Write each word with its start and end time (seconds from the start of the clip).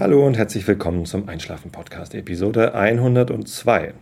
Hallo 0.00 0.26
und 0.26 0.38
herzlich 0.38 0.66
willkommen 0.66 1.04
zum 1.04 1.28
Einschlafen 1.28 1.70
Podcast 1.70 2.14
Episode 2.14 2.74
102. 2.74 3.92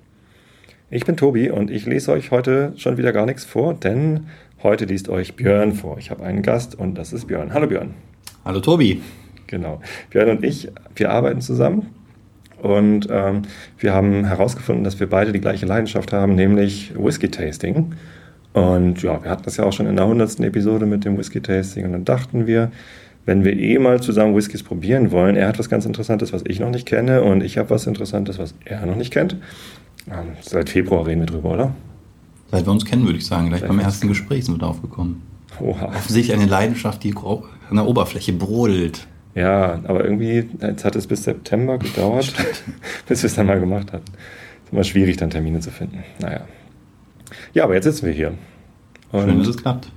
Ich 0.92 1.04
bin 1.04 1.16
Tobi 1.16 1.50
und 1.50 1.72
ich 1.72 1.86
lese 1.86 2.12
euch 2.12 2.30
heute 2.30 2.72
schon 2.76 2.98
wieder 2.98 3.10
gar 3.10 3.26
nichts 3.26 3.44
vor, 3.44 3.74
denn 3.74 4.28
heute 4.62 4.84
liest 4.84 5.08
euch 5.08 5.34
Björn 5.34 5.72
vor. 5.72 5.98
Ich 5.98 6.12
habe 6.12 6.22
einen 6.22 6.42
Gast 6.42 6.76
und 6.76 6.94
das 6.94 7.12
ist 7.12 7.26
Björn. 7.26 7.52
Hallo 7.52 7.66
Björn. 7.66 7.94
Hallo 8.44 8.60
Tobi. 8.60 9.02
Genau. 9.48 9.80
Björn 10.10 10.30
und 10.30 10.44
ich, 10.44 10.68
wir 10.94 11.10
arbeiten 11.10 11.40
zusammen 11.40 11.88
und 12.62 13.08
ähm, 13.10 13.42
wir 13.78 13.92
haben 13.92 14.24
herausgefunden, 14.24 14.84
dass 14.84 15.00
wir 15.00 15.08
beide 15.08 15.32
die 15.32 15.40
gleiche 15.40 15.66
Leidenschaft 15.66 16.12
haben, 16.12 16.36
nämlich 16.36 16.92
Whisky 16.96 17.28
Tasting. 17.28 17.96
Und 18.52 19.02
ja, 19.02 19.20
wir 19.24 19.32
hatten 19.32 19.42
das 19.42 19.56
ja 19.56 19.64
auch 19.64 19.72
schon 19.72 19.88
in 19.88 19.96
der 19.96 20.04
100. 20.04 20.38
Episode 20.40 20.86
mit 20.86 21.04
dem 21.04 21.18
Whisky 21.18 21.40
Tasting 21.40 21.86
und 21.86 21.92
dann 21.92 22.04
dachten 22.04 22.46
wir, 22.46 22.70
wenn 23.28 23.44
wir 23.44 23.54
eh 23.58 23.78
mal 23.78 24.00
zusammen 24.00 24.34
Whiskys 24.34 24.62
probieren 24.62 25.10
wollen, 25.10 25.36
er 25.36 25.48
hat 25.48 25.58
was 25.58 25.68
ganz 25.68 25.84
Interessantes, 25.84 26.32
was 26.32 26.42
ich 26.46 26.60
noch 26.60 26.70
nicht 26.70 26.86
kenne 26.86 27.22
und 27.22 27.42
ich 27.42 27.58
habe 27.58 27.68
was 27.68 27.86
Interessantes, 27.86 28.38
was 28.38 28.54
er 28.64 28.86
noch 28.86 28.96
nicht 28.96 29.12
kennt. 29.12 29.36
Ähm, 30.10 30.28
seit 30.40 30.70
Februar 30.70 31.06
reden 31.06 31.20
wir 31.20 31.26
drüber, 31.26 31.52
oder? 31.52 31.74
Seit 32.50 32.64
wir 32.64 32.72
uns 32.72 32.86
kennen, 32.86 33.04
würde 33.04 33.18
ich 33.18 33.26
sagen. 33.26 33.50
Gleich 33.50 33.66
beim 33.66 33.80
ersten 33.80 34.08
Gespräch 34.08 34.46
sind 34.46 34.54
wir 34.54 34.60
da 34.60 34.68
aufgekommen. 34.68 35.20
Oha. 35.60 35.88
Offensichtlich 35.88 36.34
eine 36.34 36.46
Leidenschaft, 36.46 37.04
die 37.04 37.14
an 37.14 37.76
der 37.76 37.86
Oberfläche 37.86 38.32
brodelt. 38.32 39.06
Ja, 39.34 39.78
aber 39.84 40.04
irgendwie, 40.04 40.48
jetzt 40.62 40.86
hat 40.86 40.96
es 40.96 41.06
bis 41.06 41.24
September 41.24 41.76
gedauert, 41.76 42.32
bis 43.08 43.22
wir 43.22 43.26
es 43.26 43.34
dann 43.34 43.46
mal 43.46 43.60
gemacht 43.60 43.92
hatten. 43.92 44.10
Ist 44.64 44.72
immer 44.72 44.84
schwierig, 44.84 45.18
dann 45.18 45.28
Termine 45.28 45.60
zu 45.60 45.70
finden. 45.70 46.02
Naja. 46.18 46.46
Ja, 47.52 47.64
aber 47.64 47.74
jetzt 47.74 47.84
sitzen 47.84 48.06
wir 48.06 48.14
hier. 48.14 48.32
Und 49.12 49.28
Schön, 49.28 49.38
dass 49.38 49.48
es 49.48 49.58
klappt. 49.58 49.92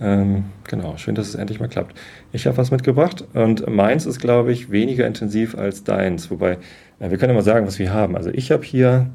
Ähm, 0.00 0.44
genau, 0.64 0.96
schön, 0.98 1.14
dass 1.14 1.28
es 1.28 1.34
endlich 1.34 1.58
mal 1.58 1.68
klappt. 1.68 1.98
Ich 2.32 2.46
habe 2.46 2.56
was 2.58 2.70
mitgebracht 2.70 3.24
und 3.32 3.66
meins 3.68 4.04
ist, 4.04 4.20
glaube 4.20 4.52
ich, 4.52 4.70
weniger 4.70 5.06
intensiv 5.06 5.56
als 5.56 5.84
deins. 5.84 6.30
Wobei, 6.30 6.58
äh, 6.98 7.10
wir 7.10 7.18
können 7.18 7.34
mal 7.34 7.42
sagen, 7.42 7.66
was 7.66 7.78
wir 7.78 7.92
haben. 7.92 8.16
Also 8.16 8.30
ich 8.30 8.50
habe 8.50 8.62
hier 8.62 9.10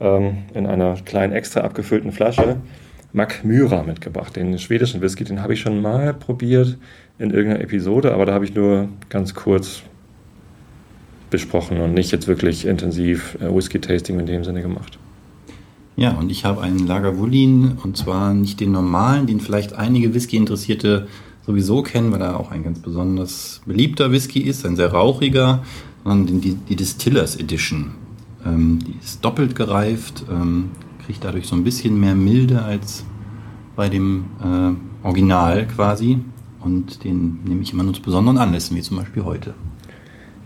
ähm, 0.00 0.38
in 0.54 0.66
einer 0.66 0.96
kleinen 1.04 1.32
extra 1.32 1.60
abgefüllten 1.60 2.12
Flasche 2.12 2.56
Mac 3.12 3.44
Myra 3.44 3.82
mitgebracht, 3.82 4.36
den 4.36 4.58
schwedischen 4.58 5.02
Whisky. 5.02 5.24
Den 5.24 5.42
habe 5.42 5.52
ich 5.52 5.60
schon 5.60 5.82
mal 5.82 6.14
probiert 6.14 6.78
in 7.18 7.30
irgendeiner 7.30 7.62
Episode, 7.62 8.14
aber 8.14 8.24
da 8.24 8.32
habe 8.32 8.46
ich 8.46 8.54
nur 8.54 8.88
ganz 9.10 9.34
kurz 9.34 9.82
besprochen 11.28 11.80
und 11.80 11.92
nicht 11.94 12.10
jetzt 12.10 12.26
wirklich 12.26 12.66
intensiv 12.66 13.36
äh, 13.40 13.54
Whisky-Tasting 13.54 14.18
in 14.18 14.26
dem 14.26 14.44
Sinne 14.44 14.62
gemacht. 14.62 14.98
Ja, 15.96 16.12
und 16.12 16.30
ich 16.30 16.44
habe 16.44 16.62
einen 16.62 16.86
Lagavulin 16.86 17.78
und 17.82 17.96
zwar 17.96 18.32
nicht 18.32 18.60
den 18.60 18.72
normalen, 18.72 19.26
den 19.26 19.40
vielleicht 19.40 19.74
einige 19.74 20.14
Whisky-Interessierte 20.14 21.06
sowieso 21.46 21.82
kennen, 21.82 22.12
weil 22.12 22.22
er 22.22 22.38
auch 22.38 22.50
ein 22.50 22.64
ganz 22.64 22.78
besonders 22.78 23.60
beliebter 23.66 24.10
Whisky 24.10 24.40
ist, 24.40 24.64
ein 24.64 24.76
sehr 24.76 24.92
rauchiger, 24.92 25.62
sondern 26.04 26.40
die, 26.40 26.54
die 26.54 26.76
Distillers 26.76 27.36
Edition. 27.36 27.92
Ähm, 28.44 28.78
die 28.86 28.94
ist 29.02 29.24
doppelt 29.24 29.54
gereift, 29.54 30.24
ähm, 30.30 30.70
kriegt 31.04 31.24
dadurch 31.24 31.46
so 31.46 31.56
ein 31.56 31.64
bisschen 31.64 31.98
mehr 32.00 32.14
Milde 32.14 32.62
als 32.62 33.04
bei 33.76 33.88
dem 33.88 34.24
äh, 34.42 35.06
Original 35.06 35.66
quasi. 35.66 36.18
Und 36.60 37.04
den 37.04 37.40
nehme 37.44 37.62
ich 37.62 37.72
immer 37.72 37.82
nur 37.82 37.94
zu 37.94 38.02
besonderen 38.02 38.38
Anlässen, 38.38 38.76
wie 38.76 38.82
zum 38.82 38.96
Beispiel 38.96 39.24
heute. 39.24 39.54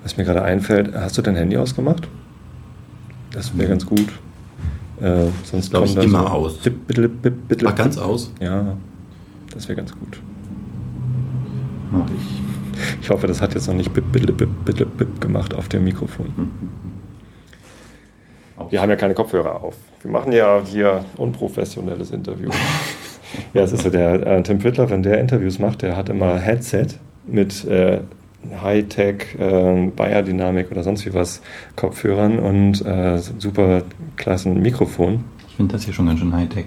Was 0.03 0.17
mir 0.17 0.25
gerade 0.25 0.43
einfällt, 0.43 0.95
hast 0.95 1.19
du 1.19 1.23
dein 1.23 1.37
Handy 1.37 1.57
ausgemacht? 1.57 2.09
Das 3.33 3.57
wäre 3.57 3.67
mhm. 3.67 3.71
ganz 3.71 3.87
gut. 3.87 4.09
Äh, 5.01 5.27
sonst 5.45 5.71
glaube 5.71 5.87
ich 5.87 5.97
immer 5.97 6.23
so 6.23 6.27
aus. 6.27 6.59
Bip, 6.59 6.87
bitte, 6.87 7.09
bip, 7.09 7.49
bitte, 7.49 7.67
Ach, 7.69 7.75
ganz 7.75 7.99
aus? 7.99 8.33
Ja, 8.41 8.77
das 9.53 9.69
wäre 9.69 9.77
ganz 9.77 9.93
gut. 9.93 10.21
Ich, 12.17 13.03
ich 13.03 13.11
hoffe, 13.11 13.27
das 13.27 13.41
hat 13.41 13.55
jetzt 13.55 13.69
noch 13.69 13.75
nicht 13.75 13.93
bip, 13.93 14.11
bitte, 14.11 14.33
bip, 14.33 14.49
bitte, 14.65 14.87
bip 14.87 15.21
gemacht 15.21 15.55
auf 15.55 15.69
dem 15.69 15.85
Mikrofon. 15.85 16.51
Wir 18.71 18.81
haben 18.81 18.91
ja 18.91 18.97
keine 18.97 19.15
Kopfhörer 19.15 19.63
auf. 19.63 19.77
Wir 20.03 20.11
machen 20.11 20.33
ja 20.33 20.63
hier 20.65 21.05
unprofessionelles 21.17 22.11
Interview. 22.11 22.51
ja, 23.55 23.63
es 23.63 23.73
ist 23.73 23.83
so, 23.83 23.91
der 23.91 24.27
äh, 24.27 24.43
Tim 24.43 24.59
Prittler, 24.59 24.89
wenn 24.91 25.03
der 25.03 25.21
Interviews 25.21 25.59
macht, 25.59 25.83
der 25.83 25.97
hat 25.97 26.09
immer 26.09 26.39
Headset 26.39 26.87
mit 27.27 27.65
äh, 27.67 28.01
Hightech, 28.63 29.37
äh, 29.39 29.91
Bayer-Dynamik 29.95 30.71
oder 30.71 30.83
sonst 30.83 31.07
wie 31.07 31.15
was 31.15 31.43
Kopfhörern 31.77 32.39
und 32.39 32.85
äh, 32.85 33.19
super 33.19 33.83
klassen 34.17 34.61
Mikrofon. 34.61 35.25
Ich 35.49 35.57
finde 35.57 35.73
das 35.73 35.85
hier 35.85 35.95
schon 35.95 36.07
ganz 36.07 36.21
schön 36.21 36.35
Hightech. 36.35 36.67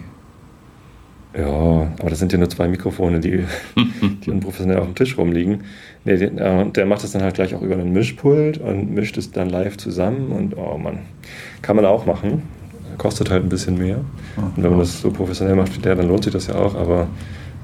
Ja, 1.38 1.88
aber 2.00 2.10
das 2.10 2.18
sind 2.18 2.32
ja 2.32 2.40
nur 2.40 2.50
zwei 2.50 2.68
Mikrofone, 2.68 3.20
die, 3.20 3.44
die 4.26 4.32
unprofessionell 4.32 4.80
auf 4.80 4.86
dem 4.86 4.96
Tisch 4.96 5.18
rumliegen. 5.18 5.64
Nee, 6.04 6.18
der, 6.18 6.66
der 6.66 6.86
macht 6.86 7.04
das 7.04 7.12
dann 7.12 7.22
halt 7.22 7.36
gleich 7.36 7.54
auch 7.54 7.62
über 7.62 7.76
einen 7.76 7.94
Mischpult 7.94 8.58
und 8.58 8.92
mischt 8.92 9.18
es 9.18 9.32
dann 9.32 9.50
live 9.50 9.78
zusammen 9.78 10.32
und 10.32 10.58
oh 10.58 10.78
Mann, 10.78 11.00
kann 11.62 11.76
man 11.76 11.86
auch 11.86 12.06
machen. 12.06 12.44
Kostet 12.98 13.30
halt 13.30 13.44
ein 13.44 13.50
bisschen 13.50 13.78
mehr. 13.78 14.02
Und 14.38 14.64
wenn 14.64 14.72
man 14.72 14.80
das 14.80 15.02
so 15.02 15.12
professionell 15.12 15.56
macht 15.56 15.76
wie 15.78 15.82
der, 15.82 15.96
dann 15.96 16.08
lohnt 16.08 16.24
sich 16.24 16.34
das 16.34 16.48
ja 16.48 16.56
auch, 16.56 16.76
aber 16.76 17.08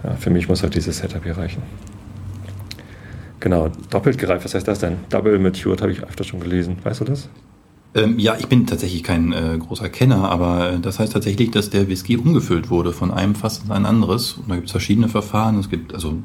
ja, 0.04 0.12
für 0.12 0.30
mich 0.30 0.48
muss 0.48 0.62
halt 0.62 0.76
dieses 0.76 1.00
Setup 1.00 1.24
hier 1.24 1.38
reichen. 1.38 1.64
Genau, 3.40 3.70
doppelt 3.90 4.18
gereift, 4.18 4.46
was 4.46 4.56
heißt 4.56 4.68
das 4.68 4.80
denn? 4.80 4.98
Double 5.10 5.38
matured 5.40 5.82
habe 5.82 5.92
ich 5.92 6.04
öfter 6.04 6.24
schon 6.24 6.40
gelesen. 6.40 6.78
Weißt 6.84 7.02
du 7.02 7.06
das? 7.06 7.30
Ähm, 7.96 8.20
ja, 8.20 8.36
ich 8.38 8.48
bin 8.48 8.68
tatsächlich 8.68 9.04
kein 9.04 9.32
äh, 9.32 9.58
großer 9.58 9.88
Kenner, 9.88 10.30
aber 10.30 10.72
äh, 10.72 10.80
das 10.80 11.00
heißt 11.00 11.14
tatsächlich, 11.14 11.52
dass 11.52 11.70
der 11.70 11.88
Whisky 11.88 12.18
umgefüllt 12.18 12.70
wurde 12.70 12.92
von 12.92 13.10
einem 13.10 13.36
Fass 13.36 13.62
in 13.66 13.72
ein 13.72 13.86
anderes. 13.86 14.34
Und 14.34 14.50
da 14.50 14.56
gibt 14.56 14.68
es 14.68 14.72
verschiedene 14.72 15.08
Verfahren. 15.08 15.58
Es 15.60 15.70
gibt 15.70 15.94
also 15.94 16.16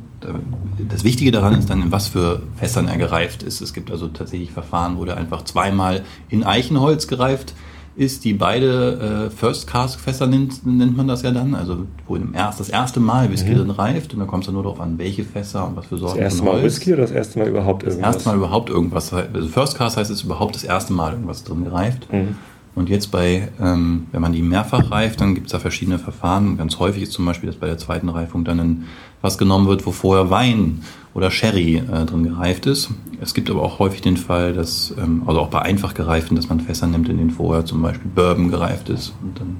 das 0.89 1.05
Wichtige 1.05 1.31
daran 1.31 1.55
ist 1.55 1.71
dann, 1.71 1.81
in 1.81 1.93
was 1.93 2.09
für 2.09 2.43
Fässern 2.57 2.89
er 2.89 2.97
gereift 2.97 3.45
ist. 3.45 3.61
Es 3.61 3.73
gibt 3.73 3.93
also 3.93 4.09
tatsächlich 4.09 4.51
Verfahren, 4.51 4.99
wo 4.99 5.05
der 5.05 5.17
einfach 5.17 5.45
zweimal 5.45 6.03
in 6.29 6.43
Eichenholz 6.43 7.07
gereift 7.07 7.55
ist, 7.97 8.25
die 8.25 8.35
beide 8.35 9.29
äh, 9.29 9.31
First 9.31 9.67
Cask 9.67 9.99
Fässer 9.99 10.27
nennt, 10.27 10.65
nennt 10.65 10.97
man 10.97 11.09
das 11.09 11.23
ja 11.23 11.33
dann, 11.33 11.55
also 11.55 11.87
wo 12.07 12.17
im 12.17 12.35
erst, 12.35 12.61
das 12.61 12.69
erste 12.69 13.01
Mal 13.01 13.31
Whisky 13.31 13.51
mhm. 13.51 13.59
dann 13.59 13.71
reift 13.71 14.15
und 14.15 14.21
dann 14.21 14.29
kommt 14.29 14.45
es 14.45 14.47
dann 14.47 14.55
nur 14.55 14.63
darauf 14.63 14.81
an, 14.81 14.99
welche 14.99 15.25
Fässer 15.25 15.67
und 15.67 15.77
was 15.77 15.87
für 15.87 15.99
Sorten. 15.99 16.19
Das 16.19 16.33
erste 16.35 16.45
Mal 16.45 16.63
Whisky 16.63 16.93
oder 16.93 17.03
das 17.03 17.11
erste 17.11 17.39
Mal 17.39 17.49
überhaupt 17.49 17.83
irgendwas? 17.83 18.01
Das 18.01 18.15
erste 18.15 18.29
Mal 18.29 18.37
überhaupt 18.37 18.71
irgendwas. 18.71 19.13
Also 19.13 19.49
First 19.49 19.77
Cask 19.77 19.97
heißt 19.97 20.11
es 20.11 20.23
überhaupt 20.23 20.55
das 20.55 20.65
erste 20.65 20.93
Mal 20.93 21.13
irgendwas 21.13 21.45
drin 21.45 21.65
gereift. 21.65 22.13
Mhm. 22.13 22.37
Und 22.75 22.89
jetzt 22.89 23.11
bei, 23.11 23.49
ähm, 23.61 24.07
wenn 24.13 24.23
man 24.23 24.33
die 24.33 24.43
mehrfach 24.43 24.91
reift, 24.91 25.21
dann 25.21 25.35
gibt 25.35 25.49
es 25.49 25.53
da 25.53 25.59
verschiedene 25.59 25.99
Verfahren. 25.99 26.57
Ganz 26.57 26.79
häufig 26.79 27.03
ist 27.03 27.13
zum 27.13 27.27
Beispiel, 27.27 27.49
dass 27.49 27.57
bei 27.57 27.67
der 27.67 27.79
zweiten 27.79 28.09
Reifung 28.09 28.45
dann 28.45 28.61
ein, 28.61 28.85
was 29.23 29.39
genommen 29.39 29.67
wird, 29.67 29.87
wo 29.87 29.93
vorher 29.93 30.31
Wein 30.31 30.83
oder 31.13 31.31
Sherry 31.31 31.77
äh, 31.77 32.05
drin 32.07 32.23
gereift 32.23 32.67
ist. 32.67 32.91
Es 33.21 33.35
gibt 33.35 33.51
aber 33.51 33.63
auch 33.63 33.81
häufig 33.81 34.03
den 34.03 34.17
Fall, 34.17 34.53
dass, 34.53 34.95
ähm, 34.99 35.23
also 35.27 35.41
auch 35.41 35.49
bei 35.49 35.63
einfach 35.63 35.95
gereiften, 35.95 36.37
dass 36.37 36.49
man 36.49 36.61
Fässer 36.61 36.87
nimmt, 36.87 37.09
in 37.09 37.19
denen 37.19 37.31
vorher 37.31 37.65
zum 37.65 37.83
Beispiel 37.83 38.11
Bourbon 38.15 38.51
gereift 38.51 38.89
ist. 38.89 39.15
Und 39.21 39.41
dann 39.41 39.57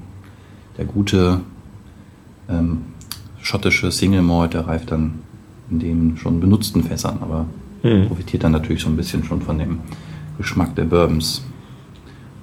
der 0.77 0.85
gute 0.85 1.41
ähm, 2.49 2.83
schottische 3.41 3.91
Single 3.91 4.21
Malt, 4.21 4.53
der 4.53 4.67
reift 4.67 4.91
dann 4.91 5.19
in 5.69 5.79
den 5.79 6.17
schon 6.17 6.39
benutzten 6.39 6.83
Fässern, 6.83 7.19
aber 7.21 7.45
mhm. 7.83 8.07
profitiert 8.07 8.43
dann 8.43 8.53
natürlich 8.53 8.81
so 8.81 8.89
ein 8.89 8.95
bisschen 8.95 9.23
schon 9.23 9.41
von 9.41 9.57
dem 9.57 9.79
Geschmack 10.37 10.75
der 10.75 10.85
Bourbons. 10.85 11.43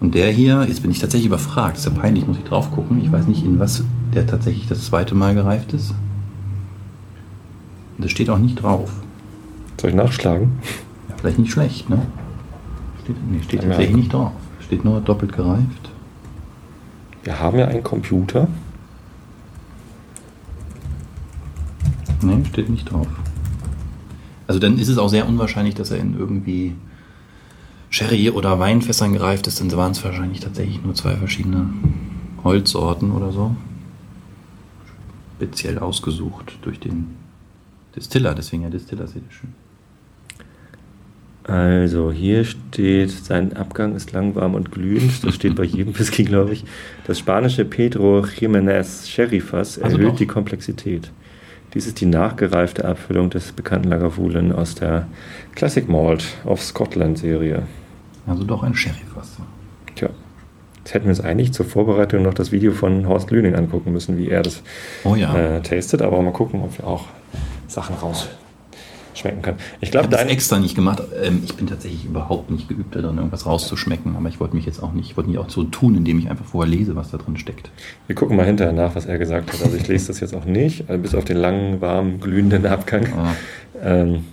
Und 0.01 0.15
der 0.15 0.31
hier, 0.31 0.65
jetzt 0.69 0.83
bin 0.83 0.91
ich 0.91 1.01
tatsächlich 1.01 1.27
überfragt, 1.27 1.77
ist 1.77 1.85
ja 1.85 1.91
peinlich, 1.91 2.27
muss 2.27 2.39
ich 2.39 2.45
drauf 2.45 2.71
gucken. 2.71 3.01
Ich 3.03 3.11
weiß 3.11 3.27
nicht, 3.27 3.45
in 3.45 3.59
was 3.59 3.83
der 4.15 4.27
tatsächlich 4.27 4.69
das 4.69 4.85
zweite 4.85 5.15
Mal 5.15 5.35
gereift 5.35 5.73
ist. 5.73 5.95
Das 7.99 8.11
steht 8.11 8.31
auch 8.31 8.39
nicht 8.39 8.63
drauf. 8.63 8.93
Soll 9.81 9.91
ich 9.91 9.97
nachschlagen? 9.97 10.59
Ja, 11.09 11.17
vielleicht 11.17 11.39
nicht 11.39 11.51
schlecht, 11.51 11.91
ne? 11.91 12.07
Steht, 13.03 13.17
nee, 13.29 13.43
steht 13.43 13.63
tatsächlich 13.63 13.97
nicht 13.97 14.13
drauf. 14.13 14.33
Steht 14.61 14.85
nur 14.85 15.01
doppelt 15.01 15.33
gereift. 15.33 15.91
Wir 17.25 17.41
haben 17.41 17.59
ja 17.59 17.67
einen 17.67 17.83
Computer. 17.83 18.47
Ne, 22.23 22.45
steht 22.47 22.69
nicht 22.69 22.91
drauf. 22.91 23.09
Also 24.47 24.61
dann 24.61 24.79
ist 24.79 24.89
es 24.89 24.99
auch 24.99 25.09
sehr 25.09 25.29
unwahrscheinlich, 25.29 25.75
dass 25.75 25.91
er 25.91 25.99
in 25.99 26.19
irgendwie 26.19 26.75
Sherry- 27.91 28.31
oder 28.31 28.59
Weinfässern 28.59 29.13
gereift 29.13 29.47
ist, 29.47 29.61
dann 29.61 29.73
waren 29.73 29.93
es 29.93 30.05
wahrscheinlich 30.05 30.41
tatsächlich 30.41 30.83
nur 30.83 30.95
zwei 30.95 31.17
verschiedene 31.17 31.71
Holzsorten 32.45 33.13
oder 33.13 33.33
so. 33.33 33.57
Speziell 35.37 35.79
ausgesucht 35.79 36.59
durch 36.63 36.81
den 36.81 37.17
Distiller, 37.95 38.35
deswegen 38.35 38.63
ja 38.63 38.71
Distillers 38.71 39.13
Edition. 39.13 39.55
Also 41.45 42.13
hier 42.13 42.45
steht, 42.45 43.11
sein 43.11 43.57
Abgang 43.57 43.97
ist 43.97 44.13
langwarm 44.13 44.55
und 44.55 44.71
glühend. 44.71 45.25
Das 45.25 45.35
steht 45.35 45.55
bei 45.55 45.65
jedem 45.65 45.99
Whisky, 45.99 46.25
glaube 46.25 46.53
ich. 46.53 46.65
Das 47.07 47.19
spanische 47.19 47.65
Pedro 47.65 48.21
Jiménez 48.21 49.09
Sherryfass 49.09 49.79
also 49.79 49.97
erhöht 49.97 50.13
doch. 50.13 50.17
die 50.17 50.27
Komplexität. 50.27 51.11
Dies 51.79 51.87
ist 51.87 52.01
die 52.01 52.07
nachgereifte 52.07 52.85
Abfüllung 52.85 53.31
des 53.31 53.53
bekannten 53.53 53.89
Lagavulin 53.89 54.51
aus 54.51 54.75
der 54.75 55.07
Classic 55.55 55.89
Malt 55.89 56.25
of 56.45 56.61
Scotland 56.61 57.19
Serie. 57.19 57.63
Also 58.27 58.43
doch 58.43 58.65
ein 58.65 58.75
Sherryfass. 58.75 59.37
Tja. 59.95 60.09
Jetzt 60.79 60.95
hätten 60.95 61.05
wir 61.05 61.11
uns 61.11 61.21
eigentlich 61.21 61.53
zur 61.53 61.67
Vorbereitung 61.67 62.25
noch 62.25 62.35
das 62.35 62.51
Video 62.51 62.73
von 62.73 63.07
Horst 63.07 63.31
Lüning 63.31 63.55
angucken 63.55 63.93
müssen, 63.93 64.19
wie 64.19 64.29
er 64.29 64.43
das 64.43 64.61
oh 65.05 65.15
ja. 65.15 65.33
äh, 65.39 65.63
tastet. 65.63 66.03
Aber 66.03 66.21
mal 66.21 66.33
gucken, 66.33 66.63
ob 66.65 66.77
wir 66.77 66.85
auch 66.85 67.05
Sachen 67.69 67.95
raus 67.95 68.29
schmecken 69.19 69.43
kann. 69.43 69.57
Ich 69.81 69.91
glaube, 69.91 70.05
habe 70.05 70.13
das 70.17 70.21
dein 70.23 70.31
extra 70.31 70.59
nicht 70.59 70.75
gemacht. 70.75 71.03
Ähm, 71.23 71.43
Ich 71.45 71.55
bin 71.55 71.67
tatsächlich 71.67 72.05
überhaupt 72.05 72.51
nicht 72.51 72.69
geübt 72.69 72.95
darin, 72.95 73.17
irgendwas 73.17 73.47
rauszuschmecken. 73.47 74.17
Aber 74.17 74.29
ich 74.29 74.41
wollte 74.41 74.57
mich 74.57 74.67
jetzt 74.67 74.83
auch 74.83 74.93
nicht, 74.93 75.11
ich 75.11 75.17
wollte 75.17 75.31
nicht 75.31 75.39
auch 75.39 75.51
so 75.51 75.65
tun, 75.65 75.97
indem 75.97 76.19
ich 76.19 76.31
einfach 76.31 76.45
vorher 76.45 76.71
lese, 76.73 76.97
was 76.97 77.11
da 77.11 77.19
drin 77.19 77.37
steckt. 77.37 77.71
Wir 78.07 78.15
gucken 78.17 78.37
mal 78.37 78.47
hinterher 78.47 78.73
nach, 78.73 78.95
was 78.95 79.07
er 79.07 79.19
gesagt 79.19 79.53
hat. 79.53 79.63
Also 79.63 79.77
ich 79.77 79.87
lese 79.89 80.09
das 80.09 80.21
jetzt 80.21 80.35
auch 80.35 80.45
nicht, 80.45 80.89
also 80.89 81.03
bis 81.03 81.15
auf 81.15 81.25
den 81.25 81.37
langen, 81.37 81.81
warmen, 81.81 82.21
glühenden 82.21 82.65
Abgang. 82.67 83.07
Ah, 83.17 83.35
Ähm, 83.83 84.25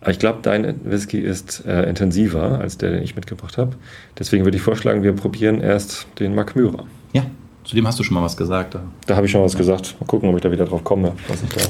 aber 0.00 0.10
ich 0.12 0.18
glaube, 0.18 0.38
dein 0.42 0.80
Whisky 0.84 1.18
ist 1.18 1.64
äh, 1.66 1.82
intensiver 1.88 2.58
als 2.58 2.78
der, 2.78 2.90
den 2.90 3.02
ich 3.02 3.16
mitgebracht 3.16 3.58
habe. 3.58 3.72
Deswegen 4.18 4.44
würde 4.44 4.56
ich 4.56 4.62
vorschlagen, 4.62 5.02
wir 5.02 5.12
probieren 5.12 5.60
erst 5.60 6.06
den 6.18 6.34
Mark 6.34 6.56
Myra. 6.56 6.84
Ja, 7.12 7.24
zudem 7.64 7.86
hast 7.86 7.98
du 7.98 8.02
schon 8.02 8.14
mal 8.14 8.22
was 8.22 8.36
gesagt. 8.36 8.74
Da. 8.74 8.80
Da 9.06 9.16
habe 9.16 9.26
ich 9.26 9.32
schon 9.32 9.42
was 9.42 9.56
gesagt. 9.56 9.96
Mal 10.00 10.06
gucken, 10.06 10.30
ob 10.30 10.36
ich 10.36 10.40
da 10.42 10.50
wieder 10.50 10.64
drauf 10.64 10.84
komme, 10.84 11.12
was 11.28 11.42
ich 11.42 11.50
da 11.50 11.60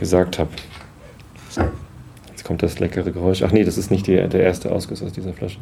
gesagt 0.00 0.38
habe. 0.38 0.50
Jetzt 2.28 2.44
kommt 2.44 2.62
das 2.62 2.80
leckere 2.80 3.12
Geräusch. 3.12 3.42
Ach 3.42 3.52
nee, 3.52 3.62
das 3.62 3.78
ist 3.78 3.92
nicht 3.92 4.08
die, 4.08 4.16
der 4.16 4.42
erste 4.42 4.72
Ausguss 4.72 5.02
aus 5.02 5.12
dieser 5.12 5.32
Flasche. 5.32 5.60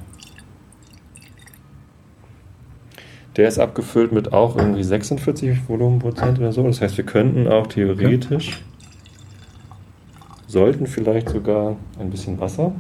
Der 3.37 3.49
ist 3.49 3.59
abgefüllt 3.59 4.13
mit 4.13 4.33
auch 4.33 4.57
irgendwie 4.57 4.83
46 4.83 5.69
Volumenprozent 5.69 6.39
oder 6.39 6.53
so. 6.53 6.63
Das 6.63 6.81
heißt, 6.81 6.97
wir 6.97 7.05
könnten 7.05 7.47
auch 7.47 7.67
theoretisch, 7.67 8.63
sollten 10.47 10.87
vielleicht 10.87 11.29
sogar 11.29 11.77
ein 12.01 12.11
bisschen 12.11 12.41
Wasser. 12.41 12.73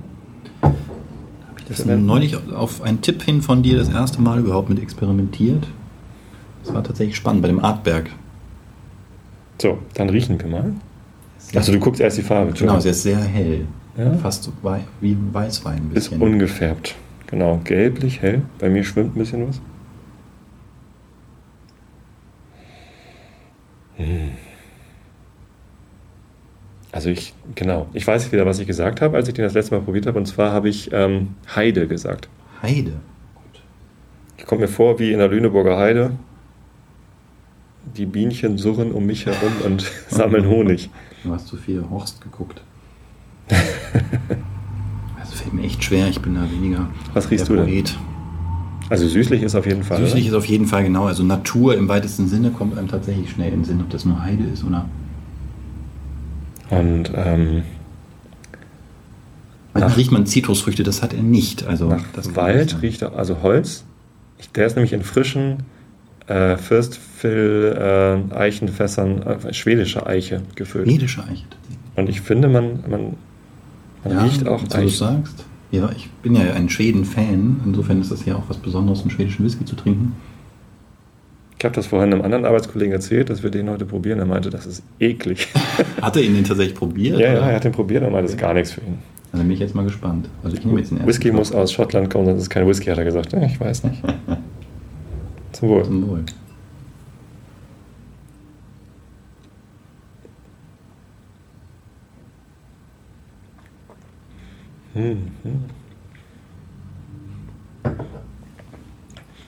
Das 1.68 1.80
ist 1.80 1.86
neulich 1.86 2.36
auf 2.52 2.82
einen 2.82 3.02
Tipp 3.02 3.22
hin 3.22 3.42
von 3.42 3.62
dir 3.62 3.76
das 3.76 3.88
erste 3.88 4.22
Mal 4.22 4.38
überhaupt 4.38 4.70
mit 4.70 4.80
experimentiert. 4.80 5.66
Das 6.64 6.72
war 6.72 6.82
tatsächlich 6.82 7.16
spannend 7.16 7.42
bei 7.42 7.48
dem 7.48 7.62
Artberg. 7.62 8.10
So, 9.60 9.78
dann 9.94 10.08
riechen 10.08 10.40
wir 10.40 10.48
mal. 10.48 10.72
Also 11.54 11.72
du 11.72 11.78
guckst 11.78 12.00
erst 12.00 12.18
die 12.18 12.22
Farbe. 12.22 12.52
Genau, 12.52 12.78
sie 12.78 12.90
ist 12.90 13.02
sehr 13.02 13.18
hell. 13.18 13.66
Ja. 13.96 14.12
Fast 14.14 14.50
wie 15.00 15.16
Weißwein 15.32 15.76
ein 15.78 15.90
Ist 15.94 16.10
bisschen. 16.10 16.22
ungefärbt. 16.22 16.94
Genau, 17.26 17.60
gelblich, 17.64 18.22
hell. 18.22 18.42
Bei 18.58 18.68
mir 18.68 18.84
schwimmt 18.84 19.16
ein 19.16 19.18
bisschen 19.18 19.48
was. 19.48 19.60
Hm. 23.96 24.30
Also 26.92 27.10
ich, 27.10 27.34
genau, 27.54 27.86
ich 27.92 28.06
weiß 28.06 28.32
wieder, 28.32 28.46
was 28.46 28.58
ich 28.58 28.66
gesagt 28.66 29.00
habe, 29.00 29.16
als 29.16 29.28
ich 29.28 29.34
den 29.34 29.44
das 29.44 29.54
letzte 29.54 29.74
Mal 29.74 29.82
probiert 29.82 30.06
habe. 30.06 30.18
Und 30.18 30.26
zwar 30.26 30.52
habe 30.52 30.68
ich 30.68 30.90
ähm, 30.92 31.34
Heide 31.54 31.86
gesagt. 31.86 32.28
Heide. 32.62 32.92
Ich 34.36 34.46
komme 34.46 34.62
mir 34.62 34.68
vor 34.68 34.98
wie 34.98 35.12
in 35.12 35.18
der 35.18 35.28
Lüneburger 35.28 35.76
Heide. 35.76 36.12
Die 37.96 38.06
Bienchen 38.06 38.58
surren 38.58 38.92
um 38.92 39.06
mich 39.06 39.26
herum 39.26 39.52
und 39.64 39.90
sammeln 40.08 40.46
Honig. 40.48 40.88
Du 41.24 41.32
hast 41.32 41.46
zu 41.48 41.56
viel 41.56 41.84
Horst 41.90 42.20
geguckt. 42.20 42.62
Das 43.48 43.58
fällt 45.34 45.54
mir 45.54 45.62
echt 45.62 45.82
schwer. 45.82 46.08
Ich 46.08 46.20
bin 46.20 46.34
da 46.34 46.42
weniger 46.50 46.88
Was 47.14 47.30
riechst 47.30 47.48
du 47.48 47.56
denn? 47.56 47.64
Poet. 47.66 47.96
Also 48.90 49.06
süßlich 49.06 49.42
ist 49.42 49.54
auf 49.54 49.66
jeden 49.66 49.82
Fall. 49.82 49.98
Süßlich 49.98 50.24
oder? 50.28 50.38
ist 50.38 50.44
auf 50.44 50.46
jeden 50.46 50.66
Fall 50.66 50.84
genau. 50.84 51.06
Also 51.06 51.22
Natur 51.22 51.76
im 51.76 51.88
weitesten 51.88 52.26
Sinne 52.28 52.50
kommt 52.50 52.78
einem 52.78 52.88
tatsächlich 52.88 53.30
schnell 53.30 53.48
in 53.52 53.60
den 53.60 53.64
Sinn, 53.64 53.80
ob 53.80 53.90
das 53.90 54.04
nur 54.04 54.22
Heide 54.22 54.44
ist 54.44 54.64
oder. 54.64 54.86
Und 56.70 57.10
ähm, 57.14 57.62
Dann 59.74 59.92
riecht 59.92 60.12
man 60.12 60.26
Zitrusfrüchte, 60.26 60.82
das 60.82 61.02
hat 61.02 61.12
er 61.14 61.22
nicht. 61.22 61.64
Also 61.66 61.88
Nach 61.88 62.02
Wald 62.34 62.80
riecht 62.82 63.02
er, 63.02 63.14
also 63.16 63.42
Holz. 63.42 63.84
Ich- 64.38 64.50
Der 64.52 64.66
ist 64.66 64.76
nämlich 64.76 64.92
in 64.92 65.02
frischen 65.02 65.58
äh, 66.28 66.56
Firstfill 66.56 67.76
äh, 68.32 68.34
Eichenfässern, 68.34 69.22
äh, 69.22 69.54
schwedische 69.54 70.06
Eiche 70.06 70.42
gefüllt. 70.54 70.86
Schwedische 70.88 71.24
Eiche. 71.24 71.44
Und 71.96 72.08
ich 72.08 72.20
finde, 72.20 72.48
man, 72.48 72.84
man, 72.88 73.14
man 74.04 74.18
riecht 74.18 74.46
auch 74.46 74.62
wo 74.62 74.66
du 74.66 74.76
Eiche. 74.76 74.96
sagst. 74.96 75.44
Ja, 75.70 75.90
ich 75.94 76.08
bin 76.22 76.34
ja 76.34 76.52
ein 76.54 76.68
Schweden-Fan. 76.70 77.60
Insofern 77.66 78.00
ist 78.00 78.10
das 78.10 78.24
ja 78.24 78.36
auch 78.36 78.44
was 78.48 78.56
Besonderes, 78.56 79.02
einen 79.02 79.10
schwedischen 79.10 79.44
Whisky 79.44 79.64
zu 79.64 79.76
trinken. 79.76 80.14
Ich 81.58 81.64
habe 81.64 81.74
das 81.74 81.86
vorhin 81.88 82.12
einem 82.12 82.22
anderen 82.22 82.44
Arbeitskollegen 82.44 82.92
erzählt, 82.92 83.30
dass 83.30 83.42
wir 83.42 83.50
den 83.50 83.68
heute 83.68 83.84
probieren. 83.84 84.20
Er 84.20 84.26
meinte, 84.26 84.48
das 84.48 84.64
ist 84.64 84.82
eklig. 85.00 85.48
Hat 86.00 86.16
er 86.16 86.22
ihn 86.22 86.34
denn 86.34 86.44
tatsächlich 86.44 86.76
probiert? 86.76 87.18
ja, 87.18 87.32
ja, 87.32 87.48
er 87.48 87.56
hat 87.56 87.64
den 87.64 87.72
probiert 87.72 88.04
und 88.04 88.12
meinte, 88.12 88.26
das 88.26 88.32
ist 88.32 88.40
gar 88.40 88.54
nichts 88.54 88.72
für 88.72 88.80
ihn. 88.80 88.98
Also 89.32 89.42
bin 89.42 89.52
ich 89.52 89.58
jetzt 89.58 89.74
mal 89.74 89.84
gespannt. 89.84 90.28
Also 90.44 90.56
ich 90.56 90.64
nehme 90.64 90.78
jetzt 90.78 90.90
den 90.90 90.98
ersten. 90.98 91.08
Whisky 91.08 91.28
Schluck. 91.28 91.38
muss 91.38 91.52
aus 91.52 91.72
Schottland 91.72 92.10
kommen, 92.10 92.26
sonst 92.26 92.42
ist 92.42 92.50
kein 92.50 92.66
Whisky, 92.66 92.86
hat 92.86 92.98
er 92.98 93.04
gesagt. 93.04 93.32
Ja, 93.32 93.42
ich 93.42 93.60
weiß 93.60 93.84
nicht. 93.84 94.02
Zum 95.52 95.68
Wohl. 95.68 95.84
Zum 95.84 96.08
Wohl. 96.08 96.24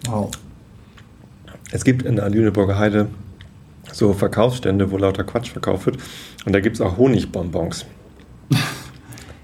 Wow. 0.06 0.30
Es 1.72 1.84
gibt 1.84 2.02
in 2.02 2.16
der 2.16 2.30
Lüneburger 2.30 2.78
Heide 2.78 3.08
so 3.92 4.12
Verkaufsstände, 4.12 4.90
wo 4.90 4.96
lauter 4.96 5.24
Quatsch 5.24 5.50
verkauft 5.50 5.86
wird. 5.86 5.98
Und 6.44 6.52
da 6.52 6.60
gibt 6.60 6.76
es 6.76 6.80
auch 6.80 6.96
Honigbonbons. 6.96 7.86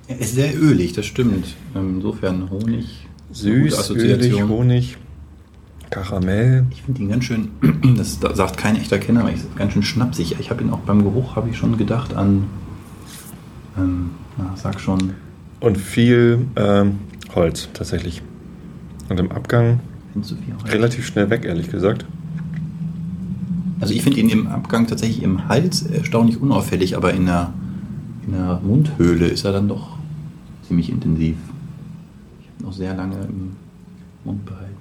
Er 0.09 0.21
ist 0.21 0.37
sehr 0.37 0.57
ölig, 0.57 0.93
das 0.93 1.05
stimmt. 1.05 1.57
Insofern 1.75 2.49
Honig. 2.49 3.09
Süß, 3.33 3.91
ölig, 3.91 4.41
Honig, 4.41 4.99
Karamell. 5.91 6.67
Ich 6.71 6.83
finde 6.83 7.03
ihn 7.03 7.09
ganz 7.09 7.25
schön, 7.25 7.49
das 7.97 8.19
sagt 8.21 8.57
kein 8.57 8.77
echter 8.77 8.99
Kenner, 8.99 9.21
aber 9.21 9.33
ich 9.33 9.41
ganz 9.57 9.73
schön 9.73 9.83
schnapsig. 9.83 10.37
Ich 10.39 10.51
habe 10.51 10.63
ihn 10.63 10.71
auch 10.71 10.81
beim 10.81 11.03
Geruch, 11.03 11.37
habe 11.37 11.49
ich 11.49 11.57
schon 11.57 11.77
gedacht 11.77 12.15
an, 12.15 12.45
ähm, 13.77 14.11
na, 14.37 14.53
sag 14.57 14.81
schon, 14.81 15.15
Und 15.61 15.79
viel 15.79 16.47
ähm, 16.57 16.99
Holz 17.35 17.69
tatsächlich. 17.73 18.23
Und 19.09 19.21
im 19.21 19.31
Abgang 19.31 19.81
relativ 20.67 21.07
schnell 21.07 21.31
weg, 21.31 21.45
ehrlich 21.45 21.71
gesagt. 21.71 22.05
Also 23.81 23.93
ich 23.93 24.03
finde 24.03 24.21
ihn 24.21 24.31
im 24.31 24.47
Abgang 24.47 24.87
tatsächlich 24.87 25.23
im 25.23 25.49
Hals 25.49 25.83
erstaunlich 25.83 26.41
unauffällig, 26.41 26.97
aber 26.97 27.13
in 27.13 27.27
der, 27.27 27.53
in 28.27 28.33
der 28.33 28.61
Mundhöhle 28.63 29.29
ist 29.29 29.45
er 29.45 29.53
dann 29.53 29.69
doch 29.69 29.97
ziemlich 30.67 30.91
intensiv. 30.91 31.37
Ich 32.41 32.49
habe 32.49 32.63
ihn 32.63 32.67
auch 32.67 32.73
sehr 32.73 32.95
lange 32.95 33.17
im 33.17 33.57
Mund 34.25 34.45
behalten. 34.47 34.76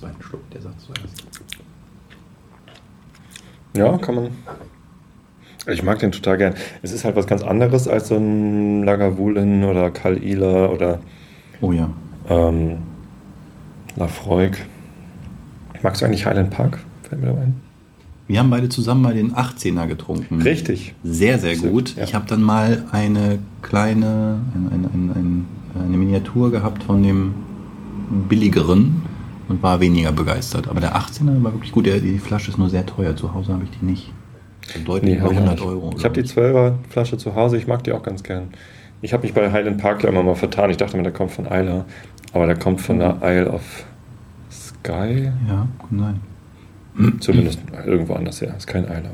Zweiten 0.00 0.22
Schluck, 0.22 0.48
der 0.50 0.62
sagt 0.62 0.80
zuerst. 0.80 1.24
Ja, 3.76 3.96
kann 3.98 4.14
man. 4.14 4.28
Ich 5.66 5.82
mag 5.82 5.98
den 5.98 6.12
total 6.12 6.38
gern. 6.38 6.54
Es 6.82 6.92
ist 6.92 7.04
halt 7.04 7.16
was 7.16 7.26
ganz 7.26 7.42
anderes 7.42 7.88
als 7.88 8.08
so 8.08 8.16
ein 8.16 8.84
Lagavulin 8.84 9.64
oder 9.64 9.90
Kalila 9.90 10.66
oder 10.68 11.00
Oh 11.60 11.72
ja. 11.72 11.90
ähm, 12.28 12.78
Lafroig. 13.96 14.64
Magst 15.82 16.00
du 16.00 16.06
eigentlich 16.06 16.24
Highland 16.26 16.50
Park? 16.50 16.78
Fällt 17.08 17.20
mir 17.20 17.28
da 17.32 17.40
ein. 17.40 17.60
Wir 18.28 18.38
haben 18.40 18.50
beide 18.50 18.68
zusammen 18.68 19.02
mal 19.02 19.14
den 19.14 19.32
18er 19.34 19.86
getrunken. 19.86 20.42
Richtig. 20.42 20.94
Sehr, 21.02 21.38
sehr 21.38 21.56
gut. 21.56 21.96
ja. 21.96 22.04
Ich 22.04 22.14
habe 22.14 22.26
dann 22.26 22.42
mal 22.42 22.84
eine 22.92 23.38
kleine, 23.62 24.40
eine, 24.54 24.68
eine, 24.70 24.90
eine, 24.92 25.12
eine, 25.14 25.44
eine 25.86 25.96
Miniatur 25.96 26.50
gehabt 26.50 26.82
von 26.84 27.02
dem 27.02 27.34
billigeren 28.28 29.02
und 29.48 29.62
war 29.62 29.80
weniger 29.80 30.12
begeistert. 30.12 30.68
Aber 30.68 30.80
der 30.80 30.96
18er 30.96 31.42
war 31.42 31.52
wirklich 31.52 31.72
gut. 31.72 31.86
Der, 31.86 32.00
die 32.00 32.18
Flasche 32.18 32.50
ist 32.50 32.58
nur 32.58 32.68
sehr 32.68 32.86
teuer. 32.86 33.16
Zu 33.16 33.34
Hause 33.34 33.52
habe 33.52 33.64
ich 33.64 33.70
die 33.78 33.84
nicht. 33.84 34.12
So 34.74 34.80
deutlich 34.80 35.14
Nee, 35.14 35.18
über 35.18 35.26
hab 35.26 35.32
ich 35.32 35.38
auch 35.38 35.42
100 35.42 35.58
nicht. 35.58 35.66
Euro. 35.66 35.94
Ich 35.96 36.04
habe 36.04 36.22
die 36.22 36.28
12er 36.28 36.74
Flasche 36.90 37.16
zu 37.18 37.34
Hause, 37.34 37.56
ich 37.56 37.66
mag 37.66 37.82
die 37.84 37.92
auch 37.92 38.02
ganz 38.02 38.22
gern. 38.22 38.48
Ich 39.00 39.12
habe 39.12 39.22
mich 39.22 39.32
bei 39.32 39.50
Highland 39.50 39.78
Park 39.78 40.04
immer 40.04 40.22
mal 40.22 40.34
vertan. 40.34 40.70
Ich 40.70 40.76
dachte 40.76 40.96
mir, 40.96 41.04
der 41.04 41.12
kommt 41.12 41.30
von 41.30 41.46
Isla, 41.46 41.84
aber 42.32 42.46
der 42.46 42.58
kommt 42.58 42.80
von 42.80 42.98
der 42.98 43.18
Isle 43.22 43.50
of 43.50 43.84
Skye. 44.50 45.32
Ja, 45.48 45.68
kann 45.88 45.98
sein. 45.98 46.20
Zumindest 47.20 47.60
irgendwo 47.86 48.14
anders 48.14 48.40
her. 48.40 48.54
Ist 48.56 48.66
kein 48.66 48.84
Isla. 48.84 49.10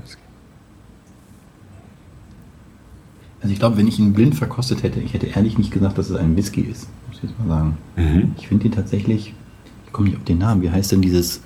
Also 3.43 3.53
ich 3.53 3.59
glaube, 3.59 3.77
wenn 3.77 3.87
ich 3.87 3.99
ihn 3.99 4.15
blind 4.15 4.35
verkostet 4.35 4.83
hätte, 4.83 5.01
ich 5.01 5.13
hätte 5.13 5.27
ehrlich 5.27 5.59
nicht 5.59 5.71
gesagt, 5.71 5.99
dass 5.99 6.09
es 6.09 6.17
ein 6.17 6.35
Whisky 6.35 6.63
ist. 6.63 6.89
Muss 7.09 7.19
ich 7.19 7.25
jetzt 7.25 7.39
mal 7.39 7.49
sagen. 7.49 7.77
Mhm. 7.97 8.33
Ich 8.39 8.49
finde 8.49 8.65
ihn 8.65 8.73
tatsächlich, 8.73 9.29
ich 9.29 9.35
komme 9.95 10.09
nicht 10.09 10.19
auf 10.19 10.25
den 10.25 10.39
Namen, 10.39 10.61
wie 10.61 10.71
heißt 10.71 10.93
denn 10.93 11.01
dieses, 11.01 11.41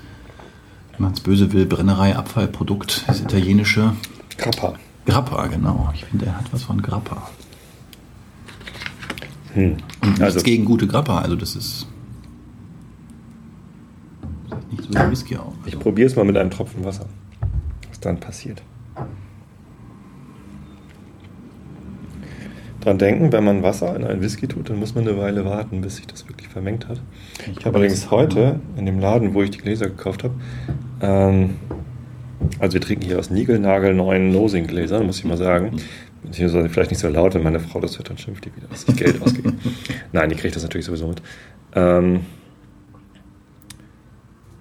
wenn 0.93 1.03
man 1.05 1.13
es 1.13 1.21
böse 1.21 1.53
will, 1.53 1.67
Brennerei, 1.67 2.17
Abfallprodukt, 2.17 3.05
das 3.07 3.21
italienische 3.21 3.95
Grappa. 4.37 4.75
Grappa, 5.07 5.47
genau. 5.47 5.91
Ich 5.95 6.05
finde, 6.05 6.27
er 6.27 6.39
hat 6.39 6.53
was 6.53 6.65
von 6.65 6.83
Grappa. 6.83 7.31
Hm. 9.55 9.77
Und 10.03 10.09
nichts 10.09 10.21
Also, 10.21 10.41
gegen 10.43 10.65
gute 10.65 10.87
Grappa, 10.87 11.21
also 11.21 11.37
das 11.37 11.55
ist. 11.55 11.87
Das 14.51 14.59
sieht 14.61 14.73
nicht 14.73 14.85
so 14.85 14.99
wie 14.99 15.11
Whisky 15.11 15.37
aus. 15.37 15.55
ich 15.67 15.79
probiere 15.79 16.09
es 16.09 16.17
mal 16.17 16.25
mit 16.25 16.37
einem 16.37 16.51
Tropfen 16.51 16.85
Wasser. 16.85 17.07
Was 17.89 18.01
dann 18.01 18.19
passiert. 18.19 18.63
Dran 22.81 22.99
denken, 22.99 23.33
wenn 23.33 23.45
man 23.45 23.63
Wasser 23.63 23.95
in 23.97 24.05
einen 24.05 24.23
Whisky 24.23 24.47
tut, 24.47 24.71
dann 24.71 24.79
muss 24.79 24.95
man 24.95 25.07
eine 25.07 25.19
Weile 25.19 25.45
warten, 25.45 25.81
bis 25.81 25.97
sich 25.97 26.07
das 26.07 26.29
wirklich 26.29 26.38
vermengt 26.49 26.89
hat. 26.89 27.01
Ich 27.59 27.65
habe 27.65 27.79
allerdings 27.79 28.11
heute 28.11 28.61
in 28.77 28.87
dem 28.87 28.99
Laden, 28.99 29.35
wo 29.35 29.43
ich 29.43 29.51
die 29.51 29.59
Gläser 29.59 29.87
gekauft 29.87 30.25
habe, 30.25 30.35
ähm, 31.01 31.57
also 32.59 32.75
wir 32.75 32.81
trinken 32.81 33.05
hier 33.05 33.19
aus 33.19 33.31
niegelnagelneuen 33.31 34.31
Nosing-Gläsern, 34.31 35.07
muss 35.07 35.19
ich 35.19 35.25
mal 35.25 35.37
sagen. 35.37 35.77
beziehungsweise 36.23 36.69
vielleicht 36.69 36.91
nicht 36.91 37.01
so 37.01 37.09
laut, 37.09 37.35
wenn 37.35 37.43
meine 37.43 37.61
Frau 37.61 37.81
das 37.81 37.99
hört, 37.99 38.11
dann 38.11 38.19
schimpft 38.19 38.45
die 38.45 38.55
wieder, 38.57 38.67
dass 38.69 38.89
ich 38.89 38.97
Geld 38.97 39.21
ausgebe. 39.23 39.53
Nein, 40.13 40.29
die 40.29 40.37
kriegt 40.37 40.57
das 40.57 40.63
natürlich 40.63 40.87
sowieso 40.87 41.09
mit. 41.09 41.23
Ähm, 41.75 42.21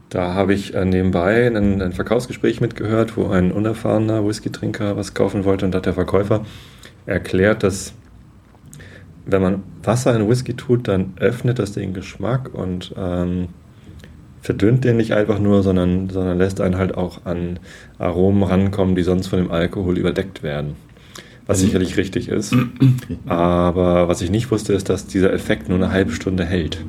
da 0.09 0.33
habe 0.33 0.53
ich 0.53 0.73
äh, 0.73 0.85
nebenbei 0.85 1.47
ein, 1.47 1.81
ein, 1.81 1.91
Verkaufsgespräch 1.91 2.61
mitgehört, 2.61 3.17
wo 3.17 3.27
ein 3.27 3.51
unerfahrener 3.51 4.25
Whisky-Trinker 4.25 4.95
was 4.95 5.13
kaufen 5.13 5.43
wollte 5.43 5.65
und 5.65 5.71
da 5.71 5.79
hat 5.79 5.85
der 5.85 5.93
Verkäufer 5.93 6.45
erklärt, 7.05 7.63
dass 7.63 7.93
wenn 9.27 9.41
man 9.41 9.63
Wasser 9.83 10.15
in 10.15 10.27
Whisky 10.27 10.53
tut, 10.53 10.87
dann 10.87 11.13
öffnet 11.17 11.59
das 11.59 11.73
den 11.73 11.93
Geschmack 11.93 12.53
und 12.53 12.93
ähm, 12.97 13.49
verdünnt 14.41 14.85
den 14.85 14.97
nicht 14.97 15.13
einfach 15.13 15.39
nur, 15.39 15.63
sondern, 15.63 16.09
sondern 16.09 16.37
lässt 16.37 16.61
einen 16.61 16.77
halt 16.77 16.95
auch 16.95 17.25
an 17.25 17.59
Aromen 17.99 18.43
rankommen, 18.43 18.95
die 18.95 19.03
sonst 19.03 19.27
von 19.27 19.39
dem 19.39 19.51
Alkohol 19.51 19.97
überdeckt 19.97 20.43
werden. 20.43 20.75
Was 21.45 21.59
mhm. 21.59 21.65
sicherlich 21.65 21.97
richtig 21.97 22.29
ist. 22.29 22.55
Aber 23.25 24.07
was 24.07 24.21
ich 24.21 24.31
nicht 24.31 24.49
wusste, 24.49 24.73
ist, 24.73 24.89
dass 24.89 25.07
dieser 25.07 25.33
Effekt 25.33 25.69
nur 25.69 25.77
eine 25.77 25.91
halbe 25.91 26.11
Stunde 26.11 26.45
hält. 26.45 26.83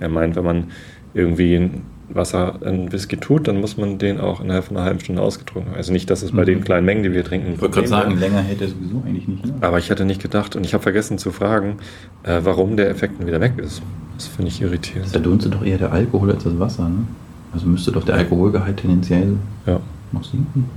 Er 0.00 0.08
meint, 0.08 0.36
wenn 0.36 0.44
man 0.44 0.70
irgendwie 1.14 1.70
Wasser 2.14 2.58
in 2.64 2.92
Whisky 2.92 3.16
tut, 3.16 3.48
dann 3.48 3.60
muss 3.60 3.76
man 3.76 3.98
den 3.98 4.20
auch 4.20 4.40
innerhalb 4.40 4.64
von 4.64 4.76
einer 4.76 4.86
halben 4.86 5.00
Stunde 5.00 5.22
ausgetrunken 5.22 5.72
haben. 5.72 5.76
Also 5.76 5.92
nicht, 5.92 6.10
dass 6.10 6.22
es 6.22 6.32
bei 6.32 6.42
mhm. 6.42 6.46
den 6.46 6.64
kleinen 6.64 6.86
Mengen, 6.86 7.02
die 7.02 7.12
wir 7.12 7.24
trinken. 7.24 7.54
Ich 7.54 7.60
wollte 7.60 7.74
gerade 7.74 7.88
sagen, 7.88 8.18
länger 8.18 8.40
hält 8.40 8.60
er 8.60 8.68
sowieso 8.68 9.02
eigentlich 9.06 9.28
nicht. 9.28 9.46
Ne? 9.46 9.54
Aber 9.60 9.78
ich 9.78 9.90
hatte 9.90 10.04
nicht 10.04 10.22
gedacht 10.22 10.56
und 10.56 10.64
ich 10.64 10.74
habe 10.74 10.82
vergessen 10.82 11.18
zu 11.18 11.30
fragen, 11.30 11.78
äh, 12.22 12.40
warum 12.42 12.76
der 12.76 12.90
Effekt 12.90 13.18
dann 13.18 13.26
wieder 13.26 13.40
weg 13.40 13.54
ist. 13.58 13.82
Das 14.16 14.26
finde 14.26 14.50
ich 14.50 14.60
irritierend. 14.60 15.06
Das 15.06 15.12
verdunstet 15.12 15.54
doch 15.54 15.64
eher 15.64 15.78
der 15.78 15.92
Alkohol 15.92 16.32
als 16.32 16.44
das 16.44 16.58
Wasser, 16.58 16.88
ne? 16.88 17.06
Also 17.52 17.66
müsste 17.66 17.92
doch 17.92 18.04
der 18.04 18.14
Alkoholgehalt 18.14 18.78
tendenziell 18.78 19.36
ja. 19.66 19.78
noch 20.12 20.24
sinken. 20.24 20.70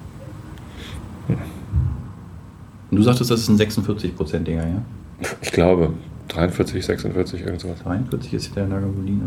Hm. 1.28 1.38
Du 2.92 3.02
sagtest, 3.02 3.32
das 3.32 3.42
ist 3.42 3.50
ein 3.50 3.58
46%iger, 3.58 4.68
ja? 4.68 4.82
Ich 5.42 5.52
glaube, 5.52 5.94
43, 6.28 6.86
46, 6.86 7.42
irgend 7.42 7.62
sowas. 7.62 7.80
43 7.84 8.34
ist 8.34 8.56
der 8.56 8.68
Lagavulin 8.68 9.22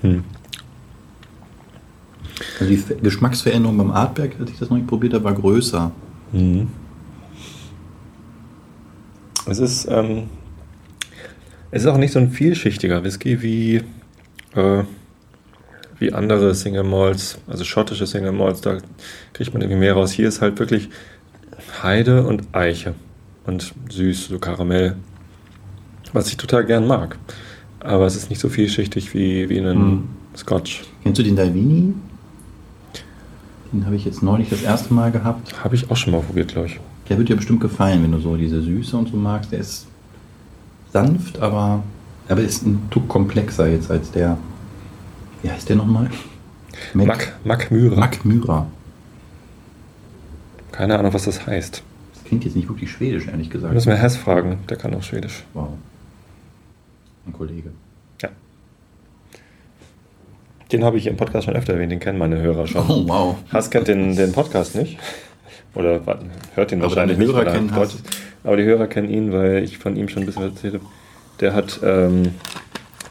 Hm. 0.00 0.22
Also 2.60 2.72
die 2.72 3.02
Geschmacksveränderung 3.02 3.76
beim 3.76 3.90
Artberg, 3.90 4.32
als 4.40 4.50
ich 4.50 4.58
das 4.58 4.70
noch 4.70 4.76
nicht 4.76 4.88
probiert 4.88 5.14
habe, 5.14 5.24
war 5.24 5.34
größer. 5.34 5.92
Mhm. 6.32 6.68
Es 9.46 9.58
ist, 9.58 9.86
ähm, 9.90 10.24
es 11.70 11.82
ist 11.82 11.88
auch 11.88 11.96
nicht 11.96 12.12
so 12.12 12.18
ein 12.18 12.30
vielschichtiger 12.30 13.02
Whisky 13.04 13.42
wie, 13.42 13.76
äh, 14.54 14.82
wie 15.98 16.12
andere 16.12 16.54
Single 16.54 16.84
Malts, 16.84 17.38
also 17.46 17.64
schottische 17.64 18.06
Single 18.06 18.32
Malts, 18.32 18.60
da 18.60 18.78
kriegt 19.32 19.52
man 19.52 19.62
irgendwie 19.62 19.80
mehr 19.80 19.94
raus. 19.94 20.12
Hier 20.12 20.28
ist 20.28 20.40
halt 20.40 20.58
wirklich 20.58 20.90
Heide 21.82 22.26
und 22.26 22.42
Eiche 22.52 22.94
und 23.46 23.74
süß, 23.90 24.28
so 24.28 24.38
Karamell, 24.38 24.96
was 26.12 26.28
ich 26.28 26.36
total 26.36 26.64
gern 26.66 26.86
mag. 26.86 27.18
Aber 27.80 28.06
es 28.06 28.16
ist 28.16 28.28
nicht 28.28 28.40
so 28.40 28.48
vielschichtig 28.48 29.14
wie, 29.14 29.48
wie 29.48 29.58
ein 29.58 29.66
hm. 29.66 30.08
Scotch. 30.36 30.82
Kennst 31.02 31.18
du 31.18 31.22
den 31.22 31.36
Dalvini? 31.36 31.94
Den 33.72 33.84
habe 33.84 33.96
ich 33.96 34.04
jetzt 34.04 34.22
neulich 34.22 34.48
das 34.48 34.62
erste 34.62 34.94
Mal 34.94 35.12
gehabt. 35.12 35.62
Habe 35.62 35.74
ich 35.74 35.90
auch 35.90 35.96
schon 35.96 36.12
mal 36.12 36.22
probiert, 36.22 36.48
glaube 36.52 36.68
ich. 36.68 36.80
Der 37.08 37.18
wird 37.18 37.28
dir 37.28 37.36
bestimmt 37.36 37.60
gefallen, 37.60 38.02
wenn 38.02 38.12
du 38.12 38.18
so 38.18 38.36
diese 38.36 38.62
Süße 38.62 38.96
und 38.96 39.08
so 39.08 39.16
magst. 39.16 39.52
Der 39.52 39.60
ist 39.60 39.86
sanft, 40.92 41.38
aber, 41.40 41.82
aber 42.28 42.40
ist 42.40 42.66
ein 42.66 42.88
Tuck 42.90 43.08
komplexer 43.08 43.68
jetzt 43.68 43.90
als 43.90 44.10
der. 44.10 44.38
Wie 45.42 45.50
heißt 45.50 45.68
der 45.68 45.76
nochmal? 45.76 46.10
Mac, 46.94 47.34
Mac 47.44 47.70
Myra. 47.70 47.96
Mac 47.96 48.24
Myra. 48.24 48.66
Keine 50.72 50.98
Ahnung, 50.98 51.12
was 51.12 51.24
das 51.24 51.46
heißt. 51.46 51.82
Das 52.14 52.24
klingt 52.24 52.44
jetzt 52.44 52.56
nicht 52.56 52.68
wirklich 52.68 52.90
schwedisch, 52.90 53.26
ehrlich 53.26 53.50
gesagt. 53.50 53.74
Müssen 53.74 53.88
wir 53.88 53.96
Hess 53.96 54.16
fragen, 54.16 54.58
der 54.68 54.76
kann 54.76 54.94
auch 54.94 55.02
Schwedisch. 55.02 55.44
Wow. 55.54 55.70
Ein 57.26 57.32
Kollege. 57.32 57.70
Den 60.72 60.84
habe 60.84 60.98
ich 60.98 61.06
im 61.06 61.16
Podcast 61.16 61.46
schon 61.46 61.56
öfter 61.56 61.74
erwähnt, 61.74 61.92
den 61.92 62.00
kennen 62.00 62.18
meine 62.18 62.40
Hörer 62.40 62.66
schon. 62.66 62.82
Oh, 62.88 63.08
wow. 63.08 63.36
Hass 63.52 63.70
kennt 63.70 63.88
den, 63.88 64.16
den 64.16 64.32
Podcast 64.32 64.74
nicht. 64.74 64.98
Oder 65.74 66.00
hört 66.54 66.72
ihn 66.72 66.82
wahrscheinlich 66.82 67.18
nicht. 67.18 67.32
Hörer 67.32 67.46
kennen 67.46 67.72
Deutsch, 67.74 67.94
aber 68.44 68.56
die 68.56 68.64
Hörer 68.64 68.86
kennen 68.86 69.08
ihn, 69.08 69.32
weil 69.32 69.64
ich 69.64 69.78
von 69.78 69.96
ihm 69.96 70.08
schon 70.08 70.22
ein 70.22 70.26
bisschen 70.26 70.42
erzählt 70.42 70.74
habe. 70.74 70.84
Der 71.40 71.54
hat 71.54 71.80
ähm, 71.82 72.34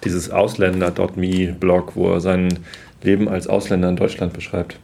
dieses 0.04 0.30
Ausländer.me-Blog, 0.30 1.96
wo 1.96 2.12
er 2.12 2.22
sein 2.22 2.60
Leben 3.04 3.30
als 3.30 3.48
Ausländer 3.48 3.90
in 3.90 3.96
Deutschland 3.96 4.34
beschreibt. 4.34 4.80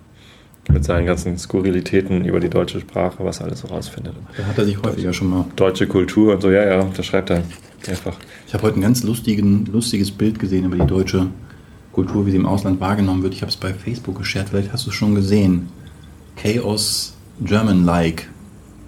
Mit 0.71 0.85
seinen 0.85 1.05
ganzen 1.05 1.37
Skurrilitäten 1.37 2.23
über 2.23 2.39
die 2.39 2.49
deutsche 2.49 2.79
Sprache, 2.79 3.17
was 3.19 3.41
er 3.41 3.47
alles 3.47 3.59
so 3.59 3.67
rausfindet. 3.67 4.13
Da 4.37 4.45
hat 4.45 4.57
er 4.57 4.63
sich 4.63 4.81
häufiger 4.81 5.11
schon 5.11 5.29
mal. 5.29 5.45
Deutsche 5.57 5.87
Kultur 5.87 6.33
und 6.35 6.41
so, 6.41 6.49
ja, 6.49 6.65
ja, 6.65 6.89
das 6.95 7.05
schreibt 7.05 7.31
er 7.31 7.43
einfach. 7.85 8.17
Ich 8.47 8.53
habe 8.53 8.63
heute 8.63 8.79
ein 8.79 8.81
ganz 8.81 9.03
lustigen, 9.03 9.65
lustiges 9.65 10.09
Bild 10.09 10.39
gesehen 10.39 10.63
über 10.63 10.77
die 10.77 10.87
deutsche 10.87 11.27
Kultur, 11.93 12.25
wie 12.25 12.31
sie 12.31 12.37
im 12.37 12.45
Ausland 12.45 12.81
wahrgenommen 12.81 13.23
wird. 13.23 13.33
Ich 13.33 13.41
habe 13.41 13.51
es 13.51 13.55
bei 13.55 13.73
Facebook 13.73 14.17
geshared, 14.17 14.49
vielleicht 14.49 14.73
hast 14.73 14.85
du 14.85 14.89
es 14.89 14.95
schon 14.95 15.15
gesehen. 15.15 15.69
Chaos 16.35 17.15
German-like 17.41 18.27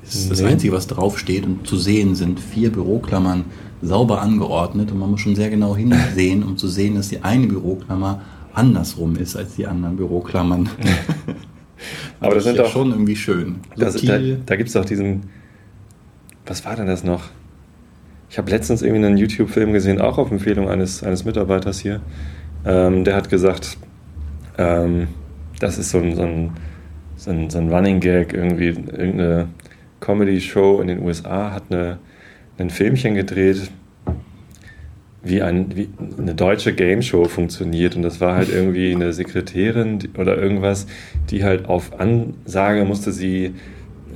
ist 0.03 0.23
nee. 0.23 0.29
das 0.29 0.41
Einzige, 0.43 0.73
was 0.73 0.87
draufsteht. 0.87 1.45
Und 1.45 1.67
zu 1.67 1.77
sehen 1.77 2.15
sind 2.15 2.39
vier 2.39 2.71
Büroklammern 2.71 3.45
sauber 3.81 4.21
angeordnet. 4.21 4.91
Und 4.91 4.99
man 4.99 5.11
muss 5.11 5.21
schon 5.21 5.35
sehr 5.35 5.49
genau 5.49 5.75
hinsehen, 5.75 6.43
um 6.43 6.57
zu 6.57 6.67
sehen, 6.67 6.95
dass 6.95 7.09
die 7.09 7.23
eine 7.23 7.47
Büroklammer 7.47 8.21
andersrum 8.53 9.15
ist 9.15 9.35
als 9.35 9.55
die 9.55 9.67
anderen 9.67 9.97
Büroklammern. 9.97 10.69
Aber 12.19 12.35
das, 12.35 12.45
das 12.45 12.55
sind 12.55 12.59
doch 12.59 12.71
schon 12.71 12.91
irgendwie 12.91 13.15
schön. 13.15 13.55
Das, 13.75 13.95
da 14.01 14.17
da 14.17 14.55
gibt 14.55 14.67
es 14.67 14.73
doch 14.73 14.85
diesen. 14.85 15.23
Was 16.45 16.63
war 16.65 16.75
denn 16.75 16.87
das 16.87 17.03
noch? 17.03 17.23
Ich 18.29 18.37
habe 18.37 18.49
letztens 18.49 18.81
irgendwie 18.81 19.05
einen 19.05 19.17
YouTube-Film 19.17 19.73
gesehen, 19.73 20.01
auch 20.01 20.17
auf 20.17 20.31
Empfehlung 20.31 20.69
eines, 20.69 21.03
eines 21.03 21.25
Mitarbeiters 21.25 21.79
hier. 21.79 22.01
Ähm, 22.65 23.03
der 23.03 23.15
hat 23.15 23.29
gesagt, 23.29 23.77
ähm, 24.57 25.07
das 25.59 25.77
ist 25.77 25.91
so 25.91 25.99
ein, 25.99 26.15
so, 26.15 26.23
ein, 26.23 26.51
so, 27.15 27.31
ein, 27.31 27.49
so 27.49 27.57
ein 27.59 27.71
Running 27.71 27.99
Gag, 27.99 28.33
irgendwie 28.33 28.67
irgendeine 28.67 29.49
Comedy-Show 29.99 30.81
in 30.81 30.87
den 30.87 31.03
USA 31.03 31.51
hat 31.51 31.63
eine, 31.69 31.99
ein 32.57 32.69
Filmchen 32.69 33.15
gedreht, 33.15 33.71
wie, 35.23 35.41
ein, 35.41 35.75
wie 35.75 35.89
eine 36.19 36.35
deutsche 36.35 36.73
Game 36.73 37.01
Show 37.01 37.25
funktioniert. 37.25 37.95
Und 37.95 38.03
das 38.03 38.21
war 38.21 38.35
halt 38.35 38.49
irgendwie 38.49 38.93
eine 38.93 39.11
Sekretärin 39.11 39.99
oder 40.17 40.37
irgendwas, 40.37 40.85
die 41.29 41.43
halt 41.43 41.65
auf 41.65 41.99
Ansage 41.99 42.85
musste 42.85 43.11
sie 43.11 43.55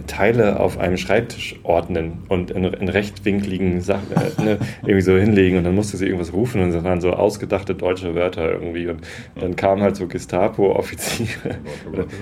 Teile 0.09 0.59
auf 0.59 0.77
einem 0.79 0.97
Schreibtisch 0.97 1.55
ordnen 1.63 2.23
und 2.27 2.51
in, 2.51 2.65
in 2.65 2.89
rechtwinkligen 2.89 3.79
Sachen 3.81 4.11
äh, 4.15 4.41
ne, 4.41 4.57
irgendwie 4.81 5.01
so 5.01 5.15
hinlegen 5.15 5.57
und 5.57 5.63
dann 5.63 5.75
musste 5.75 5.97
sie 5.97 6.05
irgendwas 6.05 6.33
rufen 6.33 6.61
und 6.61 6.71
das 6.73 6.83
waren 6.83 6.99
so 6.99 7.11
ausgedachte 7.13 7.75
deutsche 7.75 8.15
Wörter 8.15 8.51
irgendwie 8.51 8.87
und 8.87 9.01
dann 9.39 9.55
kamen 9.55 9.81
halt 9.81 9.95
so 9.95 10.07
Gestapo-Offiziere. 10.07 11.57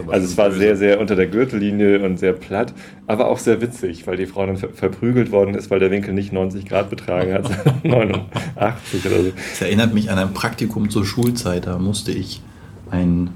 Also 0.08 0.26
es 0.26 0.38
war 0.38 0.52
sehr, 0.52 0.76
sehr 0.76 1.00
unter 1.00 1.16
der 1.16 1.28
Gürtellinie 1.28 2.04
und 2.04 2.18
sehr 2.20 2.34
platt, 2.34 2.74
aber 3.08 3.30
auch 3.30 3.40
sehr 3.40 3.62
witzig, 3.62 4.06
weil 4.06 4.18
die 4.18 4.26
Frau 4.26 4.46
dann 4.46 4.58
ver 4.58 4.70
verprügelt 4.70 5.32
worden 5.32 5.56
ist, 5.56 5.72
weil 5.72 5.80
der 5.80 5.90
Winkel 5.90 6.14
nicht 6.14 6.34
90 6.34 6.66
Grad 6.66 6.90
betragen 6.90 7.34
hat, 7.34 7.50
89 7.84 9.06
oder 9.06 9.24
so. 9.24 9.32
Das 9.32 9.62
erinnert 9.62 9.94
mich 9.94 10.12
an 10.12 10.20
ein 10.20 10.34
Praktikum 10.34 10.90
zur 10.90 11.06
Schulzeit, 11.06 11.66
da 11.66 11.80
musste 11.80 12.12
ich 12.12 12.42
ein 12.92 13.30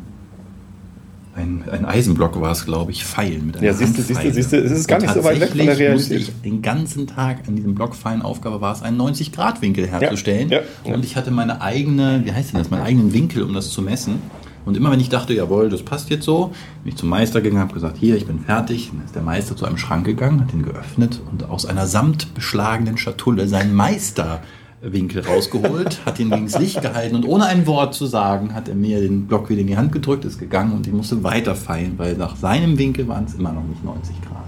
ein, 1.36 1.64
ein 1.72 1.86
Eisenblock 1.86 2.40
war 2.42 2.52
es, 2.52 2.66
glaube 2.66 2.92
ich, 2.92 3.06
feilen 3.06 3.48
mit 3.48 3.58
einer 3.58 3.66
Ja, 3.66 3.74
siehst 3.74 3.98
du, 3.98 4.02
siehst 4.02 4.24
du, 4.24 4.34
siehst 4.34 4.52
du, 4.52 4.58
es 4.58 4.72
ist 4.72 4.88
gar 4.88 5.00
nicht 5.00 5.14
so 5.14 5.24
weit 5.24 5.40
weg 5.40 5.50
von 5.50 5.58
der 5.60 5.78
Realität. 5.78 5.94
musste 5.94 6.16
ich 6.16 6.42
den 6.42 6.62
ganzen 6.62 7.08
Tag 7.08 7.48
an 7.48 7.56
diesem 7.56 7.74
Block 7.74 7.96
feilen 7.96 8.22
Aufgabe 8.22 8.60
war 8.60 8.74
es, 8.74 8.82
einen 8.82 9.00
90-Grad-Winkel 9.00 9.88
herzustellen. 9.88 10.50
Ja, 10.50 10.60
ja, 10.84 10.94
und 10.94 11.06
ich 11.06 11.16
hatte 11.16 11.32
meine 11.32 11.62
eigene, 11.62 12.22
wie 12.26 12.34
heißt 12.34 12.52
denn 12.52 12.60
das, 12.60 12.70
meinen 12.70 12.84
eigenen 12.84 13.14
Winkel, 13.14 13.44
um 13.44 13.54
das 13.54 13.70
zu 13.70 13.82
messen. 13.82 14.20
Und 14.66 14.78
immer 14.78 14.92
wenn 14.92 15.00
ich 15.00 15.10
dachte, 15.10 15.34
jawohl, 15.34 15.70
das 15.70 15.84
passt 15.84 16.10
jetzt 16.10 16.26
so, 16.26 16.52
bin 16.84 16.94
ich 16.94 16.98
zum 16.98 17.10
Meister 17.10 17.42
gegangen, 17.42 17.62
habe 17.62 17.74
gesagt, 17.74 17.98
hier, 17.98 18.16
ich 18.16 18.28
bin 18.28 18.40
fertig. 18.40 18.92
Dann 18.92 19.06
ist 19.06 19.16
der 19.16 19.24
Meister 19.24 19.56
zu 19.56 19.66
einem 19.66 19.78
Schrank 19.78 20.06
gegangen, 20.06 20.42
hat 20.42 20.52
den 20.52 20.64
geöffnet 20.64 21.20
und 21.32 21.50
aus 21.50 21.66
einer 21.66 21.88
samtbeschlagenen 21.88 22.98
Schatulle 22.98 23.48
seinen 23.48 23.74
Meister 23.74 24.42
Winkel 24.82 25.24
rausgeholt, 25.24 26.06
hat 26.06 26.20
ihn 26.20 26.32
gegen 26.32 26.46
das 26.46 26.60
Licht 26.60 26.82
gehalten 26.82 27.16
und 27.16 27.26
ohne 27.26 27.46
ein 27.46 27.68
Wort 27.68 27.94
zu 27.94 28.08
sagen, 28.08 28.56
hat 28.56 28.68
er 28.68 28.76
mir 28.76 29.00
den 29.00 29.28
Block 29.28 29.50
wieder 29.50 29.62
in 29.62 29.68
die 29.68 29.78
Hand 29.78 29.92
gedrückt, 29.92 30.26
ist 30.26 30.40
gegangen 30.40 30.74
und 30.74 30.88
ich 30.88 30.94
musste 30.94 31.24
weiter 31.24 31.56
feilen, 31.56 31.94
weil 31.98 32.16
nach 32.16 32.36
seinem 32.36 32.78
Winkel 32.80 33.08
waren 33.08 33.26
es 33.26 33.36
immer 33.36 33.52
noch 33.52 33.64
nicht 33.64 33.84
90 33.84 34.22
Grad. 34.22 34.42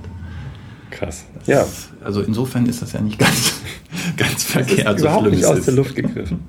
Krass. 0.89 1.25
Das 1.39 1.47
ja. 1.47 1.61
Ist, 1.61 1.89
also 2.03 2.21
insofern 2.21 2.65
ist 2.65 2.81
das 2.81 2.93
ja 2.93 3.01
nicht 3.01 3.19
ganz, 3.19 3.61
ganz 4.17 4.43
verkehrt. 4.43 4.87
Das 4.87 4.95
ist 4.95 5.01
überhaupt 5.01 5.29
nicht 5.29 5.45
aus 5.45 5.65
der 5.65 5.73
Luft 5.75 5.95
gegriffen. 5.95 6.39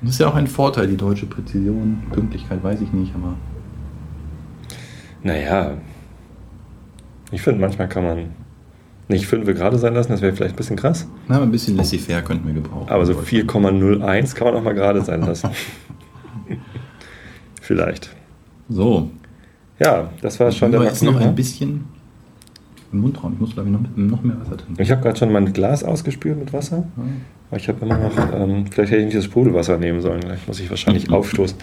Das 0.00 0.12
ist 0.12 0.20
ja 0.20 0.28
auch 0.28 0.34
ein 0.34 0.46
Vorteil, 0.46 0.86
die 0.86 0.96
deutsche 0.96 1.26
Präzision. 1.26 2.02
Pünktlichkeit 2.12 2.62
weiß 2.62 2.80
ich 2.80 2.92
nicht, 2.92 3.14
aber. 3.14 3.34
Naja. 5.22 5.78
Ich 7.30 7.42
finde, 7.42 7.60
manchmal 7.60 7.88
kann 7.88 8.04
man 8.04 8.45
Nicht 9.08 9.26
5 9.26 9.46
gerade 9.46 9.78
sein 9.78 9.94
lassen, 9.94 10.12
das 10.12 10.20
wäre 10.20 10.34
vielleicht 10.34 10.54
ein 10.54 10.56
bisschen 10.56 10.76
krass. 10.76 11.06
Na, 11.28 11.40
ein 11.40 11.52
bisschen 11.52 11.76
laissez-faire 11.76 12.22
könnten 12.22 12.46
wir 12.46 12.54
gebrauchen. 12.54 12.88
Aber 12.88 13.06
so 13.06 13.12
4,01 13.12 14.34
kann 14.34 14.48
man 14.48 14.56
auch 14.56 14.62
mal 14.62 14.74
gerade 14.74 15.00
sein 15.02 15.20
lassen. 15.20 15.50
vielleicht. 17.60 18.10
So. 18.68 19.10
Ja, 19.78 20.10
das 20.22 20.40
war 20.40 20.50
schon 20.50 20.72
der 20.72 20.82
jetzt 20.82 21.02
noch 21.02 21.20
ein 21.20 21.34
bisschen 21.34 21.84
im 22.92 23.00
Mundraum. 23.00 23.34
Ich 23.34 23.40
muss, 23.40 23.54
glaube 23.54 23.68
ich, 23.68 23.74
noch, 23.74 23.96
noch 23.96 24.22
mehr 24.22 24.40
Wasser 24.40 24.56
trinken. 24.56 24.80
Ich 24.80 24.90
habe 24.90 25.02
gerade 25.02 25.18
schon 25.18 25.30
mein 25.30 25.52
Glas 25.52 25.84
ausgespült 25.84 26.38
mit 26.38 26.52
Wasser. 26.52 26.84
Aber 27.50 27.60
ich 27.60 27.68
habe 27.68 27.84
immer 27.84 27.98
noch, 27.98 28.16
ähm, 28.34 28.66
vielleicht 28.70 28.90
hätte 28.90 29.00
ich 29.02 29.06
nicht 29.06 29.16
das 29.16 29.24
Sprudelwasser 29.24 29.78
nehmen 29.78 30.00
sollen. 30.00 30.20
Gleich 30.20 30.46
muss 30.48 30.58
ich 30.58 30.68
wahrscheinlich 30.68 31.10
aufstoßen. 31.10 31.56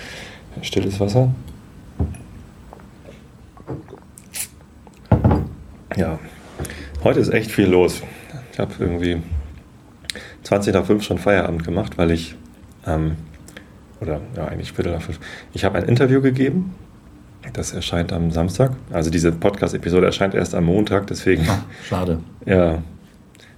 Stilles 0.62 1.00
Wasser. 1.00 1.34
Ja, 5.98 6.20
heute 7.03 7.19
ist 7.19 7.29
echt 7.29 7.51
viel 7.51 7.67
los. 7.67 8.01
Ich 8.51 8.60
habe 8.60 8.72
irgendwie 8.79 9.22
20 10.43 10.74
nach 10.74 10.86
5 10.86 11.03
schon 11.03 11.17
Feierabend 11.17 11.63
gemacht, 11.63 11.98
weil 11.98 12.12
ich, 12.12 12.36
ähm, 12.86 13.15
oder 14.01 14.22
ja, 14.36 14.48
eigentlich 14.48 14.74
Viertel 14.74 14.93
nach 14.93 15.01
5, 15.01 15.19
ich 15.53 15.63
habe 15.63 15.77
ein 15.77 15.86
Interview 15.86 16.22
gegeben. 16.22 16.75
Das 17.51 17.74
erscheint 17.74 18.13
am 18.13 18.31
Samstag. 18.31 18.72
Also 18.91 19.10
diese 19.10 19.31
Podcast-Episode 19.33 20.05
erscheint 20.05 20.33
erst 20.33 20.55
am 20.55 20.63
Montag, 20.63 21.07
deswegen. 21.07 21.45
Ach, 21.50 21.60
schade. 21.88 22.19
Ja. 22.45 22.81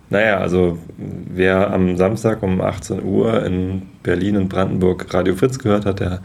Naja, 0.09 0.39
also 0.39 0.79
wer 0.97 1.71
am 1.71 1.97
Samstag 1.97 2.41
um 2.41 2.61
18 2.61 3.03
Uhr 3.03 3.43
in 3.43 3.83
Berlin 4.01 4.37
und 4.37 4.49
Brandenburg 4.49 5.11
Radio 5.13 5.35
Fritz 5.35 5.59
gehört 5.59 5.85
hat, 5.85 5.99
der 5.99 6.21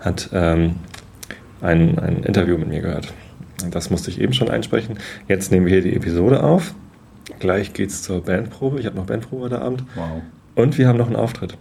hat 0.00 0.28
ähm, 0.32 0.76
ein, 1.60 1.98
ein 1.98 2.22
Interview 2.24 2.58
mit 2.58 2.68
mir 2.68 2.80
gehört. 2.80 3.12
Das 3.70 3.90
musste 3.90 4.10
ich 4.10 4.20
eben 4.20 4.32
schon 4.32 4.48
einsprechen. 4.48 4.98
Jetzt 5.28 5.52
nehmen 5.52 5.66
wir 5.66 5.72
hier 5.72 5.82
die 5.82 5.96
Episode 5.96 6.42
auf. 6.42 6.74
Gleich 7.38 7.72
geht's 7.72 8.02
zur 8.02 8.22
Bandprobe. 8.22 8.80
Ich 8.80 8.86
habe 8.86 8.96
noch 8.96 9.06
Bandprobe 9.06 9.44
heute 9.44 9.62
Abend. 9.62 9.84
Wow. 9.94 10.22
Und 10.54 10.78
wir 10.78 10.88
haben 10.88 10.98
noch 10.98 11.06
einen 11.06 11.16
Auftritt. 11.16 11.56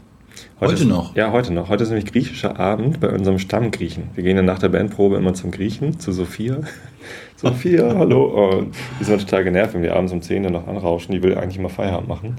Heute 0.60 0.74
ist, 0.74 0.86
noch? 0.86 1.16
Ja, 1.16 1.32
heute 1.32 1.54
noch. 1.54 1.70
Heute 1.70 1.84
ist 1.84 1.90
nämlich 1.90 2.12
griechischer 2.12 2.60
Abend 2.60 3.00
bei 3.00 3.10
unserem 3.10 3.38
Stammgriechen. 3.38 4.10
Wir 4.16 4.24
gehen 4.24 4.36
dann 4.36 4.46
nach 4.46 4.60
der 4.60 4.70
Bandprobe 4.70 5.18
immer 5.18 5.34
zum 5.34 5.52
Griechen, 5.52 6.00
zu 6.00 6.12
Sophia. 6.12 6.62
Sophia, 7.36 7.96
hallo. 7.96 8.60
Und 8.60 8.76
die 9.00 9.04
sind 9.04 9.20
total 9.20 9.44
genervt, 9.44 9.74
wenn 9.74 9.84
wir 9.84 9.96
abends 9.96 10.14
um 10.14 10.22
10 10.22 10.46
Uhr 10.46 10.52
noch 10.52 10.68
anrauschen. 10.68 11.12
Die 11.12 11.22
will 11.22 11.38
eigentlich 11.38 11.60
mal 11.60 11.70
Feierabend 11.70 12.08
machen. 12.08 12.38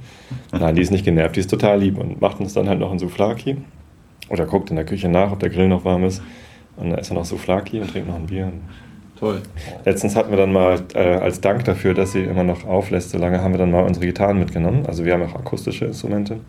Nein, 0.52 0.75
die 0.75 0.82
ist 0.82 0.90
nicht 0.90 1.04
genervt, 1.04 1.37
die 1.37 1.40
ist 1.40 1.50
total 1.50 1.78
lieb 1.78 1.99
und 1.99 2.20
macht 2.20 2.40
uns 2.40 2.54
dann 2.54 2.68
halt 2.68 2.80
noch 2.80 2.90
ein 2.90 2.99
Souflaki. 2.99 3.58
Oder 4.30 4.46
guckt 4.46 4.70
in 4.70 4.76
der 4.76 4.87
Küche 4.87 5.08
nach, 5.08 5.32
ob 5.32 5.40
der 5.40 5.50
Grill 5.50 5.68
noch 5.68 5.84
warm 5.84 6.04
ist. 6.04 6.23
Und 6.76 6.90
dann 6.90 6.99
isst 6.99 7.11
er 7.11 7.14
noch 7.14 7.25
Souflaki 7.25 7.80
und 7.80 7.90
trinkt 7.90 8.08
noch 8.08 8.16
ein 8.16 8.26
Bier. 8.26 8.52
Toll. 9.24 9.40
Letztens 9.86 10.16
hatten 10.16 10.28
wir 10.28 10.36
dann 10.36 10.52
mal 10.52 10.82
äh, 10.92 10.98
als 10.98 11.40
Dank 11.40 11.64
dafür, 11.64 11.94
dass 11.94 12.12
sie 12.12 12.24
immer 12.24 12.44
noch 12.44 12.66
auflässt, 12.66 13.08
so 13.08 13.16
lange 13.16 13.40
haben 13.40 13.54
wir 13.54 13.58
dann 13.58 13.70
mal 13.70 13.82
unsere 13.82 14.04
Gitarren 14.04 14.38
mitgenommen. 14.38 14.84
Also 14.86 15.06
wir 15.06 15.14
haben 15.14 15.22
auch 15.22 15.34
akustische 15.34 15.86
Instrumente. 15.86 16.40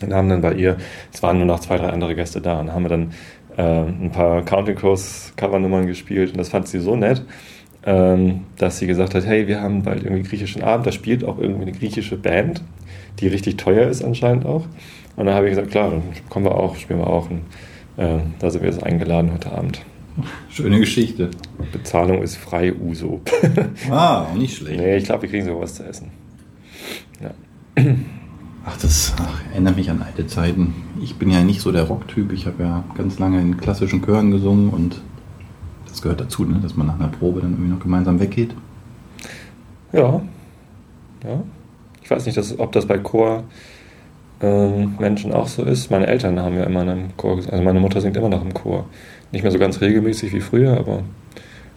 Und 0.00 0.14
haben 0.14 0.28
dann 0.28 0.40
bei 0.40 0.52
ihr, 0.52 0.76
es 1.12 1.24
waren 1.24 1.38
nur 1.38 1.46
noch 1.46 1.58
zwei, 1.58 1.76
drei 1.76 1.88
andere 1.88 2.14
Gäste 2.14 2.40
da, 2.40 2.60
und 2.60 2.72
haben 2.72 2.84
wir 2.84 2.88
dann 2.88 3.12
äh, 3.56 4.04
ein 4.04 4.12
paar 4.12 4.44
Counting 4.44 4.76
Crows 4.76 5.32
Covernummern 5.34 5.88
gespielt 5.88 6.30
und 6.30 6.38
das 6.38 6.50
fand 6.50 6.68
sie 6.68 6.78
so 6.78 6.94
nett, 6.94 7.24
ähm, 7.84 8.42
dass 8.58 8.78
sie 8.78 8.86
gesagt 8.86 9.16
hat, 9.16 9.26
hey, 9.26 9.48
wir 9.48 9.60
haben 9.60 9.82
bald 9.82 10.04
irgendwie 10.04 10.22
griechischen 10.22 10.62
Abend, 10.62 10.86
da 10.86 10.92
spielt 10.92 11.24
auch 11.24 11.38
irgendwie 11.38 11.62
eine 11.62 11.72
griechische 11.72 12.16
Band, 12.16 12.62
die 13.18 13.26
richtig 13.26 13.56
teuer 13.56 13.88
ist 13.88 14.04
anscheinend 14.04 14.46
auch. 14.46 14.66
Und 15.16 15.26
dann 15.26 15.34
habe 15.34 15.46
ich 15.46 15.50
gesagt, 15.50 15.72
klar, 15.72 15.90
dann 15.90 16.02
kommen 16.28 16.44
wir 16.44 16.54
auch, 16.54 16.76
spielen 16.76 17.00
wir 17.00 17.08
auch. 17.08 17.28
Und, 17.28 17.40
äh, 17.96 18.20
da 18.38 18.50
sind 18.50 18.62
wir 18.62 18.70
jetzt 18.70 18.84
eingeladen 18.84 19.32
heute 19.32 19.50
Abend. 19.50 19.80
Schöne 20.48 20.78
Geschichte. 20.78 21.30
Bezahlung 21.72 22.22
ist 22.22 22.36
frei 22.36 22.72
Uso. 22.74 23.20
Ah, 23.90 24.26
nicht 24.36 24.56
schlecht. 24.56 24.78
nee, 24.78 24.96
ich 24.96 25.04
glaube, 25.04 25.22
wir 25.22 25.28
kriegen 25.28 25.44
sogar 25.44 25.62
was 25.62 25.74
zu 25.74 25.84
essen. 25.84 26.10
Ja. 27.20 27.30
Ach, 28.64 28.76
das 28.78 29.12
ach, 29.18 29.42
erinnert 29.52 29.76
mich 29.76 29.90
an 29.90 30.02
alte 30.02 30.26
Zeiten. 30.26 30.74
Ich 31.02 31.16
bin 31.16 31.30
ja 31.30 31.42
nicht 31.42 31.60
so 31.60 31.72
der 31.72 31.84
Rocktyp. 31.84 32.32
Ich 32.32 32.46
habe 32.46 32.62
ja 32.62 32.84
ganz 32.96 33.18
lange 33.18 33.40
in 33.40 33.56
klassischen 33.56 34.02
Chören 34.02 34.30
gesungen 34.30 34.70
und 34.70 35.00
das 35.88 36.00
gehört 36.00 36.20
dazu, 36.20 36.44
ne? 36.44 36.60
dass 36.62 36.76
man 36.76 36.86
nach 36.86 36.98
einer 36.98 37.08
Probe 37.08 37.40
dann 37.40 37.52
irgendwie 37.52 37.70
noch 37.70 37.80
gemeinsam 37.80 38.20
weggeht. 38.20 38.54
Ja. 39.92 40.22
ja. 41.24 41.42
Ich 42.02 42.10
weiß 42.10 42.24
nicht, 42.26 42.36
dass, 42.36 42.58
ob 42.58 42.72
das 42.72 42.86
bei 42.86 42.98
Chor 42.98 43.44
ähm, 44.40 44.94
Menschen 44.98 45.32
auch 45.32 45.46
so 45.46 45.62
ist. 45.64 45.90
Meine 45.90 46.06
Eltern 46.06 46.40
haben 46.40 46.56
ja 46.56 46.64
immer 46.64 46.82
in 46.82 46.88
einem 46.88 47.16
Chor 47.16 47.36
gesungen. 47.36 47.52
Also 47.54 47.64
meine 47.64 47.80
Mutter 47.80 48.00
singt 48.00 48.16
immer 48.16 48.28
noch 48.28 48.42
im 48.42 48.54
Chor. 48.54 48.86
Nicht 49.32 49.42
mehr 49.42 49.52
so 49.52 49.58
ganz 49.58 49.80
regelmäßig 49.80 50.32
wie 50.32 50.40
früher, 50.40 50.76
aber 50.76 51.02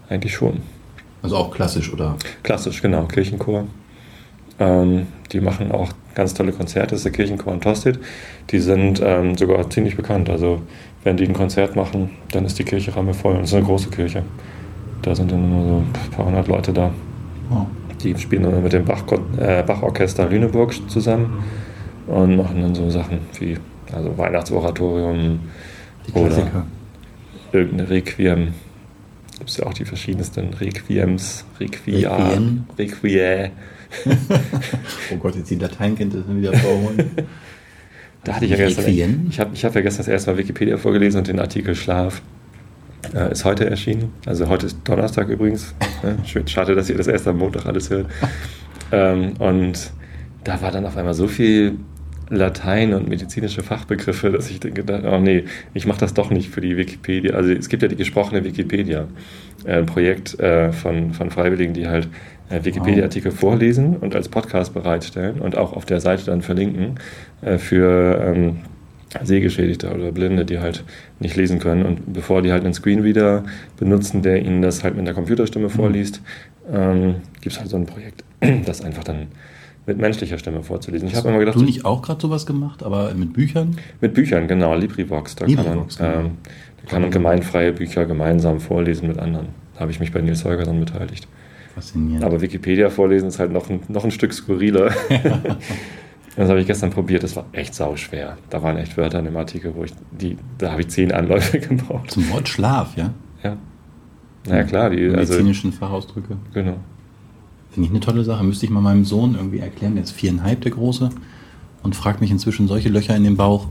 eigentlich 0.10 0.34
schon. 0.34 0.62
Also 1.22 1.38
auch 1.38 1.52
klassisch, 1.52 1.92
oder? 1.92 2.16
Klassisch, 2.44 2.82
genau, 2.82 3.06
Kirchenchor. 3.06 3.66
Ähm, 4.60 5.08
die 5.32 5.42
machen 5.42 5.72
auch 5.72 5.90
ganz 6.16 6.34
tolle 6.34 6.52
Konzerte, 6.52 6.92
das 6.92 7.00
ist 7.00 7.06
der 7.06 7.12
Kirchenchor 7.12 7.54
in 7.54 7.62
Tosted. 7.62 8.00
Die 8.50 8.60
sind 8.60 9.02
ähm, 9.04 9.38
sogar 9.38 9.70
ziemlich 9.70 9.96
bekannt. 9.96 10.30
Also 10.30 10.62
wenn 11.04 11.18
die 11.18 11.26
ein 11.26 11.34
Konzert 11.34 11.76
machen, 11.76 12.12
dann 12.32 12.46
ist 12.46 12.58
die 12.60 12.64
Kirche 12.64 12.96
rammevoll. 12.96 13.36
Und 13.36 13.42
es 13.42 13.50
ist 13.50 13.56
eine 13.56 13.66
große 13.66 13.90
Kirche. 13.90 14.24
Da 15.02 15.16
sind 15.16 15.32
dann 15.32 15.44
immer 15.44 15.64
so 15.64 15.78
ein 15.78 16.12
paar 16.12 16.26
hundert 16.26 16.48
Leute 16.48 16.74
da. 16.74 16.92
Oh. 17.52 17.66
Die 18.04 18.18
spielen 18.18 18.44
dann 18.44 18.62
mit 18.62 18.74
dem 18.74 18.86
Bach, 18.86 19.04
äh, 19.38 19.64
Bachorchester 19.64 20.28
Lüneburg 20.28 20.74
zusammen 20.90 21.44
und 22.08 22.38
machen 22.38 22.62
dann 22.62 22.76
so 22.76 22.90
Sachen 22.90 23.20
wie 23.40 23.58
also 23.94 24.18
Weihnachtsoratorium 24.18 25.40
Die 26.08 26.12
oder 26.14 26.66
Irgendeine 27.52 27.90
Requiem. 27.90 28.54
Gibt 29.38 29.50
es 29.50 29.58
ja 29.58 29.66
auch 29.66 29.74
die 29.74 29.86
verschiedensten 29.86 30.54
Requiems, 30.54 31.46
Requia, 31.60 32.16
Requiem. 32.16 32.66
Requie. 32.78 33.52
Oh 35.14 35.16
Gott, 35.16 35.36
jetzt 35.36 35.50
die 35.50 35.56
Lateinkenntnisse 35.56 36.36
wieder 36.36 36.54
vorholen. 36.54 37.12
Da 38.24 38.34
hatte 38.36 38.46
ich 38.46 38.52
ja 38.52 38.58
gestern. 38.58 38.84
Requiem? 38.84 39.28
Ich 39.30 39.40
habe 39.40 39.52
ich 39.54 39.64
hab 39.64 39.74
ja 39.74 39.80
gestern 39.80 40.00
das 40.00 40.10
erste 40.10 40.32
Mal 40.32 40.38
Wikipedia 40.38 40.76
vorgelesen 40.78 41.20
und 41.20 41.28
den 41.30 41.40
Artikel 41.40 41.76
Schlaf 41.76 42.22
äh, 43.14 43.32
ist 43.32 43.46
heute 43.46 43.70
erschienen. 43.70 44.12
Also 44.26 44.50
heute 44.50 44.66
ist 44.66 44.80
Donnerstag 44.84 45.30
übrigens. 45.30 45.74
Ne? 46.04 46.18
Schön, 46.26 46.46
Schade, 46.46 46.76
dass 46.76 46.90
ihr 46.90 46.98
das 46.98 47.08
erst 47.08 47.28
am 47.28 47.38
Montag 47.38 47.66
alles 47.66 47.90
hört. 47.90 48.08
Ähm, 48.92 49.34
und 49.40 49.92
da 50.44 50.62
war 50.62 50.72
dann 50.72 50.86
auf 50.86 50.98
einmal 50.98 51.14
so 51.14 51.28
viel 51.28 51.78
Latein 52.30 52.94
und 52.94 53.08
medizinische 53.08 53.64
Fachbegriffe, 53.64 54.32
dass 54.32 54.50
ich 54.50 54.60
gedacht 54.60 55.04
oh 55.06 55.20
nee, 55.20 55.46
ich 55.74 55.86
mache 55.86 56.00
das 56.00 56.14
doch 56.14 56.30
nicht 56.30 56.50
für 56.50 56.62
die 56.62 56.78
Wikipedia. 56.78 57.34
Also 57.34 57.52
es 57.52 57.70
gibt 57.70 57.84
ja 57.84 57.88
die 57.88 57.96
gesprochene 57.96 58.44
Wikipedia, 58.44 59.08
äh, 59.66 59.78
ein 59.78 59.86
Projekt 59.86 60.40
äh, 60.40 60.72
von, 60.72 61.14
von 61.14 61.30
Freiwilligen, 61.32 61.74
die 61.74 61.88
halt 61.88 62.10
äh, 62.50 62.64
Wikipedia-Artikel 62.64 63.32
vorlesen 63.32 63.98
und 63.98 64.16
als 64.16 64.30
Podcast 64.30 64.74
bereitstellen 64.74 65.40
und 65.40 65.58
auch 65.58 65.74
auf 65.74 65.86
der 65.86 66.00
Seite 66.00 66.26
dann 66.26 66.42
verlinken 66.42 66.96
für 67.60 68.20
ähm, 68.26 68.58
Sehgeschädigte 69.24 69.94
oder 69.94 70.12
Blinde, 70.12 70.44
die 70.44 70.60
halt 70.60 70.84
nicht 71.20 71.36
lesen 71.36 71.60
können. 71.60 71.86
Und 71.86 72.14
bevor 72.14 72.42
die 72.42 72.52
halt 72.52 72.64
einen 72.64 72.74
Screenreader 72.74 73.44
benutzen, 73.78 74.22
der 74.22 74.42
ihnen 74.42 74.62
das 74.62 74.84
halt 74.84 74.96
mit 74.96 75.08
der 75.08 75.14
Computerstimme 75.14 75.70
vorliest, 75.70 76.22
ähm, 76.72 77.16
gibt 77.42 77.54
es 77.56 77.60
halt 77.60 77.70
so 77.70 77.78
ein 77.78 77.86
Projekt, 77.86 78.24
das 78.66 78.82
einfach 78.82 79.04
dann 79.04 79.28
mit 79.88 79.98
menschlicher 79.98 80.38
Stimme 80.38 80.62
vorzulesen. 80.62 81.08
Ich 81.08 81.16
habe 81.16 81.30
immer 81.30 81.40
gedacht, 81.40 81.56
du 81.56 81.64
nicht 81.64 81.86
auch 81.86 82.02
gerade 82.02 82.22
sowas 82.22 82.46
gemacht, 82.46 82.84
aber 82.84 83.14
mit 83.14 83.34
Büchern? 83.34 83.78
mit 84.02 84.14
Büchern, 84.14 84.48
genau, 84.48 84.76
LibriVox, 84.76 85.36
da 85.36 85.46
LibriVox, 85.46 85.98
kann 85.98 86.06
man, 86.06 86.16
genau. 86.16 86.28
ähm, 86.28 86.38
da 86.82 86.90
kann 86.90 87.02
man 87.02 87.12
gemeinfreie 87.12 87.72
Bücher 87.72 88.06
gemeinsam 88.06 88.60
vorlesen 88.60 89.08
mit 89.08 89.18
anderen. 89.18 89.48
Da 89.74 89.82
habe 89.82 89.92
ich 89.92 90.00
mich 90.00 90.12
bei 90.12 90.22
Nils 90.22 90.44
Holger 90.44 90.66
dann 90.66 90.80
beteiligt. 90.80 91.28
Faszinierend. 91.74 92.26
Aber 92.26 92.42
Wikipedia 92.42 92.90
vorlesen 92.90 93.30
ist 93.30 93.40
halt 93.40 93.52
noch 93.52 93.70
ein, 93.70 93.80
noch 93.88 94.04
ein 94.04 94.12
Stück 94.12 94.34
skurriler. 94.34 94.92
das 96.36 96.50
habe 96.50 96.60
ich 96.60 96.68
gestern 96.68 96.90
probiert, 96.90 97.24
das 97.24 97.38
war 97.38 97.46
echt 97.54 97.74
sauschwer. 97.74 98.38
Da 98.50 98.62
waren 98.62 98.78
echt 98.78 98.98
Wörter 98.98 99.20
in 99.20 99.26
dem 99.26 99.38
Artikel, 99.38 99.74
wo 99.74 99.86
ich 99.86 99.94
die, 100.12 100.38
da 100.58 100.72
habe 100.72 100.82
ich 100.82 100.90
zehn 100.90 101.14
Anläufe 101.14 101.60
gebraucht. 101.62 102.12
Zum 102.12 102.30
Wort 102.32 102.50
Schlaf, 102.50 102.98
ja? 102.98 103.14
Ja. 103.42 103.56
Naja, 104.46 104.64
klar, 104.64 104.90
die, 104.90 105.06
also, 105.06 105.34
Medizinischen 105.34 105.72
Fachausdrücke. 105.72 106.36
genau. 106.54 106.78
Finde 107.78 107.90
ich 107.90 107.94
eine 107.94 108.00
tolle 108.04 108.24
Sache. 108.24 108.44
Müsste 108.44 108.66
ich 108.66 108.72
mal 108.72 108.82
meinem 108.82 109.06
Sohn 109.06 109.36
irgendwie 109.36 109.60
erklären, 109.60 109.94
der 109.94 110.04
ist 110.04 110.10
viereinhalb, 110.10 110.62
der 110.62 110.72
Große, 110.72 111.12
und 111.84 111.96
fragt 111.96 112.22
mich 112.22 112.32
inzwischen 112.32 112.68
solche 112.68 112.90
Löcher 112.90 113.16
in 113.16 113.24
den 113.24 113.38
Bauch, 113.38 113.68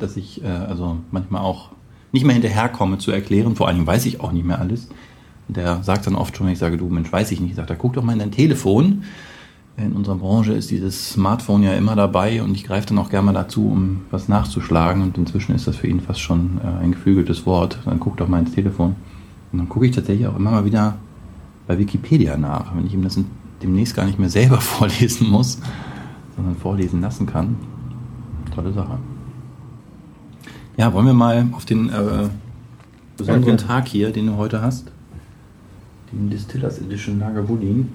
dass 0.00 0.16
ich 0.16 0.42
äh, 0.42 0.46
also 0.46 0.96
manchmal 1.10 1.42
auch 1.42 1.68
nicht 2.12 2.24
mehr 2.24 2.32
hinterherkomme 2.32 2.96
zu 2.96 3.10
erklären. 3.10 3.54
Vor 3.54 3.70
Dingen 3.70 3.86
weiß 3.86 4.06
ich 4.06 4.20
auch 4.20 4.32
nicht 4.32 4.46
mehr 4.46 4.58
alles. 4.58 4.88
Der 5.48 5.82
sagt 5.82 6.06
dann 6.06 6.14
oft 6.14 6.34
schon, 6.34 6.46
wenn 6.46 6.54
ich 6.54 6.58
sage, 6.58 6.78
du 6.78 6.88
Mensch, 6.88 7.12
weiß 7.12 7.30
ich 7.30 7.42
nicht, 7.42 7.56
sagt 7.56 7.68
er, 7.68 7.76
guck 7.76 7.92
doch 7.92 8.02
mal 8.02 8.14
in 8.14 8.20
dein 8.20 8.30
Telefon. 8.30 9.02
In 9.76 9.92
unserer 9.92 10.16
Branche 10.16 10.54
ist 10.54 10.70
dieses 10.70 11.10
Smartphone 11.10 11.62
ja 11.62 11.74
immer 11.74 11.94
dabei 11.94 12.42
und 12.42 12.54
ich 12.54 12.64
greife 12.64 12.86
dann 12.86 12.98
auch 12.98 13.10
gerne 13.10 13.26
mal 13.26 13.32
dazu, 13.34 13.68
um 13.68 14.06
was 14.10 14.28
nachzuschlagen. 14.28 15.02
Und 15.02 15.18
inzwischen 15.18 15.54
ist 15.54 15.66
das 15.66 15.76
für 15.76 15.88
ihn 15.88 16.00
fast 16.00 16.20
schon 16.20 16.58
äh, 16.64 16.82
ein 16.82 16.92
geflügeltes 16.92 17.44
Wort. 17.44 17.80
Dann 17.84 18.00
guck 18.00 18.16
doch 18.16 18.28
mal 18.28 18.38
ins 18.38 18.52
Telefon. 18.52 18.96
Und 19.52 19.58
dann 19.58 19.68
gucke 19.68 19.84
ich 19.84 19.94
tatsächlich 19.94 20.26
auch 20.26 20.36
immer 20.36 20.52
mal 20.52 20.64
wieder 20.64 20.96
bei 21.66 21.78
Wikipedia 21.78 22.36
nach, 22.36 22.74
wenn 22.76 22.86
ich 22.86 22.94
ihm 22.94 23.02
das 23.02 23.18
demnächst 23.62 23.94
gar 23.96 24.04
nicht 24.06 24.18
mehr 24.18 24.28
selber 24.28 24.60
vorlesen 24.60 25.28
muss, 25.30 25.58
sondern 26.36 26.56
vorlesen 26.56 27.00
lassen 27.00 27.26
kann. 27.26 27.56
Tolle 28.54 28.72
Sache. 28.72 28.98
Ja, 30.76 30.92
wollen 30.92 31.06
wir 31.06 31.14
mal 31.14 31.46
auf 31.52 31.64
den 31.64 31.88
äh, 31.88 32.28
besonderen. 33.16 33.56
Tag 33.56 33.88
hier, 33.88 34.10
den 34.10 34.26
du 34.26 34.36
heute 34.36 34.60
hast, 34.60 34.90
den 36.12 36.30
Distillers 36.30 36.78
Edition 36.78 37.18
Lager 37.18 37.42
Buddin. 37.42 37.88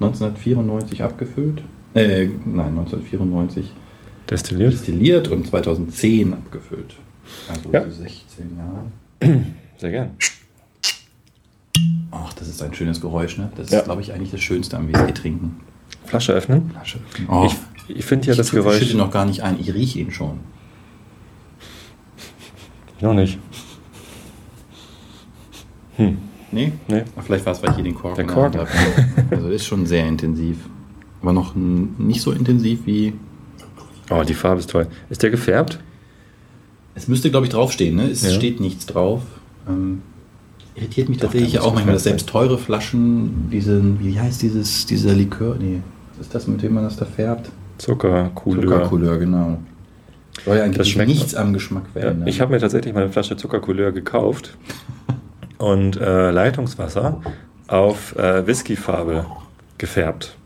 1994 0.00 1.02
abgefüllt. 1.04 1.62
Äh, 1.94 2.26
nein, 2.44 2.76
1994 2.76 3.72
Destilliert? 4.28 4.72
destilliert 4.72 5.28
und 5.28 5.46
2010 5.46 6.32
abgefüllt. 6.32 6.96
Also 7.48 7.70
Ja. 7.72 7.88
16 7.88 8.56
Jahre. 8.56 9.44
Sehr 9.78 9.90
gern. 9.90 10.10
Das 12.44 12.54
ist 12.56 12.62
ein 12.62 12.74
schönes 12.74 13.00
Geräusch, 13.00 13.38
ne? 13.38 13.50
Das 13.56 13.70
Ja. 13.70 13.78
ist, 13.78 13.84
glaube 13.86 14.02
ich, 14.02 14.12
eigentlich 14.12 14.30
das 14.30 14.42
Schönste 14.42 14.76
am 14.76 14.86
Whisky 14.86 15.12
trinken. 15.14 15.56
Flasche 16.04 16.32
öffnen. 16.34 16.70
Flasche. 16.70 16.98
Oh, 17.28 17.46
Ich, 17.88 17.96
ich 17.96 18.04
finde 18.04 18.26
ja 18.28 18.34
das 18.34 18.46
ich 18.48 18.50
schütte 18.52 18.64
Geräusch. 18.64 18.94
noch 18.94 19.10
gar 19.10 19.24
nicht 19.24 19.42
ein. 19.42 19.58
Ich 19.58 19.72
rieche 19.72 19.98
ihn 20.00 20.10
schon. 20.10 20.40
Noch 23.00 23.14
nicht. 23.14 23.38
Hm. 25.96 26.18
Nee? 26.52 26.72
Nee. 26.86 27.04
Ach, 27.16 27.22
vielleicht 27.24 27.46
war 27.46 27.52
es, 27.54 27.62
weil 27.62 27.70
ich 27.70 27.76
hier 27.76 27.84
den 27.84 27.94
Korken 27.94 28.26
Der 28.26 28.34
Korken. 28.34 28.60
Habe. 28.60 28.68
Also 29.30 29.48
ist 29.48 29.64
schon 29.66 29.86
sehr 29.86 30.06
intensiv. 30.06 30.58
Aber 31.22 31.32
noch 31.32 31.54
nicht 31.54 32.20
so 32.20 32.30
intensiv 32.32 32.80
wie. 32.84 33.14
Oh, 34.10 34.22
die 34.22 34.34
Farbe 34.34 34.60
ist 34.60 34.68
toll. 34.70 34.86
Ist 35.08 35.22
der 35.22 35.30
gefärbt? 35.30 35.80
Es 36.94 37.08
müsste, 37.08 37.30
glaube 37.30 37.46
ich, 37.46 37.52
draufstehen, 37.52 37.96
ne? 37.96 38.04
Es 38.10 38.22
Ja. 38.22 38.30
steht 38.30 38.60
nichts 38.60 38.84
drauf. 38.86 39.22
Ähm, 39.66 40.02
irritiert 40.74 41.08
mich 41.08 41.18
tatsächlich 41.18 41.58
auch 41.60 41.74
manchmal, 41.74 41.94
dass 41.94 42.04
selbst 42.04 42.28
teure 42.28 42.58
Flaschen, 42.58 43.48
diesen, 43.50 44.00
wie 44.00 44.18
heißt 44.18 44.42
dieses, 44.42 44.86
dieser 44.86 45.12
Likör? 45.14 45.56
Nee, 45.58 45.80
was 46.16 46.26
ist 46.26 46.34
das, 46.34 46.46
mit 46.46 46.62
dem 46.62 46.74
man 46.74 46.84
das 46.84 46.96
da 46.96 47.04
färbt? 47.04 47.50
Zuckercouleur. 47.78 48.62
Zuckercouleur, 48.62 49.18
genau. 49.18 49.58
Soll 50.44 50.56
ja 50.56 50.60
Das 50.66 50.74
eigentlich 50.74 50.92
schmeckt- 50.92 51.08
nichts 51.10 51.34
am 51.34 51.52
Geschmack 51.52 51.84
Ja, 51.94 52.02
werden. 52.02 52.26
ich 52.26 52.40
habe 52.40 52.52
mir 52.52 52.58
tatsächlich 52.60 52.92
mal 52.94 53.02
eine 53.04 53.12
Flasche 53.12 53.36
Zuckercouleur 53.36 53.92
gekauft 53.92 54.56
und 55.58 55.96
äh, 56.00 56.30
Leitungswasser 56.30 57.20
auf 57.68 58.16
äh, 58.16 58.46
Whiskyfarbe 58.46 59.26
gefärbt 59.78 60.36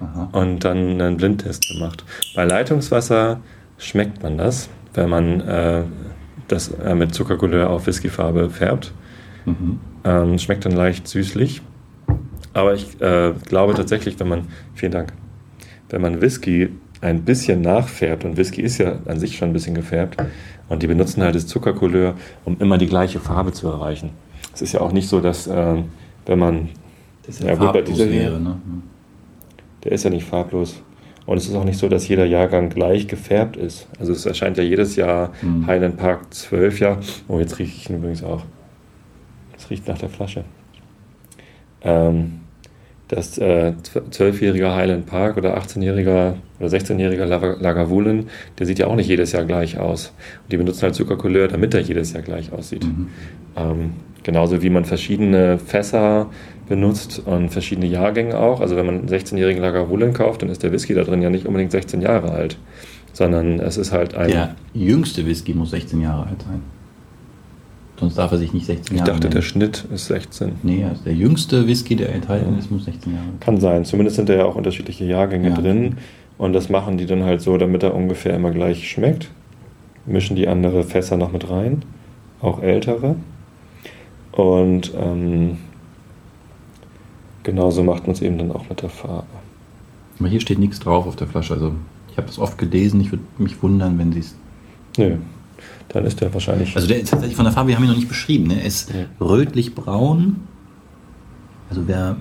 Aha. 0.00 0.28
und 0.32 0.60
dann 0.64 1.00
einen 1.00 1.16
Blindtest 1.16 1.68
gemacht. 1.68 2.04
Bei 2.34 2.44
Leitungswasser 2.44 3.40
schmeckt 3.78 4.22
man 4.22 4.38
das, 4.38 4.68
wenn 4.94 5.08
man 5.08 5.40
äh, 5.40 5.82
das 6.48 6.68
äh, 6.68 6.94
mit 6.94 7.14
Zuckercouleur 7.14 7.70
auf 7.70 7.86
Whiskyfarbe 7.86 8.50
färbt. 8.50 8.92
Mhm. 9.46 9.78
Ähm, 10.04 10.38
schmeckt 10.38 10.64
dann 10.64 10.72
leicht 10.72 11.06
süßlich. 11.08 11.62
Aber 12.54 12.74
ich 12.74 13.00
äh, 13.00 13.32
glaube 13.48 13.74
tatsächlich, 13.74 14.18
wenn 14.20 14.28
man, 14.28 14.46
vielen 14.74 14.92
Dank, 14.92 15.12
wenn 15.90 16.02
man 16.02 16.20
Whisky 16.20 16.68
ein 17.00 17.22
bisschen 17.22 17.62
nachfärbt, 17.62 18.24
und 18.24 18.36
Whisky 18.36 18.60
ist 18.62 18.78
ja 18.78 18.96
an 19.06 19.18
sich 19.18 19.36
schon 19.36 19.50
ein 19.50 19.52
bisschen 19.52 19.74
gefärbt, 19.74 20.16
und 20.68 20.82
die 20.82 20.86
benutzen 20.86 21.22
halt 21.22 21.34
das 21.34 21.46
Zuckercouleur, 21.46 22.14
um 22.44 22.56
immer 22.60 22.78
die 22.78 22.86
gleiche 22.86 23.20
Farbe 23.20 23.52
zu 23.52 23.68
erreichen. 23.68 24.10
Es 24.54 24.62
ist 24.62 24.72
ja 24.72 24.80
auch 24.80 24.92
nicht 24.92 25.08
so, 25.08 25.20
dass, 25.20 25.46
ähm, 25.46 25.84
wenn 26.26 26.38
man, 26.38 26.68
Das 27.26 27.38
Ja, 27.38 27.54
gut, 27.54 27.72
bei 27.72 27.82
dieser 27.82 28.04
hier- 28.04 28.20
wäre, 28.22 28.40
ne? 28.40 28.56
der 29.84 29.92
ist 29.92 30.04
ja 30.04 30.10
nicht 30.10 30.26
farblos. 30.26 30.82
Und 31.24 31.36
es 31.36 31.46
ist 31.48 31.54
auch 31.54 31.64
nicht 31.64 31.78
so, 31.78 31.88
dass 31.88 32.08
jeder 32.08 32.24
Jahrgang 32.24 32.68
gleich 32.68 33.06
gefärbt 33.06 33.56
ist. 33.56 33.86
Also 34.00 34.12
es 34.12 34.26
erscheint 34.26 34.56
ja 34.56 34.64
jedes 34.64 34.96
Jahr 34.96 35.30
Mhm. 35.40 35.66
Highland 35.68 35.96
Park 35.96 36.34
12 36.34 36.80
Jahr. 36.80 36.98
Oh, 37.28 37.38
jetzt 37.38 37.58
rieche 37.60 37.76
ich 37.76 37.88
ihn 37.88 37.96
übrigens 37.96 38.24
auch. 38.24 38.42
Das 39.62 39.70
riecht 39.70 39.86
nach 39.86 39.98
der 39.98 40.08
Flasche. 40.08 40.44
Ähm, 41.82 42.40
das 43.06 43.38
äh, 43.38 43.74
12-jähriger 44.10 44.74
Highland 44.74 45.06
Park 45.06 45.36
oder 45.36 45.56
18-jähriger 45.56 46.34
oder 46.58 46.68
16-jähriger 46.68 47.26
Laga- 47.26 47.60
Lagavulin, 47.60 48.26
der 48.58 48.66
sieht 48.66 48.80
ja 48.80 48.88
auch 48.88 48.96
nicht 48.96 49.08
jedes 49.08 49.32
Jahr 49.32 49.44
gleich 49.44 49.78
aus. 49.78 50.12
Und 50.42 50.52
die 50.52 50.56
benutzen 50.56 50.82
halt 50.82 50.94
Zuckercouleur, 50.96 51.46
damit 51.46 51.74
er 51.74 51.80
jedes 51.80 52.12
Jahr 52.12 52.22
gleich 52.22 52.52
aussieht. 52.52 52.84
Mhm. 52.84 53.08
Ähm, 53.56 53.90
genauso 54.24 54.62
wie 54.62 54.70
man 54.70 54.84
verschiedene 54.84 55.58
Fässer 55.58 56.30
benutzt 56.68 57.22
und 57.24 57.50
verschiedene 57.50 57.86
Jahrgänge 57.86 58.36
auch. 58.38 58.60
Also 58.60 58.76
wenn 58.76 58.86
man 58.86 58.98
einen 59.00 59.08
16-jährigen 59.08 59.62
Lagavulin 59.62 60.12
kauft, 60.12 60.42
dann 60.42 60.48
ist 60.48 60.62
der 60.64 60.72
Whisky 60.72 60.94
da 60.94 61.04
drin 61.04 61.22
ja 61.22 61.30
nicht 61.30 61.46
unbedingt 61.46 61.70
16 61.70 62.00
Jahre 62.00 62.32
alt, 62.32 62.56
sondern 63.12 63.60
es 63.60 63.76
ist 63.76 63.92
halt 63.92 64.14
ein... 64.16 64.28
Der 64.30 64.56
jüngste 64.74 65.24
Whisky 65.24 65.54
muss 65.54 65.70
16 65.70 66.00
Jahre 66.00 66.26
alt 66.26 66.42
sein. 66.42 66.62
Sonst 68.02 68.18
darf 68.18 68.32
er 68.32 68.38
sich 68.38 68.52
nicht 68.52 68.66
16 68.66 68.94
ich 68.94 68.98
Jahre 69.00 69.12
dachte, 69.12 69.28
der 69.28 69.40
nennen. 69.40 69.42
Schnitt 69.42 69.84
ist 69.92 70.06
16. 70.06 70.52
Nee, 70.62 70.84
also 70.84 71.02
der 71.04 71.14
jüngste 71.14 71.66
Whisky, 71.66 71.96
der 71.96 72.12
enthalten 72.14 72.58
ist, 72.58 72.70
muss 72.70 72.84
16 72.84 73.12
Jahre 73.14 73.24
alt 73.26 73.40
Kann 73.40 73.60
sein. 73.60 73.84
Zumindest 73.84 74.16
sind 74.16 74.28
da 74.28 74.34
ja 74.34 74.44
auch 74.44 74.54
unterschiedliche 74.56 75.04
Jahrgänge 75.04 75.48
Ja. 75.50 75.54
drin. 75.54 75.96
Und 76.38 76.52
das 76.52 76.68
machen 76.68 76.98
die 76.98 77.06
dann 77.06 77.22
halt 77.24 77.40
so, 77.40 77.56
damit 77.56 77.82
er 77.82 77.94
ungefähr 77.94 78.34
immer 78.34 78.50
gleich 78.50 78.88
schmeckt. 78.90 79.30
Mischen 80.06 80.34
die 80.36 80.48
andere 80.48 80.82
Fässer 80.82 81.16
noch 81.16 81.32
mit 81.32 81.48
rein. 81.50 81.84
Auch 82.40 82.60
ältere. 82.62 83.14
Und 84.32 84.92
ähm, 85.00 85.58
genauso 87.42 87.82
macht 87.84 88.04
man 88.06 88.12
es 88.12 88.22
eben 88.22 88.38
dann 88.38 88.52
auch 88.52 88.68
mit 88.68 88.82
der 88.82 88.88
Farbe. 88.88 89.26
Aber 90.18 90.28
hier 90.28 90.40
steht 90.40 90.58
nichts 90.58 90.80
drauf 90.80 91.06
auf 91.06 91.16
der 91.16 91.26
Flasche. 91.26 91.54
Also 91.54 91.72
ich 92.10 92.16
habe 92.16 92.26
das 92.26 92.38
oft 92.38 92.58
gelesen. 92.58 93.00
Ich 93.00 93.12
würde 93.12 93.24
mich 93.38 93.62
wundern, 93.62 93.98
wenn 93.98 94.12
sie 94.12 94.20
es. 94.20 94.34
Nö. 94.98 95.16
Dann 95.88 96.04
ist 96.04 96.20
der 96.20 96.32
wahrscheinlich. 96.32 96.74
Also 96.74 96.88
der 96.88 97.00
ist 97.00 97.10
tatsächlich 97.10 97.36
von 97.36 97.44
der 97.44 97.52
Farbe, 97.52 97.68
wir 97.68 97.76
haben 97.76 97.84
ihn 97.84 97.90
noch 97.90 97.96
nicht 97.96 98.08
beschrieben. 98.08 98.46
Ne? 98.48 98.60
Er 98.60 98.66
ist 98.66 98.90
Ja. 98.92 99.04
rötlich-braun. 99.20 100.36
Also 101.68 101.82
wer 101.86 102.16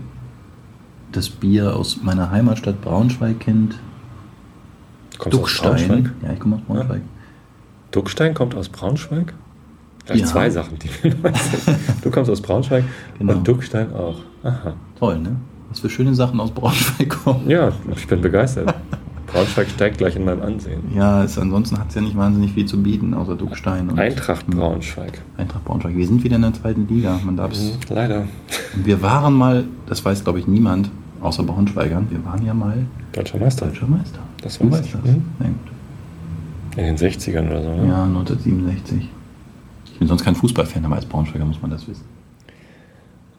das 1.11 1.29
Bier 1.29 1.75
aus 1.75 1.99
meiner 2.01 2.31
Heimatstadt 2.31 2.81
Braunschweig 2.81 3.39
kennt, 3.39 3.79
Kommst 5.17 5.37
du 5.37 5.43
aus 5.43 5.57
Braunschweig? 5.59 5.87
Duckstein. 6.03 6.13
Ja, 6.23 6.33
ich 6.33 6.39
komme 6.39 6.55
aus 6.55 6.61
Braunschweig. 6.67 7.01
Duckstein 7.91 8.33
kommt 8.33 8.55
aus 8.55 8.69
Braunschweig? 8.69 9.33
Vielleicht 10.05 10.25
Ja. 10.25 10.31
zwei 10.31 10.49
Sachen, 10.49 10.79
die 10.79 10.89
wir. 11.03 11.15
Du 12.01 12.09
kommst 12.09 12.31
aus 12.31 12.41
Braunschweig 12.41 12.83
Genau. 13.19 13.33
und 13.33 13.47
Duckstein 13.47 13.93
auch. 13.93 14.19
Aha. 14.43 14.73
Toll, 14.97 15.19
ne? 15.19 15.35
Was 15.69 15.79
für 15.81 15.89
schöne 15.89 16.15
Sachen 16.15 16.39
aus 16.39 16.51
Braunschweig 16.51 17.09
kommen. 17.09 17.47
Ja, 17.49 17.71
ich 17.95 18.07
bin 18.07 18.19
begeistert. 18.21 18.73
Braunschweig 19.33 19.69
steigt 19.69 19.97
gleich 19.97 20.15
in 20.15 20.25
meinem 20.25 20.41
Ansehen. 20.41 20.81
Ja, 20.95 21.23
es, 21.23 21.37
ansonsten 21.37 21.77
hat 21.79 21.89
es 21.89 21.95
ja 21.95 22.01
nicht 22.01 22.17
wahnsinnig 22.17 22.53
viel 22.53 22.65
zu 22.65 22.81
bieten, 22.81 23.13
außer 23.13 23.35
Duckstein 23.35 23.89
und 23.89 23.99
Eintracht 23.99 24.45
Braunschweig. 24.47 25.21
Eintracht 25.37 25.63
Braunschweig. 25.65 25.95
Wir 25.95 26.05
sind 26.07 26.23
wieder 26.23 26.35
in 26.35 26.41
der 26.41 26.53
zweiten 26.53 26.87
Liga. 26.87 27.19
Man 27.23 27.37
darf 27.37 27.51
es. 27.53 27.61
Mhm, 27.73 27.95
Leider. 27.95 28.23
Wir 28.75 29.01
waren 29.01 29.33
mal, 29.33 29.65
das 29.87 30.03
weiß 30.03 30.23
glaube 30.23 30.39
ich 30.39 30.47
niemand, 30.47 30.89
außer 31.21 31.43
Braunschweigern, 31.43 32.07
wir 32.09 32.23
waren 32.25 32.45
ja 32.45 32.53
mal 32.53 32.85
Deutscher 33.13 33.37
Meister. 33.37 33.67
deutscher 33.67 33.87
Meister. 33.87 34.19
Das 34.41 34.59
weißt 34.59 34.85
ich. 34.85 34.91
das. 34.91 35.01
Mhm. 35.03 35.23
In 36.77 36.85
den 36.85 36.97
60ern 36.97 37.47
oder 37.49 37.61
so. 37.63 37.69
Ne? 37.69 37.87
Ja, 37.89 38.03
1967. 38.03 39.09
Ich 39.85 39.99
bin 39.99 40.07
sonst 40.07 40.23
kein 40.23 40.35
Fußballfan, 40.35 40.85
aber 40.85 40.95
als 40.95 41.05
Braunschweiger 41.05 41.45
muss 41.45 41.61
man 41.61 41.71
das 41.71 41.87
wissen. 41.87 42.05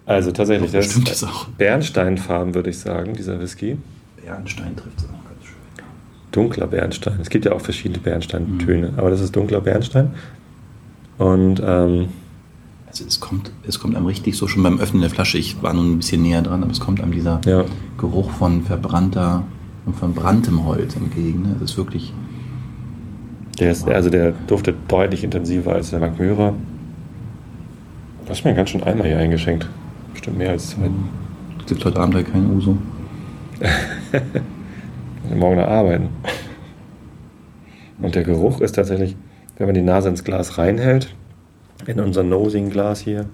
Also 0.05 0.33
tatsächlich, 0.33 0.71
das 0.73 1.01
das 1.05 1.25
auch. 1.25 1.47
Bernsteinfarben, 1.49 2.55
würde 2.55 2.71
ich 2.71 2.79
sagen, 2.79 3.15
dieser 3.15 3.41
Whisky. 3.41 3.79
Bernstein 4.25 4.77
trifft 4.77 4.99
es 4.99 5.05
auch. 5.05 5.22
Dunkler 6.33 6.66
Bernstein. 6.66 7.18
Es 7.21 7.31
gibt 7.31 7.45
ja 7.45 7.53
auch 7.53 7.61
verschiedene 7.61 7.99
Bernsteintöne, 7.99 8.95
aber 8.97 9.11
das 9.11 9.21
ist 9.21 9.37
dunkler 9.37 9.61
Bernstein. 9.61 10.11
Und 11.18 11.62
ähm, 11.64 12.09
Also 12.88 13.05
es 13.07 13.21
kommt, 13.21 13.53
es 13.66 13.79
kommt 13.79 13.97
einem 13.97 14.07
richtig 14.07 14.37
so 14.37 14.49
schon 14.49 14.62
beim 14.62 14.81
Öffnen 14.81 15.01
der 15.03 15.11
Flasche, 15.11 15.38
ich 15.38 15.62
war 15.62 15.73
nun 15.73 15.92
ein 15.92 15.97
bisschen 15.99 16.23
näher 16.23 16.42
dran, 16.42 16.62
aber 16.62 16.73
es 16.73 16.81
kommt 16.81 17.01
einem 17.01 17.12
dieser 17.12 17.40
ja, 17.47 17.64
Geruch 17.99 18.31
von 18.31 18.62
verbrannter 18.62 19.45
und 19.87 19.97
verbranntem 19.97 20.64
Holz 20.64 20.97
entgegen. 20.97 21.42
Ne? 21.42 21.57
Das 21.61 21.73
ist 21.73 21.77
wirklich. 21.77 22.12
der 23.59 23.73
ist, 23.73 23.88
also 23.88 24.11
der 24.11 24.33
duftet 24.47 24.77
deutlich 24.88 25.25
intensiver 25.25 25.73
als 25.73 25.90
der 25.90 26.01
Magmyra. 26.01 26.55
Du 28.25 28.31
hast 28.31 28.45
mir 28.45 28.55
ganz 28.55 28.71
schön 28.71 28.83
Eimer 28.83 29.05
hier 29.05 29.18
eingeschenkt. 29.18 29.68
Bestimmt 30.12 30.38
mehr 30.38 30.51
als 30.51 30.71
zwei. 30.71 30.88
Es 31.61 31.66
gibt 31.66 31.85
heute 31.85 32.01
Abend 32.01 32.14
ja 32.14 32.23
kein 32.23 32.51
Uso. 32.55 32.77
morgen 35.38 35.57
noch 35.57 35.68
arbeiten. 35.68 36.09
Und 38.01 38.14
der 38.14 38.25
Geruch 38.25 38.61
ist 38.61 38.73
tatsächlich, 38.73 39.16
wenn 39.57 39.66
man 39.66 39.75
die 39.75 39.83
Nase 39.83 40.09
ins 40.09 40.25
Glas 40.25 40.59
reinhält, 40.59 41.14
in 41.87 42.01
unser 42.01 42.23
Nosing-Glas 42.23 43.01
hier, 43.01 43.27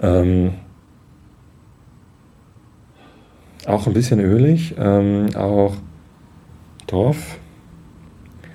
ähm, 0.00 0.54
auch 3.66 3.86
ein 3.86 3.92
bisschen 3.92 4.20
ölig, 4.20 4.74
ähm, 4.78 5.28
auch 5.34 5.76
Torf. 6.86 7.38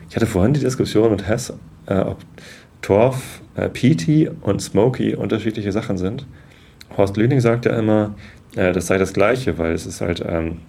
Ich 0.09 0.15
hatte 0.15 0.25
vorhin 0.25 0.53
die 0.53 0.59
Diskussion 0.59 1.11
mit 1.11 1.27
Hess, 1.27 1.53
äh, 1.85 1.99
ob 1.99 2.17
Torf, 2.81 3.41
äh, 3.55 3.69
Peaty 3.69 4.29
und 4.41 4.61
Smoky 4.61 5.15
unterschiedliche 5.15 5.71
Sachen 5.71 5.97
sind. 5.97 6.25
Horst 6.97 7.17
Lüning 7.17 7.39
sagt 7.39 7.65
ja 7.65 7.77
immer, 7.77 8.15
äh, 8.55 8.71
das 8.73 8.87
sei 8.87 8.97
das 8.97 9.13
Gleiche, 9.13 9.57
weil 9.57 9.73
es 9.73 9.85
ist 9.85 10.01
halt 10.01 10.23
ähm, 10.27 10.59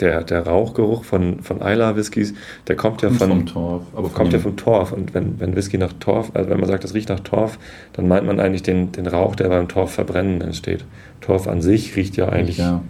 der, 0.00 0.22
der 0.22 0.46
Rauchgeruch 0.46 1.04
von, 1.04 1.40
von 1.40 1.60
Isla 1.60 1.96
Whiskys, 1.96 2.34
der 2.66 2.76
kommt 2.76 3.02
ja 3.02 3.10
von, 3.10 3.28
vom 3.28 3.46
Torf, 3.46 3.82
aber 3.94 4.08
kommt 4.10 4.32
ja 4.32 4.38
vom 4.38 4.56
Torf. 4.56 4.92
Und 4.92 5.14
wenn, 5.14 5.40
wenn 5.40 5.56
Whisky 5.56 5.78
nach 5.78 5.92
Torf, 5.94 6.30
also 6.34 6.50
wenn 6.50 6.60
man 6.60 6.68
sagt, 6.68 6.84
es 6.84 6.94
riecht 6.94 7.08
nach 7.08 7.20
Torf, 7.20 7.58
dann 7.94 8.06
meint 8.06 8.26
man 8.26 8.38
eigentlich 8.38 8.62
den, 8.62 8.92
den 8.92 9.06
Rauch, 9.06 9.34
der 9.34 9.48
beim 9.48 9.68
Torf 9.68 9.92
verbrennen 9.92 10.40
entsteht. 10.40 10.84
Torf 11.20 11.48
an 11.48 11.62
sich 11.62 11.96
riecht 11.96 12.16
ja 12.16 12.28
eigentlich 12.28 12.58
ja, 12.58 12.82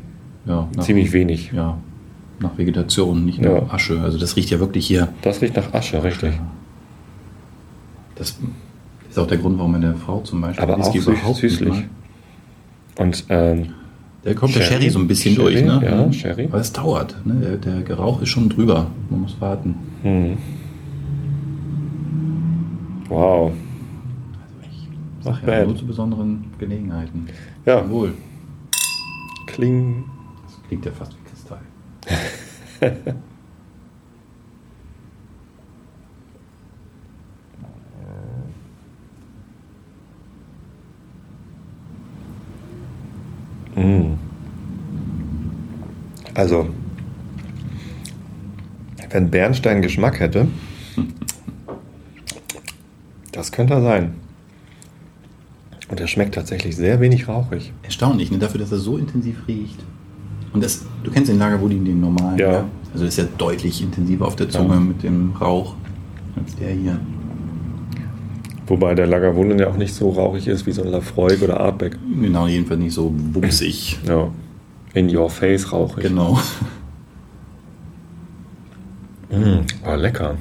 ja, 0.46 0.68
nach, 0.76 0.84
ziemlich 0.84 1.12
wenig. 1.12 1.52
Ja, 1.52 1.78
nach 2.40 2.56
Vegetation, 2.58 3.24
nicht 3.24 3.40
nach 3.40 3.50
Ja. 3.50 3.62
Asche. 3.70 4.00
Also 4.00 4.18
das 4.18 4.36
riecht 4.36 4.50
ja 4.50 4.60
wirklich 4.60 4.86
hier. 4.86 5.08
Das 5.22 5.40
riecht 5.40 5.56
nach 5.56 5.72
Asche, 5.72 6.02
richtig. 6.02 6.34
Das 8.16 8.38
ist 9.08 9.18
auch 9.18 9.26
der 9.26 9.38
Grund, 9.38 9.58
warum 9.58 9.72
meine 9.72 9.94
Frau 9.94 10.20
zum 10.20 10.40
Beispiel 10.40 10.62
Aber 10.62 10.78
auch 10.78 10.92
süß, 10.92 11.38
süßlich. 11.38 11.84
Und 12.96 13.24
ähm, 13.28 13.74
Da 14.28 14.34
kommt 14.34 14.54
der 14.54 14.60
Sherry 14.60 14.90
so 14.90 14.98
ein 14.98 15.08
bisschen 15.08 15.34
Sherry, 15.34 15.54
durch, 15.54 15.64
ne? 15.64 15.80
Ja, 15.82 16.12
Sherry. 16.12 16.44
Aber 16.50 16.58
es 16.58 16.70
dauert. 16.70 17.16
Ne? 17.24 17.58
Der, 17.64 17.80
der 17.80 17.96
Rauch 17.96 18.20
ist 18.20 18.28
schon 18.28 18.50
drüber. 18.50 18.88
Man 19.08 19.22
muss 19.22 19.40
warten. 19.40 19.74
Mhm. 20.02 20.36
Wow. 23.08 23.52
Also 24.42 24.70
ich 24.70 25.24
sag 25.24 25.48
ja, 25.48 25.64
nur 25.64 25.76
zu 25.76 25.86
besonderen 25.86 26.44
Gelegenheiten. 26.58 27.26
Ja, 27.64 27.78
Jawohl. 27.78 28.12
kling. 29.46 30.04
Das 30.44 30.60
klingt 30.68 30.84
ja 30.84 30.92
fast 30.92 31.12
wie 31.14 31.30
Kristall. 31.30 33.14
Also, 46.34 46.68
wenn 49.10 49.30
Bernstein 49.30 49.82
Geschmack 49.82 50.20
hätte, 50.20 50.48
das 53.32 53.52
könnte 53.52 53.74
er 53.74 53.82
sein. 53.82 54.14
Und 55.90 56.00
er 56.00 56.06
schmeckt 56.06 56.34
tatsächlich 56.34 56.76
sehr 56.76 57.00
wenig 57.00 57.28
rauchig. 57.28 57.72
Erstaunlich, 57.82 58.30
ne? 58.30 58.38
dafür, 58.38 58.60
dass 58.60 58.70
er 58.72 58.78
so 58.78 58.98
intensiv 58.98 59.36
riecht. 59.48 59.78
Und 60.52 60.62
das, 60.62 60.84
du 61.02 61.10
kennst 61.10 61.30
den 61.30 61.38
Lagerwoodin, 61.38 61.84
den 61.84 62.00
normalen. 62.00 62.38
Ja. 62.38 62.64
Also 62.92 63.04
ist 63.04 63.18
ja 63.18 63.24
deutlich 63.38 63.82
intensiver 63.82 64.26
auf 64.26 64.36
der 64.36 64.48
Zunge 64.48 64.74
Ja. 64.74 64.80
mit 64.80 65.02
dem 65.02 65.32
Rauch 65.32 65.76
als 66.36 66.54
der 66.56 66.70
hier. 66.72 66.98
Wobei 68.68 68.94
der 68.94 69.06
Lagavulin 69.06 69.58
ja 69.58 69.68
auch 69.68 69.76
nicht 69.76 69.94
so 69.94 70.10
rauchig 70.10 70.46
ist 70.46 70.66
wie 70.66 70.72
so 70.72 70.82
ein 70.82 70.90
Lafroig 70.90 71.42
oder 71.42 71.58
Artback. 71.60 71.96
Genau, 72.20 72.46
jedenfalls 72.46 72.80
nicht 72.80 72.92
so 72.94 73.10
bumsig. 73.10 73.98
Ja. 74.06 74.30
In 74.94 75.14
your 75.14 75.30
face 75.30 75.72
rauchig. 75.72 76.04
Genau. 76.04 76.38
Mm, 79.30 79.60
oh, 79.86 79.94
lecker. 79.94 80.36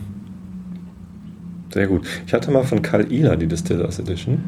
Sehr 1.74 1.88
gut. 1.88 2.08
Ich 2.26 2.34
hatte 2.34 2.52
mal 2.52 2.63
von 2.63 2.82
Karl 2.82 3.12
Ila 3.12 3.36
die 3.36 3.48
Distillers 3.48 4.00
Edition. 4.00 4.40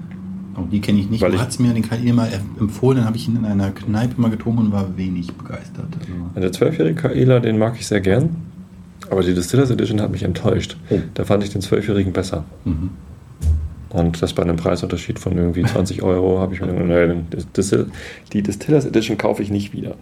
Auch 0.56 0.68
die 0.70 0.80
kenne 0.82 1.00
ich 1.00 1.10
nicht. 1.10 1.22
Weil 1.22 1.32
du 1.32 1.40
hast 1.40 1.60
mir 1.60 1.74
den 1.74 1.88
Kali 1.88 2.12
mal 2.12 2.30
empfohlen, 2.60 2.98
dann 2.98 3.06
habe 3.06 3.18
ich 3.18 3.28
ihn 3.28 3.36
in 3.36 3.46
einer 3.46 3.72
Kneipe 3.72 4.20
mal 4.20 4.32
getrunken 4.32 4.66
und 4.66 4.72
war 4.72 4.98
wenig 4.98 5.32
begeistert. 5.34 5.88
Also, 6.36 6.40
Der 6.42 6.52
zwölfjährige 6.52 6.96
Karl 7.02 7.18
Ila, 7.18 7.40
den 7.40 7.58
mag 7.58 7.76
ich 7.78 7.88
sehr 7.88 8.02
gern. 8.02 8.36
Aber 9.10 9.24
die 9.24 9.34
Distillers 9.34 9.70
Edition 9.72 10.02
hat 10.02 10.12
mich 10.12 10.24
enttäuscht. 10.24 10.78
Oh. 10.90 11.00
Da 11.14 11.26
fand 11.26 11.44
ich 11.44 11.50
den 11.50 11.62
zwölfjährigen 11.62 12.14
besser. 12.14 12.46
mhm. 12.66 12.90
Und 13.90 14.22
das 14.22 14.34
bei 14.34 14.44
einem 14.44 14.56
Preisunterschied 14.56 15.20
von 15.20 15.38
irgendwie 15.38 15.64
20 15.64 16.02
Euro 16.04 16.40
habe 16.40 16.54
ich 16.54 16.62
mir 16.62 16.68
gedacht, 16.68 16.86
nee, 16.88 17.42
das 17.54 17.76
die 18.34 18.42
Distillers 18.44 18.86
Edition 18.86 19.18
kaufe 19.18 19.42
ich 19.42 19.50
nicht 19.50 19.74
wieder. 19.74 19.96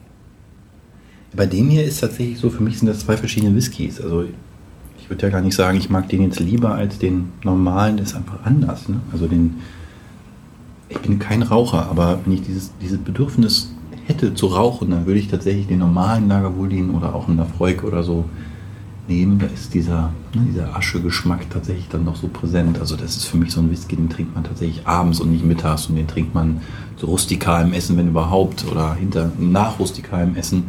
Bei 1.34 1.46
dem 1.46 1.70
hier 1.70 1.84
ist 1.84 2.02
tatsächlich 2.02 2.40
so, 2.40 2.50
für 2.50 2.64
mich 2.64 2.80
sind 2.80 2.88
das 2.88 3.00
zwei 3.00 3.18
verschiedene 3.18 3.56
Whiskys. 3.56 4.02
Also 4.02 4.26
ich 5.00 5.10
würde 5.10 5.28
ja 5.28 5.32
gar 5.32 5.42
nicht 5.42 5.56
sagen, 5.56 5.78
ich 5.78 5.90
mag 5.90 6.10
den 6.10 6.24
jetzt 6.24 6.40
lieber 6.40 6.76
als 6.76 7.00
den 7.00 7.30
normalen, 7.44 7.98
der 7.98 8.06
ist 8.06 8.16
einfach 8.16 8.44
anders. 8.44 8.90
Ne? 8.90 9.00
Also 9.12 9.28
den, 9.28 9.56
ich 10.90 11.00
bin 11.00 11.20
kein 11.20 11.44
Raucher, 11.44 11.88
aber 11.90 12.20
wenn 12.26 12.34
ich 12.34 12.42
dieses, 12.42 12.72
dieses 12.82 12.98
Bedürfnis 12.98 13.72
hätte 14.06 14.34
zu 14.34 14.48
rauchen, 14.48 14.92
dann 14.92 15.06
würde 15.06 15.20
ich 15.20 15.28
tatsächlich 15.28 15.68
den 15.68 15.80
normalen 15.80 16.28
Lagerwohlin 16.28 16.90
oder 16.92 17.14
auch 17.14 17.28
einen 17.28 17.38
Lafroig 17.38 17.84
oder 17.84 18.04
so 18.04 18.26
nehmen. 19.08 19.40
Da 19.40 19.48
ist 19.48 19.74
dieser, 19.74 20.12
ne, 20.34 20.48
dieser 20.50 20.76
Aschegeschmack 20.76 21.50
tatsächlich 21.50 21.88
dann 21.90 22.04
noch 22.04 22.16
so 22.16 22.28
präsent. 22.28 22.80
Also 22.80 22.96
das 22.96 23.18
ist 23.18 23.26
für 23.26 23.38
mich 23.38 23.52
so 23.52 23.62
ein 23.62 23.72
Whisky, 23.72 23.96
den 23.96 24.10
trinkt 24.10 24.36
man 24.36 24.44
tatsächlich 24.44 24.86
abends 24.88 25.20
und 25.20 25.32
nicht 25.32 25.46
mittags 25.46 25.88
und 25.88 25.96
den 25.96 26.08
trinkt 26.08 26.34
man 26.34 26.62
zu 26.98 27.06
rustikalem 27.08 27.74
Essen, 27.74 27.98
wenn 27.98 28.10
überhaupt, 28.10 28.66
oder 28.70 28.96
hinter 28.96 29.32
nach 29.40 29.80
rustikalem 29.80 30.36
Essen. 30.36 30.66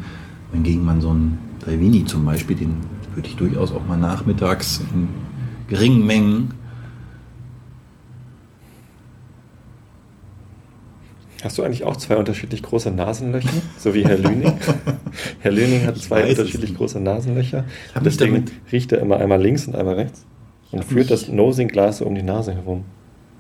Hingegen 0.53 0.85
man 0.85 1.01
so 1.01 1.11
einen 1.11 1.39
Drevini 1.61 2.05
zum 2.05 2.25
Beispiel, 2.25 2.57
den 2.57 2.77
würde 3.15 3.29
ich 3.29 3.37
durchaus 3.37 3.73
auch 3.73 3.87
mal 3.87 3.99
nachmittags 3.99 4.81
in 4.95 5.09
geringen 5.69 6.07
Mengen. 6.07 6.55
Hast 11.43 11.57
du 11.57 11.63
eigentlich 11.63 11.85
auch 11.85 11.97
zwei 11.97 12.17
unterschiedlich 12.17 12.63
große 12.63 12.91
Nasenlöcher? 12.91 13.49
So 13.79 13.95
wie 13.95 14.05
Herr 14.05 14.19
Lüning? 14.19 14.55
Herr 15.41 15.53
Lüning 15.53 15.87
hat 15.87 15.97
Ich 15.97 16.03
zwei 16.03 16.29
unterschiedlich 16.29 16.75
große 16.75 16.99
Nasenlöcher. 16.99 17.65
Deswegen 18.05 18.47
riecht 18.73 18.91
er 18.91 18.99
immer 18.99 19.19
einmal 19.19 19.41
links 19.41 19.67
und 19.69 19.77
einmal 19.77 19.95
rechts. 19.95 20.25
Und 20.73 20.85
führt 20.85 21.11
das 21.11 21.29
Nosing-Glas 21.29 21.99
so 21.99 22.07
um 22.07 22.15
die 22.15 22.23
Nase 22.23 22.55
herum. 22.55 22.85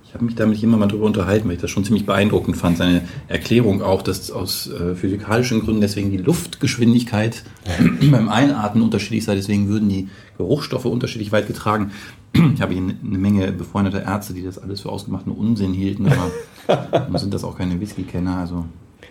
Ich 0.08 0.14
habe 0.14 0.24
mich 0.24 0.36
damit 0.36 0.62
immer 0.62 0.78
mal 0.78 0.86
drüber 0.86 1.04
unterhalten, 1.04 1.48
weil 1.48 1.56
ich 1.56 1.60
das 1.60 1.70
schon 1.70 1.84
ziemlich 1.84 2.06
beeindruckend 2.06 2.56
fand. 2.56 2.78
Seine 2.78 3.02
Erklärung 3.26 3.82
auch, 3.82 4.00
dass 4.00 4.30
aus 4.30 4.70
äh, 4.70 4.94
physikalischen 4.94 5.60
Gründen 5.60 5.82
deswegen 5.82 6.10
die 6.10 6.16
Luftgeschwindigkeit 6.16 7.42
beim 8.10 8.30
Einatmen 8.30 8.82
unterschiedlich 8.82 9.24
sei. 9.24 9.34
Deswegen 9.34 9.68
würden 9.68 9.90
die 9.90 10.08
Geruchsstoffe 10.38 10.86
unterschiedlich 10.86 11.30
weit 11.30 11.46
getragen. 11.46 11.90
Ich 12.54 12.62
habe 12.62 12.72
hier 12.72 12.82
eine 12.82 13.18
Menge 13.18 13.50
befreundeter 13.52 14.02
Ärzte, 14.02 14.34
die 14.34 14.44
das 14.44 14.58
alles 14.58 14.80
für 14.82 14.90
ausgemachten 14.90 15.32
Unsinn 15.32 15.72
hielten, 15.72 16.06
aber 16.06 17.18
sind 17.18 17.34
das 17.34 17.44
auch 17.44 17.56
keine 17.56 17.80
Whisky-Kenner. 17.80 18.36
Also 18.36 18.64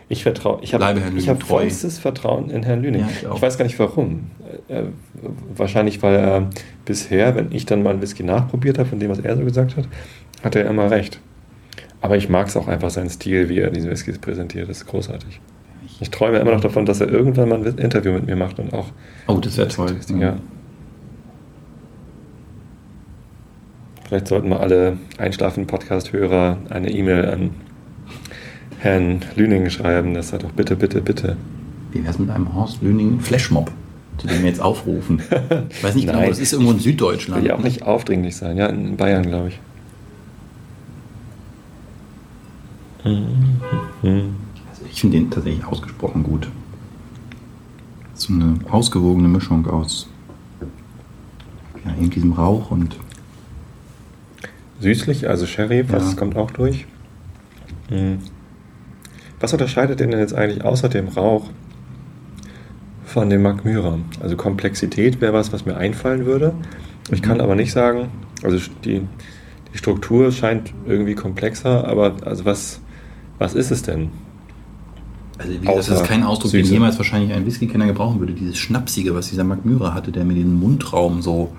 Ich 0.09 0.23
vertraue, 0.23 0.59
ich 0.61 0.73
habe 0.73 0.85
hab 0.85 1.43
vollstes 1.43 1.99
Vertrauen 1.99 2.49
in 2.49 2.63
Herrn 2.63 2.81
Lüning. 2.81 3.01
Ja, 3.01 3.09
ich 3.09 3.23
ich 3.23 3.41
weiß 3.41 3.57
gar 3.57 3.65
nicht 3.65 3.77
warum. 3.79 4.31
Äh, 4.67 4.83
wahrscheinlich, 5.55 6.01
weil 6.03 6.15
er 6.15 6.49
bisher, 6.85 7.35
wenn 7.35 7.51
ich 7.51 7.65
dann 7.65 7.83
mal 7.83 7.91
einen 7.91 8.01
Whisky 8.01 8.23
nachprobiert 8.23 8.77
habe, 8.77 8.89
von 8.89 8.99
dem, 8.99 9.09
was 9.09 9.19
er 9.19 9.35
so 9.35 9.43
gesagt 9.43 9.75
hat, 9.75 9.87
hat 10.43 10.55
er 10.55 10.65
immer 10.69 10.89
recht. 10.89 11.19
Aber 12.01 12.15
ich 12.15 12.29
mag 12.29 12.47
es 12.47 12.55
auch 12.55 12.67
einfach, 12.67 12.89
seinen 12.89 13.09
Stil, 13.09 13.49
wie 13.49 13.59
er 13.59 13.71
diese 13.71 13.89
Whiskys 13.89 14.19
präsentiert. 14.19 14.69
Das 14.69 14.77
ist 14.77 14.85
großartig. 14.85 15.41
Ich 15.99 16.11
träume 16.11 16.37
immer 16.37 16.51
noch 16.51 16.61
davon, 16.61 16.85
dass 16.85 17.01
er 17.01 17.09
irgendwann 17.09 17.49
mal 17.49 17.65
ein 17.65 17.77
Interview 17.77 18.13
mit 18.13 18.27
mir 18.27 18.35
macht 18.35 18.59
und 18.59 18.73
auch. 18.73 18.87
oh, 19.27 19.39
das 19.39 19.57
wäre 19.57 19.67
toll. 19.67 19.95
Ja. 20.19 20.37
Vielleicht 24.07 24.29
sollten 24.29 24.49
wir 24.49 24.61
alle 24.61 24.97
einschlafenden 25.17 25.67
Podcast-Hörer 25.67 26.59
eine 26.69 26.89
E-Mail 26.89 27.25
an 27.25 27.51
Herrn 28.79 29.19
Lüning 29.35 29.69
schreiben, 29.69 30.13
dass 30.13 30.31
er 30.31 30.39
doch 30.39 30.51
bitte, 30.53 30.77
bitte, 30.77 31.01
bitte. 31.01 31.35
Wie 31.91 31.99
wäre 31.99 32.11
es 32.11 32.17
mit 32.17 32.29
einem 32.29 32.53
Horst 32.53 32.81
Lüning 32.81 33.19
Flashmob, 33.19 33.69
zu 34.17 34.27
dem 34.27 34.43
wir 34.43 34.49
jetzt 34.49 34.61
aufrufen? 34.61 35.21
Ich 35.69 35.83
weiß 35.83 35.95
nicht 35.95 36.07
genau, 36.07 36.25
das 36.25 36.39
ist 36.39 36.53
irgendwo 36.53 36.71
in 36.71 36.77
Will 36.77 36.83
Süddeutschland. 36.83 37.45
ja 37.45 37.55
auch 37.55 37.63
nicht 37.63 37.83
aufdringlich 37.83 38.37
sein, 38.37 38.55
ja, 38.55 38.67
in 38.67 38.95
Bayern, 38.95 39.23
glaube 39.23 39.49
ich. 39.49 39.59
Also 43.03 44.85
ich 44.89 45.01
finde 45.01 45.17
den 45.17 45.29
tatsächlich 45.29 45.65
ausgesprochen 45.65 46.23
gut. 46.23 46.47
So 48.13 48.33
eine 48.33 48.55
ausgewogene 48.69 49.27
Mischung 49.27 49.67
aus 49.67 50.09
ja, 51.85 51.91
eben 51.97 52.09
diesem 52.09 52.31
Rauch 52.31 52.71
und 52.71 52.95
Süßlich, 54.79 55.27
also 55.29 55.45
Sherry, 55.45 55.83
was 55.89 56.11
Ja. 56.11 56.17
kommt 56.17 56.35
auch 56.37 56.51
durch. 56.51 56.85
Mhm. 57.89 58.19
Was 59.39 59.53
unterscheidet 59.53 59.99
den 59.99 60.11
denn 60.11 60.19
jetzt 60.19 60.33
eigentlich 60.33 60.63
außer 60.63 60.89
dem 60.89 61.07
Rauch 61.07 61.49
von 63.05 63.29
dem 63.29 63.41
Mark 63.43 63.65
Myra? 63.65 63.99
Also 64.19 64.35
Komplexität 64.35 65.21
wäre 65.21 65.33
was, 65.33 65.53
was 65.53 65.65
mir 65.65 65.77
einfallen 65.77 66.25
würde. 66.25 66.53
Ich 67.11 67.21
kann 67.21 67.35
Mhm. 67.37 67.41
aber 67.43 67.55
nicht 67.55 67.71
sagen, 67.71 68.09
also 68.43 68.57
die, 68.83 69.01
die 69.73 69.77
Struktur 69.77 70.31
scheint 70.31 70.73
irgendwie 70.85 71.15
komplexer, 71.15 71.87
aber 71.87 72.15
also 72.25 72.45
was, 72.45 72.81
was 73.39 73.53
ist 73.53 73.71
es 73.71 73.81
denn? 73.83 74.09
also 75.39 75.51
wie 75.53 75.59
gesagt, 75.59 75.77
das 75.77 75.89
ist 75.89 76.03
kein 76.03 76.23
Ausdruck, 76.23 76.51
den 76.51 76.63
Süße. 76.63 76.73
jemals 76.73 76.97
wahrscheinlich 76.97 77.31
ein 77.31 77.45
Whisky-Kenner 77.45 77.85
gebrauchen 77.85 78.19
würde. 78.19 78.33
Dieses 78.33 78.57
Schnapsige, 78.57 79.13
was 79.13 79.29
dieser 79.29 79.43
Mark 79.43 79.65
Myra 79.65 79.93
hatte, 79.93 80.11
der 80.11 80.25
mir 80.25 80.33
den 80.33 80.55
Mundraum 80.59 81.21
so 81.21 81.51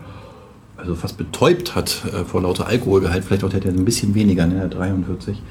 also 0.79 0.95
fast 0.95 1.19
betäubt 1.19 1.75
hat 1.75 2.05
äh, 2.07 2.25
vor 2.25 2.43
lauter 2.43 2.67
Alkoholgehalt. 2.67 3.25
Vielleicht 3.25 3.45
auch 3.45 3.51
der 3.51 3.61
hat 3.61 3.67
ja 3.67 3.73
ein 3.73 3.85
bisschen 3.85 4.15
weniger, 4.15 4.47
ne, 4.47 4.55
der 4.55 4.69
43. 4.69 5.43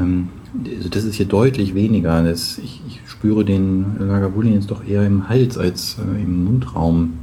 Ähm, 0.00 0.28
also 0.76 0.88
das 0.88 1.04
ist 1.04 1.14
hier 1.14 1.26
deutlich 1.26 1.74
weniger. 1.74 2.22
Das, 2.22 2.58
ich, 2.58 2.82
ich 2.88 3.00
spüre 3.06 3.44
den 3.44 3.96
Lagavulin 3.98 4.54
jetzt 4.54 4.70
doch 4.70 4.84
eher 4.84 5.06
im 5.06 5.28
Hals 5.28 5.56
als 5.56 5.98
äh, 5.98 6.22
im 6.22 6.44
Mundraum. 6.44 7.14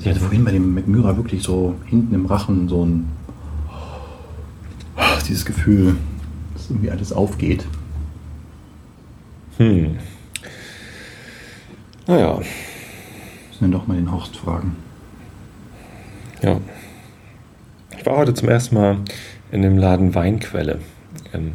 Ich 0.00 0.08
hatte 0.08 0.20
vorhin 0.20 0.44
bei 0.44 0.52
dem 0.52 0.74
McMyra 0.74 1.16
wirklich 1.16 1.42
so 1.42 1.74
hinten 1.86 2.14
im 2.14 2.26
Rachen 2.26 2.68
so 2.68 2.86
ein 2.86 3.08
ah, 4.96 5.18
dieses 5.28 5.44
Gefühl, 5.44 5.96
dass 6.54 6.70
irgendwie 6.70 6.90
alles 6.90 7.12
aufgeht. 7.12 7.66
Hm. 9.58 9.98
Naja, 12.06 12.40
Müssen 13.60 13.72
wir 13.72 13.78
doch 13.78 13.86
mal 13.86 13.96
den 13.96 14.10
Horst 14.10 14.38
fragen. 14.38 14.74
Ja. 16.42 16.60
Ich 17.98 18.06
war 18.06 18.16
heute 18.16 18.32
zum 18.34 18.48
ersten 18.48 18.74
Mal 18.74 18.96
in 19.52 19.62
dem 19.62 19.76
Laden 19.78 20.14
Weinquelle 20.14 20.78
in 21.32 21.52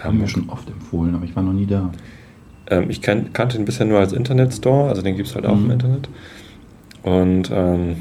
Haben 0.00 0.20
wir 0.20 0.28
schon 0.28 0.48
oft 0.48 0.68
empfohlen, 0.70 1.14
aber 1.14 1.24
ich 1.24 1.34
war 1.34 1.42
noch 1.42 1.52
nie 1.52 1.66
da. 1.66 1.90
Ähm, 2.70 2.88
ich 2.90 3.02
kan 3.02 3.32
kannte 3.32 3.58
ihn 3.58 3.64
bisher 3.64 3.86
nur 3.86 3.98
als 3.98 4.12
Internetstore, 4.12 4.88
also 4.88 5.02
den 5.02 5.16
gibt 5.16 5.28
es 5.28 5.34
halt 5.34 5.46
auch 5.46 5.56
Mhm. 5.56 5.64
im 5.64 5.70
Internet. 5.72 6.08
Und 7.02 7.50
ähm, 7.52 7.96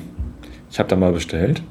ich 0.70 0.80
habe 0.80 0.90
da 0.90 0.96
mal 0.96 1.12
bestellt. 1.14 1.64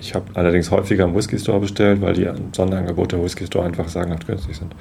Ich 0.00 0.14
habe 0.14 0.24
allerdings 0.34 0.70
häufiger 0.70 1.04
im 1.04 1.14
Whisky 1.14 1.38
Store 1.38 1.60
bestellt, 1.60 2.00
weil 2.00 2.14
die 2.14 2.28
Sonderangebote 2.52 3.16
im 3.16 3.22
Whisky 3.24 3.46
Store 3.46 3.66
einfach 3.66 3.88
sagenhaft 3.88 4.26
günstig 4.26 4.56
sind. 4.56 4.74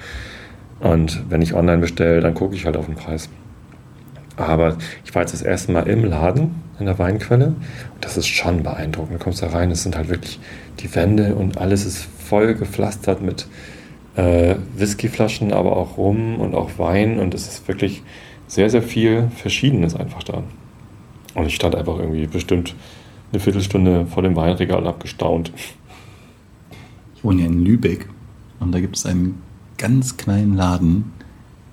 Und 0.79 1.23
wenn 1.29 1.41
ich 1.41 1.53
online 1.53 1.79
bestelle, 1.79 2.21
dann 2.21 2.33
gucke 2.33 2.55
ich 2.55 2.65
halt 2.65 2.77
auf 2.77 2.85
den 2.85 2.95
Preis. 2.95 3.29
Aber 4.39 4.77
ich 5.03 5.13
war 5.13 5.21
jetzt 5.21 5.33
das 5.33 5.41
erste 5.41 5.73
Mal 5.73 5.87
im 5.87 6.05
Laden 6.05 6.61
in 6.79 6.85
der 6.85 6.97
Weinquelle 6.97 7.47
und 7.47 8.05
das 8.05 8.15
ist 8.15 8.27
schon 8.27 8.63
beeindruckend. 8.63 9.19
Du 9.19 9.23
kommst 9.23 9.41
da 9.41 9.47
rein, 9.47 9.69
es 9.69 9.83
sind 9.83 9.97
halt 9.97 10.07
wirklich 10.07 10.39
die 10.79 10.95
Wände 10.95 11.35
und 11.35 11.57
alles 11.57 11.85
ist 11.85 12.07
voll 12.25 12.55
gepflastert 12.55 13.21
mit 13.21 13.47
äh, 14.15 14.55
Whiskyflaschen, 14.77 15.51
aber 15.51 15.75
auch 15.75 15.97
Rum 15.97 16.39
und 16.39 16.55
auch 16.55 16.71
Wein 16.77 17.19
und 17.19 17.33
es 17.33 17.47
ist 17.47 17.67
wirklich 17.67 18.01
sehr, 18.47 18.69
sehr 18.69 18.81
viel 18.81 19.29
Verschiedenes 19.35 19.93
einfach 19.93 20.23
da. 20.23 20.41
Und 21.35 21.45
ich 21.45 21.55
stand 21.55 21.75
einfach 21.75 21.99
irgendwie 21.99 22.25
bestimmt 22.25 22.75
eine 23.33 23.41
Viertelstunde 23.41 24.05
vor 24.05 24.23
dem 24.23 24.37
Weinregal 24.37 24.79
und 24.79 24.87
habe 24.87 24.99
gestaunt. 24.99 25.51
Ich 27.15 27.23
wohne 27.25 27.41
ja 27.41 27.47
in 27.47 27.65
Lübeck 27.65 28.07
und 28.61 28.71
da 28.71 28.79
gibt 28.79 28.95
es 28.95 29.05
einen 29.05 29.41
ganz 29.77 30.15
kleinen 30.15 30.55
Laden, 30.55 31.11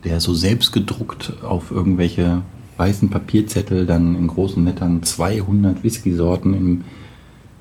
der 0.03 0.21
so 0.21 0.35
selbst 0.35 0.73
gedruckt 0.73 1.33
auf 1.45 1.71
irgendwelche 1.71 2.43
weißen 2.77 3.09
Papierzettel 3.09 3.87
dann 3.87 4.17
in 4.17 4.27
großen 4.27 4.65
Lettern 4.65 5.03
200 5.03 5.83
Whisky-Sorten 5.83 6.55
in, 6.55 6.85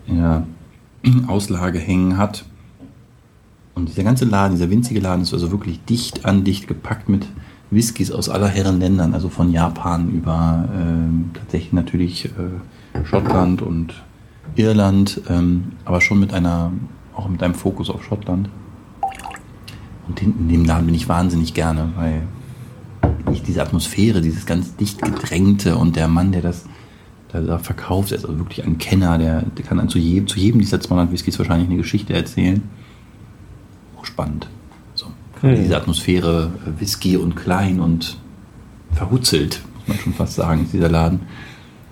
in 0.07 0.17
der 0.17 0.47
Auslage 1.27 1.79
hängen 1.79 2.17
hat. 2.17 2.45
Und 3.73 3.89
dieser 3.89 4.03
ganze 4.03 4.25
Laden, 4.25 4.53
dieser 4.55 4.69
winzige 4.69 4.99
Laden 4.99 5.21
ist 5.21 5.33
also 5.33 5.51
wirklich 5.51 5.83
dicht 5.85 6.25
an 6.25 6.43
dicht 6.43 6.67
gepackt 6.67 7.09
mit 7.09 7.27
Whiskys 7.71 8.11
aus 8.11 8.29
aller 8.29 8.47
Herren 8.47 8.79
Ländern, 8.79 9.13
also 9.13 9.29
von 9.29 9.51
Japan 9.51 10.09
über 10.09 10.67
äh, 10.71 11.37
tatsächlich 11.37 11.73
natürlich 11.73 12.25
äh, 12.25 13.05
Schottland 13.05 13.61
und 13.61 13.93
Irland, 14.55 15.21
ähm, 15.29 15.73
aber 15.83 15.99
schon 15.99 16.19
mit 16.19 16.33
einer, 16.33 16.71
auch 17.13 17.27
mit 17.27 17.43
einem 17.43 17.55
Fokus 17.55 17.89
auf 17.89 18.03
Schottland. 18.03 18.49
Und 20.07 20.19
hinten 20.19 20.43
in 20.43 20.49
dem 20.49 20.65
Laden 20.65 20.85
bin 20.85 20.95
ich 20.95 21.09
wahnsinnig 21.09 21.53
gerne, 21.53 21.89
weil 21.95 22.21
ich 23.31 23.43
diese 23.43 23.61
Atmosphäre, 23.61 24.21
dieses 24.21 24.45
ganz 24.45 24.75
dicht 24.75 25.01
gedrängte 25.01 25.75
und 25.77 25.95
der 25.95 26.07
Mann, 26.07 26.31
der 26.31 26.41
das 26.41 26.65
da, 27.31 27.41
da 27.41 27.57
verkauft, 27.57 28.11
ist 28.11 28.25
also 28.25 28.37
wirklich 28.37 28.65
ein 28.65 28.77
Kenner, 28.77 29.17
der, 29.17 29.41
der 29.41 29.65
kann 29.65 29.89
zu 29.89 29.99
jedem, 29.99 30.27
zu 30.27 30.39
jedem 30.39 30.59
dieser 30.59 30.79
200 30.79 31.11
Whiskys 31.11 31.37
wahrscheinlich 31.37 31.69
eine 31.69 31.77
Geschichte 31.77 32.13
erzählen. 32.13 32.61
Auch 33.97 34.05
spannend. 34.05 34.47
So, 34.93 35.07
mhm. 35.41 35.55
Diese 35.55 35.75
Atmosphäre, 35.75 36.51
Whisky 36.79 37.17
und 37.17 37.35
klein 37.35 37.79
und 37.79 38.17
verhutzelt, 38.93 39.61
muss 39.75 39.87
man 39.87 39.97
schon 39.97 40.13
fast 40.13 40.35
sagen, 40.35 40.63
ist 40.63 40.73
dieser 40.73 40.89
Laden, 40.89 41.21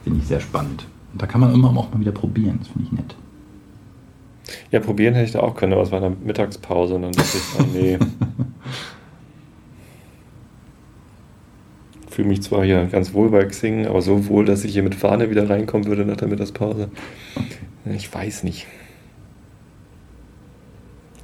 finde 0.03 0.19
ich 0.19 0.27
sehr 0.27 0.39
spannend. 0.39 0.85
Und 1.11 1.21
da 1.21 1.27
kann 1.27 1.41
man 1.41 1.53
immer 1.53 1.69
auch 1.69 1.91
mal 1.91 1.99
wieder 1.99 2.11
probieren, 2.11 2.59
das 2.59 2.69
finde 2.69 2.85
ich 2.85 2.91
nett. 2.91 3.15
Ja, 4.71 4.79
probieren 4.79 5.13
hätte 5.13 5.25
ich 5.25 5.31
da 5.31 5.39
auch 5.39 5.55
können, 5.55 5.73
aber 5.73 5.83
es 5.83 5.91
war 5.91 6.03
eine 6.03 6.15
Mittagspause 6.23 6.95
und 6.95 7.03
dann 7.03 7.11
dachte 7.11 7.37
ich, 7.37 7.59
oh 7.59 7.65
nee. 7.73 7.97
fühle 12.23 12.29
mich 12.29 12.41
zwar 12.41 12.63
hier 12.63 12.85
ganz 12.85 13.13
wohl 13.13 13.29
bei 13.29 13.43
Xing, 13.43 13.85
aber 13.85 14.01
so 14.01 14.27
wohl, 14.27 14.45
dass 14.45 14.63
ich 14.63 14.71
hier 14.71 14.83
mit 14.83 14.95
Fahne 14.95 15.29
wieder 15.29 15.49
reinkommen 15.49 15.87
würde 15.87 16.05
nach 16.05 16.15
der 16.15 16.29
Mittagspause. 16.29 16.89
Ich 17.85 18.13
weiß 18.13 18.45
nicht. 18.45 18.65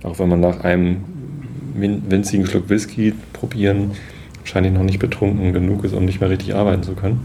Auch 0.03 0.19
wenn 0.19 0.27
man 0.27 0.41
nach 0.41 0.65
einem 0.65 0.97
winzigen 1.73 2.45
Schluck 2.45 2.69
Whisky 2.69 3.13
probieren 3.31 3.91
wahrscheinlich 4.39 4.73
noch 4.73 4.83
nicht 4.83 4.99
betrunken 4.99 5.53
genug 5.53 5.85
ist, 5.85 5.93
um 5.93 6.03
nicht 6.03 6.19
mehr 6.19 6.29
richtig 6.29 6.53
arbeiten 6.53 6.83
zu 6.83 6.93
können. 6.93 7.21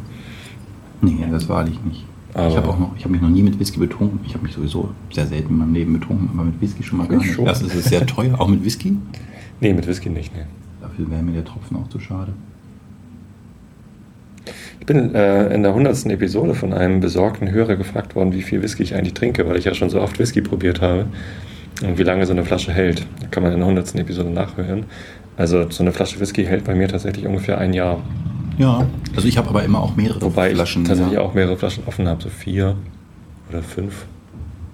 Nee, 1.01 1.17
das 1.31 1.49
wahrlich 1.49 1.83
nicht. 1.83 2.05
Aber 2.35 2.49
ich 2.49 2.57
habe 2.57 2.69
habe 2.69 3.09
mich 3.09 3.21
noch 3.21 3.29
nie 3.29 3.43
mit 3.43 3.59
Whisky 3.59 3.81
betrunken. 3.81 4.21
Ich 4.25 4.35
habe 4.35 4.45
mich 4.45 4.55
sowieso 4.55 4.91
sehr 5.13 5.27
selten 5.27 5.51
in 5.51 5.59
meinem 5.59 5.75
Leben 5.75 5.93
betrunken, 5.95 6.31
aber 6.33 6.45
mit 6.45 6.61
Whisky 6.61 6.85
schon 6.85 6.99
mal 6.99 7.09
gar 7.09 7.19
nicht. 7.19 7.33
Schon. 7.33 7.47
Erstens 7.47 7.75
ist 7.75 7.89
sehr 7.89 8.07
teuer, 8.07 8.41
auch 8.41 8.49
mit 8.49 8.65
Whisky? 8.65 8.97
Nee, 9.61 9.73
mit 9.73 9.87
Whisky 9.87 10.11
nicht, 10.11 10.33
nee. 10.35 10.43
Dafür 10.81 11.11
wäre 11.11 11.23
mir 11.23 11.33
der 11.33 11.45
Tropfen 11.45 11.77
auch 11.77 11.89
zu 11.89 11.99
schade. 11.99 12.33
Ich 14.85 14.87
bin 14.87 15.15
äh, 15.15 15.47
in 15.55 15.63
der 15.63 15.71
100. 15.71 16.05
Episode 16.11 16.55
von 16.55 16.75
einem 16.75 17.01
besorgten 17.01 17.51
Hörer 17.51 17.77
gefragt 17.77 18.15
worden, 18.15 18.35
wie 18.35 18.43
viel 18.43 18.61
Whisky 18.61 18.83
ich 18.83 18.95
eigentlich 18.95 19.15
trinke, 19.15 19.49
weil 19.49 19.57
ich 19.57 19.65
ja 19.65 19.73
schon 19.73 19.89
so 19.89 19.99
oft 19.99 20.19
Whisky 20.19 20.43
probiert 20.43 20.83
habe 20.83 21.07
und 21.83 21.97
wie 21.97 22.03
lange 22.03 22.27
so 22.27 22.33
eine 22.33 22.45
Flasche 22.45 22.71
hält. 22.71 23.07
Da 23.19 23.29
kann 23.29 23.43
man 23.43 23.53
in 23.53 23.61
der 23.61 23.67
100. 23.67 23.95
Episode 23.95 24.29
nachhören. 24.29 24.85
Also 25.39 25.71
so 25.71 25.83
eine 25.83 25.91
Flasche 25.91 26.21
Whisky 26.21 26.45
hält 26.45 26.65
bei 26.65 26.75
mir 26.75 26.87
tatsächlich 26.87 27.27
ungefähr 27.27 27.57
ein 27.57 27.73
Jahr. 27.73 28.03
Ja, 28.59 28.87
also 29.17 29.27
ich 29.27 29.39
habe 29.39 29.49
aber 29.49 29.63
immer 29.65 29.81
auch 29.81 29.97
mehrere 29.97 30.21
Wobei 30.21 30.55
Flaschen. 30.55 30.83
Wobei 30.83 30.93
ich 30.93 30.99
tatsächlich 30.99 31.15
ja. 31.15 31.21
auch 31.23 31.33
mehrere 31.33 31.57
Flaschen 31.57 31.85
offen 31.87 32.07
habe, 32.07 32.23
so 32.23 32.29
vier 32.29 32.77
oder 33.49 33.63
fünf. 33.63 34.05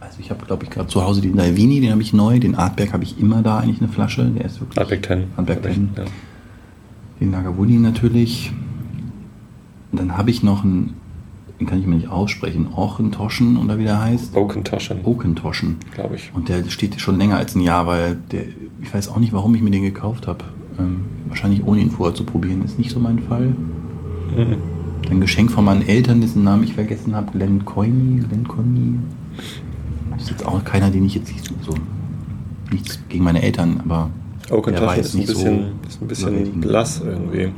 Also 0.01 0.19
ich 0.19 0.31
habe, 0.31 0.45
glaube 0.45 0.65
ich, 0.65 0.71
gerade 0.71 0.89
zu 0.89 1.05
Hause 1.05 1.21
den 1.21 1.37
Dalvini, 1.37 1.81
den 1.81 1.93
habe 1.93 2.03
ich 2.03 2.13
neu. 2.13 2.41
Den 2.41 2.57
Artberg 2.57 2.93
habe 2.93 3.05
ich 3.05 3.21
immer 3.21 3.43
da 3.43 3.59
eigentlich 3.59 3.81
eine 3.81 3.89
Flasche. 3.89 4.25
Der 4.25 4.47
ist 4.47 4.61
wirklich... 4.61 4.77
Artberg 4.77 5.07
10. 5.07 5.25
Artberg 5.37 5.63
10. 5.63 5.91
Ja. 5.97 6.05
Den 7.21 7.31
Lagavulin 7.31 7.83
natürlich. 7.83 8.51
Und 9.93 10.01
dann 10.01 10.17
habe 10.17 10.31
ich 10.31 10.43
noch 10.43 10.65
einen, 10.65 10.95
den 11.59 11.67
kann 11.67 11.81
ich 11.81 11.87
mir 11.87 11.97
nicht 11.97 12.09
aussprechen, 12.09 12.69
Ochentoschen 12.75 13.57
oder 13.57 13.79
wie 13.79 13.85
der 13.85 14.01
heißt. 14.01 14.37
Okentoschen. 14.37 15.05
Okentoschen. 15.05 15.77
Glaube 15.95 16.17
ich. 16.17 16.31
Und 16.35 16.49
der 16.49 16.65
steht 16.71 17.01
schon 17.01 17.19
länger 17.19 17.37
als 17.37 17.55
ein 17.55 17.61
Jahr, 17.61 17.87
weil 17.87 18.17
der, 18.31 18.45
ich 18.83 18.93
weiß 18.93 19.09
auch 19.09 19.19
nicht, 19.19 19.33
warum 19.33 19.55
ich 19.55 19.63
mir 19.63 19.71
den 19.71 19.83
gekauft 19.83 20.27
habe. 20.27 20.45
Ähm, 20.79 21.01
wahrscheinlich 21.29 21.65
ohne 21.65 21.81
ihn 21.81 21.91
vorher 21.91 22.15
zu 22.15 22.25
probieren, 22.25 22.63
ist 22.65 22.79
nicht 22.79 22.91
so 22.91 23.01
mein 23.01 23.19
Fall. 23.19 23.55
Mhm. 24.37 24.57
Ein 25.11 25.21
Geschenk 25.21 25.51
von 25.51 25.65
meinen 25.65 25.87
Eltern, 25.87 26.21
dessen 26.21 26.45
Namen 26.45 26.63
ich 26.63 26.75
vergessen 26.75 27.17
habe, 27.17 27.33
Glenn 27.33 27.65
Coyne, 27.65 28.23
Glenn 28.29 28.47
Coyne. 28.47 29.01
Das 30.13 30.23
ist 30.23 30.31
jetzt 30.31 30.47
auch 30.47 30.63
keiner, 30.65 30.91
den 30.91 31.05
ich 31.05 31.15
jetzt 31.15 31.33
nicht 31.33 31.45
so, 31.65 31.75
nichts 32.71 33.01
gegen 33.09 33.25
meine 33.25 33.43
Eltern, 33.43 33.81
aber 33.85 34.11
Okentoschen 34.51 35.01
ist, 35.01 35.13
so 35.13 35.49
ist 35.89 36.03
ein 36.03 36.09
bisschen 36.09 36.61
blass 36.61 37.03
irgendwie. 37.05 37.53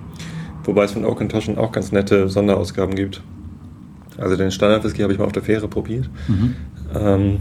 Wobei 0.65 0.85
es 0.85 0.93
von 0.93 1.05
Oakentoschen 1.05 1.59
auch 1.59 1.73
ganz 1.73 1.93
nette 1.93 2.29
Sonderausgaben 2.29 2.95
gibt. 2.95 3.23
Also 4.19 4.37
den 4.37 4.51
Standard-Whisky 4.51 5.03
habe 5.03 5.13
ich 5.13 5.19
mal 5.19 5.25
auf 5.25 5.33
der 5.33 5.43
Fähre 5.43 5.69
probiert. 5.69 6.09
Mhm. 6.29 6.55
Ähm, 6.95 7.39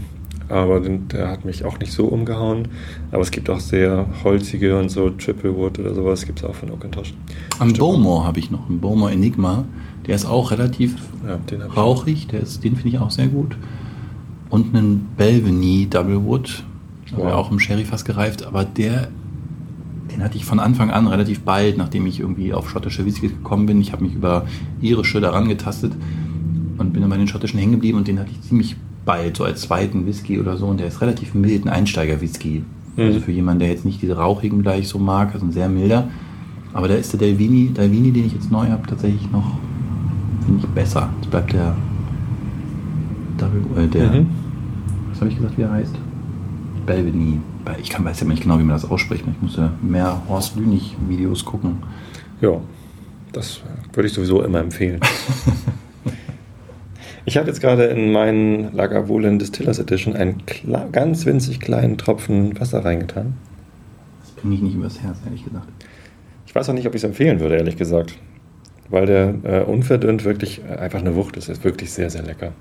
aber 0.48 0.80
den, 0.80 1.08
der 1.08 1.28
hat 1.28 1.44
mich 1.44 1.64
auch 1.64 1.78
nicht 1.78 1.92
so 1.92 2.06
umgehauen. 2.06 2.68
Aber 3.10 3.22
es 3.22 3.30
gibt 3.30 3.48
auch 3.48 3.60
sehr 3.60 4.06
holzige 4.24 4.78
und 4.78 4.90
so 4.90 5.10
Triple 5.10 5.56
Wood 5.56 5.78
oder 5.78 5.94
sowas 5.94 6.26
gibt 6.26 6.40
es 6.40 6.44
auch 6.44 6.54
von 6.54 6.70
Oakentoschen. 6.70 7.16
Am 7.58 7.72
Bowmore 7.72 8.24
habe 8.24 8.38
ich 8.38 8.50
noch, 8.50 8.68
einen 8.68 8.80
Bowmore 8.80 9.12
Enigma. 9.12 9.64
Der 10.06 10.16
ist 10.16 10.26
auch 10.26 10.50
relativ 10.50 10.96
ja, 11.26 11.66
rauchig, 11.66 12.26
der 12.26 12.40
ist, 12.40 12.64
den 12.64 12.74
finde 12.74 12.88
ich 12.88 12.98
auch 12.98 13.10
sehr 13.10 13.28
gut. 13.28 13.56
Und 14.50 14.74
einen 14.74 15.08
Belveny 15.16 15.86
Double 15.88 16.24
Wood, 16.24 16.64
wow. 17.14 17.32
auch 17.32 17.50
im 17.50 17.58
Sherry 17.58 17.84
fast 17.84 18.04
gereift, 18.04 18.44
aber 18.44 18.64
der 18.64 19.08
den 20.12 20.22
hatte 20.22 20.36
ich 20.36 20.44
von 20.44 20.60
Anfang 20.60 20.90
an 20.90 21.06
relativ 21.06 21.40
bald, 21.40 21.78
nachdem 21.78 22.06
ich 22.06 22.20
irgendwie 22.20 22.52
auf 22.52 22.68
schottische 22.68 23.04
Whisky 23.04 23.28
gekommen 23.28 23.66
bin. 23.66 23.80
Ich 23.80 23.92
habe 23.92 24.04
mich 24.04 24.14
über 24.14 24.46
irische 24.80 25.20
daran 25.20 25.48
getastet 25.48 25.92
und 26.78 26.92
bin 26.92 27.02
dann 27.02 27.10
bei 27.10 27.16
den 27.16 27.28
schottischen 27.28 27.58
hängen 27.58 27.72
geblieben 27.72 27.98
und 27.98 28.08
den 28.08 28.18
hatte 28.18 28.30
ich 28.30 28.40
ziemlich 28.42 28.76
bald, 29.04 29.36
so 29.36 29.44
als 29.44 29.62
zweiten 29.62 30.06
Whisky 30.06 30.38
oder 30.38 30.56
so. 30.56 30.66
Und 30.66 30.80
der 30.80 30.88
ist 30.88 31.00
relativ 31.00 31.34
mild, 31.34 31.64
ein 31.64 31.70
Einsteiger-Whisky. 31.70 32.62
Mhm. 32.96 33.02
Also 33.02 33.20
für 33.20 33.32
jemanden, 33.32 33.60
der 33.60 33.70
jetzt 33.70 33.84
nicht 33.84 34.02
diese 34.02 34.16
rauchigen 34.16 34.62
gleich 34.62 34.88
so 34.88 34.98
mag, 34.98 35.32
also 35.34 35.46
ein 35.46 35.52
sehr 35.52 35.68
milder. 35.68 36.08
Aber 36.74 36.88
da 36.88 36.94
ist 36.94 37.12
der 37.12 37.20
Delvini, 37.20 37.70
Delvini 37.70 38.12
den 38.12 38.26
ich 38.26 38.34
jetzt 38.34 38.50
neu 38.50 38.68
habe, 38.68 38.86
tatsächlich 38.86 39.30
noch, 39.30 39.58
finde 40.44 40.60
ich, 40.64 40.66
besser. 40.70 41.08
Jetzt 41.20 41.30
bleibt 41.30 41.52
der, 41.52 41.74
Double, 43.38 43.82
äh, 43.82 43.88
der, 43.88 44.12
mhm. 44.12 44.26
was 45.10 45.20
habe 45.20 45.30
ich 45.30 45.36
gesagt, 45.36 45.56
wie 45.58 45.62
er 45.62 45.72
heißt? 45.72 45.94
Belvini 46.86 47.38
ich 47.80 47.90
kann, 47.90 48.04
weiß 48.04 48.20
ja 48.20 48.26
nicht 48.26 48.42
genau, 48.42 48.58
wie 48.58 48.62
man 48.62 48.76
das 48.76 48.90
ausspricht. 48.90 49.24
Ich 49.26 49.42
muss 49.42 49.56
ja 49.56 49.72
mehr 49.82 50.22
Horst 50.28 50.56
Lünig-Videos 50.56 51.44
gucken. 51.44 51.82
Ja, 52.40 52.60
das 53.32 53.60
würde 53.92 54.08
ich 54.08 54.12
sowieso 54.12 54.42
immer 54.42 54.60
empfehlen. 54.60 55.00
ich 57.24 57.36
habe 57.36 57.46
jetzt 57.48 57.60
gerade 57.60 57.84
in 57.84 58.12
meinen 58.12 58.72
Lagavulin 58.74 59.38
Distillers 59.38 59.78
Edition 59.78 60.14
einen 60.14 60.42
ganz 60.92 61.24
winzig 61.26 61.60
kleinen 61.60 61.98
Tropfen 61.98 62.58
Wasser 62.60 62.84
reingetan. 62.84 63.34
Das 64.22 64.32
bringe 64.32 64.54
ich 64.54 64.62
nicht 64.62 64.74
übers 64.74 65.00
Herz, 65.00 65.18
ehrlich 65.24 65.44
gesagt. 65.44 65.68
Ich 66.46 66.54
weiß 66.54 66.68
auch 66.68 66.74
nicht, 66.74 66.86
ob 66.86 66.94
ich 66.94 67.00
es 67.00 67.04
empfehlen 67.04 67.40
würde, 67.40 67.56
ehrlich 67.56 67.76
gesagt. 67.76 68.18
Weil 68.90 69.06
der 69.06 69.34
äh, 69.44 69.62
unverdünnt 69.62 70.24
wirklich 70.24 70.60
äh, 70.68 70.74
einfach 70.74 70.98
eine 70.98 71.14
Wucht 71.16 71.36
ist. 71.36 71.48
Er 71.48 71.54
ist 71.54 71.64
wirklich 71.64 71.90
sehr, 71.92 72.10
sehr 72.10 72.22
lecker. 72.22 72.52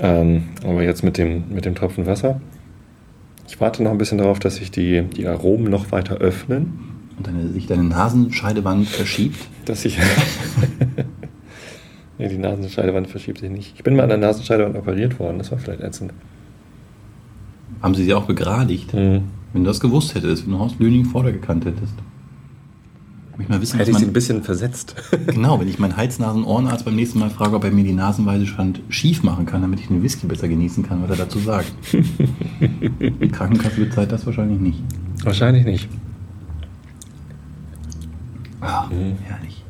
Ähm, 0.00 0.44
aber 0.64 0.82
jetzt 0.82 1.02
mit 1.02 1.18
dem, 1.18 1.44
mit 1.50 1.64
dem 1.64 1.74
Tropfen 1.74 2.06
Wasser. 2.06 2.40
Ich 3.48 3.60
warte 3.60 3.82
noch 3.82 3.90
ein 3.90 3.98
bisschen 3.98 4.18
darauf, 4.18 4.38
dass 4.38 4.56
sich 4.56 4.70
die, 4.70 5.02
die 5.02 5.26
Aromen 5.26 5.70
noch 5.70 5.90
weiter 5.90 6.16
öffnen. 6.16 6.78
Und 7.16 7.26
deine, 7.26 7.48
sich 7.48 7.66
deine 7.66 7.84
Nasenscheidewand 7.84 8.88
verschiebt? 8.88 9.38
Dass 9.64 9.82
sich. 9.82 9.98
nee, 12.18 12.28
die 12.28 12.38
Nasenscheidewand 12.38 13.08
verschiebt 13.08 13.38
sich 13.38 13.50
nicht. 13.50 13.72
Ich 13.76 13.82
bin 13.82 13.96
mal 13.96 14.04
an 14.04 14.10
der 14.10 14.18
Nasenscheidewand 14.18 14.76
operiert 14.76 15.18
worden, 15.18 15.38
das 15.38 15.50
war 15.50 15.58
vielleicht 15.58 15.80
ätzend. 15.80 16.12
Haben 17.82 17.94
sie 17.94 18.04
sie 18.04 18.14
auch 18.14 18.24
begradigt? 18.24 18.94
Mhm. 18.94 19.22
Wenn 19.52 19.64
du 19.64 19.68
das 19.68 19.80
gewusst 19.80 20.14
hättest, 20.14 20.44
wenn 20.44 20.52
du 20.52 20.58
Horst 20.58 20.78
Lüning 20.78 21.04
vordergekannt 21.04 21.64
hättest. 21.64 21.94
Ich 23.40 23.48
mal 23.48 23.60
wissen, 23.60 23.78
Hätte 23.78 23.90
ich 23.90 23.94
man, 23.94 24.02
sie 24.02 24.08
ein 24.08 24.12
bisschen 24.12 24.42
versetzt. 24.42 24.96
genau, 25.26 25.60
wenn 25.60 25.68
ich 25.68 25.78
meinen 25.78 25.96
Hals-Nasen-Ohrenarzt 25.96 26.84
beim 26.84 26.96
nächsten 26.96 27.20
Mal 27.20 27.30
frage, 27.30 27.54
ob 27.54 27.64
er 27.64 27.70
mir 27.70 27.84
die 27.84 27.92
Nasenweiseschand 27.92 28.80
schief 28.88 29.22
machen 29.22 29.46
kann, 29.46 29.62
damit 29.62 29.78
ich 29.78 29.86
den 29.86 30.02
Whisky 30.02 30.26
besser 30.26 30.48
genießen 30.48 30.84
kann, 30.84 31.02
was 31.02 31.10
er 31.10 31.24
dazu 31.24 31.38
sagt. 31.38 31.72
die 31.92 33.28
Krankenkasse 33.28 33.80
bezahlt 33.80 34.10
das 34.10 34.26
wahrscheinlich 34.26 34.58
nicht. 34.58 34.82
Wahrscheinlich 35.22 35.64
nicht. 35.64 35.88
Ah, 38.60 38.88
herrlich. 38.90 39.64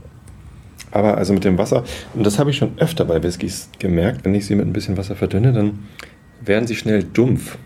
Aber 0.90 1.18
also 1.18 1.34
mit 1.34 1.44
dem 1.44 1.58
Wasser, 1.58 1.84
und 2.14 2.24
das 2.24 2.38
habe 2.38 2.50
ich 2.50 2.56
schon 2.56 2.70
öfter 2.78 3.04
bei 3.04 3.22
Whiskys 3.22 3.68
gemerkt, 3.78 4.24
wenn 4.24 4.34
ich 4.34 4.46
sie 4.46 4.54
mit 4.54 4.66
ein 4.66 4.72
bisschen 4.72 4.96
Wasser 4.96 5.14
verdünne, 5.14 5.52
dann 5.52 5.80
werden 6.40 6.66
sie 6.66 6.74
schnell 6.74 7.02
dumpf. 7.02 7.58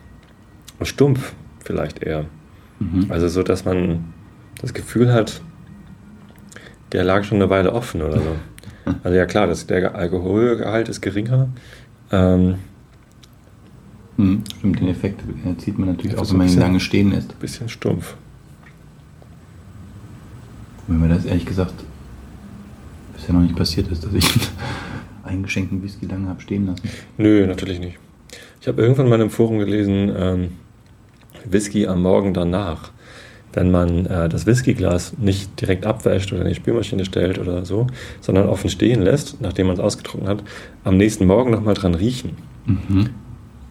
Stumpf 0.83 1.33
vielleicht 1.65 2.03
eher. 2.03 2.27
Mhm. 2.81 3.07
Also 3.09 3.29
so, 3.29 3.45
dass 3.45 3.65
man 3.65 4.13
das 4.61 4.75
Gefühl 4.75 5.13
hat, 5.13 5.41
der 6.93 7.05
lag 7.05 7.25
schon 7.25 7.37
eine 7.37 7.51
Weile 7.51 7.73
offen 7.73 8.03
oder 8.03 8.19
so. 8.19 8.37
Also 9.05 9.17
ja 9.17 9.27
klar, 9.27 9.47
das, 9.47 9.69
der 9.69 9.95
Alkoholgehalt 9.95 10.89
ist 10.89 11.01
geringer. 11.01 11.49
Ähm, 12.11 12.57
Hm, 14.17 14.43
stimmt, 14.59 14.81
den 14.81 14.89
Effekt 14.89 15.21
erzielt 15.45 15.79
man 15.79 15.89
natürlich 15.89 16.17
auch, 16.19 16.29
wenn 16.31 16.39
man 16.39 16.49
ihn 16.49 16.59
lange 16.59 16.81
stehen 16.81 17.11
lässt. 17.11 17.39
bisschen 17.41 17.69
stumpf. 17.69 18.15
Wenn 20.87 21.01
mir 21.01 21.09
das 21.09 21.25
ehrlich 21.25 21.47
gesagt 21.47 21.75
bisher 23.15 23.35
noch 23.35 23.41
nicht 23.41 23.57
passiert 23.57 23.91
ist, 23.91 24.05
dass 24.05 24.13
ich 24.13 24.25
einen 25.25 25.37
eingeschenkten 25.39 25.83
Whisky 25.83 26.07
lange 26.07 26.29
habe 26.29 26.41
stehen 26.43 26.67
lassen. 26.67 26.83
Nö, 27.17 27.47
natürlich 27.47 27.81
nicht. 27.81 27.99
Ich 28.61 28.69
habe 28.69 28.83
irgendwann 28.83 29.09
mal 29.09 29.21
im 29.21 29.31
Forum 29.31 29.59
gelesen, 29.59 30.13
ähm, 30.17 30.51
Whisky 31.45 31.87
am 31.87 32.03
Morgen 32.03 32.35
danach. 32.35 32.93
Wenn 33.53 33.71
man 33.71 34.07
äh, 34.07 34.29
das 34.29 34.47
Whiskyglas 34.47 35.15
nicht 35.19 35.61
direkt 35.61 35.85
abwäscht 35.87 36.33
oder 36.33 36.43
in 36.43 36.49
die 36.49 36.55
Spülmaschine 36.55 37.05
stellt 37.05 37.39
oder 37.39 37.65
so, 37.65 37.87
sondern 38.21 38.49
offen 38.49 38.71
stehen 38.71 39.03
lässt, 39.03 39.41
nachdem 39.41 39.67
man 39.67 39.77
es 39.77 39.81
ausgetrunken 39.81 40.29
hat, 40.29 40.43
am 40.85 40.97
nächsten 40.97 41.27
Morgen 41.27 41.51
nochmal 41.51 41.75
dran 41.75 41.95
riechen. 41.95 42.37
Mhm. 42.67 43.11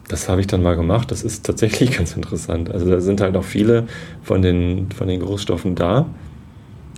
Das 0.08 0.28
habe 0.28 0.40
ich 0.40 0.46
dann 0.46 0.62
mal 0.62 0.76
gemacht. 0.76 1.10
Das 1.10 1.22
ist 1.22 1.44
tatsächlich 1.46 1.92
ganz 1.96 2.14
interessant. 2.14 2.70
Also 2.70 2.88
da 2.88 3.00
sind 3.00 3.20
halt 3.20 3.34
noch 3.34 3.44
viele 3.44 3.86
von 4.22 4.42
den, 4.42 4.90
von 4.92 5.08
den 5.08 5.20
Großstoffen 5.20 5.74
da, 5.74 6.06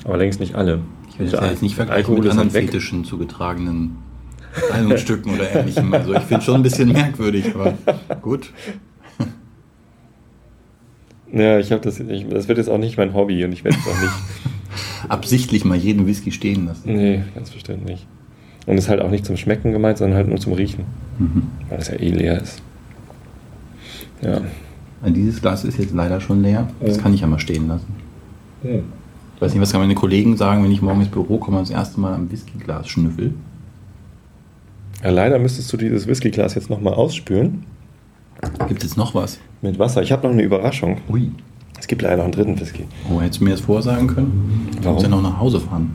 aber 0.05 0.17
längst 0.17 0.41
nicht 0.41 0.55
alle. 0.55 0.81
Ich 1.11 1.19
will 1.19 1.29
das 1.29 1.41
ja 1.41 1.49
jetzt 1.49 1.63
nicht 1.63 1.77
vergleichen 1.77 2.05
Alkohol 2.05 2.19
mit 2.21 2.31
anderen 2.31 2.49
halt 2.49 2.55
weg. 2.55 2.71
Fetischen 2.71 3.05
zugetragenen 3.05 3.99
Kleidungsstücken 4.55 5.35
oder 5.35 5.55
ähnlichem. 5.55 5.93
Also 5.93 6.15
ich 6.15 6.21
finde 6.21 6.39
es 6.39 6.45
schon 6.45 6.55
ein 6.57 6.63
bisschen 6.63 6.93
merkwürdig, 6.93 7.55
aber 7.55 7.75
gut. 8.21 8.53
Ja, 11.35 11.59
ich 11.59 11.73
habe 11.73 11.83
das, 11.83 11.99
ich, 12.01 12.29
das 12.29 12.47
wird 12.49 12.59
jetzt 12.59 12.69
auch 12.69 12.79
nicht 12.79 12.97
mein 12.97 13.13
Hobby 13.15 13.45
und 13.45 13.53
ich 13.53 13.65
werde 13.65 13.77
es 13.79 13.87
auch 13.87 14.01
nicht. 14.01 14.13
Absichtlich 15.11 15.65
mal 15.65 15.77
jeden 15.77 16.07
Whisky 16.07 16.31
stehen 16.33 16.67
lassen. 16.67 16.95
Nee, 16.95 17.23
ganz 17.35 17.51
bestimmt 17.51 17.85
nicht. 17.85 18.07
Und 18.67 18.79
ist 18.79 18.89
halt 18.89 19.01
auch 19.03 19.11
nicht 19.11 19.27
zum 19.27 19.37
Schmecken 19.37 19.73
gemeint, 19.73 19.99
sondern 19.99 20.17
halt 20.17 20.29
nur 20.29 20.39
zum 20.39 20.53
Riechen, 20.55 20.85
Mhm. 21.19 21.43
weil 21.69 21.79
es 21.79 21.89
ja 21.89 21.95
eh 21.95 22.11
leer 22.11 22.41
ist. 22.41 22.63
Ja. 24.23 24.41
Dieses 25.07 25.43
Glas 25.43 25.65
ist 25.65 25.79
jetzt 25.79 25.93
leider 25.93 26.21
schon 26.21 26.41
leer. 26.43 26.69
Das 26.81 26.97
Ja. 26.97 27.03
kann 27.03 27.13
ich 27.13 27.21
ja 27.21 27.27
mal 27.27 27.39
stehen 27.39 27.69
lassen. 27.69 27.87
Ich 28.63 29.43
weiß 29.43 29.53
nicht, 29.53 29.61
was 29.61 29.73
kann 29.73 29.83
meine 29.83 29.95
Kollegen 29.95 30.37
sagen, 30.39 30.65
wenn 30.65 30.73
ich 30.73 30.81
morgen 30.81 31.01
ins 31.01 31.11
Büro 31.11 31.37
komme 31.37 31.59
und 31.59 31.69
das 31.69 31.75
erste 31.77 32.01
Mal 32.01 32.15
am 32.15 32.31
Whiskyglas 32.31 32.89
schnüffel. 32.89 33.35
ja. 35.03 35.11
Leider 35.11 35.39
müsstest 35.39 35.71
du 35.73 35.77
dieses 35.77 36.07
Whiskyglas 36.07 36.55
jetzt 36.55 36.71
nochmal 36.71 36.95
ausspülen 36.95 37.65
Gibt 38.69 38.83
es 38.83 38.91
jetzt 38.91 38.97
noch 38.97 39.15
was? 39.15 39.39
mit 39.65 39.79
Wasser. 39.79 40.03
Ich 40.03 40.13
habe 40.13 40.27
noch 40.27 40.33
eine 40.33 40.43
Überraschung. 40.43 40.99
Ui. 41.09 41.33
Es 41.79 41.89
gibt 41.89 42.03
leider 42.03 42.19
noch 42.19 42.25
einen 42.25 42.33
dritten 42.33 42.61
Whisky. 42.61 42.85
Oh, 43.11 43.21
hättest 43.21 43.41
du 43.41 43.45
mir 43.45 43.51
das 43.51 43.61
vorsagen 43.61 44.07
können? 44.07 44.69
Du 44.73 44.85
Warum? 44.85 44.95
musst 44.95 45.03
ja 45.05 45.11
noch 45.11 45.23
nach 45.23 45.41
Hause 45.41 45.59
fahren. 45.59 45.91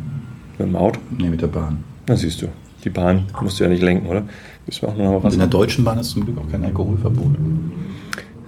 Mit 0.58 0.68
dem 0.68 0.76
Auto. 0.76 1.00
Nee, 1.18 1.30
mit 1.30 1.42
der 1.42 1.48
Bahn. 1.48 1.84
Na 2.08 2.18
siehst 2.18 2.42
du. 2.42 2.48
Die 2.84 2.90
Bahn 2.90 3.26
musst 3.42 3.60
du 3.60 3.64
ja 3.64 3.70
nicht 3.70 3.82
lenken, 3.82 4.08
oder? 4.08 4.24
Müssen 4.66 4.82
wir 4.82 4.90
auch 4.90 4.98
noch 4.98 5.24
was 5.24 5.34
in 5.34 5.40
der 5.40 5.48
deutschen 5.48 5.86
Bahn 5.86 6.00
ist 6.00 6.12
zum 6.12 6.26
Glück 6.26 6.38
auch 6.38 6.52
kein 6.52 6.64
Alkoholverbot. 6.64 7.36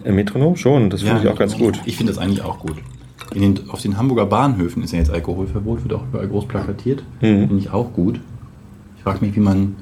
Im 0.03 0.15
Metronom 0.15 0.55
schon, 0.55 0.89
das 0.89 1.03
finde 1.03 1.21
ich 1.21 1.27
auch 1.27 1.37
ganz 1.37 1.57
gut. 1.57 1.79
Ich 1.85 1.95
finde 1.95 2.11
das 2.11 2.21
eigentlich 2.21 2.41
auch 2.41 2.59
gut. 2.59 2.77
In 3.33 3.41
den, 3.41 3.69
auf 3.69 3.81
den 3.81 3.97
Hamburger 3.97 4.25
Bahnhöfen 4.25 4.83
ist 4.83 4.91
ja 4.91 4.99
jetzt 4.99 5.11
Alkoholverbot, 5.11 5.83
wird 5.83 5.93
auch 5.93 6.03
überall 6.09 6.27
groß 6.27 6.47
plakatiert. 6.47 7.03
Mhm. 7.21 7.47
Finde 7.47 7.57
ich 7.57 7.69
auch 7.71 7.93
gut. 7.93 8.19
Ich 8.97 9.03
frage 9.03 9.23
mich, 9.25 9.35
wie 9.35 9.39
man 9.39 9.75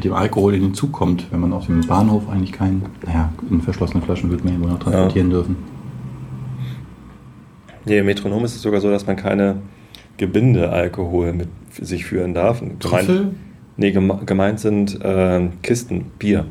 mit 0.00 0.06
dem 0.06 0.14
Alkohol 0.14 0.54
in 0.54 0.62
den 0.62 0.74
Zug 0.74 0.92
kommt, 0.92 1.30
wenn 1.30 1.40
man 1.40 1.52
auf 1.52 1.66
dem 1.66 1.82
Bahnhof 1.82 2.26
eigentlich 2.30 2.52
keinen, 2.52 2.86
naja, 3.04 3.30
in 3.50 3.60
verschlossene 3.60 4.02
Flaschen 4.02 4.30
wird 4.30 4.42
man 4.42 4.54
ja 4.54 4.60
wohl 4.60 4.70
noch 4.70 4.78
transportieren 4.78 5.28
dürfen. 5.28 5.56
Nee, 7.84 7.98
im 7.98 8.06
Metronom 8.06 8.42
ist 8.46 8.56
es 8.56 8.62
sogar 8.62 8.80
so, 8.80 8.90
dass 8.90 9.06
man 9.06 9.16
keine 9.16 9.56
Gebinde-Alkohol 10.16 11.34
mit 11.34 11.48
sich 11.78 12.06
führen 12.06 12.32
darf. 12.32 12.62
Trüffel? 12.78 13.34
Nee, 13.76 13.92
geme 13.92 14.20
gemeint 14.24 14.58
sind 14.60 14.98
ähm, 15.02 15.52
Kisten 15.62 16.06
Bier. 16.18 16.46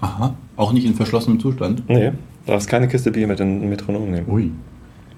Aha. 0.00 0.36
Auch 0.56 0.72
nicht 0.72 0.86
in 0.86 0.94
verschlossenem 0.94 1.40
Zustand. 1.40 1.88
Nee, 1.88 2.12
du 2.46 2.52
darfst 2.52 2.68
keine 2.68 2.86
Kiste 2.86 3.10
Bier 3.10 3.26
mit 3.26 3.40
in 3.40 3.62
den 3.62 3.68
Metronom 3.68 4.08
nehmen. 4.12 4.30
Ui. 4.30 4.52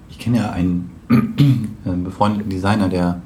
Ich 0.08 0.18
kenne 0.18 0.38
ja 0.38 0.50
einen 0.52 0.88
äh, 1.84 1.90
befreundeten 2.02 2.48
Designer, 2.48 2.88
der 2.88 3.20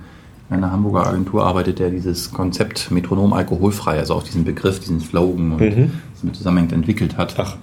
einer 0.53 0.71
Hamburger 0.73 1.07
Agentur 1.07 1.45
arbeitet, 1.45 1.79
der 1.79 1.91
dieses 1.91 2.33
Konzept 2.33 2.91
Metronom 2.91 3.33
alkoholfrei, 3.33 3.99
also 3.99 4.15
auch 4.15 4.23
diesen 4.23 4.45
Begriff, 4.45 4.81
diesen 4.81 5.01
Slogan 5.01 5.53
und 5.53 5.61
Mhm. 5.61 5.93
das 6.15 6.23
mit 6.23 6.37
zusammenhängt 6.37 6.73
entwickelt 6.73 7.17
hat. 7.17 7.35
Ach. 7.39 7.57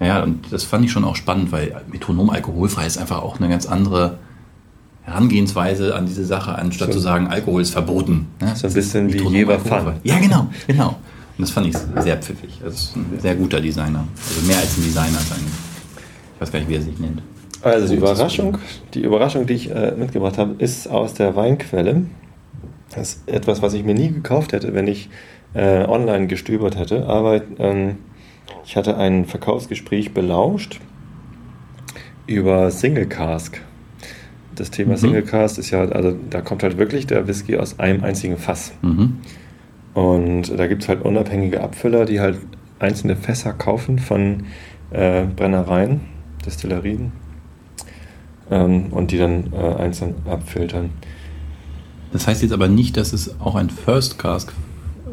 Ja, 0.00 0.22
und 0.22 0.52
das 0.52 0.64
fand 0.64 0.84
ich 0.84 0.92
schon 0.92 1.04
auch 1.04 1.16
spannend, 1.16 1.52
weil 1.52 1.80
Metronom 1.90 2.30
alkoholfrei 2.30 2.86
ist 2.86 2.98
einfach 2.98 3.22
auch 3.22 3.38
eine 3.38 3.48
ganz 3.48 3.66
andere 3.66 4.18
Herangehensweise 5.02 5.94
an 5.94 6.06
diese 6.06 6.24
Sache, 6.24 6.56
anstatt 6.56 6.88
So- 6.88 6.94
zu 6.94 6.98
sagen, 7.00 7.26
Alkohol 7.28 7.60
ist 7.62 7.70
verboten. 7.70 8.26
Ja, 8.40 8.54
So 8.56 8.66
ein 8.66 8.72
bisschen 8.72 9.08
wie 9.08 9.12
Metronom 9.16 9.34
Jever 9.34 9.52
alkoholfrei. 9.54 9.80
Fun. 9.92 10.00
Ja, 10.02 10.18
genau, 10.18 10.46
genau. 10.66 10.88
Und 11.36 11.42
das 11.42 11.50
fand 11.50 11.66
ich 11.66 11.76
sehr 12.02 12.16
pfiffig. 12.16 12.60
Das 12.64 12.74
ist 12.74 12.96
ein 12.96 13.18
sehr 13.20 13.34
guter 13.34 13.60
Designer. 13.60 14.04
Also 14.28 14.46
mehr 14.46 14.56
als 14.58 14.76
ein 14.78 14.82
Designer 14.84 15.18
eigentlich. 15.18 15.52
Ich 16.36 16.40
weiß 16.40 16.52
gar 16.52 16.58
nicht, 16.60 16.68
wie 16.68 16.74
er 16.76 16.82
sich 16.82 16.98
nennt. 16.98 17.22
Also 17.62 17.88
die 17.88 17.96
Überraschung, 17.96 18.58
die 18.94 19.02
Überraschung, 19.02 19.46
die 19.46 19.54
ich 19.54 19.70
äh, 19.70 19.92
mitgebracht 19.96 20.38
habe, 20.38 20.54
ist 20.58 20.88
aus 20.88 21.14
der 21.14 21.34
Weinquelle. 21.36 22.02
Das 22.94 23.14
ist 23.14 23.28
etwas, 23.28 23.62
was 23.62 23.74
ich 23.74 23.84
mir 23.84 23.94
nie 23.94 24.10
gekauft 24.10 24.52
hätte, 24.52 24.74
wenn 24.74 24.86
ich 24.86 25.08
äh, 25.54 25.84
online 25.84 26.26
gestöbert 26.26 26.76
hätte. 26.78 27.06
Aber 27.06 27.42
ähm, 27.58 27.96
ich 28.64 28.76
hatte 28.76 28.96
ein 28.96 29.24
Verkaufsgespräch 29.24 30.12
belauscht 30.14 30.80
über 32.26 32.70
Single 32.70 33.06
Cask. 33.06 33.60
Das 34.54 34.70
Thema 34.70 34.92
Mhm. 34.92 34.98
Single 34.98 35.22
Cask 35.22 35.58
ist 35.58 35.70
ja, 35.70 35.80
also 35.80 36.16
da 36.30 36.40
kommt 36.40 36.62
halt 36.62 36.78
wirklich 36.78 37.06
der 37.06 37.26
Whisky 37.26 37.56
aus 37.56 37.78
einem 37.78 38.04
einzigen 38.04 38.36
Fass. 38.36 38.72
Mhm. 38.82 39.18
Und 39.94 40.58
da 40.58 40.66
gibt 40.66 40.82
es 40.82 40.88
halt 40.88 41.02
unabhängige 41.02 41.60
Abfüller, 41.60 42.04
die 42.04 42.20
halt 42.20 42.38
einzelne 42.78 43.16
Fässer 43.16 43.52
kaufen 43.52 43.98
von 43.98 44.44
äh, 44.90 45.24
Brennereien, 45.24 46.00
Destillerien 46.44 47.12
ähm, 48.50 48.86
und 48.90 49.10
die 49.10 49.18
dann 49.18 49.52
äh, 49.52 49.74
einzeln 49.82 50.14
abfiltern. 50.28 50.90
Das 52.14 52.28
heißt 52.28 52.42
jetzt 52.42 52.52
aber 52.52 52.68
nicht, 52.68 52.96
dass 52.96 53.12
es 53.12 53.34
auch 53.40 53.56
ein 53.56 53.68
First 53.68 54.18
Cask 54.20 54.52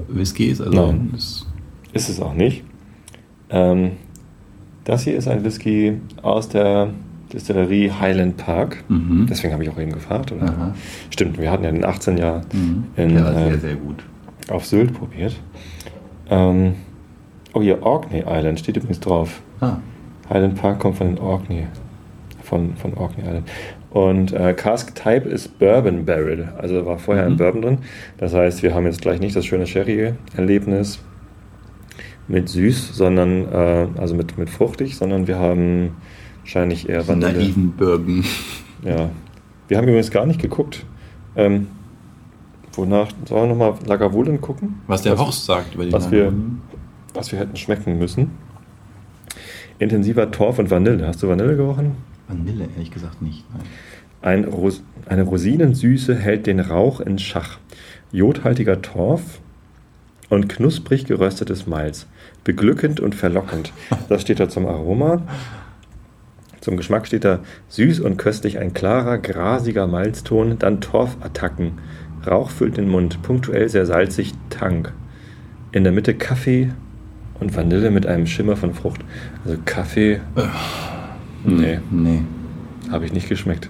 Whisky 0.07 0.45
ist. 0.45 0.61
Also 0.61 0.87
Nein. 0.91 1.09
das- 1.13 1.47
Ist 1.93 2.09
es 2.09 2.21
auch 2.21 2.33
nicht. 2.35 2.63
Ähm, 3.49 3.93
das 4.83 5.03
hier 5.03 5.15
ist 5.17 5.27
ein 5.27 5.43
Whisky 5.43 5.99
aus 6.21 6.47
der 6.47 6.89
Distillerie 7.33 7.91
Highland 7.91 8.37
Park. 8.37 8.83
Mhm. 8.87 9.25
Deswegen 9.27 9.51
habe 9.53 9.63
ich 9.63 9.69
auch 9.71 9.79
eben 9.79 9.91
gefragt. 9.93 10.31
Stimmt, 11.09 11.39
wir 11.39 11.49
hatten 11.51 11.63
ja 11.63 11.71
den 11.71 11.83
18 11.85 12.17
Jahr 12.17 12.41
Mhm. 12.53 12.83
in, 12.95 13.15
ja, 13.15 13.33
sehr, 13.33 13.47
äh, 13.47 13.57
sehr 13.57 13.75
gut. 13.75 14.03
auf 14.49 14.65
Sylt 14.65 14.93
probiert. 14.93 15.35
Ähm, 16.29 16.75
oh, 17.53 17.61
hier 17.61 17.81
Orkney 17.83 18.23
Island 18.27 18.59
steht 18.59 18.77
übrigens 18.77 18.99
drauf. 18.99 19.41
Ah, 19.59 19.77
Highland 20.29 20.55
Park 20.61 20.79
kommt 20.79 20.97
von 20.97 21.07
den 21.07 21.17
Orkney. 21.19 21.65
Von, 22.43 22.75
von 22.75 22.93
Orkney 22.95 23.23
Island. 23.23 23.47
Und 23.91 24.31
äh, 24.31 24.53
Cask 24.53 24.95
Type 24.95 25.27
ist 25.27 25.59
Bourbon 25.59 26.05
Barrel. 26.05 26.49
Also 26.57 26.79
da 26.79 26.85
war 26.85 26.97
vorher 26.97 27.25
ein 27.25 27.33
Mhm. 27.33 27.37
Bourbon 27.37 27.61
drin. 27.61 27.77
Das 28.17 28.33
heißt, 28.33 28.63
wir 28.63 28.73
haben 28.73 28.85
jetzt 28.85 29.01
gleich 29.01 29.19
nicht 29.19 29.35
das 29.35 29.45
schöne 29.45 29.67
Sherry-Erlebnis 29.67 30.99
mit 32.27 32.47
süß, 32.47 32.95
sondern 32.95 33.51
äh, 33.51 33.87
also 33.97 34.15
mit, 34.15 34.37
mit 34.37 34.49
fruchtig, 34.49 34.95
sondern 34.97 35.27
wir 35.27 35.37
haben 35.39 35.97
wahrscheinlich 36.39 36.87
eher 36.87 37.05
Vanille. 37.05 37.33
naiven 37.33 37.71
Bourbon. 37.73 38.23
Ja. 38.85 39.09
Wir 39.67 39.77
haben 39.77 39.83
übrigens 39.87 40.09
gar 40.11 40.25
nicht 40.25 40.41
geguckt. 40.41 40.85
Ähm, 41.35 41.67
wonach 42.73 43.09
sollen 43.27 43.49
wir 43.49 43.55
nochmal 43.55 43.73
Lagavulin 43.85 44.39
gucken? 44.39 44.79
Was 44.87 45.01
der 45.01 45.13
Was- 45.13 45.19
Horst 45.25 45.45
sagt 45.45 45.75
über 45.75 45.83
die 45.85 45.91
was 45.91 46.09
wir- 46.09 46.31
was 47.13 47.29
wir 47.33 47.39
hätten 47.39 47.57
schmecken 47.57 47.97
müssen. 47.97 48.31
Intensiver 49.79 50.31
Torf 50.31 50.59
und 50.59 50.71
Vanille. 50.71 51.05
Hast 51.07 51.21
du 51.23 51.27
Vanille 51.27 51.55
gerochen? 51.57 51.91
Vanille, 52.31 52.67
ehrlich 52.75 52.91
gesagt 52.91 53.21
nicht. 53.21 53.43
Ein 54.21 54.45
Ros 54.45 54.83
eine 55.07 55.23
Rosinensüße 55.23 56.15
hält 56.15 56.47
den 56.47 56.59
Rauch 56.59 56.99
in 56.99 57.17
Schach. 57.19 57.57
Jodhaltiger 58.11 58.81
Torf 58.81 59.39
und 60.29 60.47
knusprig 60.47 61.05
geröstetes 61.05 61.67
Malz. 61.67 62.07
Beglückend 62.43 62.99
und 62.99 63.15
verlockend. 63.15 63.73
Das 64.09 64.21
steht 64.21 64.39
da 64.39 64.47
zum 64.47 64.65
Aroma. 64.65 65.23
Zum 66.61 66.77
Geschmack 66.77 67.07
steht 67.07 67.25
da 67.25 67.39
süß 67.69 67.99
und 68.01 68.17
köstlich 68.17 68.59
ein 68.59 68.73
klarer, 68.73 69.17
grasiger 69.17 69.87
Malzton, 69.87 70.59
dann 70.59 70.79
Torfattacken. 70.79 71.79
Rauch 72.25 72.51
füllt 72.51 72.77
den 72.77 72.87
Mund, 72.87 73.23
punktuell 73.23 73.67
sehr 73.67 73.87
salzig, 73.87 74.33
Tank. 74.51 74.93
In 75.71 75.83
der 75.83 75.91
Mitte 75.91 76.13
Kaffee 76.13 76.71
und 77.39 77.55
Vanille 77.55 77.89
mit 77.89 78.05
einem 78.05 78.27
Schimmer 78.27 78.55
von 78.55 78.75
Frucht. 78.75 79.01
Also 79.43 79.57
Kaffee, 79.65 80.21
nee, 81.45 81.79
Nee. 81.91 82.21
habe 82.91 83.05
ich 83.05 83.13
nicht 83.13 83.29
geschmeckt. 83.29 83.69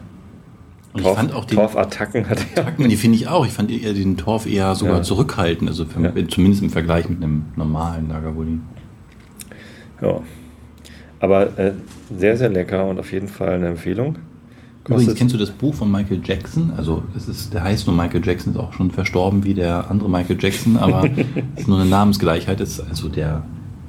Und 0.93 1.03
Torf, 1.03 1.13
ich 1.13 1.17
fand 1.19 1.33
auch 1.33 1.45
die 1.45 1.55
Torfattacken 1.55 2.27
hat 2.27 2.45
er. 2.55 2.63
Attacken, 2.63 2.89
die 2.89 2.97
finde 2.97 3.15
ich 3.17 3.27
auch. 3.29 3.45
Ich 3.45 3.53
fand 3.53 3.71
eher 3.71 3.93
den 3.93 4.17
Torf 4.17 4.45
eher 4.45 4.75
sogar 4.75 4.97
Ja. 4.97 5.01
zurückhaltend, 5.03 5.69
also 5.69 5.85
für, 5.85 6.01
Ja. 6.01 6.11
zumindest 6.27 6.63
im 6.63 6.69
Vergleich 6.69 7.07
mit 7.07 7.23
einem 7.23 7.45
normalen 7.55 8.09
Lagavulin. 8.09 8.61
Ja. 10.01 10.19
Aber 11.19 11.57
äh, 11.57 11.73
sehr, 12.17 12.35
sehr 12.35 12.49
lecker 12.49 12.87
und 12.87 12.99
auf 12.99 13.11
jeden 13.11 13.27
Fall 13.27 13.49
eine 13.53 13.67
Empfehlung. 13.67 14.17
Übrigens, 14.87 15.13
kennst 15.13 15.35
du 15.35 15.37
das 15.37 15.51
Buch 15.51 15.75
von 15.75 15.91
Michael 15.91 16.21
Jackson? 16.23 16.71
Also, 16.75 17.03
es 17.15 17.27
ist, 17.27 17.53
der 17.53 17.63
heißt 17.63 17.85
nur 17.85 17.95
Michael 17.95 18.25
Jackson, 18.25 18.53
ist 18.53 18.59
auch 18.59 18.73
schon 18.73 18.89
verstorben 18.89 19.43
wie 19.43 19.53
der 19.53 19.89
andere 19.91 20.09
Michael 20.09 20.37
Jackson, 20.39 20.75
aber 20.77 21.03
es 21.55 21.61
ist 21.61 21.67
nur 21.67 21.79
eine 21.79 21.87
Namensgleichheit. 21.89 22.59
Es 22.59 22.79
Ist 22.79 22.89
also 22.89 23.07
der 23.07 23.43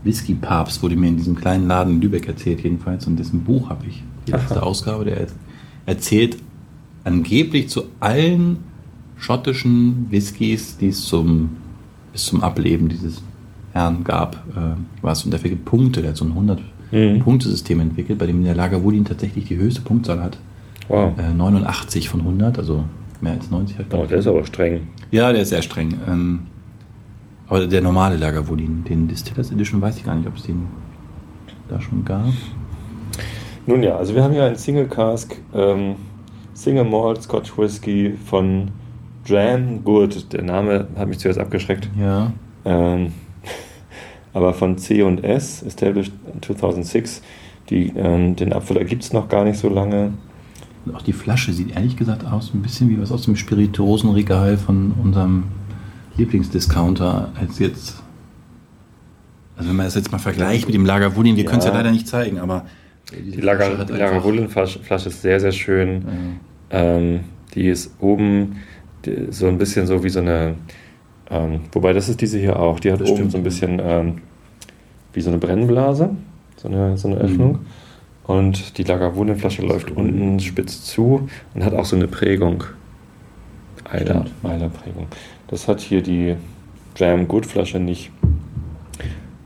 Whisky-Papst 0.04 0.82
wurde 0.82 0.96
mir 0.96 1.08
in 1.08 1.16
diesem 1.16 1.34
kleinen 1.34 1.68
Laden 1.68 1.94
in 1.94 2.00
Lübeck 2.00 2.26
erzählt, 2.26 2.62
jedenfalls. 2.62 3.06
Und 3.06 3.18
dessen 3.18 3.42
Buch 3.44 3.70
habe 3.70 3.86
ich, 3.86 4.02
die 4.26 4.32
letzte 4.32 4.56
Aha. 4.56 4.66
Ausgabe, 4.66 5.04
der 5.04 5.26
erzählt 5.86 6.38
angeblich 7.04 7.68
zu 7.68 7.84
allen 8.00 8.58
schottischen 9.16 10.06
Whiskys, 10.10 10.76
die 10.78 10.88
es 10.88 11.04
zum, 11.04 11.50
bis 12.12 12.26
zum 12.26 12.42
Ableben 12.42 12.88
dieses 12.88 13.22
Herrn 13.72 14.04
gab, 14.04 14.36
äh, 14.56 14.76
was. 15.00 15.24
Und 15.24 15.30
der 15.30 15.40
vergibt 15.40 15.64
Punkte. 15.64 16.02
Der 16.02 16.10
hat 16.10 16.16
so 16.16 16.24
ein 16.24 16.58
100-Punktesystem 16.92 17.80
entwickelt, 17.80 18.18
bei 18.18 18.26
dem 18.26 18.44
der 18.44 18.54
Lagavulin 18.54 19.04
tatsächlich 19.04 19.46
die 19.46 19.56
höchste 19.56 19.80
Punktzahl 19.80 20.20
hat. 20.20 20.38
Wow. 20.88 21.16
Äh, 21.18 21.32
89 21.32 22.08
von 22.08 22.20
100, 22.20 22.58
also 22.58 22.84
mehr 23.20 23.32
als 23.32 23.50
90 23.50 23.78
hat. 23.78 23.86
Oh, 23.92 24.04
der 24.04 24.18
ist 24.18 24.26
aber 24.26 24.44
streng. 24.44 24.88
Ja, 25.10 25.32
der 25.32 25.42
ist 25.42 25.50
sehr 25.50 25.62
streng. 25.62 25.94
Ähm, 26.08 26.40
aber 27.52 27.66
der 27.66 27.82
normale 27.82 28.16
Lagavulin, 28.16 28.82
den 28.82 29.08
Distillers 29.08 29.50
Edition, 29.50 29.82
weiß 29.82 29.98
ich 29.98 30.04
gar 30.04 30.14
nicht, 30.14 30.26
ob 30.26 30.36
es 30.36 30.44
den 30.44 30.68
da 31.68 31.78
schon 31.82 32.02
gab. 32.02 32.32
Nun 33.66 33.82
ja, 33.82 33.94
also 33.94 34.14
wir 34.14 34.24
haben 34.24 34.32
hier 34.32 34.44
einen 34.44 34.56
Single 34.56 34.88
Cask 34.88 35.36
ähm, 35.52 35.96
Single 36.54 36.84
Malt 36.84 37.22
Scotch 37.22 37.58
Whisky 37.58 38.14
von 38.24 38.70
Dram 39.28 39.84
Good. 39.84 40.32
Der 40.32 40.40
Name 40.40 40.88
hat 40.96 41.08
mich 41.08 41.18
zuerst 41.18 41.38
abgeschreckt. 41.38 41.90
Ja. 42.00 42.32
Ähm, 42.64 43.12
aber 44.32 44.54
von 44.54 44.78
C&S, 44.78 45.62
established 45.62 46.14
in 46.32 46.40
2006. 46.40 47.20
Die, 47.68 47.92
ähm, 47.94 48.34
den 48.34 48.54
Abfüller 48.54 48.84
gibt 48.84 49.02
es 49.02 49.12
noch 49.12 49.28
gar 49.28 49.44
nicht 49.44 49.58
so 49.58 49.68
lange. 49.68 50.14
Und 50.86 50.96
auch 50.96 51.02
die 51.02 51.12
Flasche 51.12 51.52
sieht 51.52 51.76
ehrlich 51.76 51.98
gesagt 51.98 52.26
aus, 52.26 52.54
ein 52.54 52.62
bisschen 52.62 52.88
wie 52.88 52.98
was 52.98 53.12
aus 53.12 53.26
dem 53.26 53.36
Spirituosenregal 53.36 54.56
von 54.56 54.94
unserem 55.02 55.44
Lieblingsdiscounter, 56.16 57.30
als 57.40 57.58
jetzt. 57.58 58.02
Also 59.56 59.68
wenn 59.68 59.76
man 59.76 59.86
das 59.86 59.94
jetzt 59.94 60.10
mal 60.12 60.18
vergleicht 60.18 60.66
mit 60.66 60.74
dem 60.74 60.86
Lagavulin, 60.86 61.36
wir 61.36 61.44
können 61.44 61.58
es 61.58 61.64
ja 61.64 61.70
Ja. 61.70 61.76
leider 61.78 61.90
nicht 61.90 62.08
zeigen, 62.08 62.38
aber 62.38 62.64
Die 63.12 63.40
Lager, 63.40 63.84
die 63.84 63.92
Lagavulin-Flasche 63.92 65.08
ist 65.08 65.22
sehr, 65.22 65.38
sehr 65.40 65.52
schön. 65.52 66.04
Ja. 66.70 66.78
Ähm, 66.80 67.20
die 67.54 67.68
ist 67.68 67.94
oben 68.00 68.56
die, 69.04 69.26
so 69.30 69.46
ein 69.48 69.58
bisschen 69.58 69.86
so 69.86 70.02
wie 70.02 70.08
so 70.08 70.20
eine, 70.20 70.54
ähm, 71.30 71.60
wobei 71.72 71.92
das 71.92 72.08
ist 72.08 72.20
diese 72.22 72.38
hier 72.38 72.58
auch, 72.58 72.80
die 72.80 72.90
hat 72.90 73.00
Das 73.00 73.08
oben 73.08 73.16
stimmt. 73.18 73.32
so 73.32 73.38
ein 73.38 73.44
bisschen 73.44 73.80
ähm, 73.84 74.14
wie 75.12 75.20
so 75.20 75.28
eine 75.28 75.38
Brennblase, 75.38 76.10
so 76.56 76.68
eine, 76.68 76.96
so 76.96 77.08
eine 77.08 77.16
Mhm. 77.18 77.22
Öffnung. 77.22 77.58
Und 78.24 78.78
die 78.78 78.84
Lagavulin-Flasche 78.84 79.62
läuft 79.62 79.90
unten 79.90 80.38
spitz 80.40 80.84
zu 80.84 81.28
und 81.54 81.64
hat 81.64 81.74
auch 81.74 81.84
so 81.84 81.96
eine 81.96 82.06
Prägung. 82.06 82.64
Eiler. 83.90 84.24
Eiler-Prägung. 84.44 85.06
Das 85.52 85.68
hat 85.68 85.80
hier 85.82 86.00
die 86.00 86.34
Jam 86.96 87.28
Good 87.28 87.44
Flasche 87.44 87.78
nicht. 87.78 88.10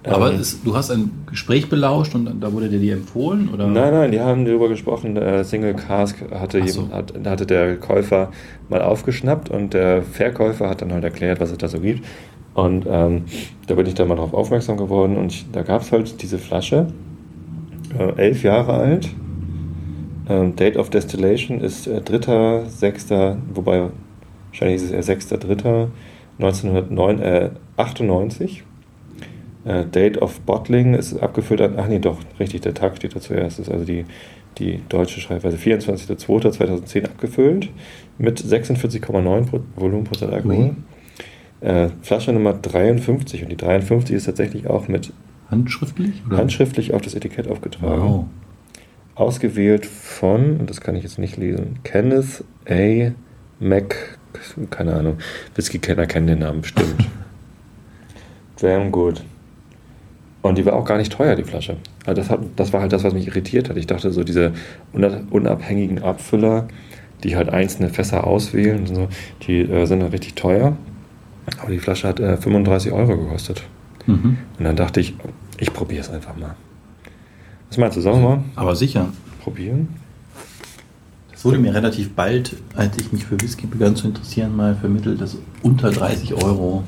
Aber 0.05 0.33
Ähm, 0.33 0.39
es, 0.39 0.63
du 0.63 0.77
hast 0.77 0.93
ein 0.93 1.11
Gespräch 1.29 1.69
belauscht 1.69 2.15
und 2.15 2.41
da 2.41 2.53
wurde 2.53 2.69
dir 2.69 2.79
die 2.79 2.91
empfohlen? 2.91 3.49
Oder? 3.53 3.67
Nein, 3.67 3.93
nein, 3.93 4.13
die 4.13 4.21
haben 4.21 4.45
darüber 4.45 4.69
gesprochen. 4.69 5.17
Äh, 5.17 5.43
Single 5.43 5.75
Cask 5.75 6.31
hatte, 6.31 6.65
so. 6.69 6.89
hat, 6.93 7.13
hatte 7.25 7.45
der 7.45 7.77
Käufer 7.79 8.31
mal 8.69 8.83
aufgeschnappt 8.83 9.51
und 9.51 9.75
der 9.75 10.05
Verkäufer 10.05 10.69
hat 10.69 10.81
dann 10.81 10.93
halt 10.93 11.03
erklärt, 11.03 11.41
was 11.41 11.51
es 11.51 11.59
da 11.59 11.67
so 11.67 11.81
gibt. 11.81 12.07
Und 12.55 12.87
ähm, 12.89 13.25
da 13.67 13.75
bin 13.75 13.87
ich 13.87 13.95
dann 13.95 14.07
mal 14.07 14.15
drauf 14.15 14.33
aufmerksam 14.33 14.77
geworden 14.77 15.17
und 15.17 15.33
ich, 15.33 15.47
da 15.51 15.63
gab 15.63 15.83
es 15.83 15.91
halt 15.91 16.23
diese 16.23 16.39
Flasche, 16.39 16.87
äh, 17.99 18.13
elf 18.17 18.45
Jahre 18.45 18.75
alt. 18.75 19.09
Ähm, 20.29 20.55
Date 20.55 20.77
of 20.77 20.89
Destillation 20.89 21.61
ist 21.61 21.89
äh, 21.89 21.99
3.6., 21.99 23.39
wobei 23.53 23.91
wahrscheinlich 24.61 24.83
ist 24.83 24.93
es 24.93 25.09
eher 25.09 25.17
6.3., 25.17 25.89
1998. 26.39 28.63
Äh, 29.65 29.85
Date 29.87 30.23
of 30.23 30.41
Bottling 30.41 30.95
ist 30.95 31.19
abgefüllt 31.19 31.61
an, 31.61 31.75
ach 31.77 31.89
nee, 31.89 31.99
doch, 31.99 32.19
richtig, 32.39 32.61
der 32.61 32.75
Tag 32.75 32.97
steht 32.97 33.17
da 33.17 33.21
zuerst. 33.21 33.59
Das 33.59 33.67
ist 33.69 33.73
also 33.73 33.85
die, 33.85 34.05
die 34.59 34.81
deutsche 34.89 35.21
Schreibweise 35.21 35.57
24.02.2010 35.57 37.05
abgefüllt 37.05 37.71
mit 38.19 38.41
46,9 38.41 39.47
Pro- 39.47 39.61
Volumenprozent 39.75 40.33
Alkohol. 40.33 40.77
Äh, 41.61 41.89
Flasche 42.03 42.33
Nummer 42.33 42.53
53 42.53 43.43
und 43.43 43.49
die 43.51 43.57
53 43.57 44.15
ist 44.15 44.27
tatsächlich 44.27 44.69
auch 44.69 44.89
mit 44.89 45.13
Handschriftlich? 45.51 46.23
Oder? 46.27 46.39
handschriftlich 46.39 46.93
auf 46.93 47.03
das 47.03 47.15
Etikett 47.15 47.49
aufgetragen. 47.49 48.03
Wow. 48.03 48.25
Ausgewählt 49.15 49.87
von, 49.87 50.59
und 50.59 50.69
das 50.71 50.81
kann 50.81 50.95
ich 50.97 51.03
jetzt 51.03 51.19
nicht 51.19 51.37
lesen, 51.39 51.79
Kenneth 51.85 52.45
A. 52.69 53.13
Mac, 53.59 54.16
keine 54.71 54.95
Ahnung, 54.95 55.19
Whisky-Kenner 55.55 56.07
kennen 56.07 56.27
den 56.27 56.39
Namen 56.41 56.61
bestimmt. 56.63 56.95
Damn 58.61 58.91
good. 58.93 59.23
Und 60.43 60.59
die 60.59 60.65
war 60.65 60.75
auch 60.75 60.85
gar 60.85 60.97
nicht 60.99 61.13
teuer, 61.13 61.35
die 61.35 61.43
Flasche. 61.45 61.77
Also 62.07 62.21
das, 62.21 62.31
hat, 62.31 62.41
das 62.57 62.73
war 62.73 62.81
halt 62.81 62.93
das, 62.93 63.03
was 63.05 63.13
mich 63.13 63.27
irritiert 63.27 63.69
hat. 63.69 63.77
Ich 63.77 63.87
dachte, 63.87 64.13
so 64.13 64.23
diese 64.23 64.53
una- 64.93 65.23
unabhängigen 65.31 66.03
Abfüller, 66.03 66.69
die 67.25 67.35
halt 67.37 67.49
einzelne 67.49 67.89
Fässer 67.89 68.25
auswählen, 68.27 68.81
und 68.81 68.87
so, 68.95 69.09
die 69.47 69.61
äh, 69.63 69.87
sind 69.87 70.01
dann 70.01 70.11
richtig 70.11 70.35
teuer. 70.35 70.77
Aber 71.61 71.71
die 71.71 71.79
Flasche 71.79 72.07
hat 72.09 72.21
äh, 72.21 72.37
35 72.37 72.93
Euro 72.93 73.17
gekostet. 73.17 73.63
Mhm. 74.07 74.39
Und 74.59 74.65
dann 74.65 74.77
dachte 74.77 75.01
ich, 75.01 75.15
ich 75.59 75.73
probiere 75.73 76.01
es 76.03 76.11
einfach 76.11 76.37
mal. 76.37 76.55
Was 77.69 77.79
meinst 77.79 77.97
du, 77.97 78.01
sollen 78.01 78.23
wir 78.23 78.29
mal 78.29 78.45
Aber 78.55 78.77
sicher. 78.77 79.09
probieren? 79.43 79.89
Es 81.37 81.45
wurde 81.45 81.59
mir 81.59 81.75
relativ 81.75 82.15
bald, 82.15 82.57
als 82.75 82.97
ich 82.99 83.13
mich 83.13 83.25
für 83.27 83.39
Whisky 83.41 83.67
begann 83.67 83.95
zu 83.95 84.07
interessieren, 84.09 84.57
mal 84.57 84.75
vermittelt, 84.75 85.21
dass 85.21 85.37
unter 85.63 85.91
30 85.91 86.35
Euro 86.43 86.83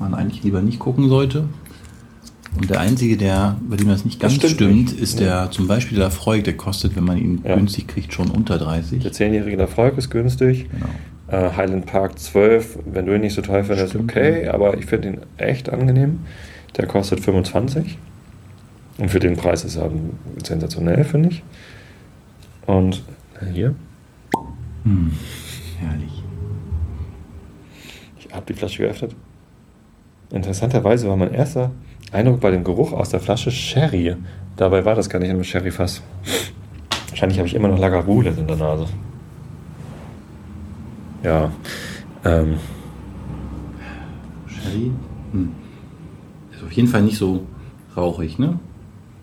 man 0.00 0.12
eigentlich 0.14 0.42
lieber 0.42 0.60
nicht 0.60 0.80
gucken 0.80 1.08
sollte. 1.08 1.44
Und 2.56 2.68
der 2.68 2.80
einzige, 2.80 3.16
der, 3.16 3.56
bei 3.66 3.76
dem 3.76 3.88
das 3.88 4.04
nicht 4.04 4.22
Das 4.22 4.32
ganz 4.32 4.34
stimmt 4.52 4.54
stimmt, 4.54 4.74
nicht. 4.92 5.00
ist 5.00 5.20
Ja. 5.20 5.44
der 5.44 5.50
zum 5.52 5.68
Beispiel 5.68 5.96
der 5.98 6.10
Freud, 6.10 6.42
der 6.42 6.56
kostet, 6.56 6.96
wenn 6.96 7.04
man 7.04 7.16
ihn 7.16 7.40
Ja. 7.44 7.54
günstig 7.54 7.86
kriegt, 7.86 8.12
schon 8.12 8.28
unter 8.30 8.58
30. 8.58 9.02
Der 9.02 9.12
10-jährige 9.12 9.56
Erfolg 9.56 9.96
ist 9.96 10.10
günstig. 10.10 10.66
Genau. 10.70 11.44
Äh, 11.46 11.56
Highland 11.56 11.86
Park 11.86 12.18
12, 12.18 12.80
wenn 12.92 13.06
du 13.06 13.14
ihn 13.14 13.22
nicht 13.22 13.34
so 13.34 13.40
toll 13.40 13.64
findest, 13.64 13.90
Stimmt, 13.90 14.10
okay, 14.10 14.44
ja. 14.46 14.54
aber 14.54 14.76
ich 14.76 14.84
finde 14.84 15.08
ihn 15.08 15.18
echt 15.38 15.70
angenehm. 15.70 16.18
Der 16.76 16.86
kostet 16.86 17.20
25. 17.20 17.96
Und 18.98 19.10
für 19.10 19.20
den 19.20 19.36
Preis 19.36 19.64
ist 19.64 19.76
er 19.76 19.90
sensationell, 20.44 21.04
finde 21.04 21.30
ich. 21.30 21.42
Und 22.66 23.02
äh, 23.40 23.46
hier, 23.50 23.74
Hm. 24.84 25.12
Herrlich. 25.78 26.22
ich 28.18 28.32
habe 28.32 28.46
die 28.46 28.54
Flasche 28.54 28.82
geöffnet. 28.82 29.14
Interessanterweise 30.30 31.08
war 31.08 31.16
mein 31.16 31.34
erster 31.34 31.70
Eindruck 32.10 32.40
bei 32.40 32.50
dem 32.50 32.64
Geruch 32.64 32.92
aus 32.92 33.10
der 33.10 33.20
Flasche 33.20 33.50
Sherry. 33.50 34.16
Dabei 34.56 34.84
war 34.84 34.94
das 34.94 35.08
gar 35.08 35.18
nicht 35.18 35.28
in 35.28 35.36
einem 35.36 35.44
Sherryfass. 35.44 36.02
Wahrscheinlich 37.10 37.38
habe 37.38 37.48
ich 37.48 37.54
immer 37.54 37.68
noch 37.68 37.78
Lagavulin 37.78 38.36
in 38.38 38.46
der 38.46 38.56
Nase. 38.56 38.86
Ja. 41.22 41.52
Ähm, 42.24 42.56
Sherry? 44.46 44.90
Hm. 45.32 45.52
Ist 46.52 46.62
auf 46.64 46.72
jeden 46.72 46.88
Fall 46.88 47.02
nicht 47.02 47.18
so 47.18 47.46
rauchig, 47.96 48.38
ne? 48.38 48.58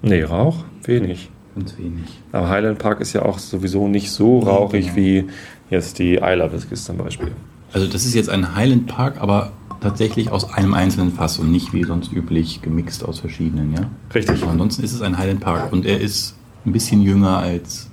nee, 0.01 0.23
Rauch? 0.23 0.63
Wenig. 0.83 1.29
Ganz 1.59 1.77
wenig. 1.77 2.21
Aber 2.31 2.49
Highland 2.49 2.79
Park 2.79 3.01
ist 3.01 3.13
ja 3.13 3.23
auch 3.23 3.37
sowieso 3.37 3.87
nicht 3.87 4.11
so 4.11 4.39
rauchig 4.39 4.85
genau. 4.85 4.95
wie 4.95 5.25
jetzt 5.69 5.99
die 5.99 6.15
Isla 6.15 6.51
Whiskys 6.51 6.85
zum 6.85 6.97
Beispiel. 6.97 7.31
Also 7.73 7.87
das 7.87 8.05
ist 8.05 8.15
jetzt 8.15 8.29
ein 8.29 8.55
Highland 8.55 8.87
Park, 8.87 9.21
aber 9.21 9.51
tatsächlich 9.81 10.31
aus 10.31 10.53
einem 10.53 10.73
einzelnen 10.73 11.11
Fass 11.11 11.37
und 11.37 11.51
nicht 11.51 11.73
wie 11.73 11.83
sonst 11.83 12.11
üblich 12.11 12.61
gemixt 12.61 13.03
aus 13.03 13.19
verschiedenen, 13.19 13.73
ja? 13.73 13.81
Richtig. 14.13 14.41
Aber 14.41 14.51
ansonsten 14.51 14.83
ist 14.83 14.93
es 14.93 15.01
ein 15.01 15.17
Highland 15.17 15.41
Park 15.41 15.71
und 15.71 15.85
er 15.85 15.99
ist 15.99 16.35
ein 16.65 16.71
bisschen 16.71 17.01
jünger 17.01 17.37
als 17.37 17.89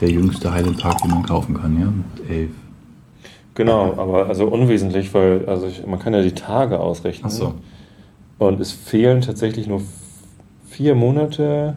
der 0.00 0.10
jüngste 0.10 0.52
Highland 0.52 0.80
Park, 0.80 0.98
den 1.02 1.10
man 1.10 1.22
kaufen 1.22 1.54
kann, 1.54 1.80
ja? 1.80 1.86
Mit 1.86 2.30
elf. 2.30 2.50
Genau, 3.54 3.94
aber 3.96 4.26
also 4.26 4.46
unwesentlich, 4.46 5.14
weil 5.14 5.44
also 5.46 5.66
ich, 5.68 5.86
man 5.86 6.00
kann 6.00 6.12
ja 6.12 6.22
die 6.22 6.32
Tage 6.32 6.80
ausrechnen. 6.80 7.26
Ach 7.26 7.36
so. 7.36 7.54
Und 8.38 8.60
es 8.60 8.72
fehlen 8.72 9.20
tatsächlich 9.20 9.68
nur 9.68 9.82
vier 10.66 10.96
Monate, 10.96 11.76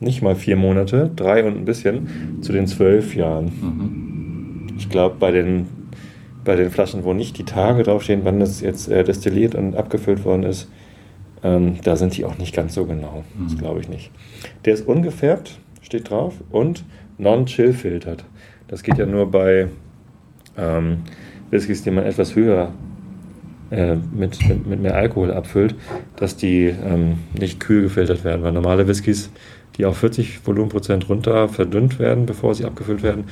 nicht 0.00 0.22
mal 0.22 0.34
vier 0.34 0.56
Monate, 0.56 1.10
drei 1.16 1.44
und 1.44 1.56
ein 1.56 1.64
bisschen, 1.64 2.38
zu 2.42 2.52
den 2.52 2.66
zwölf 2.66 3.14
Jahren. 3.14 3.46
Mhm. 3.46 4.66
Ich 4.78 4.88
glaube, 4.90 5.16
bei 5.18 5.30
den, 5.30 5.66
bei 6.44 6.54
den 6.56 6.70
Flaschen, 6.70 7.04
wo 7.04 7.12
nicht 7.14 7.38
die 7.38 7.44
Tage 7.44 7.82
draufstehen, 7.82 8.20
wann 8.24 8.40
das 8.40 8.60
jetzt 8.60 8.88
äh, 8.88 9.04
destilliert 9.04 9.54
und 9.54 9.74
abgefüllt 9.76 10.24
worden 10.24 10.42
ist, 10.42 10.70
ähm, 11.42 11.76
da 11.82 11.96
sind 11.96 12.16
die 12.16 12.24
auch 12.24 12.38
nicht 12.38 12.54
ganz 12.54 12.74
so 12.74 12.84
genau. 12.84 13.24
Das 13.42 13.54
Mhm. 13.54 13.58
glaube 13.58 13.80
ich 13.80 13.88
nicht. 13.88 14.10
Der 14.64 14.74
ist 14.74 14.86
ungefärbt, 14.86 15.58
steht 15.82 16.10
drauf, 16.10 16.34
und 16.50 16.84
non-chill 17.18 17.72
filtert. 17.72 18.24
Das 18.68 18.82
geht 18.82 18.98
ja 18.98 19.06
nur 19.06 19.30
bei 19.30 19.68
ähm, 20.58 20.98
Whiskys, 21.50 21.82
die 21.82 21.90
man 21.90 22.04
etwas 22.04 22.34
höher 22.34 22.72
äh, 23.70 23.96
mit, 23.96 24.46
mit, 24.48 24.66
mit, 24.66 24.80
mehr 24.82 24.94
Alkohol 24.94 25.32
abfüllt, 25.32 25.74
dass 26.16 26.36
die 26.36 26.66
ähm, 26.66 27.18
nicht 27.38 27.60
kühl 27.60 27.82
gefiltert 27.82 28.24
werden. 28.24 28.42
Weil 28.42 28.52
normale 28.52 28.86
Whiskys, 28.88 29.30
die 29.76 29.84
auf 29.84 29.98
40 29.98 30.46
Volumenprozent 30.46 31.08
runter 31.08 31.48
verdünnt 31.48 31.98
werden, 31.98 32.26
bevor 32.26 32.54
sie 32.54 32.64
abgefüllt 32.64 33.02
werden, 33.02 33.24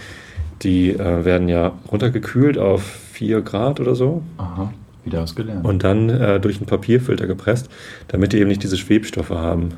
die 0.63 0.91
äh, 0.91 1.25
werden 1.25 1.49
ja 1.49 1.73
runtergekühlt 1.91 2.59
auf 2.59 2.83
4 2.83 3.43
Grad 3.43 3.81
oder 3.81 3.95
so. 3.95 4.23
Aha, 4.39 4.73
wieder 5.05 5.23
was 5.23 5.35
gelernt. 5.35 5.65
Und 5.65 5.85
dann 5.85 6.09
äh, 6.09 6.41
durch 6.41 6.57
einen 6.59 6.67
Papierfilter 6.67 7.27
gepresst, 7.27 7.69
damit 8.09 8.33
die 8.33 8.39
eben 8.39 8.49
nicht 8.49 8.63
diese 8.63 8.77
Schwebstoffe 8.77 9.31
haben. 9.31 9.71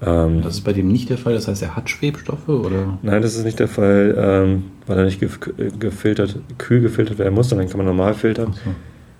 Ähm, 0.00 0.42
das 0.42 0.56
ist 0.56 0.60
bei 0.62 0.72
dem 0.72 0.88
nicht 0.88 1.10
der 1.10 1.18
Fall, 1.18 1.34
das 1.34 1.48
heißt, 1.48 1.62
er 1.62 1.74
hat 1.74 1.90
Schwebstoffe 1.90 2.48
oder? 2.48 2.98
Nein, 3.02 3.20
das 3.20 3.34
ist 3.34 3.44
nicht 3.44 3.58
der 3.58 3.68
Fall, 3.68 4.14
ähm, 4.16 4.64
weil 4.86 4.98
er 4.98 5.04
nicht 5.04 5.20
gefiltert, 5.20 6.36
kühl 6.56 6.80
gefiltert 6.80 7.18
werden 7.18 7.34
muss, 7.34 7.48
sondern 7.48 7.68
kann 7.68 7.78
man 7.78 7.86
normal 7.86 8.14
filtern. 8.14 8.52
So. 8.52 8.70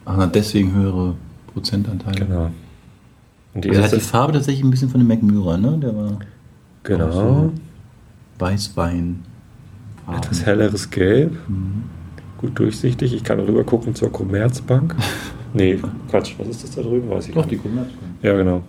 Ach, 0.05 0.31
deswegen 0.31 0.75
höhere 0.75 1.15
Prozentanteile. 1.53 2.27
Genau. 2.27 2.51
Und 3.55 3.65
die 3.65 3.71
also 3.71 3.83
hat 3.83 3.93
die 3.93 4.01
Farbe 4.01 4.33
tatsächlich 4.33 4.65
ein 4.65 4.71
bisschen 4.71 4.89
von 4.89 5.01
dem 5.01 5.09
McMurra, 5.09 5.57
ne? 5.57 5.79
Der 5.83 5.97
war 5.97 6.19
genau. 6.97 7.11
So 7.11 7.53
Weißwein. 8.39 9.25
Etwas 10.11 10.47
helleres 10.47 10.91
Gelb. 10.91 11.33
Mhm. 11.49 11.85
Gut 12.39 12.59
durchsichtig. 12.59 13.15
Ich 13.15 13.25
kann 13.25 13.41
rüber 13.41 13.65
gucken 13.65 13.95
zur 13.95 14.11
Commerzbank. 14.11 14.95
nee, 15.53 15.79
Quatsch, 16.11 16.35
was 16.39 16.49
ist 16.49 16.65
das 16.65 16.71
da 16.77 16.83
drüben? 16.83 17.11
Weiß 17.11 17.29
ich 17.29 17.35
Doch, 17.35 17.47
die 17.47 17.57
Commerzbank. 17.57 18.13
Ja, 18.23 18.37
genau. 18.37 18.63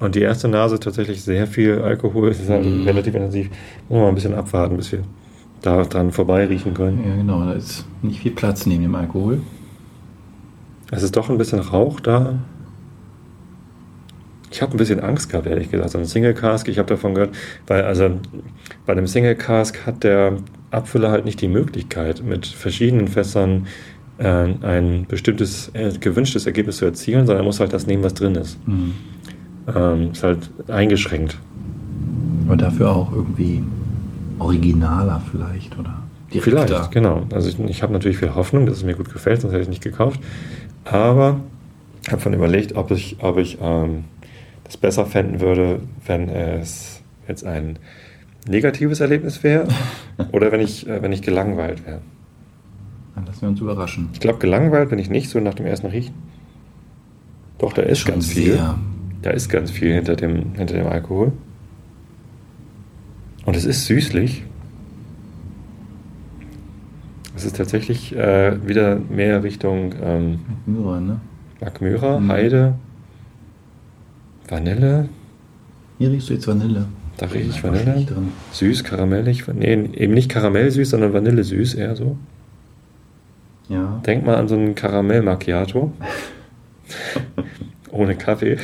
Und 0.00 0.14
die 0.14 0.20
erste 0.20 0.48
Nase 0.48 0.78
tatsächlich 0.78 1.22
sehr 1.22 1.46
viel 1.46 1.80
Alkohol, 1.80 2.28
ist 2.28 2.48
halt 2.48 2.64
mhm. 2.64 2.84
relativ 2.84 3.14
intensiv. 3.14 3.50
Muss 3.88 3.98
man 4.00 4.08
ein 4.08 4.14
bisschen 4.14 4.34
abwarten, 4.34 4.76
bis 4.76 4.92
wir 4.92 5.02
da 5.62 5.82
dran 5.84 6.12
vorbei 6.12 6.46
riechen 6.46 6.74
können. 6.74 7.04
Ja, 7.08 7.16
genau, 7.16 7.44
da 7.44 7.52
ist 7.52 7.84
nicht 8.02 8.20
viel 8.20 8.32
Platz 8.32 8.66
neben 8.66 8.82
dem 8.82 8.94
Alkohol. 8.94 9.40
Es 10.90 11.02
ist 11.02 11.16
doch 11.16 11.28
ein 11.30 11.38
bisschen 11.38 11.60
Rauch 11.60 12.00
da. 12.00 12.38
Ich 14.50 14.62
habe 14.62 14.72
ein 14.72 14.78
bisschen 14.78 15.00
Angst 15.00 15.30
gehabt, 15.30 15.46
ehrlich 15.46 15.70
gesagt. 15.70 15.90
So 15.90 15.98
ein 15.98 16.06
Single 16.06 16.34
Cask, 16.34 16.68
ich 16.68 16.78
habe 16.78 16.88
davon 16.88 17.14
gehört, 17.14 17.34
weil 17.66 17.82
also 17.82 18.10
bei 18.86 18.92
einem 18.92 19.06
Single 19.06 19.34
Cask 19.34 19.86
hat 19.86 20.04
der 20.04 20.38
Abfüller 20.70 21.10
halt 21.10 21.24
nicht 21.24 21.40
die 21.40 21.48
Möglichkeit, 21.48 22.22
mit 22.22 22.46
verschiedenen 22.46 23.08
Fässern 23.08 23.66
äh, 24.18 24.46
ein 24.62 25.06
bestimmtes 25.08 25.70
äh, 25.74 25.90
gewünschtes 25.98 26.46
Ergebnis 26.46 26.78
zu 26.78 26.84
erzielen, 26.84 27.26
sondern 27.26 27.44
er 27.44 27.46
muss 27.46 27.60
halt 27.60 27.72
das 27.72 27.86
nehmen, 27.86 28.02
was 28.02 28.14
drin 28.14 28.34
ist. 28.34 28.58
Mhm. 28.66 28.94
Ähm, 29.74 30.12
ist 30.12 30.22
halt 30.22 30.50
eingeschränkt. 30.68 31.38
Aber 32.46 32.56
dafür 32.56 32.90
auch 32.90 33.12
irgendwie 33.12 33.62
originaler 34.38 35.20
vielleicht, 35.30 35.78
oder? 35.78 36.02
Direkter. 36.32 36.66
Vielleicht, 36.66 36.90
genau. 36.90 37.26
Also 37.32 37.48
ich, 37.48 37.58
ich 37.70 37.82
habe 37.82 37.92
natürlich 37.92 38.18
viel 38.18 38.34
Hoffnung, 38.34 38.66
dass 38.66 38.78
es 38.78 38.84
mir 38.84 38.94
gut 38.94 39.12
gefällt, 39.12 39.40
sonst 39.40 39.52
hätte 39.52 39.62
ich 39.62 39.68
nicht 39.68 39.82
gekauft. 39.82 40.20
Aber 40.84 41.40
ich 42.02 42.12
habe 42.12 42.20
von 42.20 42.32
überlegt, 42.32 42.76
ob 42.76 42.90
ich, 42.90 43.16
ob 43.20 43.38
ich 43.38 43.58
ähm, 43.60 44.04
das 44.68 44.76
besser 44.76 45.06
fänden 45.06 45.40
würde, 45.40 45.80
wenn 46.06 46.28
es 46.28 47.02
jetzt 47.26 47.44
ein 47.44 47.78
negatives 48.46 49.00
Erlebnis 49.00 49.42
wäre 49.42 49.66
oder 50.32 50.52
wenn 50.52 50.60
ich, 50.60 50.86
äh, 50.86 51.02
wenn 51.02 51.12
ich 51.12 51.22
gelangweilt 51.22 51.86
wäre. 51.86 52.00
Dann 53.14 53.26
lassen 53.26 53.42
wir 53.42 53.48
uns 53.48 53.60
überraschen. 53.60 54.10
Ich 54.12 54.20
glaube, 54.20 54.38
gelangweilt 54.38 54.90
bin 54.90 54.98
ich 54.98 55.10
nicht 55.10 55.30
so 55.30 55.40
nach 55.40 55.54
dem 55.54 55.66
ersten 55.66 55.88
Riechen. 55.88 56.14
Doch, 57.58 57.72
da 57.72 57.82
ist 57.82 58.00
Schon 58.00 58.12
ganz 58.12 58.28
viel. 58.28 58.52
Sehr. 58.52 58.78
Da 59.22 59.30
ist 59.30 59.48
ganz 59.48 59.70
viel 59.70 59.92
hinter 59.92 60.14
dem, 60.14 60.54
hinter 60.54 60.74
dem 60.74 60.86
Alkohol. 60.86 61.32
Und 63.44 63.56
es 63.56 63.64
ist 63.64 63.86
süßlich. 63.86 64.44
Es 67.34 67.44
ist 67.44 67.56
tatsächlich 67.56 68.14
äh, 68.14 68.66
wieder 68.66 68.96
mehr 68.96 69.42
Richtung 69.42 69.94
ähm, 70.00 70.40
Myra, 70.66 71.00
ne? 71.00 71.20
Magmyra, 71.60 72.20
mhm. 72.20 72.30
Heide, 72.30 72.74
Vanille. 74.48 75.08
Hier 75.98 76.10
riechst 76.10 76.30
du 76.30 76.34
jetzt 76.34 76.48
Vanille. 76.48 76.86
Da 77.18 77.26
rieche 77.26 77.50
ich 77.50 77.62
Vanille. 77.62 78.06
Süß, 78.52 78.84
karamellig. 78.84 79.46
Nee, 79.48 79.72
eben 79.72 80.14
nicht 80.14 80.30
karamellsüß, 80.30 80.90
sondern 80.90 81.12
Vanillesüß 81.12 81.74
eher 81.74 81.96
so. 81.96 82.16
Ja. 83.68 84.00
Denk 84.06 84.24
mal 84.24 84.36
an 84.36 84.48
so 84.48 84.54
einen 84.54 84.74
Karamell 84.74 85.22
Macchiato. 85.22 85.92
ohne 87.90 88.16
Kaffee. 88.16 88.56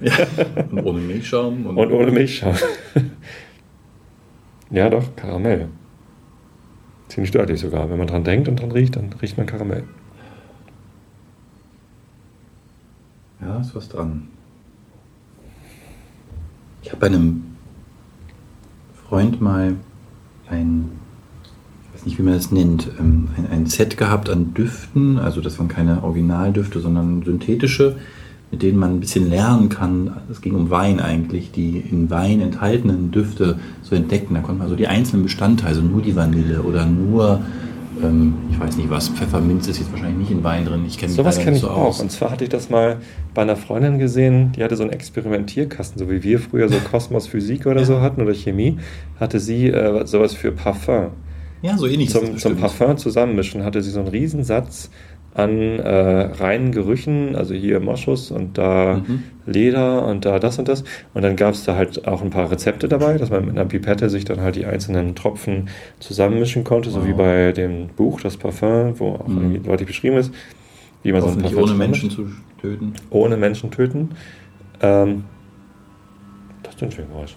Ja. 0.00 0.12
Und 0.70 0.84
ohne 0.84 1.00
Milchschaum. 1.00 1.66
Und, 1.66 1.78
und 1.78 1.92
ohne 1.92 2.10
Milchschaum. 2.10 2.54
ja, 4.70 4.88
doch, 4.90 5.16
Karamell. 5.16 5.68
Ziemlich 7.08 7.30
deutlich 7.30 7.60
sogar. 7.60 7.90
Wenn 7.90 7.98
man 7.98 8.06
dran 8.06 8.24
denkt 8.24 8.48
und 8.48 8.60
dran 8.60 8.72
riecht, 8.72 8.96
dann 8.96 9.12
riecht 9.22 9.38
man 9.38 9.46
Karamell. 9.46 9.84
Ja, 13.40 13.60
ist 13.60 13.74
was 13.74 13.88
dran. 13.88 14.28
Ich 16.86 16.92
habe 16.92 17.00
bei 17.00 17.08
einem 17.08 17.42
Freund 19.08 19.40
mal 19.40 19.74
ein, 20.48 20.92
ich 21.42 21.94
weiß 21.94 22.06
nicht, 22.06 22.16
wie 22.16 22.22
man 22.22 22.34
das 22.34 22.52
nennt, 22.52 22.88
ähm, 23.00 23.26
ein, 23.36 23.48
ein 23.50 23.66
Set 23.66 23.96
gehabt 23.96 24.30
an 24.30 24.54
Düften. 24.54 25.18
Also 25.18 25.40
das 25.40 25.58
waren 25.58 25.66
keine 25.66 26.04
Originaldüfte, 26.04 26.78
sondern 26.78 27.24
synthetische, 27.24 27.96
mit 28.52 28.62
denen 28.62 28.78
man 28.78 28.92
ein 28.92 29.00
bisschen 29.00 29.28
lernen 29.28 29.68
kann. 29.68 30.16
Es 30.30 30.40
ging 30.40 30.54
um 30.54 30.70
Wein 30.70 31.00
eigentlich, 31.00 31.50
die 31.50 31.78
in 31.78 32.08
Wein 32.08 32.40
enthaltenen 32.40 33.10
Düfte 33.10 33.58
zu 33.82 33.96
entdecken. 33.96 34.34
Da 34.34 34.40
konnte 34.40 34.60
man 34.60 34.68
so 34.68 34.76
die 34.76 34.86
einzelnen 34.86 35.24
Bestandteile, 35.24 35.70
also 35.70 35.82
nur 35.82 36.02
die 36.02 36.14
Vanille 36.14 36.62
oder 36.62 36.86
nur 36.86 37.40
ähm, 38.02 38.34
ich 38.50 38.58
weiß 38.58 38.76
nicht 38.76 38.90
was, 38.90 39.08
Pfefferminz 39.08 39.68
ist 39.68 39.78
jetzt 39.78 39.92
wahrscheinlich 39.92 40.18
nicht 40.18 40.30
in 40.30 40.44
Wein 40.44 40.64
drin. 40.64 40.84
Ich 40.86 40.98
kenne 40.98 41.12
Sowas 41.12 41.38
kenne 41.38 41.56
ich 41.56 41.62
so 41.62 41.70
auch. 41.70 41.88
Aus. 41.88 42.00
Und 42.00 42.10
zwar 42.10 42.30
hatte 42.30 42.44
ich 42.44 42.50
das 42.50 42.70
mal 42.70 42.98
bei 43.34 43.42
einer 43.42 43.56
Freundin 43.56 43.98
gesehen, 43.98 44.52
die 44.52 44.62
hatte 44.62 44.76
so 44.76 44.82
einen 44.82 44.92
Experimentierkasten, 44.92 45.98
so 45.98 46.10
wie 46.10 46.22
wir 46.22 46.38
früher 46.38 46.68
so 46.68 46.78
Kosmos 46.90 47.26
Physik 47.26 47.66
oder 47.66 47.80
ja. 47.80 47.86
so 47.86 48.00
hatten 48.00 48.22
oder 48.22 48.34
Chemie, 48.34 48.78
hatte 49.18 49.40
sie 49.40 49.68
äh, 49.68 50.06
sowas 50.06 50.34
für 50.34 50.52
Parfum. 50.52 51.08
Ja, 51.62 51.76
so 51.76 51.86
ähnlich. 51.86 52.10
Zum, 52.10 52.36
zum 52.38 52.56
Parfum 52.56 52.96
zusammenmischen 52.96 53.64
hatte 53.64 53.82
sie 53.82 53.90
so 53.90 54.00
einen 54.00 54.08
Riesensatz 54.08 54.90
an 55.34 55.78
äh, 55.78 55.90
reinen 55.90 56.72
Gerüchen, 56.72 57.36
also 57.36 57.54
hier 57.54 57.80
Moschus 57.80 58.30
und 58.30 58.56
da 58.56 59.02
mhm. 59.06 59.22
Leder 59.46 60.04
und 60.04 60.24
da 60.24 60.38
das 60.38 60.58
und 60.58 60.68
das. 60.68 60.84
Und 61.14 61.22
dann 61.22 61.36
gab 61.36 61.54
es 61.54 61.64
da 61.64 61.76
halt 61.76 62.06
auch 62.06 62.22
ein 62.22 62.30
paar 62.30 62.50
Rezepte 62.50 62.88
dabei, 62.88 63.16
dass 63.16 63.30
man 63.30 63.44
mit 63.46 63.56
einer 63.56 63.64
Pipette 63.64 64.10
sich 64.10 64.24
dann 64.24 64.40
halt 64.40 64.56
die 64.56 64.66
einzelnen 64.66 65.14
Tropfen 65.14 65.68
zusammenmischen 66.00 66.64
konnte, 66.64 66.92
wow. 66.92 66.96
so 66.96 67.06
wie 67.06 67.12
bei 67.12 67.52
dem 67.52 67.88
Buch, 67.88 68.20
das 68.20 68.36
Parfum, 68.36 68.98
wo 68.98 69.14
auch 69.14 69.28
mhm. 69.28 69.62
deutlich 69.62 69.86
beschrieben 69.86 70.16
ist, 70.16 70.32
wie 71.02 71.12
man 71.12 71.22
so 71.22 71.28
ein 71.28 71.38
Parfum 71.38 71.62
ohne 71.62 71.74
Menschen 71.74 72.10
zu 72.10 72.26
töten. 72.60 72.92
Ohne 73.10 73.36
Menschen 73.36 73.70
töten. 73.70 74.10
Ähm, 74.80 75.24
das 76.62 76.74
ist 76.74 76.82
ein 76.82 76.90
schönes 76.90 77.10
Geräusch. 77.10 77.36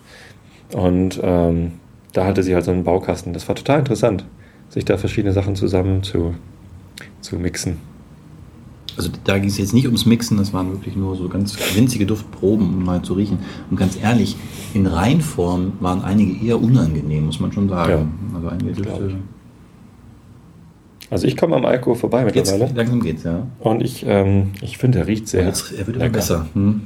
Und 0.74 1.20
ähm, 1.24 1.74
da 2.14 2.26
hatte 2.26 2.44
sie 2.44 2.56
halt 2.56 2.66
so 2.66 2.72
einen 2.72 2.84
Baukasten. 2.84 3.34
Das 3.34 3.48
war 3.48 3.56
total 3.56 3.80
interessant, 3.80 4.26
sich 4.70 4.86
da 4.86 4.98
verschiedene 4.98 5.34
Sachen 5.34 5.56
zusammen 5.56 6.04
zu, 6.04 6.34
zu 7.22 7.38
mixen. 7.38 7.78
Also 9.00 9.12
da 9.24 9.40
ging 9.40 9.48
es 9.48 9.58
jetzt 9.58 9.74
nicht 9.74 9.86
ums 9.86 10.06
Mixen, 10.06 10.36
das 10.36 10.52
waren 10.52 10.72
wirklich 10.72 10.98
nur 10.98 11.16
so 11.16 11.30
ganz 11.30 11.58
winzige 11.74 12.06
Duftproben, 12.06 12.68
um 12.68 12.84
mal 12.84 13.02
zu 13.02 13.14
riechen. 13.14 13.40
Und 13.72 13.78
ganz 13.78 13.98
ehrlich, 13.98 14.36
in 14.74 14.86
Reinform 14.88 15.72
waren 15.80 16.02
einige 16.02 16.46
eher 16.46 16.62
unangenehm, 16.62 17.28
muss 17.28 17.40
man 17.40 17.54
schon 17.54 17.70
sagen. 17.70 17.92
Ja, 17.92 18.36
also 18.36 18.50
einige 18.50 18.74
Düfte. 18.74 19.16
Also 21.10 21.28
ich 21.28 21.38
komme 21.38 21.56
am 21.56 21.64
Alkohol 21.64 21.96
vorbei 21.96 22.26
mittlerweile. 22.26 22.66
Jetzt, 22.66 22.76
langsam 22.76 23.02
geht's, 23.02 23.24
ja. 23.24 23.48
Und 23.62 23.82
ich, 23.82 24.04
ähm, 24.06 24.50
ich 24.62 24.78
finde, 24.78 25.00
er 25.00 25.08
riecht 25.08 25.30
sehr. 25.30 25.46
Jetzt, 25.46 25.72
er 25.72 25.88
wird 25.88 25.96
immer 25.96 26.10
besser. 26.10 26.48
Hm. 26.54 26.82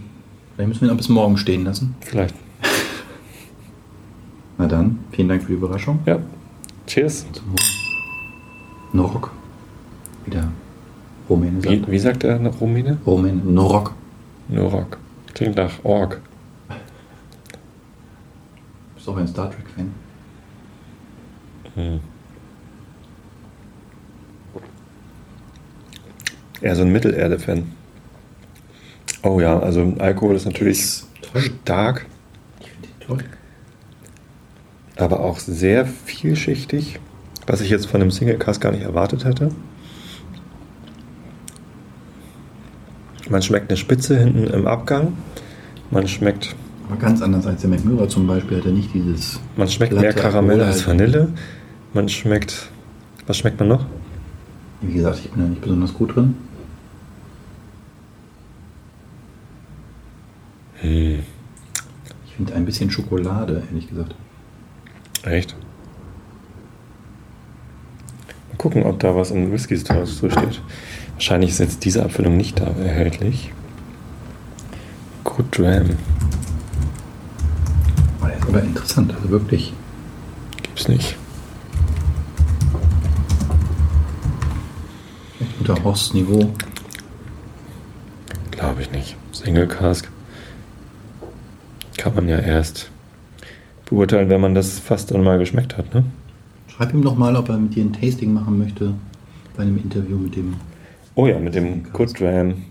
Vielleicht 0.53 0.68
müssen 0.68 0.82
wir 0.82 0.89
ihn 0.89 0.91
noch 0.91 0.97
bis 0.97 1.09
morgen 1.09 1.38
stehen 1.38 1.66
lassen. 1.66 1.95
Vielleicht. 2.01 2.36
Na 4.59 4.68
dann, 4.68 4.99
vielen 5.14 5.30
Dank 5.30 5.41
für 5.41 5.47
die 5.47 5.55
Überraschung. 5.55 5.97
Ja. 6.05 6.20
Cheers. 6.86 7.26
Zum. 7.32 7.55
Norok. 8.93 9.32
Wieder 10.28 10.51
Rumäne 11.30 11.61
sagt. 11.61 11.88
Wie, 11.88 11.91
wie 11.91 11.99
sagt 11.99 12.24
er 12.24 12.39
nach 12.39 12.59
Rumäne? 12.59 12.97
Rumäne. 13.05 13.41
Norok. 13.43 13.93
Norok. 14.49 14.97
Klingt 15.34 15.55
nach 15.55 15.84
Ork. 15.84 16.21
Bist 18.95 19.09
auch 19.09 19.17
ein 19.17 19.28
Star 19.28 19.49
Trek-Fan? 19.49 19.91
Hm. 21.76 21.99
Eher 26.61 26.76
so 26.76 26.84
ein 26.84 26.91
Mittelerde-Fan. 26.91 27.71
Oh 29.24 29.39
ja, 29.39 29.59
also 29.59 29.93
Alkohol 29.99 30.36
ist 30.36 30.45
natürlich 30.45 30.80
ist 30.80 31.07
stark. 31.36 32.05
Ich 32.59 32.69
finde 32.69 32.88
ihn 32.88 32.99
toll. 33.05 33.24
Aber 34.97 35.21
auch 35.21 35.39
sehr 35.39 35.86
vielschichtig, 35.86 36.99
was 37.47 37.61
ich 37.61 37.69
jetzt 37.69 37.88
von 37.88 38.01
einem 38.01 38.11
Single 38.11 38.38
Cast 38.38 38.61
gar 38.61 38.71
nicht 38.71 38.84
erwartet 38.84 39.26
hätte. 39.26 39.51
Man 43.34 43.42
schmeckt 43.42 43.72
eine 43.72 43.78
Spitze 43.78 44.20
hinten 44.20 44.46
im 44.46 44.68
Abgang. 44.68 45.18
Man 45.90 46.08
schmeckt. 46.08 46.56
Aber 46.88 46.98
ganz 46.98 47.20
anders 47.20 47.48
als 47.48 47.62
der 47.62 47.72
McMurray 47.72 48.08
zum 48.08 48.28
Beispiel 48.28 48.60
hat 48.60 48.68
er 48.68 48.72
nicht 48.72 48.94
dieses. 48.94 49.40
Man 49.58 49.68
schmeckt 49.68 49.92
mehr 49.92 50.14
Karamell 50.14 50.62
als 50.62 50.86
Vanille. 50.86 51.30
Man 51.96 52.10
schmeckt. 52.10 52.70
Was 53.26 53.38
schmeckt 53.38 53.60
man 53.60 53.70
noch? 53.70 53.88
Wie 54.82 54.94
gesagt, 54.94 55.22
ich 55.24 55.32
bin 55.32 55.42
da 55.42 55.50
nicht 55.50 55.62
besonders 55.62 55.96
gut 55.96 56.16
drin. 56.16 56.36
Hm. 60.82 61.24
Ich 62.28 62.36
finde 62.36 62.54
ein 62.54 62.66
bisschen 62.66 62.92
Schokolade, 62.92 63.64
ehrlich 63.68 63.90
gesagt. 63.90 64.14
Echt? 65.24 65.56
Mal 68.52 68.58
gucken, 68.60 68.84
ob 68.84 69.00
da 69.00 69.16
was 69.16 69.32
in 69.32 69.52
Whisky 69.52 69.76
Stores 69.76 70.20
so 70.20 70.30
steht. 70.30 70.62
Wahrscheinlich 71.14 71.51
ist 71.51 71.59
jetzt 71.59 71.86
diese 71.86 72.03
Abfüllung 72.03 72.38
nicht 72.38 72.59
da 72.59 72.66
erhältlich. 72.66 73.53
Good 75.24 75.57
Dram. 75.57 75.89
Oh, 78.22 78.26
der 78.26 78.38
ist 78.38 78.47
aber 78.47 78.64
interessant, 78.64 79.14
also 79.14 79.30
wirklich. 79.30 79.74
Gibt's 80.61 80.88
nicht. 80.88 81.16
Guter 85.59 85.82
Horstniveau. 85.84 86.51
Glaube 88.51 88.82
ich 88.82 88.91
nicht. 88.91 89.16
Single 89.32 89.68
Cask. 89.68 90.09
Kann 91.97 92.16
man 92.16 92.28
ja 92.28 92.38
erst 92.38 92.91
beurteilen, 93.86 94.30
wenn 94.30 94.41
man 94.41 94.55
das 94.55 94.80
fast 94.80 95.11
dann 95.11 95.24
mal 95.24 95.39
geschmeckt 95.39 95.78
hat, 95.78 95.93
ne? 95.93 96.03
Schreib 96.68 96.93
ihm 96.93 97.01
doch 97.01 97.16
mal, 97.16 97.36
ob 97.36 97.49
er 97.49 97.57
mit 97.57 97.76
dir 97.76 97.86
ein 97.86 97.93
Tasting 97.93 98.34
machen 98.34 98.57
möchte 98.57 98.93
bei 99.55 99.64
einem 99.64 99.78
Interview 99.78 100.18
mit 100.18 100.36
dem. 100.36 100.55
Oh 101.16 101.28
ja, 101.28 101.38
mit 101.38 101.53
dem 101.53 101.84
Good 101.93 102.20
Dram. 102.20 102.64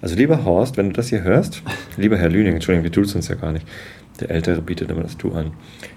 Also 0.00 0.14
lieber 0.14 0.44
Horst, 0.44 0.76
wenn 0.76 0.90
du 0.90 0.92
das 0.92 1.08
hier 1.08 1.24
hörst, 1.24 1.64
lieber 1.96 2.16
Herr 2.16 2.28
Lüning, 2.28 2.54
Entschuldigung, 2.54 2.84
wir 2.84 2.92
tun 2.92 3.02
es 3.02 3.16
uns 3.16 3.26
ja 3.26 3.34
gar 3.34 3.50
nicht. 3.50 3.66
Der 4.20 4.30
Ältere 4.30 4.62
bietet 4.62 4.92
immer 4.92 5.02
das 5.02 5.16
Du 5.16 5.32
an. 5.32 5.50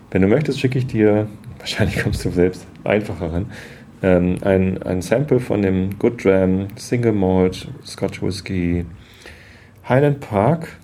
Wenn 0.09 0.23
du 0.23 0.27
möchtest, 0.27 0.59
schicke 0.59 0.79
ich 0.79 0.87
dir, 0.87 1.27
wahrscheinlich 1.59 2.01
kommst 2.01 2.25
du 2.25 2.31
selbst 2.31 2.65
einfacher 2.83 3.31
ran, 3.31 3.51
ähm, 4.01 4.37
ein, 4.41 4.81
ein 4.81 5.03
Sample 5.03 5.39
von 5.39 5.61
dem 5.61 5.99
Good 5.99 6.25
Dram 6.25 6.69
Single 6.75 7.11
Malt 7.11 7.67
Scotch 7.85 8.23
Whisky 8.23 8.87
Highland 9.87 10.21
Park 10.21 10.79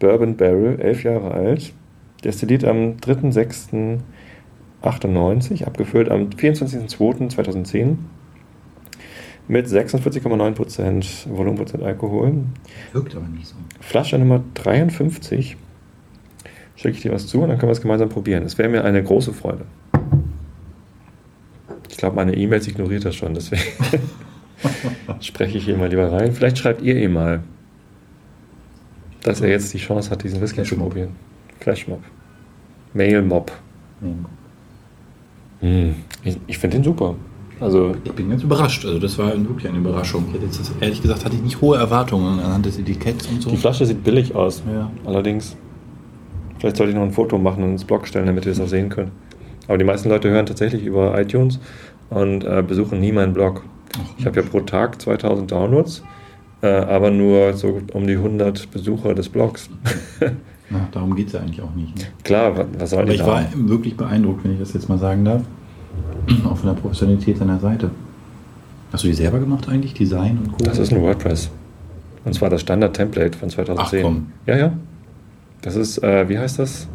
Bourbon 0.00 0.36
Barrel, 0.36 0.80
elf 0.80 1.04
Jahre 1.04 1.30
alt, 1.30 1.72
destilliert 2.24 2.64
am 2.64 2.96
3.6.98, 2.96 5.64
abgefüllt 5.64 6.08
am 6.08 6.30
24.02.2010 6.30 7.98
mit 9.50 9.66
46,9% 9.66 11.28
Volumenprozent 11.28 11.82
Alkohol. 11.82 12.34
Wirkt 12.92 13.16
aber 13.16 13.26
nicht 13.26 13.48
so. 13.48 13.56
Flasche 13.80 14.16
Nummer 14.16 14.44
53. 14.54 15.56
Schicke 16.76 16.94
ich 16.94 17.02
dir 17.02 17.12
was 17.12 17.26
zu 17.26 17.42
und 17.42 17.48
dann 17.48 17.58
können 17.58 17.68
wir 17.68 17.74
es 17.74 17.80
gemeinsam 17.80 18.08
probieren. 18.08 18.44
Es 18.44 18.58
wäre 18.58 18.68
mir 18.68 18.84
eine 18.84 19.02
große 19.02 19.32
Freude. 19.32 19.64
Ich 21.88 21.96
glaube, 21.96 22.14
meine 22.14 22.36
E-Mails 22.36 22.68
ignoriert 22.68 23.04
das 23.04 23.16
schon, 23.16 23.34
deswegen 23.34 23.62
spreche 25.20 25.58
ich 25.58 25.64
hier 25.64 25.76
mal 25.76 25.88
lieber 25.88 26.10
rein. 26.12 26.32
Vielleicht 26.32 26.58
schreibt 26.58 26.80
ihr 26.82 26.94
ihm 26.96 27.14
mal, 27.14 27.42
dass 29.22 29.40
er 29.40 29.48
jetzt 29.48 29.74
die 29.74 29.78
Chance 29.78 30.10
hat, 30.10 30.22
diesen 30.22 30.40
Whisky 30.40 30.62
zu 30.62 30.76
probieren. 30.76 31.10
Flashmob. 31.58 32.02
Mail 32.94 33.22
Mob. 33.22 33.50
Nee. 34.00 34.14
Hm. 35.60 35.94
Ich, 36.22 36.38
ich 36.46 36.58
finde 36.58 36.76
den 36.76 36.84
super. 36.84 37.16
Also, 37.60 37.94
Ich 38.04 38.12
bin 38.12 38.30
ganz 38.30 38.42
überrascht. 38.42 38.84
Also 38.86 38.98
das 38.98 39.18
war 39.18 39.28
wirklich 39.36 39.68
eine 39.68 39.78
Überraschung. 39.78 40.24
Jetzt 40.40 40.60
ehrlich 40.80 41.02
gesagt 41.02 41.24
hatte 41.24 41.36
ich 41.36 41.42
nicht 41.42 41.60
hohe 41.60 41.76
Erwartungen 41.76 42.38
anhand 42.40 42.64
des 42.66 42.78
Etiketts 42.78 43.26
und 43.26 43.42
so. 43.42 43.50
die 43.50 43.56
Flasche 43.56 43.84
sieht 43.86 44.02
billig 44.02 44.34
aus. 44.34 44.62
Ja. 44.72 44.90
Allerdings, 45.04 45.56
vielleicht 46.58 46.76
sollte 46.76 46.90
ich 46.92 46.96
noch 46.96 47.04
ein 47.04 47.12
Foto 47.12 47.38
machen 47.38 47.62
und 47.62 47.70
ins 47.72 47.84
Blog 47.84 48.06
stellen, 48.06 48.26
damit 48.26 48.46
ihr 48.46 48.52
das 48.52 48.60
auch 48.60 48.68
sehen 48.68 48.88
könnt. 48.88 49.10
Aber 49.68 49.76
die 49.78 49.84
meisten 49.84 50.08
Leute 50.08 50.30
hören 50.30 50.46
tatsächlich 50.46 50.84
über 50.84 51.18
iTunes 51.20 51.60
und 52.08 52.44
äh, 52.44 52.62
besuchen 52.66 52.98
nie 53.00 53.12
meinen 53.12 53.32
Blog. 53.34 53.62
Ich 54.18 54.24
habe 54.26 54.40
ja 54.40 54.46
pro 54.46 54.60
Tag 54.60 55.00
2000 55.00 55.50
Downloads, 55.50 56.02
äh, 56.62 56.68
aber 56.68 57.10
nur 57.10 57.52
so 57.54 57.80
um 57.92 58.06
die 58.06 58.14
100 58.16 58.70
Besucher 58.70 59.14
des 59.14 59.28
Blogs. 59.28 59.68
Na, 60.70 60.88
darum 60.92 61.14
geht 61.16 61.26
es 61.28 61.32
ja 61.34 61.40
eigentlich 61.40 61.60
auch 61.60 61.74
nicht. 61.74 61.96
Ne? 61.98 62.04
Klar, 62.22 62.56
wa- 62.56 62.64
was 62.78 62.90
soll 62.90 63.02
Aber 63.02 63.12
ich 63.12 63.24
war 63.26 63.44
wirklich 63.56 63.96
beeindruckt, 63.96 64.44
wenn 64.44 64.52
ich 64.52 64.60
das 64.60 64.72
jetzt 64.72 64.88
mal 64.88 64.98
sagen 64.98 65.24
darf. 65.24 65.42
Auch 66.44 66.56
von 66.56 66.74
der 66.74 66.80
Professionalität 66.80 67.38
seiner 67.38 67.58
Seite. 67.58 67.90
Hast 68.92 69.04
du 69.04 69.08
die 69.08 69.14
selber 69.14 69.38
gemacht 69.38 69.68
eigentlich? 69.68 69.94
Design 69.94 70.38
und 70.38 70.52
Co? 70.52 70.64
Das 70.64 70.78
ist 70.78 70.92
ein 70.92 71.00
WordPress. 71.00 71.50
Und 72.24 72.34
zwar 72.34 72.50
das 72.50 72.60
Standard-Template 72.62 73.38
von 73.38 73.48
2010. 73.50 74.00
Ach, 74.00 74.02
komm. 74.02 74.26
Ja, 74.46 74.56
ja. 74.56 74.72
Das 75.62 75.76
ist, 75.76 76.02
äh, 76.02 76.28
wie 76.28 76.38
heißt 76.38 76.58
das? 76.58 76.88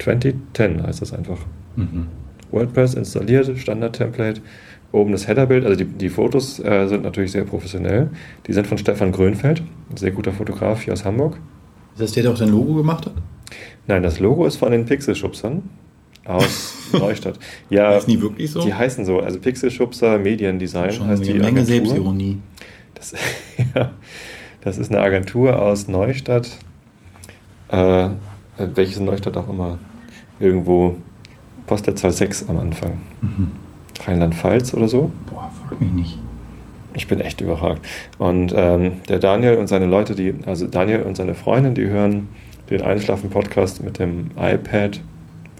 2010 0.00 0.82
heißt 0.82 1.02
das 1.02 1.12
einfach. 1.12 1.38
Mhm. 1.76 2.06
WordPress 2.50 2.94
installiert, 2.94 3.58
Standard-Template. 3.58 4.40
Oben 4.90 5.12
das 5.12 5.28
Headerbild, 5.28 5.66
also 5.66 5.76
die, 5.76 5.84
die 5.84 6.08
Fotos 6.08 6.58
äh, 6.60 6.86
sind 6.86 7.02
natürlich 7.02 7.32
sehr 7.32 7.44
professionell. 7.44 8.08
Die 8.46 8.54
sind 8.54 8.66
von 8.66 8.78
Stefan 8.78 9.12
Grönfeld, 9.12 9.62
ein 9.90 9.96
sehr 9.98 10.12
guter 10.12 10.32
Fotograf 10.32 10.80
hier 10.80 10.94
aus 10.94 11.04
Hamburg. 11.04 11.38
Ist 11.94 12.00
das 12.00 12.12
der, 12.12 12.22
der 12.22 12.32
auch 12.32 12.36
sein 12.36 12.48
Logo 12.48 12.74
gemacht 12.74 13.04
hat? 13.04 13.12
Nein, 13.86 14.02
das 14.02 14.18
Logo 14.18 14.46
ist 14.46 14.56
von 14.56 14.72
den 14.72 14.86
Pixelschubsern 14.86 15.62
aus 16.28 16.74
Neustadt. 16.92 17.38
Ja, 17.70 17.96
Ist 17.96 18.06
nie 18.06 18.20
wirklich 18.20 18.50
so? 18.50 18.60
die 18.60 18.72
heißen 18.74 19.04
so, 19.04 19.20
also 19.20 19.38
Pixelschubser 19.40 20.18
Mediendesign 20.18 20.92
Schon 20.92 21.08
heißt 21.08 21.22
eine 21.22 21.32
die 21.32 21.38
Menge 21.38 21.60
Agentur. 21.60 21.64
Selbstironie. 21.64 22.38
Das, 22.94 23.14
ja, 23.74 23.90
das 24.60 24.78
ist 24.78 24.92
eine 24.92 25.00
Agentur 25.00 25.60
aus 25.60 25.88
Neustadt, 25.88 26.50
äh, 27.70 28.08
welches 28.58 28.98
in 28.98 29.06
Neustadt 29.06 29.36
auch 29.36 29.48
immer 29.48 29.78
irgendwo 30.38 30.96
Postleitzahl 31.66 32.12
6 32.12 32.48
am 32.48 32.58
Anfang. 32.58 32.98
Mhm. 33.20 33.50
Rheinland-Pfalz 34.06 34.74
oder 34.74 34.88
so. 34.88 35.10
Boah, 35.30 35.50
frag 35.66 35.80
mich 35.80 35.90
nicht. 35.90 36.18
Ich 36.94 37.06
bin 37.06 37.20
echt 37.20 37.40
überragt. 37.40 37.86
Und 38.18 38.52
ähm, 38.56 38.92
der 39.08 39.18
Daniel 39.18 39.56
und 39.56 39.66
seine 39.68 39.86
Leute, 39.86 40.14
die, 40.14 40.34
also 40.46 40.66
Daniel 40.66 41.02
und 41.02 41.16
seine 41.16 41.34
Freundin, 41.34 41.74
die 41.74 41.86
hören 41.86 42.28
den 42.70 42.82
Einschlafen-Podcast 42.82 43.82
mit 43.82 43.98
dem 43.98 44.30
iPad, 44.36 45.00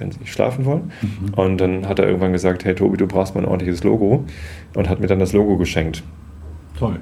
wenn 0.00 0.10
sie 0.10 0.26
schlafen 0.26 0.64
wollen. 0.64 0.92
Mhm. 1.02 1.34
Und 1.34 1.60
dann 1.60 1.88
hat 1.88 1.98
er 1.98 2.06
irgendwann 2.06 2.32
gesagt, 2.32 2.64
hey 2.64 2.74
Tobi, 2.74 2.96
du 2.96 3.06
brauchst 3.06 3.34
mal 3.34 3.42
ein 3.42 3.46
ordentliches 3.46 3.84
Logo. 3.84 4.24
Und 4.74 4.88
hat 4.88 5.00
mir 5.00 5.06
dann 5.06 5.18
das 5.18 5.32
Logo 5.32 5.56
geschenkt. 5.56 6.02
Toll. 6.78 7.00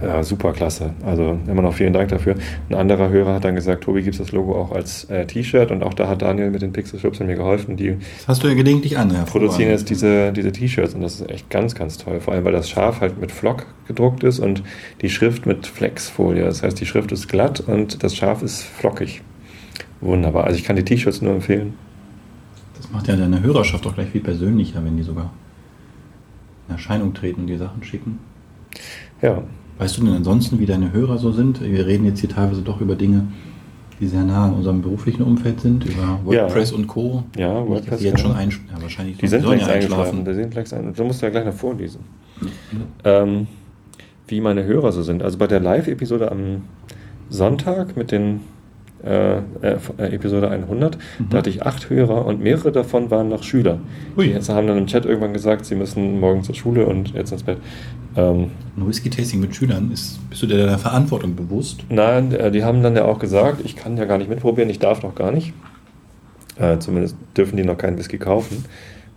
Ja, 0.00 0.22
super 0.22 0.52
klasse. 0.52 0.90
Also 1.04 1.38
immer 1.48 1.62
noch 1.62 1.74
vielen 1.74 1.92
Dank 1.92 2.08
dafür. 2.10 2.36
Ein 2.70 2.76
anderer 2.76 3.08
Hörer 3.08 3.34
hat 3.34 3.44
dann 3.44 3.56
gesagt, 3.56 3.82
Tobi, 3.82 4.02
gibt 4.02 4.14
es 4.14 4.18
das 4.18 4.30
Logo 4.30 4.54
auch 4.54 4.70
als 4.70 5.04
äh, 5.04 5.26
T-Shirt? 5.26 5.72
Und 5.72 5.82
auch 5.82 5.94
da 5.94 6.08
hat 6.08 6.22
Daniel 6.22 6.50
mit 6.50 6.62
den 6.62 6.72
Pixel 6.72 7.00
Shops 7.00 7.18
mir 7.18 7.34
geholfen. 7.34 7.76
Die 7.76 7.96
Das 8.18 8.28
hast 8.28 8.44
du 8.44 8.48
ja 8.48 8.54
gelegentlich 8.54 8.96
an, 8.96 9.10
Herr 9.10 9.24
produzieren 9.24 9.70
jetzt 9.70 9.90
diese, 9.90 10.32
diese 10.32 10.52
T-Shirts 10.52 10.94
und 10.94 11.02
das 11.02 11.20
ist 11.20 11.28
echt 11.28 11.50
ganz, 11.50 11.74
ganz 11.74 11.98
toll. 11.98 12.20
Vor 12.20 12.32
allem, 12.34 12.44
weil 12.44 12.52
das 12.52 12.70
Schaf 12.70 13.00
halt 13.00 13.20
mit 13.20 13.32
Flock 13.32 13.66
gedruckt 13.88 14.22
ist 14.22 14.38
und 14.38 14.62
die 15.02 15.10
Schrift 15.10 15.46
mit 15.46 15.66
Flexfolie. 15.66 16.44
Das 16.44 16.62
heißt, 16.62 16.80
die 16.80 16.86
Schrift 16.86 17.10
ist 17.10 17.28
glatt 17.28 17.60
und 17.60 18.02
das 18.02 18.14
Schaf 18.14 18.42
ist 18.42 18.62
flockig. 18.62 19.22
Wunderbar. 20.00 20.44
Also 20.44 20.56
ich 20.58 20.64
kann 20.64 20.76
die 20.76 20.84
T-Shirts 20.84 21.22
nur 21.22 21.34
empfehlen. 21.34 21.74
Das 22.78 22.90
macht 22.90 23.08
ja 23.08 23.16
deine 23.16 23.42
Hörerschaft 23.42 23.86
auch 23.86 23.94
gleich 23.94 24.08
viel 24.08 24.22
persönlicher, 24.22 24.84
wenn 24.84 24.96
die 24.96 25.02
sogar 25.02 25.30
in 26.68 26.74
Erscheinung 26.74 27.12
treten 27.12 27.42
und 27.42 27.46
die 27.48 27.56
Sachen 27.56 27.82
schicken. 27.82 28.18
Ja, 29.20 29.42
Weißt 29.78 29.96
du 29.96 30.04
denn 30.04 30.12
ansonsten, 30.12 30.58
wie 30.58 30.66
deine 30.66 30.92
Hörer 30.92 31.18
so 31.18 31.30
sind? 31.30 31.62
Wir 31.62 31.86
reden 31.86 32.04
jetzt 32.04 32.18
hier 32.18 32.28
teilweise 32.28 32.62
doch 32.62 32.80
über 32.80 32.96
Dinge, 32.96 33.28
die 34.00 34.08
sehr 34.08 34.24
nah 34.24 34.46
an 34.46 34.54
unserem 34.54 34.82
beruflichen 34.82 35.22
Umfeld 35.22 35.60
sind, 35.60 35.84
über 35.86 36.18
WordPress 36.24 36.72
und 36.72 36.88
Co. 36.88 37.22
Ja, 37.36 37.66
WordPress, 37.66 38.00
die 38.00 38.06
jetzt 38.06 38.18
ja. 38.18 38.26
schon 38.26 38.36
einsch 38.36 38.60
ja, 38.72 38.82
wahrscheinlich 38.82 39.18
die 39.18 39.28
sind 39.28 39.46
längst 39.46 39.68
eingeschlafen. 39.68 40.24
Die 40.24 40.34
sind 40.34 40.54
längst 40.54 40.74
ein, 40.74 40.92
du 40.92 41.04
musst 41.04 41.22
ja 41.22 41.30
gleich 41.30 41.44
noch 41.44 41.54
vorlesen. 41.54 42.00
Ähm, 43.04 43.46
wie 44.26 44.40
meine 44.40 44.64
Hörer 44.64 44.90
so 44.90 45.02
sind. 45.02 45.22
Also 45.22 45.38
bei 45.38 45.46
der 45.46 45.60
Live-Episode 45.60 46.30
am 46.30 46.62
Sonntag 47.30 47.96
mit 47.96 48.10
den 48.10 48.40
äh, 49.04 49.38
äh, 49.62 49.76
Episode 49.98 50.50
100, 50.50 50.96
Mhm. 51.18 51.26
da 51.30 51.38
hatte 51.38 51.50
ich 51.50 51.62
acht 51.64 51.88
Hörer 51.90 52.26
und 52.26 52.40
mehrere 52.40 52.72
davon 52.72 53.10
waren 53.10 53.28
noch 53.28 53.42
Schüler. 53.42 53.78
Ui. 54.16 54.26
Die 54.26 54.32
jetzt 54.32 54.48
haben 54.48 54.66
dann 54.66 54.76
im 54.78 54.86
Chat 54.86 55.04
irgendwann 55.06 55.32
gesagt, 55.32 55.64
sie 55.66 55.74
müssen 55.76 56.18
morgen 56.20 56.42
zur 56.42 56.54
Schule 56.54 56.86
und 56.86 57.14
jetzt 57.14 57.30
ins 57.32 57.42
Bett. 57.44 57.58
Ähm, 58.16 58.50
Ein 58.76 58.88
Whisky-Tasting 58.88 59.38
mit 59.40 59.54
Schülern, 59.54 59.90
ist, 59.92 60.18
bist 60.30 60.42
du 60.42 60.46
dir 60.46 60.56
deiner 60.58 60.78
Verantwortung 60.78 61.36
bewusst? 61.36 61.84
Nein, 61.88 62.32
äh, 62.32 62.50
die 62.50 62.64
haben 62.64 62.82
dann 62.82 62.96
ja 62.96 63.04
auch 63.04 63.18
gesagt, 63.18 63.60
ich 63.64 63.76
kann 63.76 63.96
ja 63.96 64.04
gar 64.04 64.18
nicht 64.18 64.28
mitprobieren, 64.30 64.68
ich 64.70 64.78
darf 64.78 65.02
noch 65.02 65.14
gar 65.14 65.30
nicht. 65.30 65.52
Äh, 66.58 66.78
zumindest 66.78 67.16
dürfen 67.36 67.56
die 67.56 67.64
noch 67.64 67.78
keinen 67.78 67.96
Whisky 67.98 68.18
kaufen. 68.18 68.64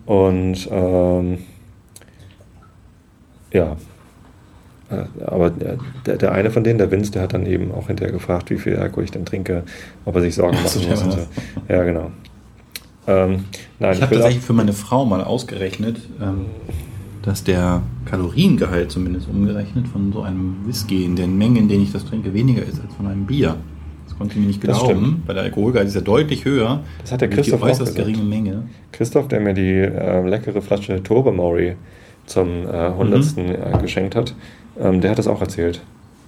Und 0.06 0.68
ähm, 0.72 1.40
ja, 3.52 3.72
Äh, 3.74 3.76
aber 5.26 5.50
der, 5.50 5.78
der, 6.06 6.18
der 6.18 6.32
eine 6.32 6.52
von 6.52 6.64
denen, 6.64 6.78
der 6.78 6.92
Vince, 6.92 7.12
der 7.12 7.24
hat 7.24 7.34
dann 7.34 7.46
eben 7.46 7.72
auch 7.72 7.88
hinterher 7.88 8.12
gefragt, 8.12 8.50
wie 8.50 8.58
viel 8.58 8.76
Alkohol 8.78 9.06
ich 9.06 9.12
denn 9.12 9.26
trinke, 9.26 9.64
ob 10.06 10.16
er 10.16 10.22
sich 10.22 10.36
Sorgen 10.36 10.58
Ach 10.60 10.64
machen 10.64 11.06
muss. 11.06 11.14
So. 11.14 11.28
Ja, 11.70 11.84
genau. 11.84 12.12
Ähm, 13.08 13.46
nein, 13.80 13.94
Ich 13.94 14.02
habe 14.02 14.16
tatsächlich 14.16 14.44
für 14.44 14.54
meine 14.54 14.74
Frau 14.74 15.06
mal 15.06 15.24
ausgerechnet, 15.24 15.98
ähm, 16.22 16.46
dass 17.24 17.44
der 17.44 17.82
Kaloriengehalt 18.06 18.92
zumindest 18.92 19.28
umgerechnet 19.30 19.88
von 19.88 20.12
so 20.12 20.22
einem 20.22 20.58
Whisky 20.66 21.06
in 21.06 21.16
den 21.16 21.38
Mengen, 21.38 21.58
in 21.58 21.70
denen 21.70 21.84
ich 21.84 21.92
das 21.92 22.06
trinke, 22.06 22.34
weniger 22.34 22.64
ist 22.64 22.82
als 22.82 22.94
von 22.96 23.08
einem 23.08 23.26
Bier. 23.26 23.58
Das 24.08 24.18
Konnte 24.18 24.36
ich 24.36 24.42
mir 24.42 24.48
nicht 24.48 24.62
glauben, 24.62 25.24
weil 25.26 25.36
der 25.36 25.46
Alkoholgehalt 25.46 25.88
ist 25.88 25.96
ja 25.96 26.02
deutlich 26.02 26.46
höher. 26.46 26.84
Das 27.02 27.12
hat 27.12 27.22
der 27.22 27.30
Christoph 27.30 27.62
die 27.62 27.66
auch 27.66 27.80
gesagt. 27.80 27.96
geringe 27.96 28.24
Menge. 28.24 28.64
Christoph, 28.92 29.28
der 29.28 29.40
mir 29.40 29.54
die 29.54 29.80
äh, 29.80 30.28
leckere 30.28 30.62
Flasche 30.62 31.02
Tobermory 31.02 31.76
zum 32.26 32.66
äh, 32.68 32.72
100. 32.72 33.38
Mhm. 33.38 33.46
äh, 33.50 33.82
geschenkt 33.82 34.16
hat, 34.16 34.36
ähm, 34.82 35.02
der 35.02 35.12
hat 35.12 35.20
das 35.20 35.28
auch 35.28 35.42
erzählt. 35.42 35.82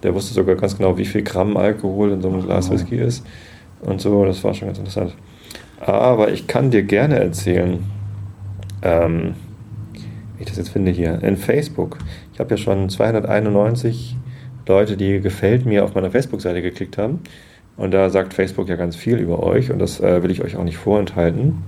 Der 0.03 0.13
wusste 0.13 0.33
sogar 0.33 0.55
ganz 0.55 0.77
genau, 0.77 0.97
wie 0.97 1.05
viel 1.05 1.23
Gramm 1.23 1.57
Alkohol 1.57 2.11
in 2.11 2.21
so 2.21 2.29
einem 2.29 2.43
Glas 2.43 2.69
wow. 2.69 2.75
Whisky 2.75 2.97
ist. 2.97 3.25
Und 3.81 4.01
so, 4.01 4.25
das 4.25 4.43
war 4.43 4.53
schon 4.53 4.67
ganz 4.67 4.77
interessant. 4.77 5.13
Aber 5.79 6.31
ich 6.31 6.47
kann 6.47 6.71
dir 6.71 6.83
gerne 6.83 7.19
erzählen, 7.19 7.83
ähm, 8.81 9.35
wie 10.37 10.43
ich 10.43 10.47
das 10.47 10.57
jetzt 10.57 10.69
finde 10.69 10.91
hier, 10.91 11.21
in 11.23 11.37
Facebook. 11.37 11.97
Ich 12.33 12.39
habe 12.39 12.51
ja 12.51 12.57
schon 12.57 12.89
291 12.89 14.15
Leute, 14.67 14.95
die 14.95 15.19
gefällt 15.19 15.65
mir 15.65 15.83
auf 15.83 15.93
meiner 15.95 16.11
Facebook-Seite 16.11 16.61
geklickt 16.61 16.97
haben. 16.97 17.19
Und 17.75 17.91
da 17.91 18.09
sagt 18.09 18.33
Facebook 18.33 18.69
ja 18.69 18.75
ganz 18.75 18.95
viel 18.95 19.17
über 19.17 19.41
euch 19.41 19.71
und 19.71 19.79
das 19.79 19.99
äh, 19.99 20.21
will 20.21 20.31
ich 20.31 20.43
euch 20.43 20.55
auch 20.57 20.63
nicht 20.63 20.77
vorenthalten. 20.77 21.63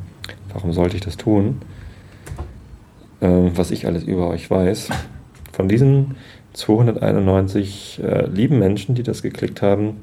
Warum 0.53 0.71
sollte 0.71 0.95
ich 0.95 1.01
das 1.01 1.17
tun? 1.17 1.61
Ähm, 3.21 3.51
was 3.55 3.71
ich 3.71 3.87
alles 3.87 4.03
über 4.03 4.29
euch 4.29 4.49
weiß. 4.49 4.89
Von 5.51 5.67
diesen 5.67 6.15
291 6.55 8.01
äh, 8.03 8.25
lieben 8.27 8.59
Menschen, 8.59 8.95
die 8.95 9.03
das 9.03 9.21
geklickt 9.21 9.61
haben, 9.61 9.97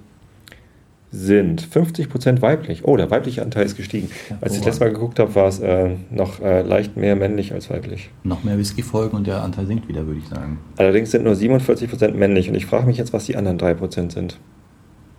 sind 1.11 1.63
50% 1.63 2.41
weiblich. 2.41 2.85
Oh, 2.85 2.97
der 2.97 3.11
weibliche 3.11 3.43
Anteil 3.43 3.67
ist 3.67 3.77
gestiegen. 3.77 4.11
Als 4.41 4.55
ich 4.55 4.61
das 4.61 4.67
letzte 4.67 4.85
Mal 4.85 4.93
geguckt 4.93 5.19
habe, 5.19 5.35
war 5.35 5.47
es 5.47 5.61
äh, 5.61 5.91
noch 6.11 6.41
äh, 6.41 6.63
leicht 6.63 6.97
mehr 6.97 7.17
männlich 7.17 7.53
als 7.53 7.69
weiblich. 7.69 8.09
Noch 8.25 8.45
mehr 8.45 8.57
Whisky-Folgen 8.57 9.17
und 9.17 9.27
der 9.27 9.43
Anteil 9.43 9.67
sinkt 9.67 9.89
wieder, 9.89 10.07
würde 10.07 10.21
ich 10.21 10.29
sagen. 10.29 10.59
Allerdings 10.79 11.11
sind 11.11 11.25
nur 11.25 11.35
47% 11.35 12.13
männlich 12.13 12.49
und 12.49 12.55
ich 12.55 12.65
frage 12.65 12.87
mich 12.87 12.97
jetzt, 12.97 13.13
was 13.13 13.27
die 13.27 13.37
anderen 13.37 13.59
3% 13.59 14.11
sind. 14.11 14.39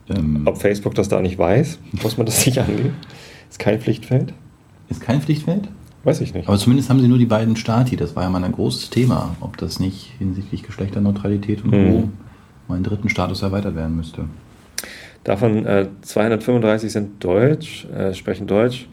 Ähm, 0.10 0.44
Ob 0.46 0.58
Facebook 0.58 0.96
das 0.96 1.10
da 1.10 1.22
nicht 1.22 1.38
weiß, 1.38 1.78
muss 2.02 2.18
man 2.18 2.26
das 2.26 2.44
nicht 2.44 2.58
angeben. 2.60 2.96
Ist 3.50 3.60
kein 3.60 3.80
Pflichtfeld? 3.80 4.34
ist 4.90 5.02
kein 5.02 5.22
Pflichtfeld? 5.22 5.70
Weiß 6.04 6.20
ich 6.22 6.34
nicht. 6.34 6.47
Aber 6.47 6.58
zumindest 6.58 6.89
haben 6.89 6.99
sie 6.99 7.08
nur 7.08 7.18
die 7.18 7.26
beiden 7.26 7.56
Stati. 7.56 7.95
Das 7.95 8.16
war 8.16 8.24
ja 8.24 8.30
mal 8.30 8.43
ein 8.43 8.51
großes 8.51 8.89
Thema, 8.89 9.36
ob 9.39 9.58
das 9.58 9.80
nicht 9.80 10.12
hinsichtlich 10.20 10.64
Geschlechterneutralität 10.64 11.64
und 11.64 11.72
Mhm. 11.72 11.88
Co. 11.91 12.10
mal 12.68 12.76
einen 12.76 12.84
dritten 12.84 13.10
Status 13.10 13.41
erweitert 13.41 13.76
werden 13.76 13.95
müsste. 13.95 14.26
Davon 15.24 15.66
äh, 15.66 15.88
235 16.01 16.91
sind 16.91 17.24
Deutsch, 17.24 17.86
äh, 17.86 18.14
sprechen 18.14 18.47
Deutsch, 18.47 18.88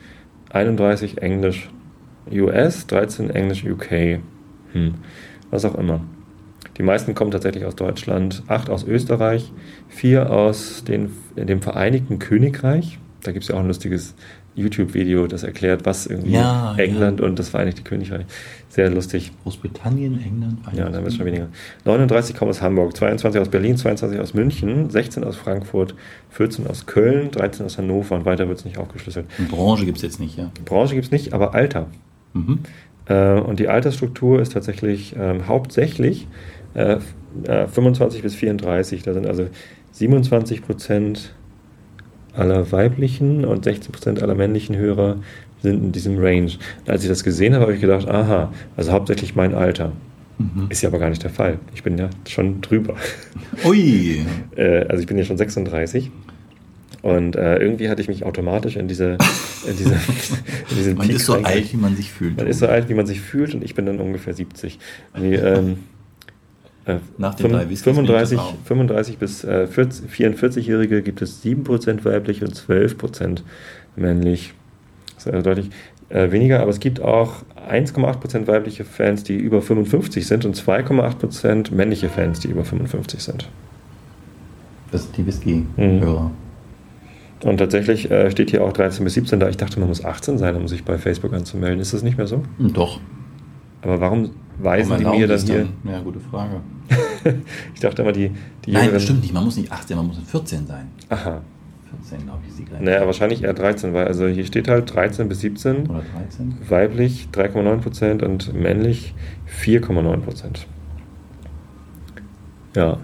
31 0.50 1.18
Englisch 1.20 1.68
US, 2.30 2.86
13 2.86 3.30
Englisch 3.30 3.64
UK. 3.64 4.20
Hm. 4.72 4.94
Was 5.50 5.64
auch 5.64 5.74
immer. 5.74 6.00
Die 6.78 6.82
meisten 6.84 7.14
kommen 7.16 7.32
tatsächlich 7.32 7.64
aus 7.64 7.74
Deutschland, 7.74 8.44
8 8.46 8.70
aus 8.70 8.84
Österreich, 8.84 9.52
4 9.88 10.30
aus 10.30 10.84
den, 10.84 11.11
in 11.34 11.48
dem 11.48 11.61
Vereinigten 11.61 12.20
Königreich. 12.20 12.98
Da 13.22 13.32
gibt 13.32 13.42
es 13.42 13.48
ja 13.48 13.56
auch 13.56 13.61
ein 13.61 13.66
lustiges 13.66 14.14
YouTube-Video, 14.55 15.26
das 15.26 15.42
erklärt, 15.42 15.86
was 15.86 16.07
irgendwie 16.07 16.32
Ja, 16.32 16.74
England 16.76 17.20
und 17.20 17.38
das 17.38 17.48
Vereinigte 17.51 17.82
Königreich. 17.82 18.26
Sehr 18.68 18.90
lustig. 18.90 19.30
Großbritannien, 19.44 20.20
England, 20.22 20.59
Ja, 20.74 20.84
dann 20.84 20.94
wird 21.03 21.09
es 21.09 21.16
schon 21.16 21.26
weniger. 21.26 21.48
39 21.84 22.36
kommen 22.36 22.51
aus 22.51 22.61
Hamburg, 22.61 22.96
22 22.96 23.40
aus 23.40 23.48
Berlin, 23.48 23.76
22 23.76 24.18
aus 24.20 24.34
München, 24.34 24.90
16 24.90 25.24
aus 25.24 25.36
Frankfurt, 25.36 25.94
14 26.30 26.66
aus 26.66 26.86
Köln, 26.86 27.30
13 27.30 27.64
aus 27.66 27.78
Hannover 27.78 28.16
und 28.16 28.24
weiter 28.24 28.48
wird 28.48 28.59
es 28.59 28.64
nicht 28.64 28.78
aufgeschlüsselt. 28.78 29.26
Und 29.38 29.48
Branche 29.48 29.84
gibt 29.84 29.96
es 29.98 30.03
jetzt 30.03 30.20
nicht, 30.20 30.36
ja. 30.38 30.51
Branche 30.64 30.94
gibt 30.94 31.07
es 31.07 31.11
nicht, 31.11 31.32
aber 31.32 31.55
Alter. 31.55 31.86
Mhm. 32.34 32.61
Äh, 33.07 33.40
und 33.40 33.59
die 33.61 33.68
Altersstruktur 33.68 34.40
ist 34.40 34.53
tatsächlich 34.53 35.14
ähm, 35.18 35.46
hauptsächlich 35.48 36.28
äh, 36.74 36.94
f- 36.96 37.14
äh, 37.44 37.66
25 37.66 38.22
bis 38.22 38.34
34. 38.34 39.03
Da 39.03 39.14
sind 39.14 39.26
also 39.26 39.46
27 39.92 40.62
Prozent 40.62 41.34
aller 42.34 42.70
weiblichen 42.72 43.44
und 43.44 43.64
16 43.64 43.92
Prozent 43.92 44.22
aller 44.22 44.34
männlichen 44.34 44.76
Hörer 44.76 45.16
sind 45.62 45.82
in 45.84 45.92
diesem 45.92 46.18
Range. 46.18 46.50
Und 46.80 46.90
als 46.90 47.02
ich 47.02 47.08
das 47.08 47.24
gesehen 47.24 47.54
habe, 47.54 47.62
habe 47.62 47.74
ich 47.74 47.80
gedacht, 47.80 48.08
aha, 48.08 48.52
also 48.76 48.92
hauptsächlich 48.92 49.34
mein 49.34 49.54
Alter. 49.54 49.92
Mhm. 50.38 50.66
Ist 50.70 50.82
ja 50.82 50.88
aber 50.88 50.98
gar 50.98 51.10
nicht 51.10 51.22
der 51.22 51.30
Fall. 51.30 51.58
Ich 51.74 51.82
bin 51.82 51.98
ja 51.98 52.08
schon 52.28 52.60
drüber. 52.60 52.96
Ui! 53.64 54.24
Äh, 54.56 54.84
also 54.88 55.00
ich 55.00 55.06
bin 55.06 55.16
ja 55.16 55.24
schon 55.24 55.38
36. 55.38 56.10
Und 57.02 57.36
äh, 57.36 57.58
irgendwie 57.58 57.88
hatte 57.88 58.02
ich 58.02 58.08
mich 58.08 58.24
automatisch 58.24 58.76
in 58.76 58.88
diese, 58.88 59.16
in 59.66 59.76
diese, 59.76 59.94
in 60.70 60.76
diesen 60.76 60.96
Man 60.96 61.06
Peak 61.06 61.16
ist 61.16 61.26
so 61.26 61.34
alt, 61.34 61.72
wie 61.72 61.76
man 61.76 61.96
sich 61.96 62.10
fühlt. 62.10 62.36
Man 62.36 62.46
ist 62.46 62.58
so 62.58 62.66
alt, 62.66 62.88
wie 62.88 62.94
man 62.94 63.06
sich 63.06 63.20
fühlt 63.20 63.54
und 63.54 63.64
ich 63.64 63.74
bin 63.74 63.86
dann 63.86 64.00
ungefähr 64.00 64.34
70. 64.34 64.78
Nee, 65.18 65.36
ähm, 65.36 65.78
äh, 66.86 66.96
Nach 67.18 67.34
den 67.34 67.52
drei 67.52 67.68
Whiskys 67.68 67.82
35, 67.82 68.38
bin 68.38 68.46
ich 68.46 68.52
das 68.52 68.60
auch. 68.60 68.66
35 68.66 69.18
bis 69.18 69.44
äh, 69.44 69.66
40 69.66 70.10
44-Jährige 70.10 71.02
gibt 71.02 71.22
es 71.22 71.44
7% 71.44 72.04
weiblich 72.04 72.42
und 72.42 72.54
12% 72.54 73.42
männlich. 73.96 74.54
Das 75.14 75.26
ist 75.26 75.32
also 75.32 75.42
deutlich 75.42 75.70
äh, 76.08 76.30
weniger, 76.30 76.60
aber 76.60 76.70
es 76.70 76.80
gibt 76.80 77.00
auch 77.00 77.42
1,8% 77.70 78.46
weibliche 78.46 78.84
Fans, 78.84 79.22
die 79.22 79.36
über 79.36 79.62
55 79.62 80.26
sind 80.26 80.44
und 80.44 80.56
2,8% 80.56 81.74
männliche 81.74 82.08
Fans, 82.08 82.40
die 82.40 82.48
über 82.48 82.64
55 82.64 83.22
sind. 83.22 83.48
Das 84.90 85.04
sind 85.04 85.16
die 85.16 85.26
Whisky-Hörer. 85.26 86.30
Und 87.44 87.56
tatsächlich 87.56 88.10
äh, 88.10 88.30
steht 88.30 88.50
hier 88.50 88.64
auch 88.64 88.72
13 88.72 89.04
bis 89.04 89.14
17 89.14 89.40
da. 89.40 89.48
Ich 89.48 89.56
dachte, 89.56 89.78
man 89.80 89.88
muss 89.88 90.04
18 90.04 90.36
sein, 90.38 90.56
um 90.56 90.68
sich 90.68 90.84
bei 90.84 90.98
Facebook 90.98 91.32
anzumelden. 91.32 91.80
Ist 91.80 91.94
das 91.94 92.02
nicht 92.02 92.18
mehr 92.18 92.26
so? 92.26 92.42
Doch. 92.58 93.00
Aber 93.82 94.00
warum 94.00 94.30
weisen 94.58 94.90
Warum 94.90 95.12
die 95.12 95.18
mir 95.18 95.26
dann 95.26 95.36
es 95.36 95.44
hier? 95.44 95.68
Ja, 95.84 96.00
gute 96.00 96.20
Frage. 96.20 96.60
ich 97.74 97.80
dachte 97.80 98.02
immer, 98.02 98.12
die, 98.12 98.30
die 98.64 98.72
Nein, 98.72 98.90
das 98.92 99.04
stimmt 99.04 99.22
nicht. 99.22 99.32
Man 99.32 99.44
muss 99.44 99.56
nicht 99.56 99.72
18, 99.72 99.96
man 99.96 100.06
muss 100.06 100.18
14 100.18 100.66
sein. 100.66 100.88
Aha. 101.08 101.40
14, 102.08 102.24
glaube 102.24 102.38
ich, 102.44 102.50
ist 102.50 102.58
die 102.58 102.64
Grenze. 102.64 102.84
Naja, 102.84 103.06
wahrscheinlich 103.06 103.42
eher 103.42 103.54
13, 103.54 103.92
weil 103.94 104.06
also 104.06 104.26
hier 104.26 104.44
steht 104.44 104.68
halt 104.68 104.94
13 104.94 105.28
bis 105.28 105.40
17, 105.40 105.88
Oder 105.88 106.02
13. 106.14 106.58
weiblich 106.68 107.28
3,9% 107.32 108.24
und 108.24 108.54
männlich 108.54 109.14
4,9%. 109.62 110.66
Ja, 112.76 112.98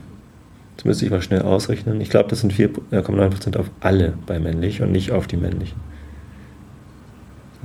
jetzt 0.77 0.85
müsste 0.85 1.05
ich 1.05 1.11
mal 1.11 1.23
schnell 1.23 1.43
ausrechnen. 1.43 2.01
Ich 2.01 2.11
glaube, 2.11 2.29
das 2.29 2.41
sind 2.41 2.53
4,9% 2.53 3.57
auf 3.57 3.71
alle 3.81 4.15
bei 4.27 4.39
männlich 4.39 4.83
und 4.83 4.93
nicht 4.93 5.11
auf 5.11 5.27
die 5.27 5.37
männlichen. 5.37 5.81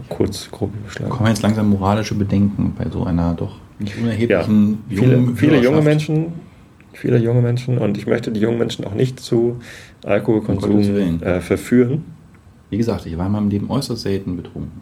Kurz, 0.09 0.49
grob 0.51 0.71
überschlagen. 0.75 1.11
Kommen 1.11 1.29
jetzt 1.29 1.41
langsam 1.41 1.69
moralische 1.69 2.15
Bedenken 2.15 2.73
bei 2.77 2.89
so 2.89 3.03
einer 3.03 3.33
doch 3.33 3.55
nicht 3.79 3.95
Ja, 3.95 4.03
unerheblichen 4.03 4.83
viele, 4.89 5.15
jungen 5.15 5.35
viele 5.35 5.55
junge 5.55 5.67
Hörerschaft. 5.67 5.85
Menschen, 5.85 6.33
viele 6.93 7.17
junge 7.17 7.41
Menschen 7.41 7.77
und 7.77 7.97
ich 7.97 8.07
möchte 8.07 8.31
die 8.31 8.39
jungen 8.39 8.57
Menschen 8.57 8.85
auch 8.85 8.93
nicht 8.93 9.19
zu 9.19 9.59
Um 10.03 10.09
Alkoholkonsum 10.09 11.21
äh, 11.21 11.41
verführen. 11.41 12.05
Wie 12.69 12.77
gesagt, 12.77 13.05
ich 13.05 13.17
war 13.17 13.25
in 13.25 13.31
meinem 13.33 13.49
Leben 13.49 13.69
äußerst 13.69 14.01
selten 14.01 14.37
betrunken. 14.37 14.81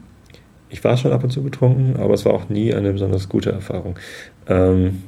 Ich 0.70 0.84
war 0.84 0.96
schon 0.98 1.12
ab 1.12 1.24
und 1.24 1.32
zu 1.32 1.42
betrunken, 1.42 1.98
aber 1.98 2.14
es 2.14 2.26
war 2.26 2.34
auch 2.34 2.50
nie 2.50 2.74
eine 2.74 2.92
besonders 2.92 3.28
gute 3.28 3.52
Erfahrung. 3.52 3.96
Ähm, 4.48 5.04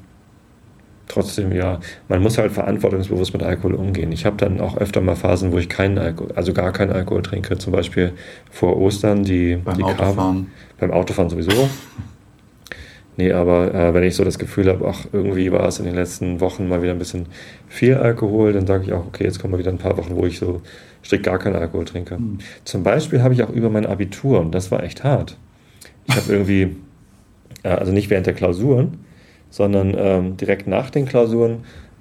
trotzdem, 1.11 1.51
ja, 1.51 1.79
man 2.07 2.21
muss 2.21 2.37
halt 2.37 2.51
verantwortungsbewusst 2.51 3.33
mit 3.33 3.43
Alkohol 3.43 3.75
umgehen. 3.75 4.11
Ich 4.11 4.25
habe 4.25 4.37
dann 4.37 4.59
auch 4.59 4.77
öfter 4.77 5.01
mal 5.01 5.15
Phasen, 5.15 5.51
wo 5.51 5.57
ich 5.57 5.69
keinen 5.69 5.97
Alkohol, 5.97 6.31
also 6.35 6.53
gar 6.53 6.71
keinen 6.71 6.91
Alkohol 6.91 7.21
trinke. 7.21 7.57
Zum 7.57 7.73
Beispiel 7.73 8.13
vor 8.49 8.77
Ostern, 8.77 9.23
die, 9.23 9.57
Beim 9.57 9.77
die 9.77 9.83
Autofahren. 9.83 10.47
beim 10.79 10.91
Autofahren 10.91 11.29
sowieso. 11.29 11.69
Nee, 13.17 13.33
aber 13.33 13.73
äh, 13.73 13.93
wenn 13.93 14.03
ich 14.03 14.15
so 14.15 14.23
das 14.23 14.39
Gefühl 14.39 14.69
habe, 14.69 14.87
ach, 14.87 15.05
irgendwie 15.11 15.51
war 15.51 15.67
es 15.67 15.79
in 15.79 15.85
den 15.85 15.95
letzten 15.95 16.39
Wochen 16.39 16.67
mal 16.69 16.81
wieder 16.81 16.93
ein 16.93 16.97
bisschen 16.97 17.25
viel 17.67 17.95
Alkohol, 17.95 18.53
dann 18.53 18.65
sage 18.65 18.85
ich 18.85 18.93
auch, 18.93 19.05
okay, 19.05 19.25
jetzt 19.25 19.39
kommen 19.39 19.51
mal 19.51 19.57
wieder 19.59 19.69
ein 19.69 19.77
paar 19.77 19.97
Wochen, 19.97 20.15
wo 20.15 20.25
ich 20.25 20.39
so 20.39 20.61
strikt 21.03 21.25
gar 21.25 21.37
keinen 21.37 21.55
Alkohol 21.55 21.85
trinke. 21.85 22.15
Hm. 22.15 22.39
Zum 22.63 22.83
Beispiel 22.83 23.21
habe 23.21 23.33
ich 23.33 23.43
auch 23.43 23.49
über 23.49 23.69
mein 23.69 23.85
Abitur, 23.85 24.39
und 24.39 24.55
das 24.55 24.71
war 24.71 24.81
echt 24.83 25.03
hart. 25.03 25.37
Ich 26.07 26.15
habe 26.15 26.31
irgendwie, 26.31 26.77
äh, 27.63 27.69
also 27.69 27.91
nicht 27.91 28.09
während 28.09 28.27
der 28.27 28.33
Klausuren, 28.33 28.99
sondern 29.51 29.93
ähm, 29.95 30.37
direkt 30.37 30.65
nach 30.67 30.89
den 30.89 31.05
Klausuren 31.05 31.57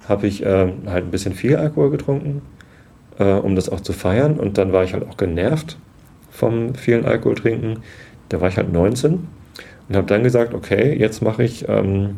habe 0.09 0.25
ich 0.25 0.43
ähm, 0.43 0.73
halt 0.87 1.05
ein 1.05 1.11
bisschen 1.11 1.33
viel 1.35 1.55
Alkohol 1.57 1.91
getrunken, 1.91 2.41
äh, 3.19 3.33
um 3.33 3.55
das 3.55 3.69
auch 3.69 3.81
zu 3.81 3.93
feiern. 3.93 4.39
Und 4.39 4.57
dann 4.57 4.73
war 4.73 4.83
ich 4.83 4.93
halt 4.93 5.07
auch 5.07 5.17
genervt 5.17 5.77
vom 6.31 6.73
vielen 6.73 7.05
Alkohol 7.05 7.35
trinken. 7.35 7.77
Da 8.29 8.41
war 8.41 8.47
ich 8.49 8.57
halt 8.57 8.73
19 8.73 9.19
und 9.89 9.95
habe 9.95 10.07
dann 10.07 10.23
gesagt, 10.23 10.53
okay, 10.55 10.97
jetzt 10.97 11.21
mache 11.21 11.43
ich, 11.43 11.67
ähm, 11.69 12.15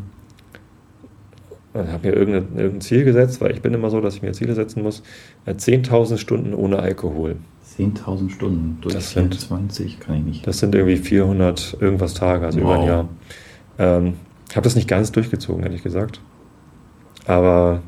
habe 1.73 2.07
mir 2.09 2.15
irgendein, 2.15 2.55
irgendein 2.55 2.81
Ziel 2.81 3.03
gesetzt, 3.03 3.41
weil 3.41 3.51
ich 3.51 3.61
bin 3.61 3.73
immer 3.73 3.89
so, 3.89 3.99
dass 3.99 4.15
ich 4.15 4.21
mir 4.21 4.31
Ziele 4.33 4.53
setzen 4.53 4.83
muss, 4.83 5.01
äh, 5.45 5.55
10.000 5.55 6.17
Stunden 6.19 6.53
ohne 6.53 6.77
Alkohol. 6.79 7.35
10.000 7.77 8.29
Stunden 8.31 8.77
durch 8.81 8.93
Das 8.93 9.09
sind- 9.11 9.33
24 9.33 9.99
kann 9.99 10.17
ich 10.17 10.23
nicht. 10.23 10.47
Das 10.47 10.59
sind 10.59 10.75
irgendwie 10.75 10.97
400 10.97 11.77
irgendwas 11.79 12.13
Tage, 12.13 12.45
also 12.45 12.59
über 12.59 12.75
ein 12.75 12.81
Wow. 12.81 12.87
Jahr. 12.87 13.09
Ähm, 13.79 14.13
ich 14.53 14.55
habe 14.55 14.65
das 14.65 14.75
nicht 14.75 14.87
ganz 14.87 15.11
durchgezogen, 15.11 15.63
ehrlich 15.63 15.81
gesagt. 15.81 16.21
Aber 17.25 17.81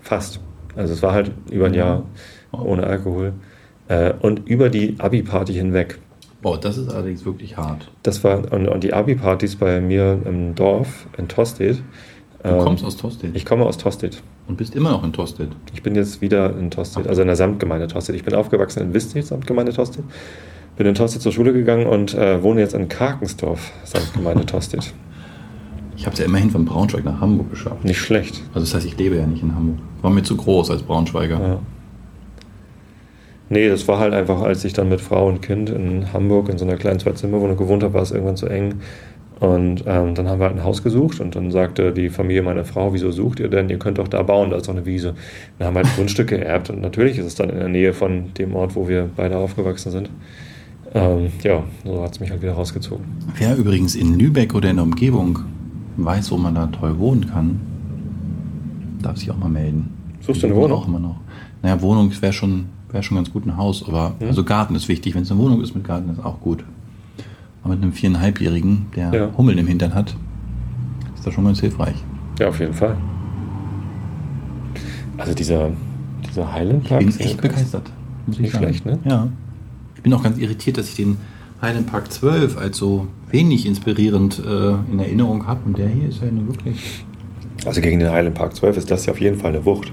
fast. 0.00 0.40
Also 0.74 0.92
es 0.92 1.00
war 1.00 1.12
halt 1.12 1.30
über 1.48 1.66
ein 1.66 1.74
Jahr 1.74 2.02
ohne 2.50 2.82
Alkohol. 2.82 3.34
Äh, 3.86 4.14
und 4.18 4.48
über 4.48 4.68
die 4.68 4.96
Abi-Party 4.98 5.54
hinweg. 5.54 6.00
Boah, 6.42 6.58
das 6.58 6.76
ist 6.76 6.88
allerdings 6.88 7.24
wirklich 7.24 7.56
hart. 7.56 7.88
Das 8.02 8.24
war, 8.24 8.52
und, 8.52 8.66
und 8.66 8.82
die 8.82 8.94
Abi-Partys 8.94 9.54
bei 9.54 9.80
mir 9.80 10.20
im 10.24 10.56
Dorf, 10.56 11.06
in 11.16 11.28
Tostedt, 11.28 11.84
Du 12.42 12.48
ähm, 12.48 12.58
kommst 12.58 12.84
aus 12.84 12.96
Tosted? 12.96 13.36
Ich 13.36 13.46
komme 13.46 13.64
aus 13.64 13.78
Tosted. 13.78 14.20
Und 14.48 14.56
bist 14.56 14.74
immer 14.74 14.90
noch 14.90 15.04
in 15.04 15.12
Tosted? 15.12 15.50
Ich 15.72 15.84
bin 15.84 15.94
jetzt 15.94 16.20
wieder 16.20 16.56
in 16.58 16.72
Tosted, 16.72 17.06
also 17.06 17.22
in 17.22 17.28
der 17.28 17.36
Samtgemeinde 17.36 17.86
Tosted. 17.86 18.16
Ich 18.16 18.24
bin 18.24 18.34
aufgewachsen 18.34 18.82
in 18.82 18.92
Wisted, 18.92 19.24
Samtgemeinde 19.24 19.72
Tosted. 19.72 20.02
Bin 20.76 20.86
in 20.86 20.96
Tosted 20.96 21.22
zur 21.22 21.30
Schule 21.30 21.52
gegangen 21.52 21.86
und 21.86 22.14
äh, 22.14 22.42
wohne 22.42 22.60
jetzt 22.60 22.74
in 22.74 22.88
Karkensdorf, 22.88 23.70
Samtgemeinde 23.84 24.46
Tosted. 24.46 24.92
Ich 25.98 26.06
habe 26.06 26.14
es 26.14 26.20
ja 26.20 26.26
immerhin 26.26 26.50
von 26.50 26.64
Braunschweig 26.64 27.04
nach 27.04 27.20
Hamburg 27.20 27.50
geschafft. 27.50 27.84
Nicht 27.84 27.98
schlecht. 27.98 28.40
Also 28.54 28.60
das 28.60 28.74
heißt, 28.74 28.86
ich 28.86 28.96
lebe 28.96 29.16
ja 29.16 29.26
nicht 29.26 29.42
in 29.42 29.52
Hamburg. 29.52 29.78
War 30.00 30.10
mir 30.10 30.22
zu 30.22 30.36
groß 30.36 30.70
als 30.70 30.82
Braunschweiger. 30.82 31.40
Ja. 31.40 31.58
Nee, 33.48 33.68
das 33.68 33.88
war 33.88 33.98
halt 33.98 34.14
einfach, 34.14 34.40
als 34.40 34.64
ich 34.64 34.72
dann 34.72 34.88
mit 34.88 35.00
Frau 35.00 35.26
und 35.26 35.42
Kind 35.42 35.70
in 35.70 36.12
Hamburg 36.12 36.50
in 36.50 36.58
so 36.58 36.64
einer 36.64 36.76
kleinen 36.76 37.00
Zwei-Zimmer-Wohnung 37.00 37.56
gewohnt 37.56 37.82
habe, 37.82 37.94
war 37.94 38.02
es 38.02 38.12
irgendwann 38.12 38.36
zu 38.36 38.46
eng. 38.46 38.74
Und 39.40 39.84
ähm, 39.86 40.14
dann 40.14 40.28
haben 40.28 40.38
wir 40.38 40.46
halt 40.46 40.56
ein 40.56 40.64
Haus 40.64 40.84
gesucht 40.84 41.20
und 41.20 41.34
dann 41.34 41.50
sagte 41.50 41.92
die 41.92 42.10
Familie 42.10 42.42
meiner 42.42 42.64
Frau, 42.64 42.92
wieso 42.92 43.10
sucht 43.10 43.40
ihr 43.40 43.48
denn? 43.48 43.68
Ihr 43.68 43.78
könnt 43.78 43.98
doch 43.98 44.08
da 44.08 44.22
bauen, 44.22 44.50
da 44.50 44.56
ist 44.56 44.68
doch 44.68 44.74
eine 44.74 44.86
Wiese. 44.86 45.14
Dann 45.58 45.68
haben 45.68 45.74
wir 45.74 45.82
halt 45.82 45.96
Grundstück 45.96 46.28
geerbt 46.28 46.70
und 46.70 46.80
natürlich 46.80 47.18
ist 47.18 47.26
es 47.26 47.34
dann 47.34 47.50
in 47.50 47.58
der 47.58 47.68
Nähe 47.68 47.92
von 47.92 48.34
dem 48.34 48.54
Ort, 48.54 48.76
wo 48.76 48.88
wir 48.88 49.08
beide 49.16 49.36
aufgewachsen 49.36 49.90
sind. 49.90 50.10
Ähm, 50.94 51.28
ja, 51.42 51.64
so 51.84 52.02
hat 52.02 52.12
es 52.12 52.20
mich 52.20 52.30
halt 52.30 52.42
wieder 52.42 52.52
rausgezogen. 52.52 53.04
Wer 53.36 53.56
übrigens 53.56 53.94
in 53.94 54.18
Lübeck 54.18 54.54
oder 54.54 54.70
in 54.70 54.76
der 54.76 54.84
Umgebung 54.84 55.40
weiß, 56.04 56.30
wo 56.30 56.36
man 56.36 56.54
da 56.54 56.66
toll 56.66 56.98
wohnen 56.98 57.26
kann, 57.26 57.60
darf 59.02 59.16
sich 59.16 59.30
auch 59.30 59.36
mal 59.36 59.48
melden. 59.48 59.90
Suchst 60.20 60.42
du 60.42 60.46
eine 60.46 60.56
Wohnung? 60.56 60.78
Auch 60.78 60.88
immer 60.88 60.98
noch. 60.98 61.16
Naja, 61.62 61.80
Wohnung 61.80 62.12
wäre 62.20 62.32
schon, 62.32 62.66
wär 62.90 63.02
schon 63.02 63.16
ganz 63.16 63.32
gut 63.32 63.46
ein 63.46 63.56
Haus, 63.56 63.86
aber 63.86 64.14
ja. 64.20 64.28
also 64.28 64.44
Garten 64.44 64.74
ist 64.74 64.88
wichtig. 64.88 65.14
Wenn 65.14 65.22
es 65.22 65.30
eine 65.30 65.40
Wohnung 65.40 65.60
ist 65.60 65.74
mit 65.74 65.84
Garten, 65.84 66.10
ist 66.10 66.24
auch 66.24 66.40
gut. 66.40 66.64
Aber 67.62 67.74
mit 67.74 67.82
einem 67.82 67.92
viereinhalbjährigen, 67.92 68.86
der 68.94 69.12
ja. 69.12 69.28
Hummeln 69.36 69.58
im 69.58 69.66
Hintern 69.66 69.94
hat, 69.94 70.16
ist 71.14 71.26
das 71.26 71.34
schon 71.34 71.44
ganz 71.44 71.60
hilfreich. 71.60 71.96
Ja, 72.38 72.48
auf 72.48 72.60
jeden 72.60 72.74
Fall. 72.74 72.96
Also 75.16 75.34
dieser, 75.34 75.70
dieser 76.28 76.52
Highland 76.52 76.84
Park. 76.84 77.02
Ich 77.02 77.18
bin 77.18 77.26
echt 77.26 77.40
begeistert. 77.40 77.90
Muss 78.26 78.36
ich 78.36 78.42
Nicht 78.42 78.52
sagen. 78.52 78.64
schlecht, 78.66 78.86
ne? 78.86 78.98
Ja. 79.04 79.28
Ich 79.96 80.02
bin 80.02 80.12
auch 80.14 80.22
ganz 80.22 80.38
irritiert, 80.38 80.78
dass 80.78 80.88
ich 80.88 80.94
den 80.94 81.16
Highland 81.60 81.86
Park 81.88 82.12
12 82.12 82.56
als 82.56 82.76
so 82.76 83.08
wenig 83.30 83.66
inspirierend 83.66 84.38
äh, 84.38 84.70
in 84.92 84.98
Erinnerung 84.98 85.46
habe. 85.46 85.60
Und 85.64 85.78
der 85.78 85.88
hier 85.88 86.08
ist 86.08 86.22
ja 86.22 86.30
nur 86.30 86.48
wirklich. 86.48 87.04
Also 87.64 87.80
gegen 87.80 87.98
den 87.98 88.10
Highland 88.10 88.36
Park 88.36 88.54
12 88.54 88.76
ist 88.76 88.90
das 88.90 89.06
ja 89.06 89.12
auf 89.12 89.20
jeden 89.20 89.38
Fall 89.38 89.50
eine 89.50 89.64
Wucht. 89.64 89.92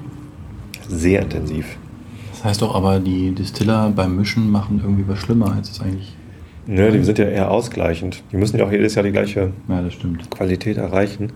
Sehr 0.88 1.24
intensiv. 1.24 1.78
Das 2.32 2.44
heißt 2.44 2.62
doch 2.62 2.76
aber, 2.76 3.00
die 3.00 3.32
Distiller 3.32 3.90
beim 3.90 4.16
Mischen 4.16 4.52
machen 4.52 4.80
irgendwie 4.84 5.08
was 5.08 5.20
schlimmer, 5.20 5.54
als 5.54 5.72
es 5.72 5.82
eigentlich. 5.82 6.16
Nö, 6.68 6.92
die 6.92 7.04
sind 7.04 7.18
ja 7.18 7.26
eher 7.26 7.52
ausgleichend. 7.52 8.24
Die 8.32 8.38
müssen 8.38 8.58
ja 8.58 8.66
auch 8.66 8.72
jedes 8.72 8.96
Jahr 8.96 9.04
die 9.04 9.12
gleiche 9.12 9.52
ja, 9.68 9.84
Qualität 10.30 10.78
erreichen. 10.78 11.32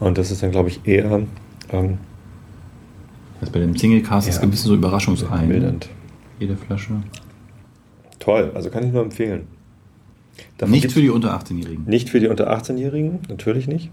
Und 0.00 0.18
das 0.18 0.30
ist 0.30 0.42
dann, 0.42 0.50
glaube 0.50 0.68
ich, 0.68 0.80
eher. 0.84 1.22
Ähm, 1.70 1.98
das 3.40 3.50
bei 3.50 3.60
dem 3.60 3.76
Single 3.76 4.02
Cast 4.02 4.26
ja, 4.26 4.32
ist 4.32 4.42
ein 4.42 4.50
bisschen 4.50 4.68
so 4.68 4.74
überraschungsein. 4.74 5.48
Bildend. 5.48 5.88
Jede 6.40 6.56
Flasche. 6.56 6.92
Toll, 8.18 8.50
also 8.54 8.70
kann 8.70 8.84
ich 8.84 8.92
nur 8.92 9.02
empfehlen. 9.02 9.46
Davon 10.58 10.72
nicht 10.72 10.92
für 10.92 11.00
die 11.00 11.10
unter 11.10 11.36
18-Jährigen. 11.38 11.84
Nicht 11.86 12.10
für 12.10 12.20
die 12.20 12.28
unter 12.28 12.52
18-Jährigen, 12.52 13.20
natürlich 13.28 13.68
nicht. 13.68 13.90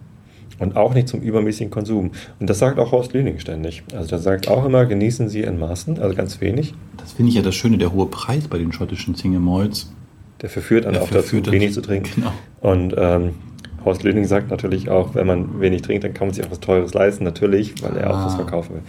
Und 0.57 0.77
auch 0.77 0.93
nicht 0.93 1.07
zum 1.07 1.21
übermäßigen 1.21 1.69
Konsum. 1.69 2.11
Und 2.39 2.49
das 2.49 2.59
sagt 2.59 2.79
auch 2.79 2.91
Horst 2.91 3.13
Lüning 3.13 3.39
ständig. 3.39 3.83
Also 3.93 4.07
der 4.07 4.19
sagt 4.19 4.47
auch 4.47 4.65
immer, 4.65 4.85
genießen 4.85 5.27
Sie 5.27 5.41
in 5.41 5.59
Maßen, 5.59 5.99
also 5.99 6.15
ganz 6.15 6.39
wenig. 6.39 6.73
Das 6.97 7.11
finde 7.11 7.29
ich 7.29 7.35
ja 7.35 7.41
das 7.41 7.55
Schöne, 7.55 7.77
der 7.77 7.91
hohe 7.91 8.05
Preis 8.05 8.47
bei 8.47 8.57
den 8.57 8.71
schottischen 8.71 9.15
Single 9.15 9.41
Malls. 9.41 9.91
Der 10.41 10.49
verführt 10.49 10.85
einen 10.85 10.97
auch 10.97 11.09
dazu, 11.09 11.45
wenig 11.45 11.73
zu 11.73 11.81
trinken. 11.81 12.09
Genau. 12.15 12.31
Und 12.61 12.95
ähm, 12.97 13.31
Horst 13.85 14.03
Lüning 14.03 14.25
sagt 14.25 14.49
natürlich 14.49 14.89
auch, 14.89 15.13
wenn 15.13 15.27
man 15.27 15.61
wenig 15.61 15.83
trinkt, 15.83 16.03
dann 16.03 16.13
kann 16.13 16.27
man 16.27 16.33
sich 16.33 16.43
auch 16.43 16.51
was 16.51 16.59
Teures 16.59 16.93
leisten, 16.93 17.23
natürlich, 17.23 17.81
weil 17.83 17.95
er 17.97 18.09
ah. 18.09 18.21
auch 18.21 18.25
was 18.25 18.35
verkaufen 18.35 18.75
will. 18.75 18.81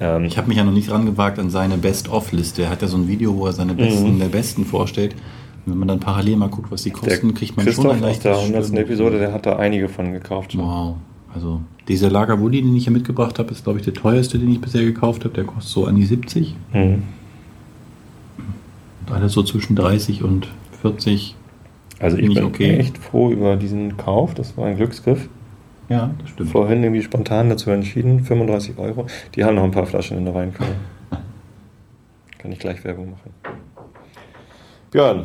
Ähm, 0.00 0.24
ich 0.24 0.36
habe 0.36 0.48
mich 0.48 0.56
ja 0.56 0.64
noch 0.64 0.72
nicht 0.72 0.90
rangewagt 0.90 1.38
an 1.38 1.50
seine 1.50 1.76
Best-of-Liste. 1.76 2.62
Er 2.62 2.70
hat 2.70 2.82
ja 2.82 2.88
so 2.88 2.96
ein 2.96 3.06
Video, 3.06 3.36
wo 3.36 3.46
er 3.46 3.52
seine 3.52 3.74
Besten 3.74 4.14
mhm. 4.14 4.18
der 4.18 4.26
Besten 4.26 4.64
vorstellt. 4.64 5.14
Wenn 5.66 5.78
man 5.78 5.88
dann 5.88 6.00
parallel 6.00 6.36
mal 6.36 6.48
guckt, 6.48 6.70
was 6.70 6.82
die 6.82 6.90
kosten, 6.90 7.28
der 7.28 7.36
kriegt 7.36 7.56
man 7.56 7.66
Christoph 7.66 7.84
schon 7.84 7.96
ein 7.96 8.04
aus 8.04 8.20
der 8.20 8.38
100. 8.38 8.72
Episode, 8.74 9.18
der 9.18 9.32
hat 9.32 9.46
da 9.46 9.56
einige 9.56 9.88
von 9.88 10.12
gekauft. 10.12 10.52
Schon. 10.52 10.62
Wow. 10.62 10.96
Also 11.32 11.60
dieser 11.88 12.10
Lagerwulli, 12.10 12.62
den 12.62 12.74
ich 12.74 12.84
hier 12.84 12.92
mitgebracht 12.92 13.38
habe, 13.38 13.50
ist 13.52 13.64
glaube 13.64 13.78
ich 13.78 13.84
der 13.84 13.94
teuerste, 13.94 14.38
den 14.38 14.50
ich 14.50 14.60
bisher 14.60 14.84
gekauft 14.84 15.24
habe. 15.24 15.34
Der 15.34 15.44
kostet 15.44 15.72
so 15.72 15.86
an 15.86 15.96
die 15.96 16.04
70. 16.04 16.54
Mhm. 16.72 17.02
Und 19.06 19.12
alles 19.12 19.32
so 19.32 19.42
zwischen 19.42 19.76
30 19.76 20.22
und 20.22 20.48
40. 20.82 21.36
Also 22.00 22.16
ich 22.16 22.32
bin 22.32 22.44
okay. 22.44 22.78
echt 22.78 22.98
froh 22.98 23.30
über 23.30 23.56
diesen 23.56 23.96
Kauf. 23.96 24.34
Das 24.34 24.56
war 24.56 24.66
ein 24.66 24.76
Glücksgriff. 24.76 25.28
Ja, 25.88 26.14
das 26.20 26.30
stimmt. 26.30 26.50
Vorhin 26.50 26.82
irgendwie 26.82 27.02
spontan 27.02 27.50
dazu 27.50 27.70
entschieden, 27.70 28.20
35 28.20 28.78
Euro. 28.78 29.06
Die 29.34 29.44
haben 29.44 29.56
noch 29.56 29.64
ein 29.64 29.72
paar 29.72 29.86
Flaschen 29.86 30.16
in 30.16 30.24
der 30.24 30.34
Weinkammer. 30.34 30.70
Kann 32.38 32.52
ich 32.52 32.60
gleich 32.60 32.82
Werbung 32.84 33.10
machen. 33.10 33.32
Björn. 34.92 35.24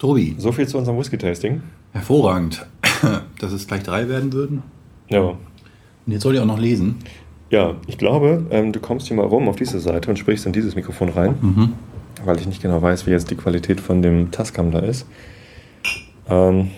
Tobi. 0.00 0.34
So 0.38 0.50
viel 0.50 0.66
zu 0.66 0.78
unserem 0.78 0.98
Whisky-Tasting. 0.98 1.62
Hervorragend. 1.92 2.66
Dass 3.38 3.52
es 3.52 3.66
gleich 3.66 3.82
drei 3.82 4.08
werden 4.08 4.32
würden. 4.32 4.62
Ja. 5.10 5.20
Und 5.20 5.38
jetzt 6.06 6.22
soll 6.22 6.34
ich 6.34 6.40
auch 6.40 6.46
noch 6.46 6.58
lesen. 6.58 6.96
Ja, 7.50 7.76
ich 7.86 7.98
glaube, 7.98 8.46
ähm, 8.50 8.72
du 8.72 8.80
kommst 8.80 9.08
hier 9.08 9.16
mal 9.16 9.26
rum 9.26 9.46
auf 9.48 9.56
diese 9.56 9.78
Seite 9.78 10.08
und 10.08 10.18
sprichst 10.18 10.46
in 10.46 10.52
dieses 10.52 10.74
Mikrofon 10.74 11.10
rein, 11.10 11.34
mhm. 11.42 11.72
weil 12.24 12.38
ich 12.38 12.46
nicht 12.46 12.62
genau 12.62 12.80
weiß, 12.80 13.06
wie 13.06 13.10
jetzt 13.10 13.30
die 13.30 13.34
Qualität 13.34 13.78
von 13.78 14.00
dem 14.00 14.30
Tascam 14.30 14.70
da 14.70 14.78
ist. 14.78 15.04
Ähm, 16.30 16.70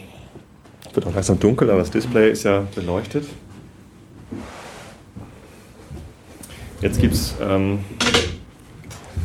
wird 0.92 1.06
auch 1.06 1.14
langsam 1.14 1.38
dunkel, 1.38 1.70
aber 1.70 1.78
das 1.78 1.92
Display 1.92 2.32
ist 2.32 2.42
ja 2.42 2.66
beleuchtet. 2.74 3.24
Jetzt 6.80 7.00
gibt 7.00 7.14
es 7.14 7.34
ähm, 7.40 7.78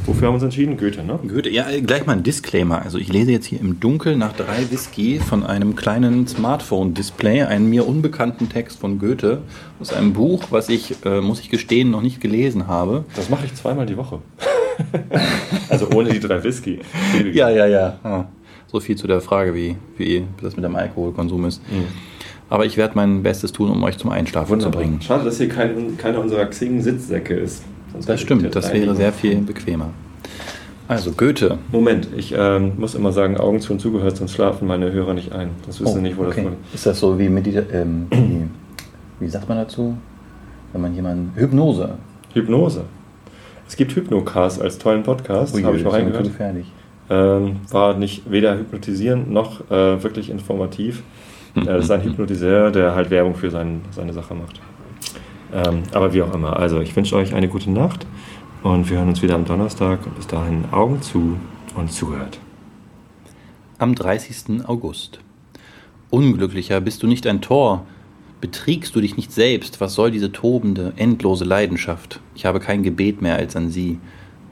Wofür 0.08 0.28
haben 0.28 0.34
wir 0.34 0.36
uns 0.36 0.44
entschieden? 0.44 0.78
Goethe, 0.78 1.04
ne? 1.04 1.20
Goethe, 1.28 1.50
ja, 1.50 1.66
gleich 1.86 2.06
mal 2.06 2.14
ein 2.14 2.24
Disclaimer. 2.24 2.82
Also 2.82 2.98
ich 2.98 3.12
lese 3.12 3.34
jetzt 3.34 3.46
hier 3.46 3.60
im 3.60 3.82
Dunkeln 3.82 4.18
nach 4.20 4.32
drei 4.32 4.72
Whisky 4.72 5.20
von 5.20 5.46
einem 5.46 5.76
kleinen 5.76 6.26
Smartphone-Display 6.26 7.44
einen 7.44 7.70
mir 7.70 7.86
unbekannten 7.86 8.48
Text 8.48 8.80
von 8.80 9.00
Goethe 9.00 9.42
aus 9.82 9.92
einem 9.92 10.14
Buch, 10.14 10.46
was 10.50 10.70
ich, 10.70 10.96
äh, 11.04 11.20
muss 11.20 11.42
ich 11.42 11.50
gestehen, 11.50 11.92
noch 11.92 12.02
nicht 12.02 12.22
gelesen 12.22 12.68
habe. 12.68 13.04
Das 13.18 13.30
mache 13.30 13.48
ich 13.48 13.56
zweimal 13.56 13.86
die 13.86 13.98
Woche. 13.98 14.20
also 15.70 15.90
ohne 15.90 16.10
die 16.10 16.22
drei 16.22 16.42
Whisky. 16.42 16.80
ja, 17.34 17.50
ja, 17.50 17.66
ja. 17.66 18.00
Ah, 18.02 18.26
so 18.68 18.80
viel 18.80 18.96
zu 18.96 19.08
der 19.08 19.20
Frage, 19.20 19.54
wie, 19.54 19.76
wie 19.98 20.24
das 20.42 20.56
mit 20.56 20.64
dem 20.64 20.78
Alkoholkonsum 20.78 21.44
ist. 21.44 21.62
Mhm. 21.70 21.84
Aber 22.50 22.66
ich 22.66 22.78
werde 22.78 22.96
mein 22.96 23.24
Bestes 23.24 23.52
tun, 23.52 23.70
um 23.70 23.84
euch 23.84 23.98
zum 23.98 24.10
Einschlafen 24.10 24.52
Wunderbar. 24.52 24.72
zu 24.72 24.80
bringen. 24.80 25.02
Schade, 25.02 25.26
dass 25.26 25.38
hier 25.38 25.50
kein, 25.50 25.98
keiner 25.98 26.22
unserer 26.22 26.46
Xing-Sitzsäcke 26.46 27.34
ist. 27.34 27.64
Sonst 27.94 28.10
das 28.10 28.22
stimmt, 28.22 28.56
das 28.56 28.72
wäre 28.74 28.96
sehr 28.96 29.14
viel 29.14 29.38
bequemer. 29.38 29.90
Also 30.88 31.12
Goethe. 31.12 31.58
Moment, 31.72 32.08
ich 32.16 32.34
ähm, 32.38 32.74
muss 32.78 32.96
immer 32.96 33.12
sagen, 33.12 33.38
Augen 33.38 33.60
zu 33.60 33.74
und 33.74 33.80
zugehört, 33.80 34.16
sonst 34.16 34.34
schlafen 34.34 34.68
meine 34.68 34.92
Hörer 34.92 35.14
nicht 35.14 35.34
ein. 35.34 35.50
Das 35.66 35.82
wissen 35.82 36.00
oh, 36.00 36.02
nicht, 36.02 36.18
wo 36.18 36.24
okay. 36.24 36.36
das 36.36 36.46
wurde. 36.46 36.56
Ist 36.74 36.86
das 36.86 37.00
so 37.00 37.20
wie 37.20 37.28
Medita 37.28 37.62
ähm, 37.74 38.08
wie, 38.10 38.46
wie 39.26 39.30
sagt 39.30 39.50
man 39.50 39.58
dazu? 39.58 39.98
Wenn 40.72 40.82
man 40.82 40.96
jemanden. 40.96 41.34
Hypnose. 41.36 41.96
Hypnose. 42.34 42.86
Es 43.68 43.76
gibt 43.76 43.94
Hypnocast 43.96 44.62
als 44.62 44.78
tollen 44.78 45.04
Podcast, 45.04 45.62
habe 45.62 45.78
ich 45.78 45.84
mal 45.84 45.92
reingehört. 45.92 46.30
Ähm, 47.10 47.58
war 47.70 47.94
nicht 47.94 48.30
weder 48.32 48.58
hypnotisierend 48.58 49.30
noch 49.30 49.70
äh, 49.70 50.02
wirklich 50.04 50.30
informativ. 50.30 51.04
Äh, 51.56 51.66
das 51.66 51.86
ist 51.86 51.92
ein 51.92 52.04
Hypnotiseur, 52.04 52.70
der 52.70 52.94
halt 52.94 53.10
Werbung 53.10 53.34
für 53.34 53.50
sein, 53.50 53.82
seine 53.90 54.14
Sache 54.14 54.36
macht. 54.36 54.62
Ähm, 55.54 55.84
aber 55.94 56.14
wie 56.14 56.22
auch 56.22 56.34
immer. 56.34 56.58
Also 56.58 56.82
ich 56.82 56.96
wünsche 56.96 57.16
euch 57.16 57.34
eine 57.34 57.48
gute 57.48 57.72
Nacht 57.72 58.06
und 58.64 58.90
wir 58.90 58.98
hören 58.98 59.10
uns 59.10 59.22
wieder 59.22 59.36
am 59.36 59.46
Donnerstag. 59.46 60.00
Bis 60.16 60.28
dahin 60.28 60.66
Augen 60.72 61.02
zu 61.02 61.38
und 61.76 61.92
zugehört. 61.92 62.40
Am 63.80 63.96
30. 63.96 64.66
August. 64.68 65.20
Unglücklicher 66.10 66.82
bist 66.82 67.04
du 67.04 67.08
nicht 67.08 67.28
ein 67.28 67.42
Tor. 67.42 67.86
Betriegst 68.42 68.96
du 68.96 69.02
dich 69.02 69.18
nicht 69.18 69.32
selbst? 69.32 69.82
Was 69.82 69.94
soll 69.94 70.12
diese 70.12 70.32
tobende, 70.32 70.94
endlose 70.96 71.46
Leidenschaft? 71.46 72.22
Ich 72.36 72.46
habe 72.46 72.60
kein 72.60 72.84
Gebet 72.84 73.22
mehr 73.22 73.36
als 73.36 73.56
an 73.56 73.70
sie. 73.70 74.00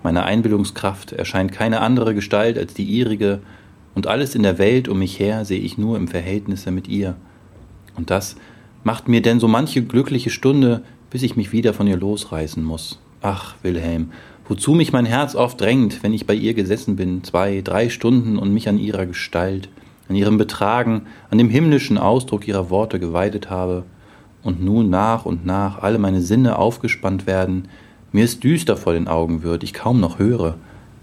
Meine 0.04 0.24
Einbildungskraft 0.24 1.14
erscheint 1.14 1.52
keine 1.52 1.82
andere 1.82 2.14
Gestalt 2.14 2.58
als 2.58 2.74
die 2.74 2.84
ihrige, 2.84 3.42
und 3.96 4.08
alles 4.08 4.36
in 4.36 4.44
der 4.44 4.58
Welt 4.58 4.88
um 4.90 5.00
mich 5.00 5.20
her 5.20 5.46
sehe 5.46 5.60
ich 5.60 5.78
nur 5.78 5.98
im 5.98 6.10
Verhältnisse 6.10 6.70
mit 6.70 6.88
ihr. 6.90 7.16
Und 7.96 8.12
das 8.12 8.36
macht 8.86 9.08
mir 9.08 9.22
denn 9.22 9.40
so 9.40 9.48
manche 9.48 9.84
glückliche 9.84 10.30
Stunde, 10.30 10.84
bis 11.10 11.24
ich 11.24 11.36
mich 11.36 11.52
wieder 11.52 11.74
von 11.74 11.88
ihr 11.88 11.98
losreißen 11.98 12.64
muss. 12.64 13.00
Ach, 13.22 13.56
Wilhelm, 13.64 14.12
wozu 14.48 14.74
mich 14.76 14.94
mein 14.94 15.08
Herz 15.08 15.36
oft 15.36 15.60
drängt, 15.60 16.04
wenn 16.04 16.14
ich 16.14 16.28
bei 16.28 16.36
ihr 16.36 16.54
gesessen 16.54 16.96
bin, 16.96 17.24
zwei, 17.24 17.62
drei 17.64 17.90
Stunden 17.90 18.38
und 18.38 18.54
mich 18.54 18.70
an 18.70 18.78
ihrer 18.78 19.08
Gestalt, 19.08 19.70
an 20.08 20.16
ihrem 20.16 20.38
Betragen, 20.38 21.08
an 21.32 21.40
dem 21.40 21.50
himmlischen 21.50 21.98
Ausdruck 21.98 22.48
ihrer 22.48 22.70
Worte 22.70 23.00
geweidet 23.00 23.50
habe, 23.50 23.84
und 24.44 24.64
nun 24.64 24.92
nach 24.92 25.26
und 25.26 25.48
nach 25.48 25.82
alle 25.82 25.98
meine 25.98 26.22
Sinne 26.22 26.60
aufgespannt 26.60 27.26
werden, 27.26 27.68
mir 28.12 28.24
es 28.24 28.40
düster 28.40 28.78
vor 28.78 28.94
den 28.94 29.08
Augen 29.08 29.42
wird, 29.42 29.64
ich 29.64 29.74
kaum 29.74 30.00
noch 30.00 30.20
höre, 30.20 30.58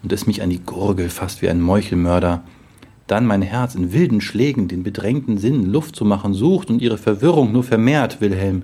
und 0.04 0.12
es 0.12 0.28
mich 0.28 0.40
an 0.40 0.50
die 0.50 0.60
Gurgel 0.60 1.08
fasst 1.08 1.42
wie 1.42 1.48
ein 1.48 1.60
Meuchelmörder, 1.60 2.44
dann 3.07 3.26
mein 3.26 3.42
Herz 3.42 3.74
in 3.74 3.92
wilden 3.92 4.20
Schlägen 4.20 4.68
den 4.68 4.82
bedrängten 4.82 5.38
Sinnen 5.38 5.70
Luft 5.70 5.96
zu 5.96 6.05
machen 6.05 6.34
sucht 6.34 6.70
und 6.70 6.80
ihre 6.80 6.98
Verwirrung 6.98 7.53
nur 7.53 7.64
vermehrt, 7.64 8.20
Wilhelm. 8.20 8.62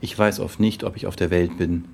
Ich 0.00 0.18
weiß 0.18 0.40
oft 0.40 0.60
nicht, 0.60 0.84
ob 0.84 0.96
ich 0.96 1.06
auf 1.06 1.16
der 1.16 1.30
Welt 1.30 1.56
bin. 1.56 1.86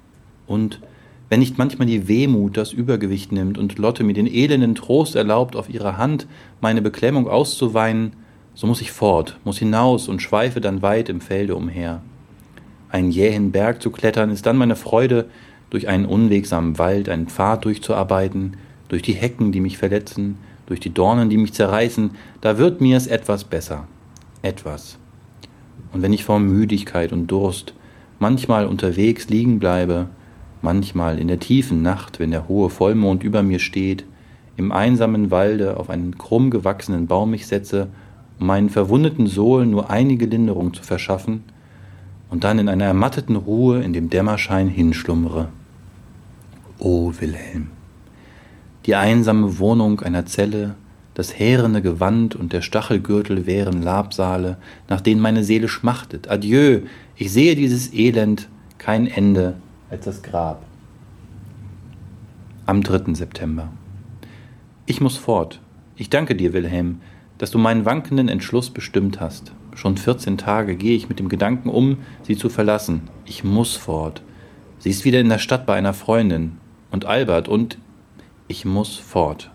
Und 0.47 0.81
wenn 1.29 1.39
nicht 1.39 1.59
manchmal 1.59 1.87
die 1.87 2.09
Wehmut 2.09 2.57
das 2.57 2.73
Übergewicht 2.73 3.31
nimmt 3.31 3.57
und 3.57 3.79
Lotte 3.79 4.03
mir 4.03 4.15
den 4.15 4.27
elenden 4.27 4.75
Trost 4.75 5.15
erlaubt, 5.15 5.55
auf 5.55 5.71
ihrer 5.71 5.97
Hand 5.97 6.27
meine 6.61 6.83
Beklemmung 6.83 7.29
auszuweinen, 7.29 8.15
so 8.55 8.67
muss 8.67 8.81
ich 8.81 8.91
fort, 8.91 9.39
muss 9.45 9.59
hinaus 9.59 10.09
und 10.09 10.21
schweife 10.21 10.61
dann 10.61 10.83
weit 10.83 11.09
im 11.09 11.21
Felde 11.21 11.55
umher. 11.55 12.03
Einen 12.89 13.13
jähen 13.13 13.53
Berg 13.53 13.81
zu 13.81 13.91
klettern 13.91 14.31
ist 14.31 14.45
dann 14.45 14.57
meine 14.57 14.75
Freude, 14.75 15.27
durch 15.71 15.87
einen 15.87 16.05
unwegsamen 16.05 16.79
Wald 16.79 17.09
einen 17.09 17.29
Pfad 17.29 17.65
durchzuarbeiten, 17.65 18.57
durch 18.89 19.03
die 19.03 19.13
Hecken, 19.13 19.53
die 19.53 19.61
mich 19.61 19.79
verletzen, 19.79 20.37
durch 20.71 20.79
die 20.79 20.95
Dornen, 20.95 21.29
die 21.29 21.37
mich 21.37 21.53
zerreißen, 21.53 22.13
da 22.41 22.57
wird 22.57 22.81
mir 22.81 22.97
es 22.97 23.09
etwas 23.09 23.43
besser. 23.43 23.89
Etwas. 24.41 24.99
Und 25.93 26.01
wenn 26.01 26.13
ich 26.13 26.23
vor 26.23 26.39
Müdigkeit 26.39 27.13
und 27.13 27.27
Durst 27.27 27.75
manchmal 28.21 28.67
unterwegs 28.67 29.29
liegen 29.29 29.59
bleibe, 29.59 30.07
manchmal 30.63 31.19
in 31.19 31.27
der 31.27 31.41
tiefen 31.41 31.83
Nacht, 31.83 32.21
wenn 32.21 32.31
der 32.31 32.47
hohe 32.47 32.71
Vollmond 32.71 33.25
über 33.25 33.43
mir 33.43 33.59
steht, 33.59 34.05
im 34.57 34.71
einsamen 34.71 35.33
Walde 35.33 35.77
auf 35.77 35.91
einen 35.91 36.17
krumm 36.17 36.51
gewachsenen 36.51 37.09
Baum 37.09 37.33
mich 37.33 37.49
setze, 37.49 37.89
um 38.39 38.47
meinen 38.47 38.71
verwundeten 38.71 39.27
Sohlen 39.27 39.73
nur 39.73 39.91
einige 39.91 40.27
Linderung 40.27 40.73
zu 40.73 40.85
verschaffen, 40.85 41.43
und 42.29 42.45
dann 42.45 42.61
in 42.61 42.69
einer 42.69 42.85
ermatteten 42.85 43.35
Ruhe 43.35 43.83
in 43.83 43.93
dem 43.93 44.09
Dämmerschein 44.09 44.69
hinschlummere. 44.69 45.49
O 46.79 47.13
Wilhelm! 47.19 47.80
Die 48.87 48.95
einsame 48.95 49.59
Wohnung 49.59 50.01
einer 50.01 50.27
Zelle, 50.27 50.75
das 51.15 51.39
härene 51.39 51.83
Gewand 51.83 52.35
und 52.35 52.53
der 52.53 52.63
Stachelgürtel 52.63 53.47
wären 53.47 53.83
Labsale, 53.83 54.57
nach 54.89 55.01
denen 55.01 55.21
meine 55.21 55.45
Seele 55.45 55.69
schmachtet. 55.69 56.31
Adieu, 56.31 56.81
ich 57.17 57.33
sehe 57.33 57.57
dieses 57.57 57.93
Elend, 57.93 58.49
kein 58.79 59.07
Ende, 59.07 59.57
als 59.91 60.07
das 60.07 60.23
Grab. 60.23 60.63
Am 62.65 62.83
3. 62.83 63.15
September. 63.15 63.69
Ich 64.87 65.01
muss 65.01 65.17
fort. 65.17 65.61
Ich 65.97 66.09
danke 66.09 66.35
dir, 66.35 66.53
Wilhelm, 66.53 67.01
dass 67.37 67.51
du 67.51 67.59
meinen 67.59 67.85
wankenden 67.85 68.29
Entschluss 68.29 68.71
bestimmt 68.71 69.21
hast. 69.21 69.53
Schon 69.75 69.97
14 69.97 70.39
Tage 70.39 70.77
gehe 70.77 70.97
ich 70.97 71.09
mit 71.09 71.19
dem 71.19 71.29
Gedanken 71.29 71.69
um, 71.69 71.99
sie 72.23 72.37
zu 72.37 72.49
verlassen. 72.49 73.03
Ich 73.27 73.45
muss 73.45 73.77
fort. 73.77 74.23
Sie 74.79 74.91
ist 74.91 75.05
wieder 75.05 75.21
in 75.21 75.29
der 75.29 75.39
Stadt 75.39 75.67
bei 75.67 75.75
einer 75.75 75.93
Freundin. 75.93 76.59
Und 76.91 77.05
Albert 77.05 77.49
und 77.49 77.77
ich 78.51 78.65
muss 78.65 78.97
fort. 78.97 79.53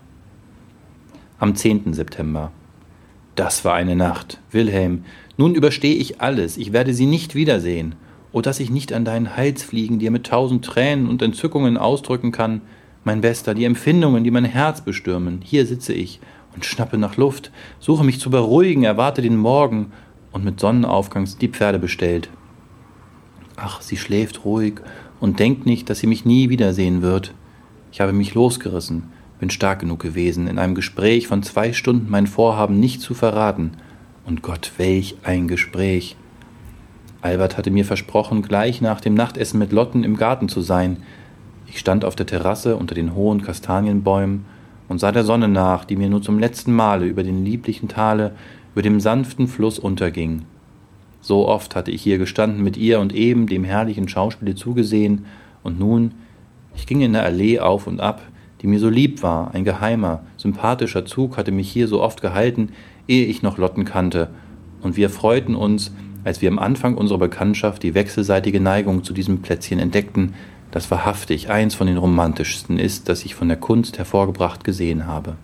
Am 1.38 1.54
10. 1.54 1.92
September. 1.92 2.50
Das 3.34 3.62
war 3.62 3.74
eine 3.74 3.94
Nacht. 3.94 4.40
Wilhelm, 4.50 5.04
nun 5.36 5.54
überstehe 5.54 5.94
ich 5.94 6.22
alles. 6.22 6.56
Ich 6.56 6.72
werde 6.72 6.94
sie 6.94 7.04
nicht 7.04 7.34
wiedersehen. 7.34 7.94
O 8.32 8.40
dass 8.40 8.58
ich 8.58 8.70
nicht 8.70 8.94
an 8.94 9.04
deinen 9.04 9.36
Hals 9.36 9.62
fliegen, 9.62 9.98
dir 9.98 10.10
mit 10.10 10.24
tausend 10.24 10.64
Tränen 10.64 11.10
und 11.10 11.20
Entzückungen 11.20 11.76
ausdrücken 11.76 12.32
kann, 12.32 12.62
mein 13.04 13.20
Bester, 13.20 13.52
die 13.52 13.66
Empfindungen, 13.66 14.24
die 14.24 14.30
mein 14.30 14.46
Herz 14.46 14.80
bestürmen. 14.80 15.42
Hier 15.44 15.66
sitze 15.66 15.92
ich 15.92 16.18
und 16.54 16.64
schnappe 16.64 16.96
nach 16.96 17.18
Luft, 17.18 17.52
suche 17.78 18.02
mich 18.02 18.18
zu 18.18 18.30
beruhigen, 18.30 18.84
erwarte 18.84 19.20
den 19.20 19.36
Morgen 19.36 19.92
und 20.32 20.42
mit 20.42 20.58
Sonnenaufgangs 20.58 21.36
die 21.36 21.48
Pferde 21.48 21.78
bestellt. 21.78 22.30
Ach, 23.56 23.82
sie 23.82 23.98
schläft 23.98 24.46
ruhig 24.46 24.80
und 25.20 25.38
denkt 25.38 25.66
nicht, 25.66 25.90
dass 25.90 25.98
sie 25.98 26.06
mich 26.06 26.24
nie 26.24 26.48
wiedersehen 26.48 27.02
wird. 27.02 27.34
Ich 27.96 28.00
habe 28.02 28.12
mich 28.12 28.34
losgerissen, 28.34 29.04
bin 29.40 29.48
stark 29.48 29.78
genug 29.78 30.00
gewesen, 30.00 30.48
in 30.48 30.58
einem 30.58 30.74
Gespräch 30.74 31.28
von 31.28 31.42
zwei 31.42 31.72
Stunden 31.72 32.10
mein 32.10 32.26
Vorhaben 32.26 32.78
nicht 32.78 33.00
zu 33.00 33.14
verraten. 33.14 33.70
Und 34.26 34.42
Gott, 34.42 34.72
welch 34.76 35.16
ein 35.22 35.48
Gespräch! 35.48 36.14
Albert 37.22 37.56
hatte 37.56 37.70
mir 37.70 37.86
versprochen, 37.86 38.42
gleich 38.42 38.82
nach 38.82 39.00
dem 39.00 39.14
Nachtessen 39.14 39.58
mit 39.58 39.72
Lotten 39.72 40.04
im 40.04 40.18
Garten 40.18 40.50
zu 40.50 40.60
sein. 40.60 40.98
Ich 41.68 41.78
stand 41.78 42.04
auf 42.04 42.14
der 42.14 42.26
Terrasse 42.26 42.76
unter 42.76 42.94
den 42.94 43.14
hohen 43.14 43.40
Kastanienbäumen 43.40 44.44
und 44.88 44.98
sah 44.98 45.10
der 45.10 45.24
Sonne 45.24 45.48
nach, 45.48 45.86
die 45.86 45.96
mir 45.96 46.10
nur 46.10 46.20
zum 46.20 46.38
letzten 46.38 46.74
Male 46.74 47.06
über 47.06 47.22
den 47.22 47.46
lieblichen 47.46 47.88
Tale, 47.88 48.32
über 48.74 48.82
dem 48.82 49.00
sanften 49.00 49.48
Fluss 49.48 49.78
unterging. 49.78 50.42
So 51.22 51.48
oft 51.48 51.74
hatte 51.74 51.92
ich 51.92 52.02
hier 52.02 52.18
gestanden 52.18 52.62
mit 52.62 52.76
ihr 52.76 53.00
und 53.00 53.14
eben 53.14 53.46
dem 53.46 53.64
herrlichen 53.64 54.06
Schauspiele 54.06 54.54
zugesehen, 54.54 55.24
und 55.62 55.80
nun, 55.80 56.12
ich 56.76 56.86
ging 56.86 57.00
in 57.00 57.12
der 57.12 57.24
Allee 57.24 57.58
auf 57.58 57.86
und 57.86 58.00
ab, 58.00 58.22
die 58.62 58.66
mir 58.66 58.78
so 58.78 58.88
lieb 58.88 59.22
war, 59.22 59.54
ein 59.54 59.64
geheimer, 59.64 60.22
sympathischer 60.36 61.04
Zug 61.04 61.36
hatte 61.36 61.52
mich 61.52 61.70
hier 61.70 61.88
so 61.88 62.02
oft 62.02 62.22
gehalten, 62.22 62.70
ehe 63.08 63.26
ich 63.26 63.42
noch 63.42 63.58
Lotten 63.58 63.84
kannte, 63.84 64.28
und 64.82 64.96
wir 64.96 65.10
freuten 65.10 65.54
uns, 65.54 65.92
als 66.24 66.42
wir 66.42 66.50
am 66.50 66.58
Anfang 66.58 66.96
unserer 66.96 67.18
Bekanntschaft 67.18 67.82
die 67.82 67.94
wechselseitige 67.94 68.60
Neigung 68.60 69.04
zu 69.04 69.12
diesem 69.12 69.42
Plätzchen 69.42 69.78
entdeckten, 69.78 70.34
das 70.70 70.90
wahrhaftig 70.90 71.50
eins 71.50 71.74
von 71.74 71.86
den 71.86 71.96
romantischsten 71.96 72.78
ist, 72.78 73.08
das 73.08 73.24
ich 73.24 73.34
von 73.34 73.48
der 73.48 73.56
Kunst 73.56 73.98
hervorgebracht 73.98 74.64
gesehen 74.64 75.06
habe. 75.06 75.36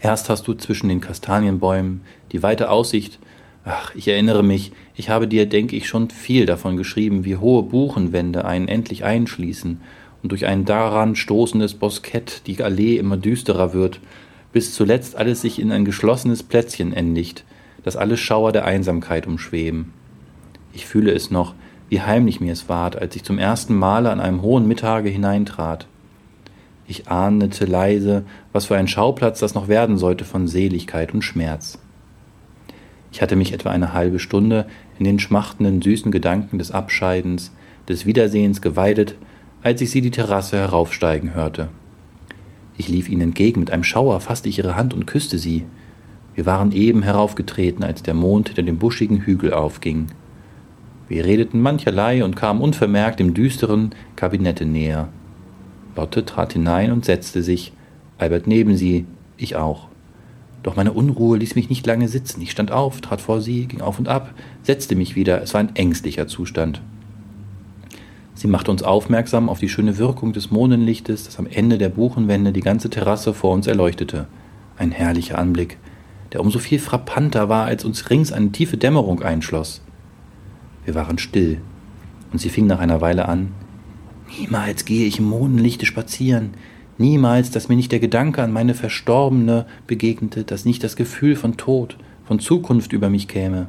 Erst 0.00 0.28
hast 0.28 0.46
du 0.46 0.54
zwischen 0.54 0.88
den 0.88 1.00
Kastanienbäumen 1.00 2.02
die 2.32 2.42
weite 2.42 2.70
Aussicht, 2.70 3.18
ach, 3.66 3.94
ich 3.96 4.08
erinnere 4.08 4.44
mich, 4.44 4.72
ich 4.94 5.10
habe 5.10 5.28
dir, 5.28 5.46
denke 5.46 5.76
ich, 5.76 5.88
schon 5.88 6.08
viel 6.08 6.46
davon 6.46 6.76
geschrieben, 6.76 7.24
wie 7.24 7.36
hohe 7.36 7.64
Buchenwände 7.64 8.44
einen 8.44 8.68
endlich 8.68 9.04
einschließen 9.04 9.80
und 10.22 10.32
durch 10.32 10.46
ein 10.46 10.64
daran 10.64 11.16
stoßendes 11.16 11.74
Boskett 11.74 12.42
die 12.46 12.62
Allee 12.62 12.96
immer 12.96 13.16
düsterer 13.16 13.74
wird, 13.74 14.00
bis 14.52 14.72
zuletzt 14.72 15.16
alles 15.16 15.42
sich 15.42 15.58
in 15.58 15.72
ein 15.72 15.84
geschlossenes 15.84 16.44
Plätzchen 16.44 16.92
endigt, 16.92 17.44
dass 17.82 17.96
alle 17.96 18.16
Schauer 18.16 18.52
der 18.52 18.64
Einsamkeit 18.64 19.26
umschweben. 19.26 19.92
Ich 20.72 20.86
fühle 20.86 21.12
es 21.12 21.30
noch, 21.30 21.54
wie 21.88 22.00
heimlich 22.00 22.40
mir 22.40 22.52
es 22.52 22.68
ward, 22.68 22.96
als 22.96 23.16
ich 23.16 23.24
zum 23.24 23.38
ersten 23.38 23.74
Male 23.74 24.10
an 24.10 24.20
einem 24.20 24.42
hohen 24.42 24.68
Mittage 24.68 25.08
hineintrat. 25.08 25.88
Ich 26.86 27.08
ahnete 27.08 27.64
leise, 27.64 28.24
was 28.52 28.66
für 28.66 28.76
ein 28.76 28.86
Schauplatz 28.86 29.40
das 29.40 29.54
noch 29.54 29.66
werden 29.66 29.98
sollte 29.98 30.24
von 30.24 30.46
Seligkeit 30.46 31.12
und 31.12 31.22
Schmerz. 31.22 31.80
Ich 33.16 33.22
hatte 33.22 33.34
mich 33.34 33.54
etwa 33.54 33.70
eine 33.70 33.94
halbe 33.94 34.18
Stunde 34.18 34.66
in 34.98 35.06
den 35.06 35.18
schmachtenden 35.18 35.80
süßen 35.80 36.12
Gedanken 36.12 36.58
des 36.58 36.70
Abscheidens, 36.70 37.50
des 37.88 38.04
Wiedersehens 38.04 38.60
geweidet, 38.60 39.14
als 39.62 39.80
ich 39.80 39.90
sie 39.90 40.02
die 40.02 40.10
Terrasse 40.10 40.58
heraufsteigen 40.58 41.32
hörte. 41.32 41.68
Ich 42.76 42.88
lief 42.88 43.08
ihnen 43.08 43.22
entgegen, 43.22 43.60
mit 43.60 43.70
einem 43.70 43.84
Schauer 43.84 44.20
fasste 44.20 44.50
ich 44.50 44.58
ihre 44.58 44.76
Hand 44.76 44.92
und 44.92 45.06
küsste 45.06 45.38
sie. 45.38 45.64
Wir 46.34 46.44
waren 46.44 46.72
eben 46.72 47.02
heraufgetreten, 47.02 47.84
als 47.84 48.02
der 48.02 48.12
Mond 48.12 48.48
hinter 48.48 48.64
dem 48.64 48.76
buschigen 48.76 49.22
Hügel 49.22 49.54
aufging. 49.54 50.08
Wir 51.08 51.24
redeten 51.24 51.62
mancherlei 51.62 52.22
und 52.22 52.36
kamen 52.36 52.60
unvermerkt 52.60 53.18
dem 53.18 53.32
düsteren 53.32 53.94
Kabinette 54.16 54.66
näher. 54.66 55.08
Lotte 55.96 56.26
trat 56.26 56.52
hinein 56.52 56.92
und 56.92 57.06
setzte 57.06 57.42
sich, 57.42 57.72
Albert 58.18 58.46
neben 58.46 58.76
sie, 58.76 59.06
ich 59.38 59.56
auch. 59.56 59.88
Doch 60.62 60.76
meine 60.76 60.92
Unruhe 60.92 61.38
ließ 61.38 61.54
mich 61.54 61.68
nicht 61.70 61.86
lange 61.86 62.08
sitzen. 62.08 62.42
Ich 62.42 62.50
stand 62.50 62.72
auf, 62.72 63.00
trat 63.00 63.20
vor 63.20 63.40
sie, 63.40 63.66
ging 63.66 63.80
auf 63.80 63.98
und 63.98 64.08
ab, 64.08 64.34
setzte 64.62 64.96
mich 64.96 65.14
wieder. 65.14 65.42
Es 65.42 65.54
war 65.54 65.60
ein 65.60 65.76
ängstlicher 65.76 66.26
Zustand. 66.26 66.82
Sie 68.34 68.48
machte 68.48 68.70
uns 68.70 68.82
aufmerksam 68.82 69.48
auf 69.48 69.60
die 69.60 69.68
schöne 69.68 69.96
Wirkung 69.96 70.32
des 70.32 70.50
Mondenlichtes, 70.50 71.24
das 71.24 71.38
am 71.38 71.46
Ende 71.46 71.78
der 71.78 71.88
Buchenwände 71.88 72.52
die 72.52 72.60
ganze 72.60 72.90
Terrasse 72.90 73.32
vor 73.32 73.52
uns 73.52 73.66
erleuchtete. 73.66 74.26
Ein 74.76 74.90
herrlicher 74.90 75.38
Anblick 75.38 75.78
der 76.32 76.40
umso 76.40 76.58
viel 76.58 76.78
frappanter 76.78 77.48
war, 77.48 77.66
als 77.66 77.84
uns 77.84 78.10
rings 78.10 78.32
eine 78.32 78.52
tiefe 78.52 78.76
Dämmerung 78.76 79.22
einschloss. 79.22 79.80
Wir 80.84 80.94
waren 80.94 81.18
still, 81.18 81.60
und 82.32 82.40
sie 82.40 82.50
fing 82.50 82.66
nach 82.66 82.80
einer 82.80 83.00
Weile 83.00 83.28
an 83.28 83.52
Niemals 84.38 84.84
gehe 84.84 85.06
ich 85.06 85.20
im 85.20 85.26
Mondenlichte 85.26 85.86
spazieren, 85.86 86.50
niemals, 86.98 87.50
dass 87.50 87.68
mir 87.68 87.76
nicht 87.76 87.92
der 87.92 88.00
Gedanke 88.00 88.42
an 88.42 88.52
meine 88.52 88.74
Verstorbene 88.74 89.66
begegnete, 89.86 90.44
dass 90.44 90.64
nicht 90.64 90.82
das 90.84 90.96
Gefühl 90.96 91.36
von 91.36 91.56
Tod, 91.56 91.96
von 92.24 92.40
Zukunft 92.40 92.92
über 92.92 93.10
mich 93.10 93.28
käme. 93.28 93.68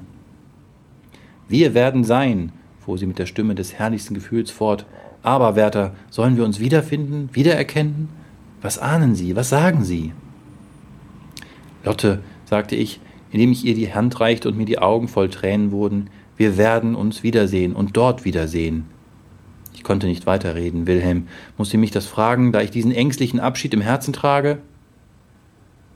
Wir 1.47 1.73
werden 1.73 2.03
sein, 2.03 2.51
fuhr 2.79 2.97
sie 2.97 3.05
mit 3.05 3.19
der 3.19 3.25
Stimme 3.25 3.55
des 3.55 3.73
herrlichsten 3.73 4.13
Gefühls 4.13 4.51
fort, 4.51 4.85
aber, 5.23 5.55
Wärter, 5.55 5.93
sollen 6.09 6.37
wir 6.37 6.45
uns 6.45 6.59
wiederfinden, 6.59 7.29
wiedererkennen? 7.33 8.09
Was 8.61 8.79
ahnen 8.79 9.15
Sie, 9.15 9.35
was 9.35 9.49
sagen 9.49 9.83
Sie? 9.83 10.13
Lotte, 11.83 12.19
sagte 12.45 12.75
ich, 12.75 12.99
indem 13.31 13.51
ich 13.51 13.65
ihr 13.65 13.75
die 13.75 13.93
Hand 13.93 14.19
reichte 14.19 14.47
und 14.47 14.57
mir 14.57 14.65
die 14.65 14.79
Augen 14.79 15.07
voll 15.07 15.29
Tränen 15.29 15.71
wurden, 15.71 16.09
wir 16.37 16.57
werden 16.57 16.95
uns 16.95 17.23
wiedersehen 17.23 17.73
und 17.73 17.97
dort 17.97 18.25
wiedersehen. 18.25 18.85
Ich 19.77 19.83
konnte 19.83 20.07
nicht 20.07 20.25
weiterreden. 20.25 20.87
Wilhelm, 20.87 21.27
muss 21.55 21.69
sie 21.69 21.77
mich 21.77 21.91
das 21.91 22.07
fragen, 22.07 22.51
da 22.51 22.61
ich 22.61 22.71
diesen 22.71 22.91
ängstlichen 22.91 23.39
Abschied 23.39 23.75
im 23.75 23.81
Herzen 23.81 24.11
trage? 24.11 24.57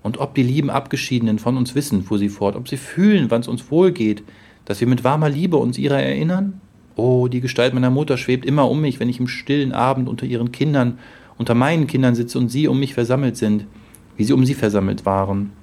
Und 0.03 0.19
ob 0.19 0.35
die 0.35 0.43
lieben 0.43 0.69
Abgeschiedenen 0.69 1.39
von 1.39 1.57
uns 1.57 1.73
wissen, 1.73 2.03
fuhr 2.03 2.19
sie 2.19 2.29
fort, 2.29 2.55
ob 2.55 2.69
sie 2.69 2.77
fühlen, 2.77 3.31
wann 3.31 3.41
es 3.41 3.47
uns 3.47 3.71
wohlgeht, 3.71 4.21
dass 4.65 4.81
wir 4.81 4.87
mit 4.87 5.03
warmer 5.03 5.29
Liebe 5.29 5.57
uns 5.57 5.79
ihrer 5.79 5.99
erinnern? 5.99 6.61
Oh, 6.95 7.27
die 7.27 7.41
Gestalt 7.41 7.73
meiner 7.73 7.89
Mutter 7.89 8.17
schwebt 8.17 8.45
immer 8.45 8.69
um 8.69 8.81
mich, 8.81 8.99
wenn 8.99 9.09
ich 9.09 9.19
im 9.19 9.27
stillen 9.27 9.71
Abend 9.71 10.07
unter 10.07 10.27
ihren 10.27 10.51
Kindern, 10.51 10.99
unter 11.39 11.55
meinen 11.55 11.87
Kindern 11.87 12.13
sitze 12.13 12.37
und 12.37 12.49
sie 12.49 12.67
um 12.67 12.79
mich 12.79 12.93
versammelt 12.93 13.35
sind, 13.35 13.65
wie 14.15 14.25
sie 14.25 14.33
um 14.33 14.45
sie 14.45 14.53
versammelt 14.53 15.07
waren. 15.07 15.53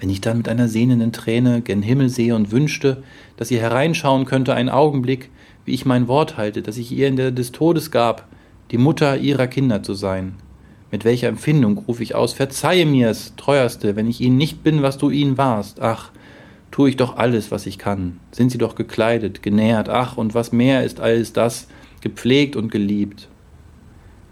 Wenn 0.00 0.10
ich 0.10 0.20
dann 0.20 0.38
mit 0.38 0.48
einer 0.48 0.66
sehnenden 0.66 1.12
Träne 1.12 1.60
gen 1.60 1.82
Himmel 1.82 2.08
sehe 2.08 2.34
und 2.34 2.50
wünschte, 2.50 3.04
dass 3.36 3.48
sie 3.48 3.60
hereinschauen 3.60 4.24
könnte 4.24 4.52
einen 4.54 4.68
Augenblick, 4.68 5.30
wie 5.68 5.74
ich 5.74 5.84
mein 5.84 6.08
Wort 6.08 6.38
halte, 6.38 6.62
das 6.62 6.78
ich 6.78 6.90
ihr 6.92 7.08
in 7.08 7.16
der 7.16 7.30
des 7.30 7.52
Todes 7.52 7.90
gab, 7.90 8.26
die 8.70 8.78
Mutter 8.78 9.18
ihrer 9.18 9.46
Kinder 9.46 9.82
zu 9.82 9.92
sein. 9.92 10.36
Mit 10.90 11.04
welcher 11.04 11.28
Empfindung 11.28 11.76
rufe 11.76 12.02
ich 12.02 12.14
aus, 12.14 12.32
verzeihe 12.32 12.86
mir's, 12.86 13.34
treuerste, 13.36 13.94
wenn 13.94 14.08
ich 14.08 14.22
ihnen 14.22 14.38
nicht 14.38 14.62
bin, 14.64 14.80
was 14.80 14.96
du 14.96 15.10
ihnen 15.10 15.36
warst. 15.36 15.82
Ach, 15.82 16.10
tue 16.70 16.88
ich 16.88 16.96
doch 16.96 17.18
alles, 17.18 17.50
was 17.50 17.66
ich 17.66 17.76
kann. 17.76 18.18
Sind 18.32 18.50
sie 18.50 18.56
doch 18.56 18.76
gekleidet, 18.76 19.42
genährt, 19.42 19.90
ach, 19.90 20.16
und 20.16 20.34
was 20.34 20.52
mehr 20.52 20.84
ist 20.84 21.00
alles 21.00 21.34
das, 21.34 21.68
gepflegt 22.00 22.56
und 22.56 22.72
geliebt. 22.72 23.28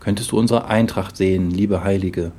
Könntest 0.01 0.33
du 0.33 0.39
unsere 0.39 0.69
Eintracht 0.69 1.19
sehen, 1.19 1.51
liebe 1.51 1.85
Heilige, 1.85 2.33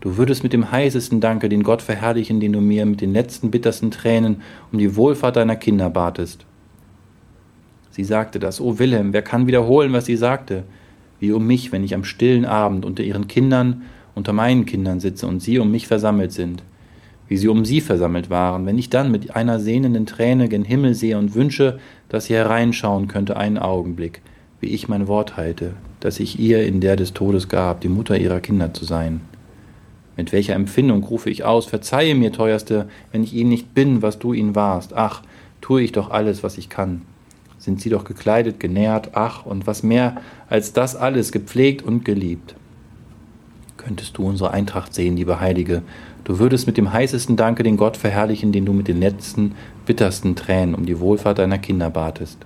du 0.00 0.16
würdest 0.16 0.42
mit 0.42 0.52
dem 0.52 0.72
heißesten 0.72 1.20
Danke 1.20 1.48
den 1.48 1.62
Gott 1.62 1.82
verherrlichen, 1.82 2.40
den 2.40 2.52
du 2.52 2.60
mir 2.60 2.84
mit 2.84 3.00
den 3.00 3.12
letzten 3.12 3.52
bittersten 3.52 3.92
Tränen 3.92 4.42
um 4.72 4.80
die 4.80 4.96
Wohlfahrt 4.96 5.36
deiner 5.36 5.54
Kinder 5.54 5.88
batest. 5.88 6.46
Sie 8.00 8.04
sagte 8.04 8.38
das, 8.38 8.62
o 8.62 8.78
Wilhelm, 8.78 9.12
wer 9.12 9.20
kann 9.20 9.46
wiederholen, 9.46 9.92
was 9.92 10.06
sie 10.06 10.16
sagte? 10.16 10.62
Wie 11.18 11.32
um 11.32 11.46
mich, 11.46 11.70
wenn 11.70 11.84
ich 11.84 11.94
am 11.94 12.04
stillen 12.04 12.46
Abend 12.46 12.86
unter 12.86 13.02
ihren 13.02 13.28
Kindern, 13.28 13.82
unter 14.14 14.32
meinen 14.32 14.64
Kindern 14.64 15.00
sitze 15.00 15.26
und 15.26 15.40
sie 15.40 15.58
um 15.58 15.70
mich 15.70 15.86
versammelt 15.86 16.32
sind 16.32 16.62
wie 17.28 17.36
sie 17.36 17.46
um 17.46 17.64
sie 17.64 17.80
versammelt 17.80 18.28
waren, 18.28 18.66
wenn 18.66 18.76
ich 18.76 18.90
dann 18.90 19.12
mit 19.12 19.36
einer 19.36 19.60
sehnenden 19.60 20.04
Träne 20.04 20.48
gen 20.48 20.64
Himmel 20.64 20.94
sehe 20.94 21.16
und 21.16 21.36
wünsche, 21.36 21.78
dass 22.08 22.24
sie 22.24 22.34
hereinschauen 22.34 23.06
könnte 23.06 23.36
einen 23.36 23.56
Augenblick, 23.56 24.20
wie 24.58 24.70
ich 24.70 24.88
mein 24.88 25.06
Wort 25.06 25.36
halte, 25.36 25.74
das 26.00 26.18
ich 26.18 26.40
ihr 26.40 26.66
in 26.66 26.80
der 26.80 26.96
des 26.96 27.12
Todes 27.12 27.48
gab, 27.48 27.82
die 27.82 27.88
Mutter 27.88 28.18
ihrer 28.18 28.40
Kinder 28.40 28.74
zu 28.74 28.84
sein. 28.84 29.20
Mit 30.16 30.32
welcher 30.32 30.54
Empfindung 30.54 31.04
rufe 31.04 31.30
ich 31.30 31.44
aus, 31.44 31.66
verzeihe 31.66 32.16
mir, 32.16 32.32
teuerste, 32.32 32.88
wenn 33.12 33.22
ich 33.22 33.32
ihnen 33.32 33.50
nicht 33.50 33.74
bin, 33.74 34.02
was 34.02 34.18
du 34.18 34.32
ihnen 34.32 34.56
warst. 34.56 34.94
Ach, 34.94 35.22
tue 35.60 35.82
ich 35.82 35.92
doch 35.92 36.10
alles, 36.10 36.42
was 36.42 36.58
ich 36.58 36.68
kann. 36.68 37.02
Sind 37.60 37.80
sie 37.80 37.90
doch 37.90 38.02
gekleidet, 38.02 38.58
genährt, 38.58 39.10
ach, 39.12 39.46
und 39.46 39.68
was 39.68 39.84
mehr 39.84 40.20
als 40.48 40.72
das 40.72 40.96
alles, 40.96 41.30
gepflegt 41.30 41.82
und 41.82 42.04
geliebt. 42.04 42.56
Könntest 43.76 44.18
du 44.18 44.26
unsere 44.26 44.50
Eintracht 44.50 44.92
sehen, 44.92 45.16
liebe 45.16 45.38
Heilige, 45.38 45.82
Du 46.24 46.38
würdest 46.38 46.66
mit 46.66 46.76
dem 46.76 46.92
heißesten 46.92 47.36
Danke 47.36 47.62
den 47.62 47.76
Gott 47.76 47.96
verherrlichen, 47.96 48.52
den 48.52 48.66
du 48.66 48.72
mit 48.72 48.88
den 48.88 49.00
letzten, 49.00 49.54
bittersten 49.86 50.36
Tränen 50.36 50.74
um 50.74 50.86
die 50.86 51.00
Wohlfahrt 51.00 51.38
deiner 51.38 51.58
Kinder 51.58 51.90
batest. 51.90 52.38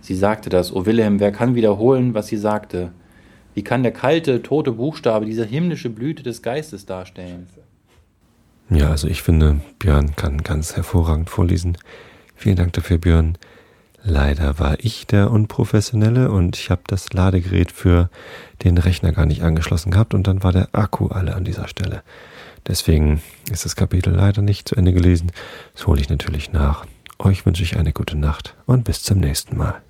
Sie 0.00 0.14
sagte 0.14 0.48
das, 0.48 0.74
O 0.74 0.86
Wilhelm, 0.86 1.20
wer 1.20 1.32
kann 1.32 1.54
wiederholen, 1.54 2.14
was 2.14 2.28
sie 2.28 2.36
sagte? 2.36 2.92
Wie 3.54 3.62
kann 3.62 3.82
der 3.82 3.92
kalte, 3.92 4.42
tote 4.42 4.72
Buchstabe 4.72 5.26
diese 5.26 5.44
himmlische 5.44 5.90
Blüte 5.90 6.22
des 6.22 6.40
Geistes 6.42 6.86
darstellen? 6.86 7.46
Ja, 8.70 8.90
also 8.90 9.08
ich 9.08 9.22
finde, 9.22 9.60
Björn 9.78 10.16
kann 10.16 10.42
ganz 10.42 10.76
hervorragend 10.76 11.28
vorlesen. 11.28 11.76
Vielen 12.36 12.56
Dank 12.56 12.72
dafür, 12.72 12.98
Björn. 12.98 13.36
Leider 14.02 14.58
war 14.58 14.76
ich 14.80 15.06
der 15.06 15.30
Unprofessionelle 15.30 16.30
und 16.30 16.56
ich 16.56 16.70
habe 16.70 16.82
das 16.86 17.12
Ladegerät 17.12 17.70
für 17.70 18.08
den 18.64 18.78
Rechner 18.78 19.12
gar 19.12 19.26
nicht 19.26 19.42
angeschlossen 19.42 19.90
gehabt 19.90 20.14
und 20.14 20.26
dann 20.26 20.42
war 20.42 20.52
der 20.52 20.68
Akku 20.72 21.08
alle 21.08 21.34
an 21.34 21.44
dieser 21.44 21.68
Stelle. 21.68 22.02
Deswegen 22.66 23.22
ist 23.50 23.64
das 23.64 23.76
Kapitel 23.76 24.14
leider 24.14 24.42
nicht 24.42 24.68
zu 24.68 24.76
Ende 24.76 24.92
gelesen. 24.92 25.32
Das 25.74 25.86
hole 25.86 26.00
ich 26.00 26.08
natürlich 26.08 26.52
nach. 26.52 26.86
Euch 27.18 27.44
wünsche 27.44 27.62
ich 27.62 27.76
eine 27.76 27.92
gute 27.92 28.16
Nacht 28.16 28.54
und 28.66 28.84
bis 28.84 29.02
zum 29.02 29.18
nächsten 29.18 29.56
Mal. 29.56 29.82